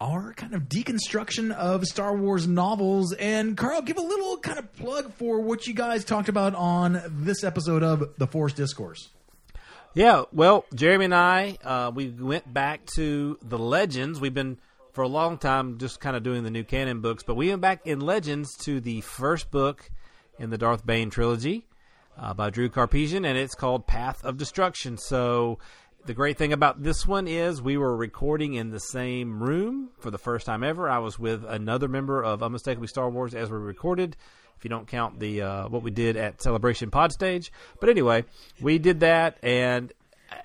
our 0.00 0.32
kind 0.34 0.52
of 0.54 0.62
deconstruction 0.62 1.52
of 1.52 1.84
Star 1.86 2.16
Wars 2.16 2.48
novels. 2.48 3.12
And 3.12 3.56
Carl, 3.56 3.82
give 3.82 3.98
a 3.98 4.02
little 4.02 4.38
kind 4.38 4.58
of 4.58 4.72
plug 4.74 5.14
for 5.14 5.40
what 5.40 5.66
you 5.68 5.74
guys 5.74 6.04
talked 6.04 6.28
about 6.28 6.54
on 6.56 7.00
this 7.06 7.44
episode 7.44 7.84
of 7.84 8.14
the 8.18 8.26
Force 8.26 8.52
Discourse. 8.52 9.10
Yeah, 9.94 10.24
well, 10.32 10.64
Jeremy 10.74 11.04
and 11.04 11.14
I, 11.14 11.56
uh, 11.62 11.92
we 11.94 12.08
went 12.08 12.52
back 12.52 12.84
to 12.96 13.38
the 13.42 13.58
Legends. 13.58 14.20
We've 14.20 14.34
been 14.34 14.58
for 14.94 15.02
a 15.02 15.08
long 15.08 15.36
time 15.36 15.76
just 15.78 16.00
kind 16.00 16.16
of 16.16 16.22
doing 16.22 16.44
the 16.44 16.50
new 16.50 16.64
canon 16.64 17.00
books, 17.00 17.24
but 17.24 17.34
we 17.34 17.48
went 17.48 17.60
back 17.60 17.84
in 17.84 18.00
Legends 18.00 18.56
to 18.58 18.80
the 18.80 19.00
first 19.00 19.50
book 19.50 19.90
in 20.38 20.50
the 20.50 20.56
Darth 20.56 20.86
Bane 20.86 21.10
trilogy 21.10 21.66
uh, 22.16 22.32
by 22.32 22.48
Drew 22.48 22.68
Karpyshyn, 22.68 23.26
and 23.26 23.36
it's 23.36 23.56
called 23.56 23.86
Path 23.86 24.24
of 24.24 24.38
Destruction. 24.38 24.96
So. 24.96 25.58
The 26.06 26.12
great 26.12 26.36
thing 26.36 26.52
about 26.52 26.82
this 26.82 27.06
one 27.06 27.26
is 27.26 27.62
we 27.62 27.78
were 27.78 27.96
recording 27.96 28.52
in 28.52 28.68
the 28.68 28.78
same 28.78 29.42
room 29.42 29.88
for 30.00 30.10
the 30.10 30.18
first 30.18 30.44
time 30.44 30.62
ever. 30.62 30.86
I 30.86 30.98
was 30.98 31.18
with 31.18 31.46
another 31.48 31.88
member 31.88 32.22
of 32.22 32.42
Unmistakably 32.42 32.88
Star 32.88 33.08
Wars 33.08 33.34
as 33.34 33.50
we 33.50 33.56
recorded, 33.56 34.14
if 34.54 34.64
you 34.64 34.68
don't 34.68 34.86
count 34.86 35.18
the 35.18 35.40
uh, 35.40 35.68
what 35.68 35.82
we 35.82 35.90
did 35.90 36.18
at 36.18 36.42
Celebration 36.42 36.90
Pod 36.90 37.10
Stage. 37.10 37.50
But 37.80 37.88
anyway, 37.88 38.26
we 38.60 38.76
did 38.78 39.00
that, 39.00 39.38
and 39.42 39.94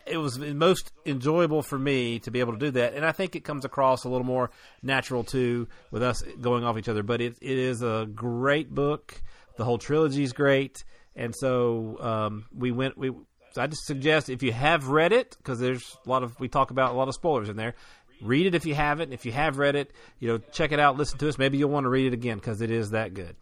it 0.06 0.18
was 0.18 0.40
most 0.40 0.92
enjoyable 1.06 1.62
for 1.62 1.78
me 1.78 2.20
to 2.20 2.32
be 2.32 2.40
able 2.40 2.54
to 2.54 2.60
do 2.60 2.72
that. 2.72 2.94
And 2.94 3.06
I 3.06 3.12
think 3.12 3.36
it 3.36 3.44
comes 3.44 3.66
across 3.66 4.04
a 4.04 4.10
little 4.10 4.26
more 4.26 4.52
natural 4.82 5.24
too 5.24 5.68
with 5.92 6.04
us 6.04 6.22
going 6.42 6.64
off 6.64 6.78
each 6.78 6.90
other. 6.90 7.04
But 7.04 7.22
it, 7.22 7.38
it 7.42 7.58
is 7.58 7.82
a 7.82 8.08
great 8.14 8.74
book. 8.74 9.22
The 9.58 9.66
whole 9.66 9.78
trilogy 9.78 10.24
is 10.24 10.32
great, 10.32 10.84
and 11.16 11.36
so 11.36 11.98
um, 12.00 12.46
we 12.56 12.72
went. 12.72 12.98
We 12.98 13.12
so 13.52 13.62
I 13.62 13.68
just 13.68 13.86
suggest 13.86 14.30
if 14.30 14.42
you 14.42 14.54
have 14.54 14.88
read 14.88 15.12
it 15.12 15.36
because 15.38 15.60
there's 15.60 15.98
a 16.06 16.10
lot 16.10 16.24
of 16.24 16.40
we 16.40 16.48
talk 16.48 16.72
about 16.72 16.94
a 16.94 16.98
lot 16.98 17.08
of 17.08 17.14
spoilers 17.14 17.50
in 17.50 17.58
there. 17.58 17.76
Read 18.22 18.46
it 18.46 18.56
if 18.56 18.66
you 18.66 18.76
haven't. 18.76 19.14
If 19.14 19.26
you 19.26 19.32
have 19.32 19.58
read 19.58 19.76
it, 19.76 19.92
you 20.20 20.28
know, 20.28 20.38
check 20.52 20.72
it 20.72 20.80
out, 20.80 20.98
listen 20.98 21.18
to 21.20 21.30
us. 21.30 21.38
Maybe 21.38 21.58
you'll 21.58 21.70
want 21.70 21.86
to 21.86 21.90
read 21.90 22.08
it 22.08 22.14
again 22.14 22.38
because 22.38 22.62
it 22.62 22.72
is 22.72 22.92
that 22.92 23.14
good. 23.14 23.36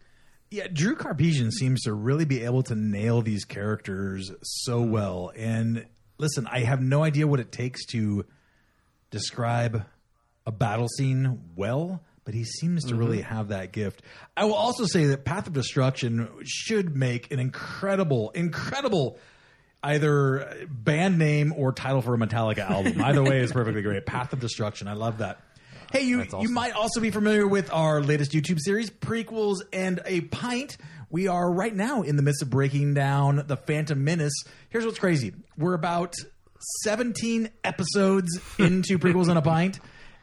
Yeah, 0.50 0.66
Drew 0.72 0.96
Karpyshyn 0.96 1.52
seems 1.52 1.82
to 1.82 1.92
really 1.92 2.24
be 2.24 2.42
able 2.42 2.62
to 2.64 2.74
nail 2.74 3.20
these 3.20 3.44
characters 3.44 4.32
so 4.42 4.80
well. 4.80 5.30
And 5.36 5.86
listen, 6.18 6.46
I 6.50 6.60
have 6.60 6.82
no 6.82 7.02
idea 7.02 7.26
what 7.26 7.40
it 7.40 7.50
takes 7.52 7.86
to 7.86 8.26
describe 9.10 9.84
a 10.46 10.52
battle 10.52 10.88
scene 10.88 11.40
well, 11.56 12.02
but 12.24 12.34
he 12.34 12.44
seems 12.44 12.84
to 12.84 12.90
mm-hmm. 12.90 12.98
really 12.98 13.20
have 13.22 13.48
that 13.48 13.72
gift. 13.72 14.02
I 14.36 14.44
will 14.44 14.54
also 14.54 14.84
say 14.84 15.06
that 15.06 15.24
Path 15.24 15.46
of 15.46 15.52
Destruction 15.52 16.28
should 16.44 16.96
make 16.96 17.30
an 17.32 17.38
incredible, 17.38 18.30
incredible 18.30 19.18
either 19.82 20.66
band 20.68 21.18
name 21.18 21.54
or 21.56 21.72
title 21.72 22.02
for 22.02 22.14
a 22.14 22.18
Metallica 22.18 22.68
album. 22.68 23.00
Either 23.02 23.22
way 23.22 23.40
is 23.40 23.52
perfectly 23.52 23.82
great. 23.82 24.04
Path 24.06 24.32
of 24.32 24.40
Destruction. 24.40 24.88
I 24.88 24.94
love 24.94 25.18
that. 25.18 25.40
Hey, 25.92 26.02
you 26.02 26.20
awesome. 26.20 26.42
you 26.42 26.50
might 26.50 26.72
also 26.72 27.00
be 27.00 27.10
familiar 27.10 27.46
with 27.46 27.72
our 27.72 28.02
latest 28.02 28.32
YouTube 28.32 28.58
series, 28.60 28.90
Prequels 28.90 29.60
and 29.72 30.00
a 30.04 30.20
Pint. 30.22 30.76
We 31.10 31.28
are 31.28 31.50
right 31.50 31.74
now 31.74 32.02
in 32.02 32.16
the 32.16 32.22
midst 32.22 32.42
of 32.42 32.50
breaking 32.50 32.94
down 32.94 33.44
the 33.46 33.56
Phantom 33.56 34.02
Menace. 34.02 34.44
Here's 34.68 34.84
what's 34.84 34.98
crazy: 34.98 35.32
we're 35.56 35.74
about 35.74 36.14
17 36.82 37.50
episodes 37.64 38.40
into 38.58 38.98
Prequels 38.98 39.28
and 39.28 39.38
a 39.38 39.42
Pint 39.42 39.80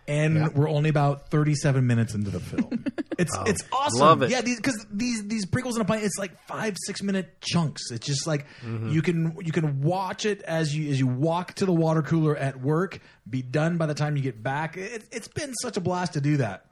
and 0.07 0.35
yeah. 0.35 0.47
we're 0.53 0.69
only 0.69 0.89
about 0.89 1.29
37 1.29 1.85
minutes 1.85 2.13
into 2.13 2.29
the 2.31 2.39
film. 2.39 2.85
It's 3.17 3.33
oh, 3.33 3.43
it's 3.45 3.63
awesome. 3.71 3.99
Love 4.01 4.21
it. 4.23 4.29
Yeah, 4.29 4.41
because 4.41 4.85
these, 4.91 5.21
these 5.21 5.27
these 5.29 5.45
prequels 5.45 5.75
in 5.75 5.81
a 5.81 5.85
pint, 5.85 6.03
it's 6.03 6.17
like 6.17 6.37
five 6.47 6.75
six 6.85 7.01
minute 7.01 7.39
chunks. 7.39 7.89
It's 7.89 8.05
just 8.05 8.27
like 8.27 8.45
mm-hmm. 8.61 8.89
you 8.89 9.01
can 9.01 9.37
you 9.41 9.53
can 9.53 9.81
watch 9.81 10.25
it 10.25 10.41
as 10.41 10.75
you 10.75 10.91
as 10.91 10.99
you 10.99 11.07
walk 11.07 11.53
to 11.53 11.65
the 11.65 11.71
water 11.71 12.01
cooler 12.01 12.35
at 12.35 12.59
work. 12.59 12.99
Be 13.29 13.41
done 13.41 13.77
by 13.77 13.85
the 13.85 13.93
time 13.93 14.17
you 14.17 14.21
get 14.21 14.43
back. 14.43 14.75
It, 14.75 15.05
it's 15.13 15.29
been 15.29 15.53
such 15.61 15.77
a 15.77 15.79
blast 15.79 16.11
to 16.15 16.19
do 16.19 16.35
that. 16.35 16.65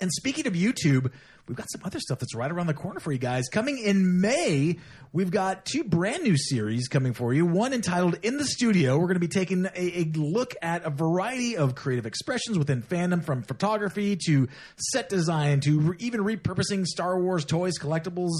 And 0.00 0.10
speaking 0.12 0.48
of 0.48 0.54
YouTube, 0.54 1.12
we've 1.48 1.56
got 1.56 1.70
some 1.70 1.82
other 1.84 1.98
stuff 1.98 2.18
that's 2.18 2.34
right 2.34 2.50
around 2.50 2.66
the 2.66 2.74
corner 2.74 3.00
for 3.00 3.12
you 3.12 3.18
guys. 3.18 3.48
Coming 3.50 3.78
in 3.78 4.20
May, 4.20 4.78
we've 5.12 5.30
got 5.30 5.64
two 5.64 5.84
brand 5.84 6.22
new 6.22 6.36
series 6.36 6.88
coming 6.88 7.12
for 7.12 7.34
you. 7.34 7.44
One 7.46 7.72
entitled 7.72 8.18
In 8.22 8.36
the 8.38 8.44
Studio. 8.44 8.96
We're 8.96 9.06
going 9.06 9.14
to 9.14 9.20
be 9.20 9.28
taking 9.28 9.66
a, 9.66 9.70
a 9.74 10.04
look 10.14 10.54
at 10.62 10.84
a 10.84 10.90
variety 10.90 11.56
of 11.56 11.74
creative 11.74 12.06
expressions 12.06 12.58
within 12.58 12.82
fandom, 12.82 13.24
from 13.24 13.42
photography 13.42 14.16
to 14.26 14.48
set 14.76 15.08
design 15.08 15.60
to 15.60 15.80
re- 15.80 15.96
even 15.98 16.20
repurposing 16.20 16.86
Star 16.86 17.18
Wars 17.18 17.44
toys, 17.44 17.78
collectibles 17.78 18.32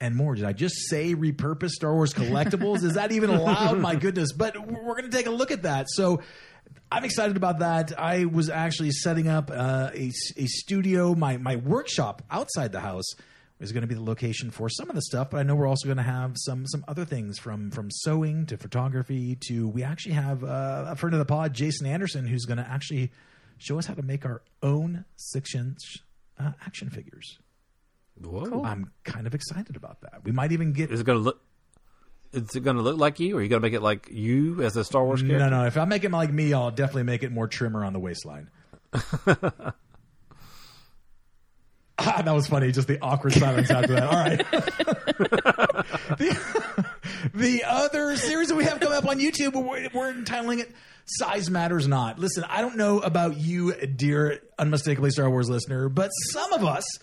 and 0.00 0.16
more. 0.16 0.34
Did 0.34 0.44
I 0.44 0.52
just 0.52 0.88
say 0.88 1.14
repurpose 1.14 1.70
Star 1.70 1.94
Wars 1.94 2.12
collectibles? 2.14 2.82
Is 2.82 2.94
that 2.94 3.12
even 3.12 3.30
allowed? 3.30 3.78
My 3.78 3.94
goodness. 3.94 4.32
But 4.32 4.58
we're 4.58 4.96
going 4.96 5.10
to 5.10 5.16
take 5.16 5.26
a 5.26 5.30
look 5.30 5.50
at 5.50 5.62
that. 5.62 5.86
So 5.88 6.22
I'm 6.92 7.04
excited 7.04 7.38
about 7.38 7.60
that. 7.60 7.98
I 7.98 8.26
was 8.26 8.50
actually 8.50 8.90
setting 8.90 9.26
up 9.26 9.50
uh, 9.50 9.88
a, 9.94 10.12
a 10.36 10.46
studio. 10.46 11.14
My 11.14 11.38
my 11.38 11.56
workshop 11.56 12.22
outside 12.30 12.70
the 12.70 12.80
house 12.80 13.06
is 13.60 13.72
going 13.72 13.80
to 13.80 13.86
be 13.86 13.94
the 13.94 14.02
location 14.02 14.50
for 14.50 14.68
some 14.68 14.90
of 14.90 14.94
the 14.94 15.00
stuff, 15.00 15.30
but 15.30 15.38
I 15.38 15.42
know 15.42 15.54
we're 15.54 15.66
also 15.66 15.86
going 15.86 15.96
to 15.96 16.02
have 16.02 16.32
some 16.36 16.66
some 16.66 16.84
other 16.86 17.06
things 17.06 17.38
from 17.38 17.70
from 17.70 17.90
sewing 17.90 18.44
to 18.44 18.58
photography 18.58 19.38
to. 19.48 19.68
We 19.68 19.82
actually 19.82 20.16
have 20.16 20.44
uh, 20.44 20.84
a 20.88 20.96
friend 20.96 21.14
of 21.14 21.18
the 21.18 21.24
pod, 21.24 21.54
Jason 21.54 21.86
Anderson, 21.86 22.26
who's 22.26 22.44
going 22.44 22.58
to 22.58 22.68
actually 22.68 23.10
show 23.56 23.78
us 23.78 23.86
how 23.86 23.94
to 23.94 24.02
make 24.02 24.26
our 24.26 24.42
own 24.62 25.06
six 25.16 25.54
inch 25.54 25.96
uh, 26.38 26.52
action 26.66 26.90
figures. 26.90 27.38
Whoa! 28.20 28.44
Cool. 28.44 28.66
I'm 28.66 28.90
kind 29.04 29.26
of 29.26 29.34
excited 29.34 29.76
about 29.76 30.02
that. 30.02 30.24
We 30.24 30.32
might 30.32 30.52
even 30.52 30.74
get. 30.74 30.90
Is 30.90 31.00
it 31.00 31.04
going 31.04 31.18
to 31.18 31.24
look? 31.24 31.40
Is 32.32 32.56
it 32.56 32.60
going 32.60 32.76
to 32.76 32.82
look 32.82 32.96
like 32.96 33.20
you, 33.20 33.36
or 33.36 33.40
are 33.40 33.42
you 33.42 33.48
going 33.48 33.60
to 33.60 33.66
make 33.66 33.74
it 33.74 33.82
like 33.82 34.08
you 34.10 34.62
as 34.62 34.76
a 34.76 34.84
Star 34.84 35.04
Wars 35.04 35.20
character? 35.20 35.50
No, 35.50 35.60
no. 35.62 35.66
If 35.66 35.76
I 35.76 35.84
make 35.84 36.04
it 36.04 36.10
like 36.10 36.32
me, 36.32 36.52
I'll 36.52 36.70
definitely 36.70 37.02
make 37.04 37.22
it 37.22 37.30
more 37.30 37.46
trimmer 37.46 37.84
on 37.84 37.92
the 37.92 37.98
waistline. 37.98 38.48
ah, 38.94 39.02
that 41.98 42.32
was 42.32 42.46
funny. 42.46 42.72
Just 42.72 42.88
the 42.88 42.98
awkward 43.00 43.34
silence 43.34 43.70
after 43.70 43.94
that. 43.94 44.04
All 44.04 44.12
right. 44.12 44.38
the, 46.18 47.30
the, 47.34 47.64
other 47.64 48.16
series 48.16 48.48
that 48.48 48.56
we 48.56 48.64
have 48.64 48.80
coming 48.80 48.96
up 48.96 49.06
on 49.06 49.18
YouTube, 49.18 49.52
we're, 49.52 49.88
we're 49.92 50.10
entitling 50.10 50.60
it 50.60 50.72
Size 51.04 51.50
Matters 51.50 51.86
Not. 51.86 52.18
Listen, 52.18 52.44
I 52.48 52.62
don't 52.62 52.76
know 52.76 53.00
about 53.00 53.36
you, 53.36 53.74
dear 53.74 54.40
unmistakably 54.58 55.10
Star 55.10 55.28
Wars 55.28 55.50
listener, 55.50 55.90
but 55.90 56.08
some 56.30 56.52
of 56.54 56.64
us– 56.64 56.84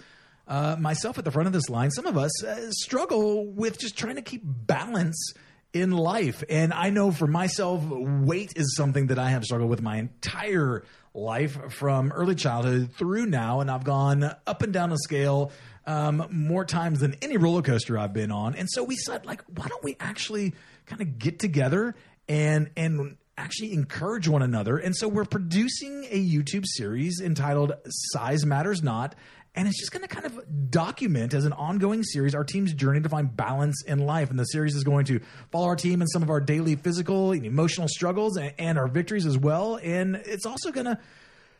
uh, 0.49 0.75
myself 0.79 1.19
at 1.19 1.23
the 1.23 1.31
front 1.31 1.47
of 1.47 1.53
this 1.53 1.69
line, 1.69 1.91
some 1.91 2.07
of 2.07 2.17
us 2.17 2.43
uh, 2.43 2.71
struggle 2.71 3.45
with 3.45 3.79
just 3.79 3.95
trying 3.97 4.15
to 4.15 4.21
keep 4.21 4.41
balance 4.43 5.33
in 5.73 5.91
life. 5.91 6.43
And 6.49 6.73
I 6.73 6.89
know 6.89 7.11
for 7.11 7.27
myself, 7.27 7.83
weight 7.85 8.53
is 8.55 8.75
something 8.75 9.07
that 9.07 9.19
I 9.19 9.29
have 9.29 9.43
struggled 9.43 9.69
with 9.69 9.83
my 9.83 9.97
entire 9.97 10.83
life 11.13 11.73
from 11.73 12.11
early 12.11 12.33
childhood 12.33 12.91
through 12.97 13.27
now. 13.27 13.59
And 13.61 13.69
I've 13.69 13.83
gone 13.83 14.23
up 14.23 14.63
and 14.63 14.73
down 14.73 14.89
the 14.89 14.97
scale 14.97 15.51
um, 15.85 16.27
more 16.31 16.65
times 16.65 17.01
than 17.01 17.15
any 17.21 17.37
roller 17.37 17.61
coaster 17.61 17.97
I've 17.97 18.13
been 18.13 18.31
on. 18.31 18.55
And 18.55 18.67
so 18.69 18.83
we 18.83 18.95
said, 18.95 19.27
like, 19.27 19.43
why 19.55 19.67
don't 19.67 19.83
we 19.83 19.95
actually 19.99 20.55
kind 20.87 21.01
of 21.01 21.19
get 21.19 21.37
together 21.37 21.95
and, 22.27 22.71
and, 22.75 23.17
actually 23.39 23.71
encourage 23.71 24.27
one 24.27 24.41
another. 24.41 24.77
And 24.77 24.93
so 24.95 25.07
we're 25.07 25.23
producing 25.23 26.05
a 26.11 26.21
YouTube 26.21 26.65
series 26.65 27.21
entitled 27.21 27.71
Size 27.87 28.45
Matters 28.45 28.83
Not 28.83 29.15
and 29.55 29.67
it's 29.67 29.79
just 29.79 29.91
going 29.91 30.03
to 30.03 30.07
kind 30.07 30.25
of 30.25 30.71
document 30.71 31.33
as 31.33 31.45
an 31.45 31.53
ongoing 31.53 32.03
series 32.03 32.35
our 32.35 32.43
team's 32.43 32.73
journey 32.73 33.01
to 33.01 33.09
find 33.09 33.35
balance 33.35 33.83
in 33.85 33.99
life. 33.99 34.29
And 34.29 34.39
the 34.39 34.45
series 34.45 34.75
is 34.75 34.83
going 34.83 35.05
to 35.05 35.19
follow 35.51 35.67
our 35.67 35.75
team 35.75 36.01
in 36.01 36.07
some 36.07 36.23
of 36.23 36.29
our 36.29 36.39
daily 36.39 36.75
physical 36.75 37.31
and 37.31 37.45
emotional 37.45 37.87
struggles 37.87 38.37
and, 38.37 38.53
and 38.57 38.77
our 38.77 38.87
victories 38.87 39.25
as 39.25 39.37
well. 39.37 39.79
And 39.81 40.15
it's 40.15 40.45
also 40.45 40.71
going 40.71 40.85
to 40.85 40.99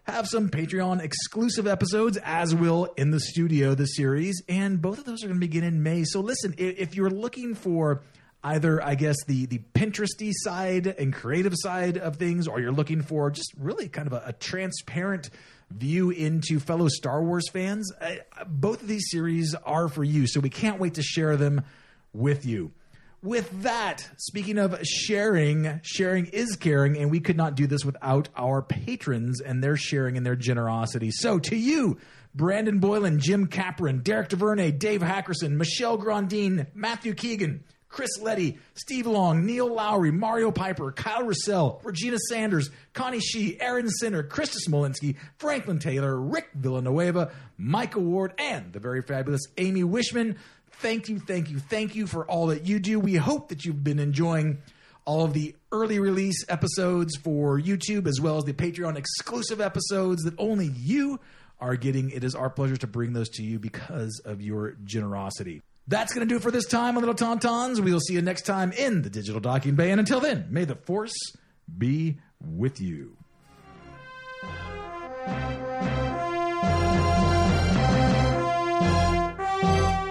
have 0.04 0.28
some 0.28 0.50
Patreon 0.50 1.02
exclusive 1.02 1.68
episodes, 1.68 2.18
as 2.24 2.56
will 2.56 2.86
in 2.98 3.12
the 3.12 3.20
studio 3.20 3.76
the 3.76 3.86
series. 3.86 4.42
And 4.48 4.82
both 4.82 5.00
of 5.00 5.06
those 5.06 5.24
are 5.24 5.28
going 5.28 5.40
to 5.40 5.46
begin 5.46 5.64
in 5.64 5.84
May. 5.84 6.04
So 6.04 6.20
listen, 6.20 6.56
if 6.58 6.96
you're 6.96 7.10
looking 7.10 7.56
for 7.56 8.04
either 8.44 8.82
I 8.82 8.96
guess 8.96 9.18
the 9.28 9.48
the 9.48 9.60
Pinteresty 9.74 10.32
side 10.34 10.88
and 10.88 11.14
creative 11.14 11.54
side 11.56 11.98
of 11.98 12.16
things, 12.16 12.48
or 12.48 12.60
you're 12.60 12.72
looking 12.72 13.02
for 13.02 13.30
just 13.32 13.52
really 13.58 13.90
kind 13.90 14.08
of 14.08 14.14
a, 14.14 14.24
a 14.28 14.34
transparent 14.34 15.30
view 15.70 16.10
into 16.10 16.60
fellow 16.60 16.88
Star 16.88 17.24
Wars 17.24 17.50
fans, 17.50 17.92
uh, 18.02 18.16
both 18.48 18.82
of 18.82 18.88
these 18.88 19.10
series 19.10 19.56
are 19.56 19.88
for 19.88 20.04
you. 20.04 20.28
So 20.28 20.40
we 20.40 20.50
can't 20.50 20.80
wait 20.80 20.96
to 20.96 21.04
share 21.04 21.38
them 21.38 21.64
with 22.14 22.46
you. 22.46 22.72
With 23.22 23.64
that, 23.64 24.10
speaking 24.18 24.58
of 24.58 24.80
sharing, 24.86 25.82
sharing 25.84 26.28
is 26.28 26.56
caring, 26.56 26.98
and 26.98 27.12
we 27.12 27.20
could 27.20 27.36
not 27.36 27.56
do 27.56 27.68
this 27.68 27.84
without 27.84 28.30
our 28.38 28.62
patrons 28.62 29.42
and 29.42 29.62
their 29.62 29.76
sharing 29.76 30.16
and 30.16 30.26
their 30.26 30.38
generosity. 30.38 31.12
So 31.12 31.38
to 31.40 31.56
you, 31.58 31.98
Brandon 32.34 32.80
Boylan, 32.80 33.20
Jim 33.20 33.48
Capron, 33.48 34.00
Derek 34.00 34.30
DeVernay, 34.30 34.72
Dave 34.72 35.02
Hackerson, 35.02 35.58
Michelle 35.58 35.98
Grandine, 35.98 36.68
Matthew 36.74 37.14
Keegan, 37.14 37.66
Chris 37.90 38.20
Letty, 38.22 38.60
Steve 38.76 39.08
Long, 39.08 39.46
Neil 39.46 39.74
Lowry, 39.74 40.12
Mario 40.12 40.52
Piper, 40.52 40.92
Kyle 40.92 41.24
Russell, 41.24 41.82
Regina 41.84 42.18
Sanders, 42.30 42.70
Connie 42.94 43.20
Shee, 43.20 43.60
Aaron 43.60 43.90
Sinner, 43.90 44.24
Krista 44.24 44.58
Smolinski, 44.66 45.16
Franklin 45.38 45.80
Taylor, 45.80 46.20
Rick 46.20 46.50
Villanueva, 46.54 47.32
Michael 47.58 48.04
Ward, 48.04 48.34
and 48.38 48.72
the 48.72 48.80
very 48.80 49.02
fabulous 49.02 49.42
Amy 49.58 49.84
Wishman. 49.84 50.38
Thank 50.74 51.10
you, 51.10 51.20
thank 51.20 51.50
you, 51.50 51.60
thank 51.60 51.96
you 51.96 52.08
for 52.08 52.26
all 52.26 52.48
that 52.48 52.66
you 52.66 52.80
do. 52.80 53.00
We 53.00 53.16
hope 53.16 53.50
that 53.50 53.66
you've 53.66 53.84
been 53.84 54.00
enjoying 54.00 54.60
all 55.04 55.26
of 55.26 55.34
the 55.34 55.56
early 55.72 56.00
release 56.00 56.46
episodes 56.48 57.18
for 57.18 57.60
YouTube 57.60 58.08
as 58.08 58.22
well 58.22 58.38
as 58.38 58.44
the 58.44 58.54
Patreon 58.54 58.96
exclusive 58.96 59.60
episodes 59.60 60.22
that 60.24 60.36
only 60.38 60.68
you 60.68 61.20
are 61.60 61.76
getting. 61.76 62.12
It 62.12 62.24
is 62.24 62.36
our 62.36 62.50
pleasure 62.50 62.78
to 62.78 62.88
bring 62.88 63.14
those 63.14 63.30
to 63.30 63.44
you 63.44 63.58
because 63.58 64.22
of 64.24 64.42
your 64.42 64.78
generosity. 64.84 65.64
That's 65.90 66.14
going 66.14 66.26
to 66.26 66.32
do 66.32 66.38
it 66.38 66.44
for 66.44 66.52
this 66.52 66.68
time 66.68 66.98
on 66.98 67.04
Little 67.04 67.16
Tauntauns. 67.16 67.80
We 67.80 67.92
will 67.92 68.00
see 68.00 68.14
you 68.14 68.22
next 68.22 68.44
time 68.44 68.72
in 68.74 69.02
the 69.02 69.10
Digital 69.10 69.42
Docking 69.42 69.74
Bay. 69.74 69.90
And 69.90 70.00
until 70.00 70.20
then, 70.20 70.46
may 70.52 70.64
the 70.64 70.76
Force 70.76 71.16
be 71.78 72.20
with 72.40 72.80
you. 72.80 73.18